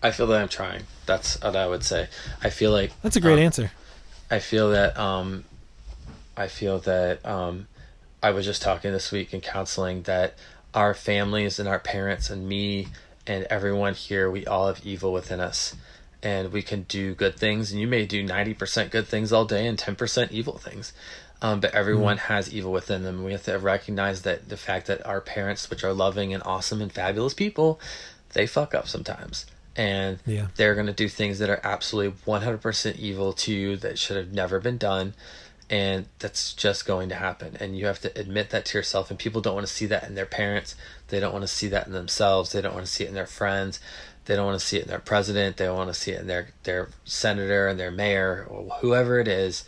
i 0.00 0.12
feel 0.12 0.28
that 0.28 0.40
i'm 0.40 0.48
trying 0.48 0.82
that's 1.06 1.42
what 1.42 1.56
i 1.56 1.66
would 1.66 1.82
say 1.82 2.06
i 2.44 2.50
feel 2.50 2.70
like 2.70 2.92
That's 3.02 3.16
a 3.16 3.20
great 3.20 3.32
um, 3.32 3.40
answer. 3.40 3.72
I 4.30 4.40
feel 4.40 4.70
that 4.70 4.98
um, 4.98 5.44
I 6.36 6.48
feel 6.48 6.78
that 6.80 7.24
um, 7.24 7.66
I 8.22 8.30
was 8.30 8.44
just 8.44 8.62
talking 8.62 8.92
this 8.92 9.10
week 9.10 9.32
in 9.32 9.40
counseling 9.40 10.02
that 10.02 10.34
our 10.74 10.92
families 10.94 11.58
and 11.58 11.68
our 11.68 11.78
parents 11.78 12.28
and 12.30 12.48
me 12.48 12.88
and 13.26 13.44
everyone 13.44 13.94
here, 13.94 14.30
we 14.30 14.46
all 14.46 14.66
have 14.66 14.84
evil 14.84 15.12
within 15.12 15.40
us, 15.40 15.74
and 16.22 16.52
we 16.52 16.62
can 16.62 16.82
do 16.82 17.14
good 17.14 17.36
things. 17.36 17.72
And 17.72 17.80
you 17.80 17.86
may 17.86 18.04
do 18.06 18.22
ninety 18.22 18.54
percent 18.54 18.90
good 18.90 19.06
things 19.06 19.32
all 19.32 19.44
day 19.44 19.66
and 19.66 19.78
ten 19.78 19.96
percent 19.96 20.30
evil 20.30 20.58
things, 20.58 20.92
um, 21.40 21.60
but 21.60 21.74
everyone 21.74 22.16
has 22.18 22.52
evil 22.52 22.72
within 22.72 23.02
them. 23.04 23.24
We 23.24 23.32
have 23.32 23.44
to 23.44 23.58
recognize 23.58 24.22
that 24.22 24.48
the 24.48 24.56
fact 24.56 24.86
that 24.86 25.04
our 25.06 25.20
parents, 25.20 25.70
which 25.70 25.84
are 25.84 25.92
loving 25.92 26.34
and 26.34 26.42
awesome 26.44 26.82
and 26.82 26.92
fabulous 26.92 27.34
people, 27.34 27.78
they 28.32 28.46
fuck 28.46 28.74
up 28.74 28.88
sometimes. 28.88 29.46
And 29.76 30.18
Yeah. 30.26 30.48
they're 30.56 30.74
going 30.74 30.88
to 30.88 30.92
do 30.92 31.08
things 31.08 31.38
that 31.38 31.48
are 31.48 31.60
absolutely 31.62 32.20
100% 32.26 32.96
evil 32.96 33.32
to 33.34 33.52
you 33.52 33.76
that 33.76 33.98
should 33.98 34.16
have 34.16 34.32
never 34.32 34.58
been 34.58 34.78
done. 34.78 35.14
And 35.70 36.06
that's 36.18 36.54
just 36.54 36.86
going 36.86 37.10
to 37.10 37.14
happen. 37.14 37.56
And 37.60 37.78
you 37.78 37.86
have 37.86 38.00
to 38.00 38.18
admit 38.18 38.50
that 38.50 38.64
to 38.66 38.78
yourself. 38.78 39.10
And 39.10 39.18
people 39.18 39.40
don't 39.40 39.54
want 39.54 39.66
to 39.66 39.72
see 39.72 39.86
that 39.86 40.04
in 40.04 40.14
their 40.14 40.26
parents. 40.26 40.74
They 41.08 41.20
don't 41.20 41.32
want 41.32 41.42
to 41.44 41.48
see 41.48 41.68
that 41.68 41.86
in 41.86 41.92
themselves. 41.92 42.50
They 42.52 42.60
don't 42.62 42.74
want 42.74 42.86
to 42.86 42.90
see 42.92 43.04
it 43.04 43.08
in 43.08 43.14
their 43.14 43.26
friends. 43.26 43.78
They 44.24 44.34
don't 44.34 44.46
want 44.46 44.58
to 44.58 44.66
see 44.66 44.78
it 44.78 44.82
in 44.82 44.88
their 44.88 44.98
president. 44.98 45.58
They 45.58 45.66
don't 45.66 45.76
want 45.76 45.92
to 45.92 45.98
see 45.98 46.10
it 46.12 46.20
in 46.20 46.26
their 46.26 46.48
their 46.64 46.88
senator 47.04 47.68
and 47.68 47.78
their 47.78 47.90
mayor 47.90 48.46
or 48.48 48.64
whoever 48.80 49.20
it 49.20 49.28
is 49.28 49.64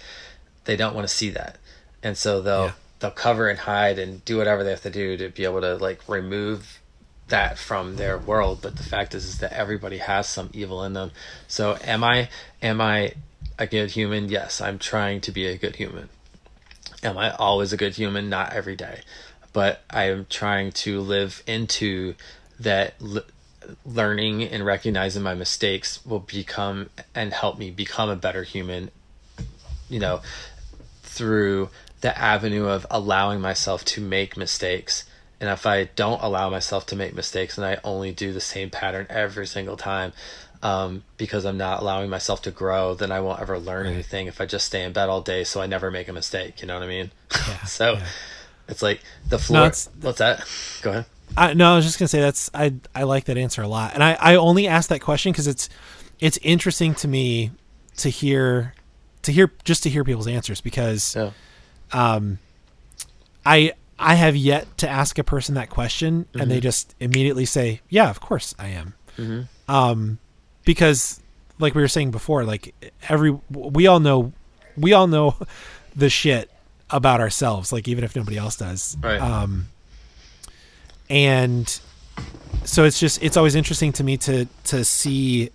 they 0.65 0.77
don't 0.77 0.95
want 0.95 1.07
to 1.09 1.15
see 1.15 1.31
that. 1.31 1.57
And 2.03 2.17
so 2.17 2.41
they'll 2.41 2.67
Yeah. 2.67 2.73
they'll 3.01 3.11
cover 3.11 3.49
and 3.49 3.59
hide 3.61 3.99
and 3.99 4.25
do 4.25 4.37
whatever 4.37 4.63
they 4.63 4.71
have 4.71 4.83
to 4.83 4.91
do 4.91 5.17
to 5.17 5.29
be 5.31 5.45
able 5.45 5.61
to 5.63 5.77
like 5.77 6.07
remove 6.09 6.79
that 7.29 7.59
from 7.59 7.97
their 7.97 8.19
world. 8.19 8.59
But 8.63 8.77
the 8.77 8.83
fact 8.83 9.15
is 9.15 9.25
is 9.25 9.39
that 9.39 9.53
everybody 9.53 9.99
has 9.99 10.29
some 10.29 10.51
evil 10.53 10.85
in 10.85 10.93
them. 10.95 11.11
So 11.49 11.79
am 11.85 12.03
i 12.05 12.29
am 12.63 12.81
i 12.81 13.13
a 13.59 13.67
good 13.67 13.91
human? 13.93 14.29
Yes 14.29 14.61
i'm 14.61 14.79
trying 14.79 15.21
to 15.23 15.33
be 15.33 15.47
a 15.47 15.57
good 15.57 15.77
human. 15.77 16.09
Am 17.03 17.17
i 17.17 17.31
always 17.33 17.73
a 17.73 17.77
good 17.77 17.95
human? 17.97 18.29
Not 18.29 18.53
every 18.53 18.77
day. 18.77 19.01
But 19.53 19.83
i 19.91 20.05
am 20.05 20.27
trying 20.29 20.73
to 20.73 21.01
live 21.01 21.43
into 21.47 22.15
that 22.59 22.95
l- 23.01 23.23
learning 23.87 24.43
and 24.43 24.65
recognizing 24.65 25.23
my 25.23 25.35
mistakes 25.35 26.05
will 26.05 26.21
become 26.21 26.91
and 27.15 27.33
help 27.33 27.59
me 27.59 27.71
become 27.71 28.09
a 28.11 28.17
better 28.17 28.43
human. 28.43 28.91
You 29.89 29.99
know 30.01 30.21
through 31.11 31.69
the 32.01 32.17
avenue 32.17 32.67
of 32.67 32.87
allowing 32.91 33.41
myself 33.41 33.85
to 33.85 34.01
make 34.01 34.37
mistakes. 34.37 35.05
And 35.41 35.51
if 35.51 35.67
I 35.67 35.85
don't 35.97 36.23
allow 36.23 36.49
myself 36.51 36.87
to 36.87 36.97
make 36.97 37.15
mistakes 37.15 37.59
and 37.59 37.67
I 37.67 37.79
only 37.83 38.13
do 38.13 38.33
the 38.33 38.41
same 38.41 38.71
pattern 38.71 39.07
every 39.11 39.47
single 39.47 39.77
time, 39.77 40.13
um, 40.63 41.03
because 41.17 41.45
I'm 41.45 41.57
not 41.57 41.81
allowing 41.81 42.11
myself 42.11 42.43
to 42.43 42.51
grow, 42.51 42.95
then 42.95 43.11
I 43.11 43.21
won't 43.21 43.41
ever 43.41 43.59
learn 43.59 43.87
anything 43.87 44.27
if 44.27 44.41
I 44.41 44.47
just 44.47 44.67
stay 44.67 44.85
in 44.85 44.93
bed 44.93 45.09
all 45.09 45.21
day 45.23 45.45
so 45.45 45.61
I 45.61 45.67
never 45.67 45.91
make 45.91 46.09
a 46.09 46.13
mistake. 46.13 46.61
You 46.61 46.69
know 46.69 46.75
what 46.75 46.85
I 46.85 46.89
mean? 46.89 47.11
Yeah, 47.49 47.65
so 47.65 47.93
yeah. 47.95 48.07
it's 48.69 48.83
like 48.83 49.01
the 49.29 49.39
floor. 49.39 49.67
it's- 49.67 49.89
what's 50.01 50.19
that? 50.19 50.47
Go 50.83 50.91
ahead. 50.91 51.07
I, 51.37 51.55
no, 51.55 51.73
I 51.73 51.77
was 51.77 51.85
just 51.85 51.99
gonna 51.99 52.09
say 52.09 52.21
that's 52.21 52.51
I 52.53 52.75
I 52.93 53.05
like 53.05 53.27
that 53.27 53.39
answer 53.39 53.63
a 53.63 53.69
lot, 53.69 53.95
and 53.95 54.03
I 54.03 54.15
I 54.15 54.35
only 54.35 54.67
asked 54.67 54.89
that 54.89 55.01
question 55.01 55.31
because 55.31 55.47
it's 55.47 55.69
it's 56.19 56.39
interesting 56.43 56.93
to 56.97 57.09
me 57.09 57.53
to 57.99 58.09
hear 58.09 58.75
to 59.23 59.33
hear 59.33 59.53
just 59.65 59.83
to 59.85 59.91
hear 59.91 60.05
people's 60.05 60.27
answers 60.29 60.61
because 60.61 61.15
Yeah. 61.17 61.31
I 63.45 63.73
I 63.99 64.15
have 64.15 64.35
yet 64.37 64.79
to 64.79 64.89
ask 64.89 65.19
a 65.19 65.25
person 65.25 65.55
that 65.57 65.69
question 65.71 66.27
and 66.33 66.43
Mm-hmm. 66.43 66.49
they 66.51 66.61
just 66.61 66.95
immediately 67.01 67.45
say, 67.45 67.81
"Yeah, 67.89 68.09
of 68.11 68.21
course 68.21 68.55
I 68.59 68.69
am." 68.69 68.95
Um, 69.69 70.19
because 70.65 71.21
like 71.59 71.75
we 71.75 71.83
were 71.83 71.89
saying 71.89 72.11
before, 72.11 72.45
like 72.45 72.75
every 73.09 73.37
we 73.51 73.87
all 73.87 74.01
know 74.01 74.33
we 74.77 74.93
all 74.95 75.07
know 75.07 75.37
the 75.97 76.09
shit 76.09 76.51
about 76.91 77.21
ourselves, 77.21 77.73
like 77.73 77.87
even 77.89 78.03
if 78.05 78.17
nobody 78.17 78.37
else 78.39 78.57
does. 78.57 78.97
Right. 79.03 79.21
Um, 79.21 79.69
and 81.11 81.81
so 82.65 82.85
it's 82.85 82.99
just 82.99 83.23
it's 83.23 83.37
always 83.37 83.55
interesting 83.55 83.93
to 83.95 84.05
me 84.05 84.17
to 84.19 84.47
to 84.65 84.85
see 84.85 85.51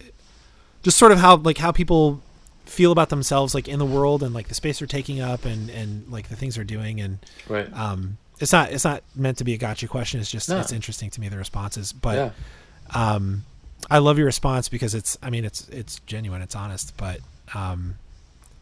just 0.84 0.98
sort 0.98 1.12
of 1.12 1.18
how 1.18 1.38
like 1.38 1.58
how 1.58 1.72
people 1.72 2.22
feel 2.66 2.92
about 2.92 3.10
themselves 3.10 3.54
like 3.56 3.68
in 3.68 3.80
the 3.80 3.86
world 3.86 4.24
and 4.24 4.34
like 4.34 4.48
the 4.48 4.56
space 4.56 4.80
they're 4.80 4.88
taking 4.88 5.20
up 5.22 5.46
and 5.46 5.70
and 5.70 6.12
like 6.12 6.30
the 6.30 6.36
things 6.36 6.56
they're 6.56 6.64
doing 6.64 7.00
and 7.02 7.20
Right. 7.48 7.72
um 7.74 8.18
it's 8.40 8.52
not 8.52 8.72
it's 8.72 8.84
not 8.84 9.04
meant 9.16 9.38
to 9.38 9.44
be 9.44 9.54
a 9.54 9.58
gotcha 9.58 9.88
question 9.88 10.20
it's 10.20 10.32
just 10.32 10.50
No. 10.50 10.60
it's 10.60 10.72
interesting 10.72 11.10
to 11.12 11.22
me 11.22 11.30
the 11.30 11.38
responses 11.38 11.94
but 11.94 12.16
yeah. 12.18 13.12
um 13.14 13.44
i 13.90 14.00
love 14.00 14.18
your 14.18 14.26
response 14.26 14.68
because 14.70 14.96
it's 14.96 15.18
i 15.22 15.30
mean 15.30 15.46
it's 15.46 15.68
it's 15.70 16.00
genuine 16.08 16.42
it's 16.42 16.56
honest 16.56 16.96
but 16.98 17.20
um 17.54 17.96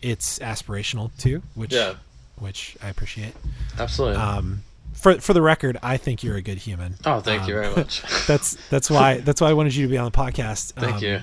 it's 0.01 0.39
aspirational 0.39 1.09
too 1.17 1.41
which 1.55 1.73
Yeah. 1.73 1.95
which 2.37 2.75
i 2.83 2.89
appreciate 2.89 3.33
Absolutely. 3.79 4.17
um 4.21 4.63
for 4.93 5.15
for 5.21 5.33
the 5.33 5.41
record 5.41 5.77
i 5.81 5.97
think 5.97 6.23
you're 6.23 6.35
a 6.35 6.41
good 6.41 6.57
human 6.59 6.95
oh, 7.05 7.19
thank 7.21 7.47
you 7.47 7.55
um, 7.55 7.61
very 7.63 7.75
much. 7.75 8.03
that's 8.27 8.57
that's 8.69 8.89
why 8.91 9.19
that's 9.19 9.41
why 9.41 9.49
i 9.49 9.53
wanted 9.53 9.73
you 9.75 9.85
to 9.87 9.89
be 9.91 9.97
on 9.97 10.05
the 10.05 10.11
podcast 10.11 10.73
thank 10.73 10.95
Um, 10.97 11.03
you. 11.03 11.19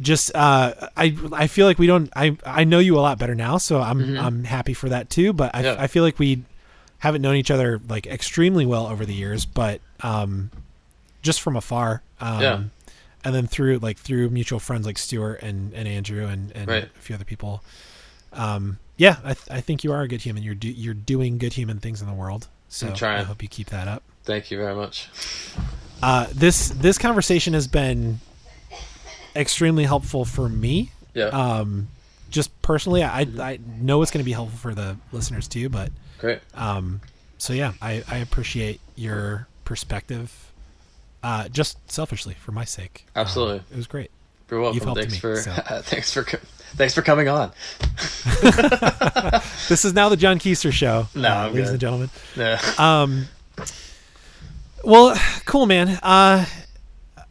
Just 0.00 0.34
uh 0.34 0.72
i 0.96 1.16
i 1.32 1.46
feel 1.46 1.66
like 1.66 1.78
we 1.78 1.86
don't 1.86 2.10
i 2.16 2.36
i 2.44 2.64
know 2.64 2.78
you 2.80 2.96
a 2.98 3.00
lot 3.00 3.18
better 3.18 3.34
now 3.34 3.58
so 3.58 3.80
i'm 3.80 4.00
Mhm. 4.00 4.20
i'm 4.22 4.44
happy 4.44 4.74
for 4.74 4.88
that 4.88 5.08
too 5.08 5.32
but 5.32 5.54
i 5.54 5.62
Yeah. 5.62 5.76
i 5.78 5.86
feel 5.86 6.02
like 6.02 6.18
we 6.18 6.42
haven't 6.98 7.22
known 7.22 7.36
each 7.36 7.50
other 7.50 7.80
like 7.88 8.06
extremely 8.06 8.64
well 8.64 8.86
over 8.86 9.04
the 9.04 9.12
years, 9.12 9.44
but 9.44 9.82
um, 10.00 10.50
just 11.20 11.42
from 11.42 11.54
afar. 11.54 12.02
Um, 12.18 12.40
Yeah. 12.40 12.62
And 13.26 13.34
then 13.34 13.46
through 13.46 13.78
like 13.80 13.98
through 13.98 14.30
mutual 14.30 14.58
friends 14.58 14.86
like 14.86 14.96
Stuart 14.96 15.42
and, 15.42 15.74
and 15.74 15.86
Andrew 15.86 16.26
and, 16.26 16.50
and 16.52 16.66
Right. 16.66 16.84
a 16.84 17.00
few 17.00 17.14
other 17.14 17.24
people. 17.26 17.62
Um, 18.32 18.78
yeah, 18.96 19.16
I, 19.22 19.34
th- 19.34 19.50
I 19.50 19.60
think 19.60 19.84
you 19.84 19.92
are 19.92 20.00
a 20.00 20.08
good 20.08 20.22
human. 20.22 20.42
You're 20.42 20.54
do- 20.54 20.70
you're 20.72 20.94
doing 20.94 21.36
good 21.36 21.52
human 21.52 21.78
things 21.78 22.00
in 22.00 22.06
the 22.06 22.14
world. 22.14 22.48
So 22.70 22.86
I'm 22.88 22.94
trying. 22.94 23.20
I 23.20 23.24
hope 23.24 23.42
you 23.42 23.48
keep 23.48 23.68
that 23.68 23.86
up. 23.86 24.02
Thank 24.24 24.50
you 24.50 24.56
very 24.56 24.74
much. 24.74 25.08
Uh, 26.02 26.26
this 26.34 26.68
this 26.70 26.96
conversation 26.96 27.52
has 27.52 27.66
been 27.66 28.20
extremely 29.36 29.84
helpful 29.84 30.24
for 30.24 30.48
me. 30.48 30.90
Yeah. 31.14 31.26
Um, 31.26 31.88
just 32.30 32.50
personally, 32.62 33.02
I 33.04 33.20
I 33.38 33.58
know 33.80 34.02
it's 34.02 34.10
going 34.10 34.22
to 34.22 34.24
be 34.24 34.32
helpful 34.32 34.58
for 34.58 34.74
the 34.74 34.96
listeners 35.12 35.46
too. 35.48 35.68
But 35.68 35.90
Great. 36.18 36.40
um, 36.54 37.00
so 37.38 37.52
yeah, 37.52 37.72
I 37.80 38.02
I 38.08 38.16
appreciate 38.18 38.80
your 38.96 39.46
perspective. 39.64 40.32
Uh, 41.22 41.48
just 41.48 41.78
selfishly 41.90 42.34
for 42.34 42.52
my 42.52 42.64
sake. 42.64 43.06
Um, 43.14 43.22
Absolutely. 43.22 43.62
it 43.70 43.76
was 43.76 43.86
great. 43.86 44.10
You're 44.50 44.60
welcome. 44.60 44.80
helped 44.82 45.00
Thanks 45.00 45.14
me, 45.14 45.20
for 45.20 45.36
so. 45.36 45.52
thanks 45.82 46.12
for 46.12 46.22
thanks 46.24 46.94
for 46.94 47.02
coming 47.02 47.28
on. 47.28 47.52
This 49.68 49.84
is 49.86 49.94
now 49.94 50.10
the 50.10 50.16
John 50.16 50.38
Keister 50.38 50.70
show, 50.70 51.08
No, 51.14 51.28
uh, 51.28 51.32
I'm 51.32 51.52
ladies 51.54 51.66
good. 51.66 51.70
and 51.72 51.80
gentlemen. 51.80 52.10
Yeah. 52.36 52.60
Um, 52.78 53.26
well, 54.84 55.16
cool, 55.46 55.64
man. 55.66 55.98
Uh, 56.02 56.44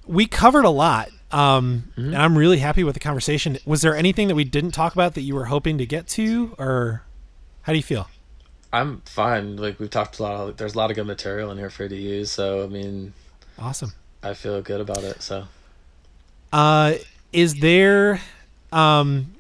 we 0.08 0.26
covered 0.26 0.66
a 0.66 0.70
lot, 0.72 1.10
um, 1.34 1.86
Mm-hmm. 1.98 2.14
and 2.14 2.16
I'm 2.18 2.38
really 2.38 2.60
happy 2.60 2.84
with 2.84 2.94
the 2.94 3.00
conversation. 3.00 3.58
Was 3.66 3.82
there 3.82 3.96
anything 3.96 4.28
that 4.30 4.36
we 4.36 4.44
didn't 4.44 4.72
talk 4.72 4.94
about 4.94 5.16
that 5.16 5.22
you 5.22 5.36
were 5.36 5.46
hoping 5.46 5.78
to 5.80 5.86
get 5.86 6.08
to, 6.10 6.56
or 6.60 7.04
how 7.64 7.74
do 7.74 7.78
you 7.78 7.84
feel? 7.84 8.08
I'm 8.72 9.02
fine. 9.06 9.58
Like 9.58 9.80
we've 9.80 9.90
talked 9.90 10.20
a 10.20 10.24
lot. 10.24 10.34
Of, 10.50 10.58
there's 10.58 10.74
a 10.76 10.78
lot 10.78 10.90
of 10.90 10.96
good 10.96 11.06
material 11.08 11.52
in 11.52 11.58
here 11.58 11.70
for 11.70 11.84
you 11.84 11.90
to 11.90 11.96
use. 11.96 12.32
So 12.32 12.64
I 12.64 12.68
mean, 12.68 13.14
Awesome. 13.60 13.94
I 14.24 14.34
feel 14.34 14.62
good 14.62 14.82
about 14.82 15.04
it. 15.04 15.22
So 15.22 15.46
Uh, 16.52 16.96
is 17.32 17.56
there, 17.56 18.22
um, 18.72 19.34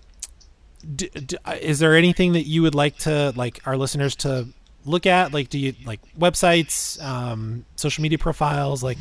d- 0.96 1.10
d- 1.10 1.38
is 1.62 1.80
there 1.80 1.96
anything 1.96 2.34
that 2.34 2.46
you 2.48 2.62
would 2.64 2.76
like 2.76 2.98
to 3.00 3.34
like 3.36 3.60
our 3.66 3.78
listeners 3.78 4.16
to 4.18 4.48
look 4.86 5.06
at? 5.06 5.34
Like, 5.34 5.50
do 5.50 5.58
you 5.60 5.74
like 5.86 6.00
websites, 6.20 7.02
um, 7.04 7.66
social 7.76 8.02
media 8.02 8.18
profiles? 8.18 8.84
Like, 8.84 8.98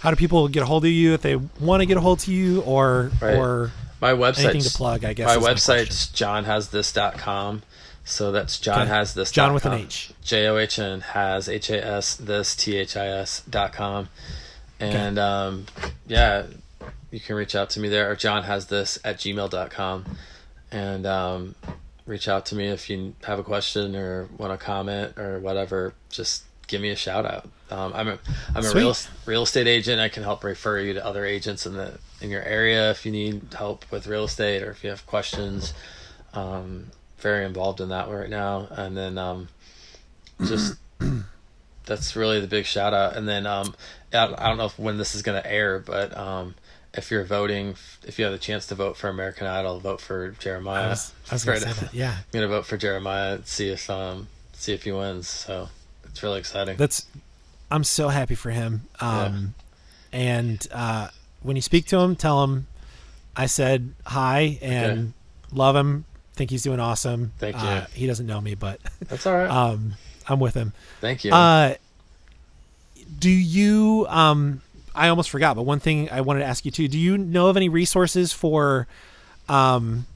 how 0.00 0.10
do 0.10 0.16
people 0.16 0.46
get 0.48 0.62
a 0.62 0.66
hold 0.66 0.84
of 0.84 0.90
you 0.90 1.14
if 1.14 1.22
they 1.22 1.36
want 1.36 1.80
to 1.80 1.86
get 1.86 1.96
a 1.96 2.00
hold 2.00 2.20
of 2.20 2.28
you, 2.28 2.60
or 2.62 3.10
Right. 3.20 3.34
or 3.36 3.72
my 4.00 4.12
website. 4.12 4.44
anything 4.44 4.62
to 4.62 4.70
plug? 4.70 5.04
I 5.04 5.12
guess 5.14 5.26
My 5.34 5.40
my 5.40 5.52
website's 5.54 6.06
johnhasthis.com. 6.08 7.62
So 8.04 8.30
that's 8.30 8.58
John 8.60 8.82
Okay. 8.82 8.90
has 8.90 9.14
this. 9.14 9.30
John 9.32 9.52
with 9.52 9.64
an 9.66 9.72
H. 9.72 10.12
J 10.22 10.46
O 10.46 10.56
H 10.58 10.78
N 10.78 11.00
has 11.00 11.48
H 11.48 11.70
A 11.70 11.84
S 11.84 12.14
this 12.14 12.54
T 12.54 12.76
H 12.76 12.96
I 12.96 13.06
S 13.08 13.42
dot 13.50 13.72
com. 13.72 14.08
And 14.78 15.18
um, 15.18 15.66
yeah, 16.06 16.44
you 17.10 17.18
can 17.18 17.34
reach 17.34 17.56
out 17.56 17.70
to 17.70 17.80
me 17.80 17.88
there 17.88 18.08
or 18.10 18.14
John 18.14 18.44
has 18.44 18.66
this 18.66 18.98
at 19.04 19.16
gmail.com. 19.18 20.04
And 20.70 21.06
um, 21.06 21.54
reach 22.04 22.28
out 22.28 22.46
to 22.46 22.54
me 22.54 22.68
if 22.68 22.88
you 22.88 23.14
have 23.24 23.38
a 23.40 23.42
question 23.44 23.96
or 23.96 24.28
want 24.36 24.52
to 24.58 24.64
comment 24.64 25.18
or 25.18 25.40
whatever. 25.40 25.94
Just 26.08 26.44
give 26.66 26.80
me 26.80 26.90
a 26.90 26.96
shout 26.96 27.24
out. 27.26 27.48
Um, 27.70 27.92
I'm 27.94 28.08
a 28.08 28.18
I'm 28.54 28.64
a 28.64 28.72
real 28.74 28.96
real 29.26 29.42
estate 29.42 29.66
agent. 29.66 30.00
I 30.00 30.08
can 30.08 30.22
help 30.22 30.44
refer 30.44 30.78
you 30.78 30.94
to 30.94 31.04
other 31.04 31.24
agents 31.24 31.66
in 31.66 31.74
the 31.74 31.98
in 32.20 32.30
your 32.30 32.42
area 32.42 32.90
if 32.90 33.04
you 33.04 33.12
need 33.12 33.54
help 33.56 33.84
with 33.90 34.06
real 34.06 34.24
estate 34.24 34.62
or 34.62 34.70
if 34.70 34.82
you 34.84 34.90
have 34.90 35.06
questions. 35.06 35.72
Um, 36.34 36.88
very 37.18 37.44
involved 37.46 37.80
in 37.80 37.88
that 37.88 38.08
right 38.08 38.28
now, 38.30 38.68
and 38.70 38.96
then 38.96 39.16
um, 39.18 39.48
just 40.44 40.76
that's 41.86 42.14
really 42.16 42.40
the 42.40 42.46
big 42.46 42.66
shout 42.66 42.92
out. 42.94 43.16
And 43.16 43.26
then 43.28 43.46
um, 43.46 43.74
I, 44.12 44.24
I 44.36 44.48
don't 44.48 44.58
know 44.58 44.66
if, 44.66 44.78
when 44.78 44.98
this 44.98 45.14
is 45.14 45.22
going 45.22 45.40
to 45.40 45.50
air, 45.50 45.78
but 45.78 46.16
um, 46.16 46.54
if 46.94 47.10
you're 47.10 47.24
voting, 47.24 47.74
if 48.04 48.18
you 48.18 48.24
have 48.26 48.32
the 48.32 48.38
chance 48.38 48.66
to 48.68 48.74
vote 48.74 48.96
for 48.96 49.08
American 49.08 49.46
Idol, 49.46 49.80
vote 49.80 50.00
for 50.00 50.30
Jeremiah. 50.38 50.86
I 50.86 50.88
was, 50.90 51.12
I 51.30 51.34
was 51.34 51.44
gonna 51.44 51.58
Right. 51.58 51.66
say 51.74 51.84
that. 51.86 51.94
Yeah, 51.94 52.12
I'm 52.12 52.24
gonna 52.32 52.48
vote 52.48 52.66
for 52.66 52.76
Jeremiah. 52.76 53.40
See 53.44 53.70
if 53.70 53.88
um 53.90 54.28
see 54.52 54.72
if 54.74 54.84
he 54.84 54.92
wins. 54.92 55.28
So 55.28 55.68
it's 56.16 56.22
really 56.22 56.38
exciting. 56.38 56.78
that's. 56.78 57.06
I'm 57.70 57.84
so 57.84 58.08
happy 58.08 58.36
for 58.36 58.48
him. 58.50 58.82
Um, 59.00 59.54
and 60.12 60.66
uh, 60.72 61.08
when 61.42 61.56
you 61.56 61.62
speak 61.62 61.84
to 61.88 61.98
him, 61.98 62.16
tell 62.16 62.42
him 62.44 62.68
I 63.36 63.46
said 63.46 63.92
hi 64.06 64.58
and 64.62 65.12
love 65.52 65.76
him. 65.76 66.06
Think 66.32 66.48
he's 66.48 66.62
doing 66.62 66.80
awesome. 66.80 67.32
Thank 67.38 67.56
you. 67.56 67.68
Uh, 67.68 67.86
he 67.92 68.06
doesn't 68.06 68.26
know 68.26 68.40
me, 68.40 68.54
but 68.54 68.80
That's 69.08 69.26
all 69.26 69.34
right. 69.34 69.50
um, 69.50 69.94
I'm 70.26 70.40
with 70.40 70.54
him. 70.54 70.72
Thank 71.02 71.22
you. 71.24 71.32
Uh, 71.32 71.74
do 73.18 73.28
you? 73.28 74.06
Um, 74.08 74.62
I 74.94 75.08
almost 75.08 75.28
forgot, 75.28 75.54
but 75.54 75.64
one 75.64 75.80
thing 75.80 76.08
I 76.08 76.22
wanted 76.22 76.40
to 76.40 76.46
ask 76.46 76.64
you 76.64 76.70
too. 76.70 76.88
Do 76.88 76.98
you 76.98 77.18
know 77.18 77.48
of 77.48 77.58
any 77.58 77.68
resources 77.68 78.32
for, 78.32 78.86
um, 79.50 80.06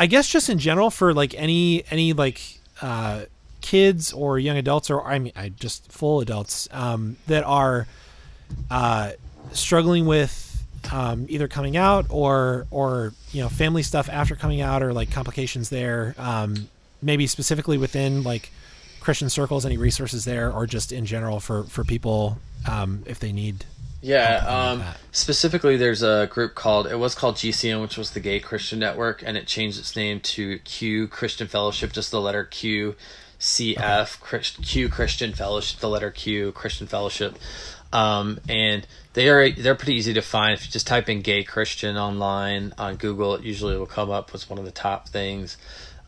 I 0.00 0.06
guess 0.06 0.28
just 0.28 0.48
in 0.48 0.58
general 0.58 0.90
for 0.90 1.14
like 1.14 1.32
any 1.34 1.84
any 1.92 2.12
like 2.12 2.40
uh, 2.82 3.26
kids 3.68 4.14
or 4.14 4.38
young 4.38 4.56
adults 4.56 4.88
or 4.88 5.04
I 5.04 5.18
mean 5.18 5.32
I 5.36 5.50
just 5.50 5.92
full 5.92 6.20
adults 6.20 6.70
um, 6.72 7.16
that 7.26 7.44
are 7.44 7.86
uh, 8.70 9.12
struggling 9.52 10.06
with 10.06 10.64
um, 10.90 11.26
either 11.28 11.48
coming 11.48 11.76
out 11.76 12.06
or 12.08 12.66
or 12.70 13.12
you 13.30 13.42
know 13.42 13.50
family 13.50 13.82
stuff 13.82 14.08
after 14.08 14.34
coming 14.34 14.62
out 14.62 14.82
or 14.82 14.94
like 14.94 15.10
complications 15.10 15.68
there. 15.68 16.14
Um, 16.16 16.70
maybe 17.02 17.26
specifically 17.26 17.76
within 17.76 18.22
like 18.22 18.50
Christian 19.00 19.28
circles, 19.28 19.66
any 19.66 19.76
resources 19.76 20.24
there, 20.24 20.50
or 20.50 20.66
just 20.66 20.90
in 20.90 21.04
general 21.04 21.38
for 21.38 21.64
for 21.64 21.84
people 21.84 22.38
um, 22.66 23.02
if 23.04 23.20
they 23.20 23.32
need. 23.32 23.66
Yeah, 24.00 24.36
like 24.36 24.48
um, 24.48 24.84
specifically, 25.12 25.76
there's 25.76 26.02
a 26.02 26.26
group 26.30 26.54
called 26.54 26.86
it 26.86 26.96
was 26.96 27.14
called 27.14 27.34
GCN, 27.34 27.82
which 27.82 27.98
was 27.98 28.12
the 28.12 28.20
Gay 28.20 28.40
Christian 28.40 28.78
Network, 28.78 29.22
and 29.26 29.36
it 29.36 29.46
changed 29.46 29.78
its 29.78 29.94
name 29.94 30.20
to 30.20 30.58
Q 30.60 31.06
Christian 31.08 31.48
Fellowship, 31.48 31.92
just 31.92 32.10
the 32.10 32.20
letter 32.20 32.44
Q, 32.44 32.94
CF 33.40 34.20
Christ- 34.20 34.62
Q 34.62 34.88
Christian 34.88 35.32
Fellowship, 35.32 35.80
the 35.80 35.88
letter 35.88 36.10
Q 36.10 36.52
Christian 36.52 36.86
Fellowship, 36.86 37.36
um, 37.92 38.40
and 38.48 38.86
they 39.14 39.28
are 39.28 39.50
they're 39.50 39.74
pretty 39.74 39.94
easy 39.94 40.12
to 40.14 40.22
find. 40.22 40.54
If 40.54 40.66
you 40.66 40.72
just 40.72 40.86
type 40.86 41.08
in 41.08 41.22
"gay 41.22 41.42
Christian" 41.44 41.96
online 41.96 42.72
on 42.78 42.96
Google, 42.96 43.34
it 43.34 43.42
usually 43.44 43.76
will 43.76 43.86
come 43.86 44.10
up 44.10 44.30
as 44.34 44.48
one 44.50 44.58
of 44.58 44.64
the 44.64 44.70
top 44.70 45.08
things. 45.08 45.56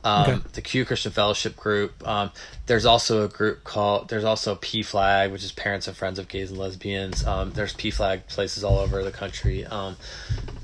Um, 0.02 0.30
Okay. 0.30 0.40
The 0.54 0.62
Q 0.62 0.84
Christian 0.86 1.12
Fellowship 1.12 1.56
group. 1.56 2.06
Um, 2.08 2.30
there's 2.66 2.86
also 2.86 3.24
a 3.24 3.28
group 3.28 3.64
called. 3.64 4.08
There's 4.08 4.24
also 4.24 4.54
PFLAG, 4.56 5.30
which 5.30 5.44
is 5.44 5.52
Parents 5.52 5.86
and 5.88 5.96
Friends 5.96 6.18
of 6.18 6.26
Gays 6.28 6.50
and 6.50 6.58
Lesbians. 6.58 7.24
Um, 7.26 7.52
there's 7.52 7.74
PFLAG 7.74 8.26
places 8.26 8.64
all 8.64 8.78
over 8.78 9.02
the 9.02 9.10
country. 9.12 9.66
Um, 9.66 9.96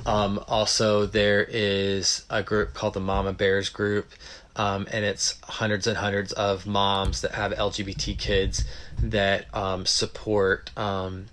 um, 0.06 0.40
also, 0.48 1.04
there 1.04 1.44
is 1.44 2.24
a 2.30 2.42
group 2.42 2.74
called 2.74 2.94
the 2.94 3.00
Mama 3.00 3.32
Bears 3.32 3.68
Group, 3.68 4.10
um, 4.56 4.88
and 4.90 5.04
it's 5.04 5.38
hundreds 5.42 5.86
and 5.86 5.98
hundreds 5.98 6.32
of 6.32 6.66
moms 6.66 7.20
that 7.20 7.32
have 7.32 7.52
LGBT 7.52 8.18
kids 8.18 8.64
that 8.98 9.54
um, 9.54 9.86
support 9.86 10.70
um, 10.76 11.26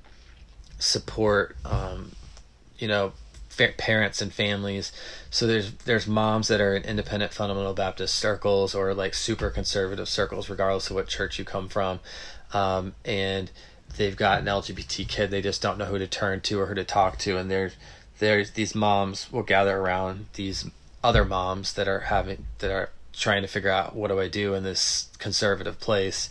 support 0.78 1.56
um, 1.66 2.12
you 2.78 2.88
know 2.88 3.14
fa- 3.48 3.74
parents 3.78 4.22
and 4.22 4.34
families. 4.34 4.92
So 5.30 5.48
there's 5.48 5.74
there's 5.74 6.06
moms 6.06 6.50
that 6.50 6.60
are 6.60 6.76
in 6.76 6.84
independent 6.84 7.34
fundamental 7.34 7.74
Baptist 7.74 8.16
circles 8.16 8.76
or 8.76 8.94
like 8.94 9.14
super 9.14 9.50
conservative 9.50 10.10
circles, 10.10 10.50
regardless 10.50 10.90
of 10.90 10.96
what 10.98 11.08
church 11.08 11.40
you 11.40 11.46
come 11.46 11.70
from, 11.70 12.02
um, 12.54 12.94
and 13.06 13.52
they've 13.98 14.18
got 14.18 14.42
an 14.42 14.46
LGBT 14.46 15.08
kid. 15.08 15.32
They 15.32 15.42
just 15.42 15.62
don't 15.62 15.78
know 15.78 15.86
who 15.86 15.98
to 15.98 16.08
turn 16.08 16.42
to 16.42 16.60
or 16.60 16.66
who 16.66 16.76
to 16.76 16.84
talk 16.84 17.18
to, 17.20 17.38
and 17.38 17.50
there's 17.50 17.76
there's 18.20 18.52
these 18.52 18.76
moms 18.76 19.32
will 19.32 19.44
gather 19.44 19.78
around 19.78 20.28
these 20.34 20.66
other 21.04 21.24
moms 21.24 21.74
that 21.74 21.88
are 21.88 22.02
having 22.02 22.46
that 22.60 22.72
are 22.72 22.90
trying 23.14 23.42
to 23.44 23.48
figure 23.48 23.70
out 23.70 23.96
what 23.96 24.10
do 24.10 24.20
I 24.20 24.28
do 24.28 24.54
in 24.54 24.64
this 24.64 25.10
conservative 25.20 25.80
place. 25.80 26.30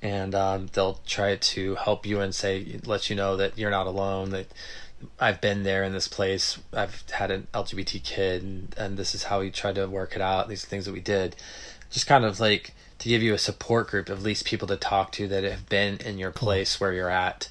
And 0.00 0.34
um, 0.34 0.68
they'll 0.72 1.00
try 1.06 1.36
to 1.36 1.74
help 1.76 2.06
you 2.06 2.20
and 2.20 2.34
say 2.34 2.80
let 2.84 3.08
you 3.08 3.16
know 3.16 3.36
that 3.36 3.56
you're 3.56 3.70
not 3.70 3.86
alone 3.86 4.30
that 4.30 4.46
I've 5.18 5.40
been 5.40 5.62
there 5.62 5.84
in 5.84 5.92
this 5.92 6.08
place. 6.08 6.58
I've 6.72 7.04
had 7.10 7.30
an 7.30 7.46
LGBT 7.52 8.02
kid 8.02 8.42
and, 8.42 8.74
and 8.76 8.96
this 8.96 9.14
is 9.14 9.24
how 9.24 9.40
we 9.40 9.50
tried 9.50 9.76
to 9.76 9.86
work 9.86 10.14
it 10.14 10.22
out. 10.22 10.48
These 10.48 10.64
are 10.64 10.68
things 10.68 10.86
that 10.86 10.92
we 10.92 11.00
did. 11.00 11.36
Just 11.90 12.06
kind 12.06 12.24
of 12.24 12.40
like 12.40 12.72
to 12.98 13.08
give 13.08 13.22
you 13.22 13.34
a 13.34 13.38
support 13.38 13.88
group 13.88 14.08
of 14.08 14.18
at 14.18 14.24
least 14.24 14.44
people 14.44 14.68
to 14.68 14.76
talk 14.76 15.12
to 15.12 15.28
that 15.28 15.44
have 15.44 15.68
been 15.68 15.98
in 15.98 16.18
your 16.18 16.30
place 16.30 16.80
where 16.80 16.92
you're 16.92 17.10
at. 17.10 17.48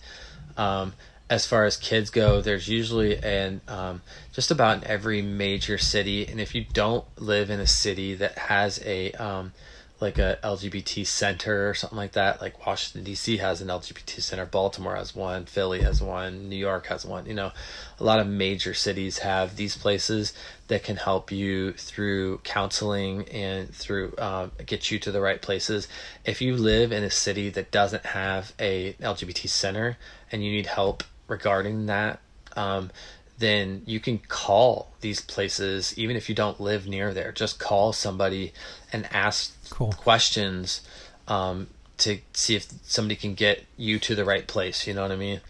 Um, 0.57 0.93
as 1.31 1.45
far 1.45 1.63
as 1.63 1.77
kids 1.77 2.09
go, 2.09 2.41
there's 2.41 2.67
usually 2.67 3.17
an 3.23 3.61
um, 3.69 4.01
just 4.33 4.51
about 4.51 4.79
in 4.79 4.83
every 4.83 5.21
major 5.21 5.77
city, 5.77 6.27
and 6.27 6.41
if 6.41 6.53
you 6.53 6.65
don't 6.73 7.05
live 7.17 7.49
in 7.49 7.61
a 7.61 7.65
city 7.65 8.13
that 8.15 8.37
has 8.37 8.83
a 8.85 9.13
um, 9.13 9.53
like 10.01 10.17
a 10.17 10.39
LGBT 10.43 11.05
center 11.05 11.69
or 11.69 11.73
something 11.73 11.97
like 11.97 12.13
that. 12.13 12.41
Like 12.41 12.65
Washington 12.65 13.03
D.C. 13.05 13.37
has 13.37 13.61
an 13.61 13.69
LGBT 13.69 14.19
center, 14.21 14.45
Baltimore 14.45 14.95
has 14.95 15.15
one, 15.15 15.45
Philly 15.45 15.81
has 15.83 16.01
one, 16.01 16.49
New 16.49 16.57
York 16.57 16.87
has 16.87 17.05
one. 17.05 17.27
You 17.27 17.35
know, 17.35 17.51
a 17.97 18.03
lot 18.03 18.19
of 18.19 18.27
major 18.27 18.73
cities 18.73 19.19
have 19.19 19.55
these 19.55 19.77
places 19.77 20.33
that 20.67 20.83
can 20.83 20.97
help 20.97 21.31
you 21.31 21.73
through 21.73 22.39
counseling 22.39 23.29
and 23.29 23.73
through 23.73 24.15
um, 24.17 24.51
get 24.65 24.91
you 24.91 24.99
to 24.99 25.11
the 25.11 25.21
right 25.21 25.41
places. 25.41 25.87
If 26.25 26.41
you 26.41 26.57
live 26.57 26.91
in 26.91 27.03
a 27.03 27.11
city 27.11 27.49
that 27.51 27.71
doesn't 27.71 28.07
have 28.07 28.53
a 28.59 28.93
LGBT 28.93 29.47
center 29.47 29.97
and 30.31 30.43
you 30.43 30.51
need 30.51 30.65
help 30.65 31.03
regarding 31.31 31.87
that. 31.87 32.19
Um, 32.55 32.91
then 33.39 33.81
you 33.87 33.99
can 33.99 34.19
call 34.19 34.91
these 35.01 35.19
places 35.19 35.97
even 35.97 36.15
if 36.15 36.29
you 36.29 36.35
don't 36.35 36.61
live 36.61 36.85
near 36.87 37.11
there 37.11 37.31
just 37.31 37.59
call 37.59 37.91
somebody 37.91 38.53
and 38.93 39.07
ask 39.11 39.55
Cool. 39.71 39.91
questions 39.93 40.81
um, 41.27 41.67
to 41.97 42.19
see 42.33 42.55
if 42.55 42.67
somebody 42.83 43.15
can 43.15 43.33
get 43.33 43.65
you 43.77 43.97
to 43.99 44.13
the 44.13 44.23
right 44.23 44.45
place 44.47 44.85
you 44.85 44.93
know 44.93 45.01
what 45.01 45.11
i 45.11 45.15
mean 45.15 45.41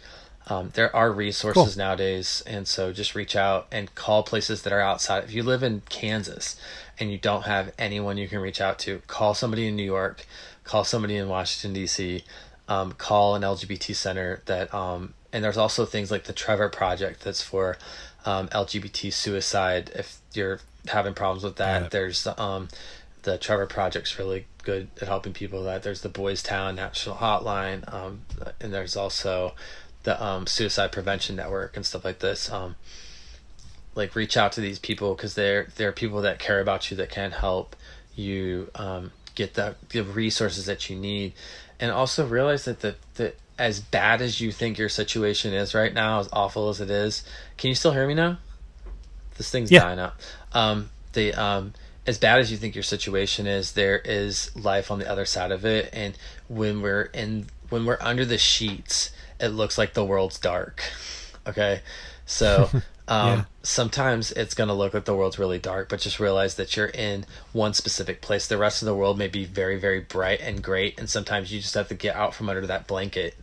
um, 0.48 0.70
there 0.72 0.94
are 0.96 1.12
resources 1.12 1.74
Cool. 1.74 1.84
nowadays 1.84 2.42
and 2.46 2.66
so 2.66 2.92
just 2.94 3.14
reach 3.14 3.36
out 3.36 3.66
and 3.70 3.94
call 3.94 4.22
places 4.22 4.62
that 4.62 4.72
are 4.72 4.80
outside 4.80 5.24
if 5.24 5.34
you 5.34 5.42
live 5.42 5.62
in 5.62 5.82
kansas 5.90 6.58
and 6.98 7.12
you 7.12 7.18
don't 7.18 7.44
have 7.44 7.74
anyone 7.78 8.16
you 8.16 8.26
can 8.28 8.40
reach 8.40 8.60
out 8.62 8.78
to 8.80 9.02
call 9.06 9.34
somebody 9.34 9.68
in 9.68 9.76
new 9.76 9.82
york 9.84 10.24
call 10.64 10.82
somebody 10.82 11.16
in 11.16 11.28
washington 11.28 11.74
d.c 11.74 12.24
um, 12.68 12.92
call 12.92 13.34
an 13.34 13.42
lgbt 13.42 13.94
center 13.94 14.40
that 14.46 14.72
um, 14.72 15.12
and 15.32 15.42
there's 15.42 15.56
also 15.56 15.84
things 15.86 16.10
like 16.10 16.24
the 16.24 16.32
trevor 16.32 16.68
project 16.68 17.22
that's 17.24 17.42
for 17.42 17.76
um, 18.24 18.48
lgbt 18.48 19.12
suicide 19.12 19.90
if 19.94 20.18
you're 20.34 20.60
having 20.88 21.14
problems 21.14 21.44
with 21.44 21.56
that 21.56 21.84
it. 21.84 21.90
there's 21.90 22.26
um, 22.38 22.68
the 23.22 23.38
Trevor 23.38 23.66
Project's 23.66 24.18
really 24.18 24.46
good 24.62 24.88
at 25.00 25.08
helping 25.08 25.32
people 25.32 25.60
with 25.60 25.66
that. 25.66 25.82
There's 25.82 26.02
the 26.02 26.08
Boys 26.08 26.42
Town 26.42 26.76
National 26.76 27.16
Hotline, 27.16 27.92
um, 27.92 28.22
and 28.60 28.72
there's 28.72 28.96
also 28.96 29.54
the 30.02 30.22
um, 30.22 30.46
Suicide 30.46 30.92
Prevention 30.92 31.36
Network 31.36 31.76
and 31.76 31.86
stuff 31.86 32.04
like 32.04 32.18
this. 32.18 32.50
Um, 32.50 32.76
like 33.94 34.14
reach 34.14 34.36
out 34.36 34.52
to 34.52 34.60
these 34.60 34.78
people 34.78 35.14
because 35.14 35.34
they're 35.34 35.68
they're 35.76 35.92
people 35.92 36.22
that 36.22 36.38
care 36.38 36.60
about 36.60 36.90
you 36.90 36.96
that 36.96 37.10
can 37.10 37.30
help 37.30 37.76
you 38.14 38.70
um, 38.74 39.12
get 39.34 39.54
the 39.54 39.76
the 39.90 40.02
resources 40.02 40.66
that 40.66 40.90
you 40.90 40.96
need, 40.96 41.34
and 41.78 41.92
also 41.92 42.26
realize 42.26 42.64
that 42.64 42.80
the 42.80 42.96
the 43.14 43.34
as 43.58 43.80
bad 43.80 44.20
as 44.22 44.40
you 44.40 44.50
think 44.52 44.78
your 44.78 44.88
situation 44.88 45.52
is 45.52 45.74
right 45.74 45.92
now, 45.92 46.20
as 46.20 46.28
awful 46.32 46.68
as 46.68 46.80
it 46.80 46.90
is, 46.90 47.24
can 47.58 47.68
you 47.68 47.74
still 47.74 47.92
hear 47.92 48.06
me 48.06 48.14
now? 48.14 48.38
This 49.36 49.50
thing's 49.50 49.70
Yeah. 49.70 49.80
dying 49.80 49.98
out. 49.98 50.14
Um, 50.52 50.90
the 51.12 51.32
um, 51.34 51.74
as 52.06 52.18
bad 52.18 52.40
as 52.40 52.50
you 52.50 52.56
think 52.56 52.74
your 52.74 52.82
situation 52.82 53.46
is, 53.46 53.72
there 53.72 53.98
is 53.98 54.54
life 54.56 54.90
on 54.90 54.98
the 54.98 55.08
other 55.10 55.24
side 55.24 55.52
of 55.52 55.64
it, 55.64 55.90
and 55.92 56.16
when 56.48 56.82
we're 56.82 57.02
in 57.14 57.46
when 57.68 57.84
we're 57.86 57.98
under 58.00 58.24
the 58.24 58.38
sheets, 58.38 59.10
it 59.40 59.48
looks 59.48 59.78
like 59.78 59.94
the 59.94 60.04
world's 60.04 60.38
dark. 60.38 60.82
Okay, 61.44 61.80
so 62.24 62.70
um, 63.12 63.26
Yeah. 63.26 63.44
sometimes 63.62 64.32
it's 64.32 64.54
gonna 64.54 64.74
look 64.74 64.94
like 64.94 65.04
the 65.04 65.14
world's 65.14 65.38
really 65.38 65.58
dark, 65.58 65.88
but 65.88 66.00
just 66.00 66.18
realize 66.20 66.54
that 66.56 66.76
you're 66.76 66.86
in 66.86 67.26
one 67.52 67.74
specific 67.74 68.22
place. 68.22 68.46
The 68.46 68.58
rest 68.58 68.82
of 68.82 68.86
the 68.86 68.94
world 68.94 69.18
may 69.18 69.28
be 69.28 69.44
very 69.44 69.78
very 69.78 70.00
bright 70.00 70.40
and 70.40 70.62
great, 70.62 70.98
and 70.98 71.08
sometimes 71.10 71.52
you 71.52 71.60
just 71.60 71.74
have 71.74 71.88
to 71.88 71.94
get 71.94 72.16
out 72.16 72.34
from 72.34 72.48
under 72.48 72.66
that 72.66 72.86
blanket 72.86 73.36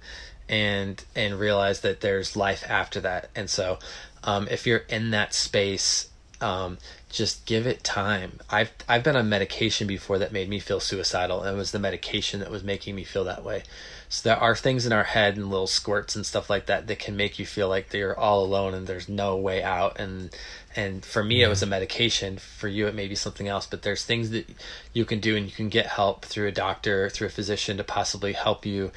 and 0.47 1.03
and 1.15 1.39
realize 1.39 1.81
that 1.81 2.01
there's 2.01 2.35
life 2.35 2.63
after 2.69 2.99
that. 3.01 3.29
And 3.35 3.49
so, 3.49 3.79
um, 4.23 4.47
if 4.49 4.65
you're 4.65 4.85
in 4.89 5.11
that 5.11 5.33
space, 5.33 6.09
um, 6.41 6.77
just 7.09 7.45
give 7.45 7.67
it 7.67 7.83
time. 7.83 8.39
I've 8.49 8.71
I've 8.87 9.03
been 9.03 9.15
on 9.15 9.29
medication 9.29 9.87
before 9.87 10.17
that 10.19 10.31
made 10.31 10.49
me 10.49 10.59
feel 10.59 10.79
suicidal, 10.79 11.43
and 11.43 11.55
it 11.55 11.59
was 11.59 11.71
the 11.71 11.79
medication 11.79 12.39
that 12.39 12.49
was 12.51 12.63
making 12.63 12.95
me 12.95 13.03
feel 13.03 13.23
that 13.25 13.43
way. 13.43 13.63
So 14.11 14.27
there 14.27 14.40
are 14.40 14.56
things 14.56 14.88
in 14.88 14.91
our 14.91 15.03
head 15.03 15.38
and 15.38 15.52
little 15.52 15.68
squirts 15.68 16.15
and 16.15 16.26
stuff 16.26 16.49
like 16.49 16.65
that 16.65 16.88
that 16.88 16.98
can 16.98 17.15
make 17.15 17.38
you 17.38 17.45
feel 17.45 17.69
like 17.69 17.94
you're 17.94 18.18
all 18.18 18.44
alone 18.44 18.73
and 18.73 18.88
there's 18.88 19.07
no 19.07 19.38
way 19.38 19.61
out. 19.61 19.99
And 19.99 20.36
and 20.76 21.06
for 21.06 21.23
me, 21.23 21.44
it 21.44 21.48
was 21.48 21.61
a 21.61 21.68
medication. 21.68 22.40
For 22.40 22.68
you, 22.68 22.88
it 22.88 22.95
may 22.95 23.07
be 23.07 23.14
something 23.14 23.48
else. 23.48 23.68
But 23.68 23.84
there's 23.84 24.03
things 24.03 24.31
that 24.31 24.49
you 24.94 25.06
can 25.06 25.19
do, 25.19 25.38
and 25.38 25.45
you 25.45 25.52
can 25.52 25.69
get 25.69 25.86
help 25.86 26.26
through 26.26 26.48
a 26.48 26.52
doctor, 26.52 27.07
through 27.10 27.27
a 27.27 27.31
physician, 27.31 27.77
to 27.77 27.84
possibly 27.84 28.34
help 28.34 28.65
you 28.65 28.91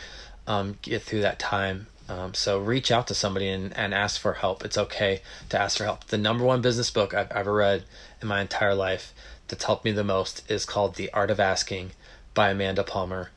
um, 0.47 0.79
get 0.81 1.03
through 1.03 1.21
that 1.21 1.39
time. 1.39 1.89
Um, 2.09 2.33
so 2.33 2.59
reach 2.59 2.91
out 2.91 3.07
to 3.09 3.15
somebody 3.15 3.49
and, 3.49 3.77
and 3.77 3.93
ask 3.93 4.21
for 4.21 4.35
help. 4.35 4.65
It's 4.65 4.79
okay 4.79 5.21
to 5.51 5.61
ask 5.61 5.77
for 5.77 5.85
help. 5.85 6.05
The 6.07 6.19
number 6.19 6.45
one 6.45 6.63
business 6.63 6.91
book 6.91 7.13
I've 7.13 7.31
ever 7.33 7.53
read 7.53 7.85
in 8.21 8.29
my 8.29 8.41
entire 8.41 8.75
life 8.75 9.13
that's 9.49 9.65
helped 9.65 9.85
me 9.85 9.93
the 9.93 10.05
most 10.05 10.51
is 10.51 10.65
called 10.65 10.95
The 10.95 11.13
Art 11.13 11.31
of 11.31 11.39
Asking 11.39 11.93
by 12.35 12.51
Amanda 12.51 12.83
Palmer. 12.83 13.31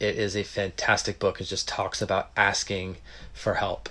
It 0.00 0.16
is 0.16 0.34
a 0.34 0.42
fantastic 0.42 1.18
book. 1.18 1.40
It 1.40 1.44
just 1.44 1.68
talks 1.68 2.02
about 2.02 2.30
asking 2.36 2.96
for 3.32 3.54
help. 3.54 3.88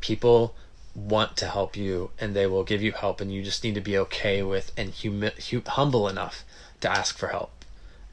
People 0.00 0.54
want 0.94 1.36
to 1.36 1.46
help 1.46 1.76
you 1.76 2.10
and 2.18 2.34
they 2.34 2.46
will 2.46 2.64
give 2.64 2.82
you 2.82 2.92
help, 2.92 3.20
and 3.20 3.32
you 3.32 3.42
just 3.42 3.62
need 3.62 3.74
to 3.74 3.80
be 3.80 3.96
okay 3.98 4.42
with 4.42 4.72
and 4.76 4.90
humi- 4.90 5.30
hu- 5.50 5.62
humble 5.66 6.08
enough 6.08 6.44
to 6.80 6.90
ask 6.90 7.16
for 7.16 7.28
help. 7.28 7.52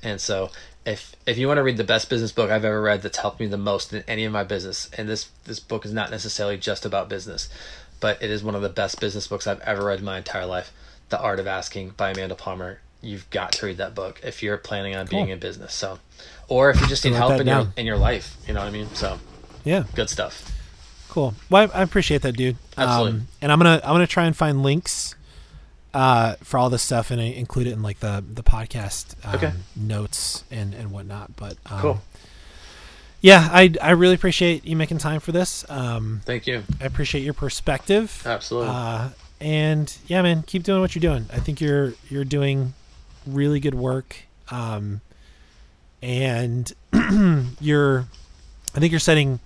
And 0.01 0.21
so 0.21 0.49
if 0.85 1.15
if 1.25 1.37
you 1.37 1.47
want 1.47 1.57
to 1.57 1.63
read 1.63 1.77
the 1.77 1.83
best 1.83 2.09
business 2.09 2.31
book 2.31 2.49
I've 2.49 2.65
ever 2.65 2.81
read 2.81 3.01
that's 3.01 3.17
helped 3.17 3.39
me 3.39 3.47
the 3.47 3.57
most 3.57 3.93
in 3.93 4.03
any 4.07 4.25
of 4.25 4.31
my 4.31 4.43
business, 4.43 4.89
and 4.97 5.09
this 5.09 5.29
this 5.45 5.59
book 5.59 5.85
is 5.85 5.93
not 5.93 6.11
necessarily 6.11 6.57
just 6.57 6.85
about 6.85 7.09
business, 7.09 7.49
but 7.99 8.21
it 8.21 8.29
is 8.29 8.43
one 8.43 8.55
of 8.55 8.61
the 8.61 8.69
best 8.69 8.99
business 8.99 9.27
books 9.27 9.47
I've 9.47 9.61
ever 9.61 9.85
read 9.85 9.99
in 9.99 10.05
my 10.05 10.17
entire 10.17 10.45
life. 10.45 10.71
The 11.09 11.19
Art 11.19 11.39
of 11.39 11.47
Asking 11.47 11.91
by 11.91 12.11
Amanda 12.11 12.35
Palmer. 12.35 12.79
You've 13.01 13.29
got 13.29 13.53
to 13.53 13.65
read 13.65 13.77
that 13.77 13.95
book 13.95 14.19
if 14.23 14.43
you're 14.43 14.57
planning 14.57 14.93
on 14.95 15.05
being 15.07 15.29
in 15.29 15.39
business. 15.39 15.73
So, 15.73 15.99
or 16.49 16.69
if 16.71 16.81
you 16.81 16.88
just 16.88 17.05
need 17.05 17.13
help 17.13 17.39
in 17.39 17.47
your 17.47 17.67
in 17.77 17.85
your 17.85 17.97
life, 17.97 18.35
you 18.47 18.53
know 18.53 18.59
what 18.59 18.67
I 18.67 18.71
mean. 18.71 18.88
So, 18.95 19.19
Yeah. 19.63 19.84
good 19.95 20.09
stuff. 20.09 20.51
Cool. 21.09 21.34
Well, 21.49 21.69
I, 21.73 21.80
I 21.80 21.81
appreciate 21.84 22.21
that, 22.23 22.34
dude. 22.34 22.57
Absolutely. 22.77 23.21
Um, 23.21 23.27
and 23.41 23.51
I'm 23.51 23.57
gonna 23.59 23.81
I'm 23.84 23.93
gonna 23.93 24.05
try 24.07 24.26
and 24.26 24.35
find 24.35 24.61
links 24.61 25.15
uh, 25.93 26.35
for 26.43 26.59
all 26.59 26.69
this 26.69 26.84
stuff 26.84 27.09
and 27.09 27.19
I 27.19 27.26
include 27.26 27.65
it 27.67 27.71
in 27.73 27.81
like 27.81 27.99
the 27.99 28.23
the 28.31 28.43
podcast 28.43 29.15
um, 29.26 29.35
Okay. 29.35 29.53
notes 29.76 30.43
and 30.51 30.73
and 30.76 30.91
whatnot. 30.91 31.35
But 31.35 31.57
um, 31.65 31.80
Cool. 31.81 32.01
Yeah, 33.21 33.49
I 33.51 33.73
I 33.81 33.91
really 33.91 34.13
appreciate 34.15 34.65
you 34.65 34.76
making 34.76 34.99
time 34.99 35.19
for 35.19 35.31
this. 35.31 35.65
Um, 35.69 36.21
Thank 36.26 36.47
you. 36.47 36.63
I 36.80 36.85
appreciate 36.85 37.21
your 37.23 37.34
perspective. 37.34 38.21
Absolutely. 38.26 38.69
Uh, 38.73 39.09
and 39.41 39.97
yeah, 40.07 40.21
man, 40.21 40.43
keep 40.43 40.63
doing 40.63 40.80
what 40.81 40.95
you're 40.95 41.01
doing. 41.01 41.26
I 41.34 41.39
think 41.39 41.59
you're 41.59 41.93
you're 42.09 42.23
doing 42.23 42.73
really 43.26 43.59
good 43.59 43.76
work. 43.76 44.15
Um, 44.51 45.01
and 46.01 46.71
you're, 47.59 48.05
I 48.76 48.80
think 48.80 48.91
you're 48.91 48.99
setting 48.99 49.39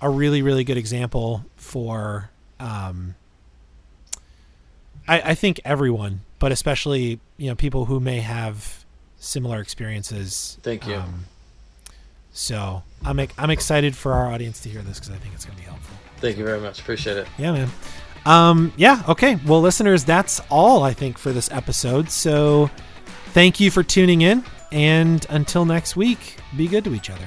a 0.00 0.10
really 0.10 0.42
really 0.42 0.64
good 0.64 0.76
example 0.76 1.44
for, 1.56 2.30
um, 2.60 3.14
I, 5.08 5.20
I 5.30 5.34
think 5.34 5.60
everyone, 5.64 6.20
but 6.38 6.52
especially 6.52 7.20
you 7.36 7.48
know 7.48 7.54
people 7.54 7.86
who 7.86 8.00
may 8.00 8.20
have 8.20 8.84
similar 9.18 9.60
experiences. 9.60 10.58
Thank 10.62 10.86
you. 10.86 10.96
Um, 10.96 11.24
so 12.32 12.82
I'm 13.04 13.20
I'm 13.38 13.50
excited 13.50 13.96
for 13.96 14.12
our 14.12 14.30
audience 14.30 14.60
to 14.60 14.68
hear 14.68 14.82
this 14.82 14.98
because 14.98 15.14
I 15.14 15.18
think 15.18 15.34
it's 15.34 15.44
going 15.44 15.56
to 15.56 15.62
be 15.62 15.68
helpful. 15.68 15.96
Thank 16.18 16.36
you 16.36 16.44
very 16.44 16.60
much. 16.60 16.80
Appreciate 16.80 17.16
it. 17.16 17.28
Yeah, 17.38 17.52
man. 17.52 17.68
Um, 18.26 18.72
yeah, 18.76 19.02
okay. 19.08 19.38
Well, 19.46 19.60
listeners, 19.60 20.04
that's 20.04 20.40
all 20.50 20.82
I 20.82 20.94
think 20.94 21.18
for 21.18 21.32
this 21.32 21.50
episode. 21.50 22.10
So 22.10 22.70
thank 23.28 23.60
you 23.60 23.70
for 23.70 23.82
tuning 23.82 24.22
in. 24.22 24.44
And 24.74 25.24
until 25.30 25.64
next 25.64 25.94
week, 25.94 26.36
be 26.56 26.66
good 26.66 26.82
to 26.82 26.94
each 26.96 27.08
other. 27.08 27.24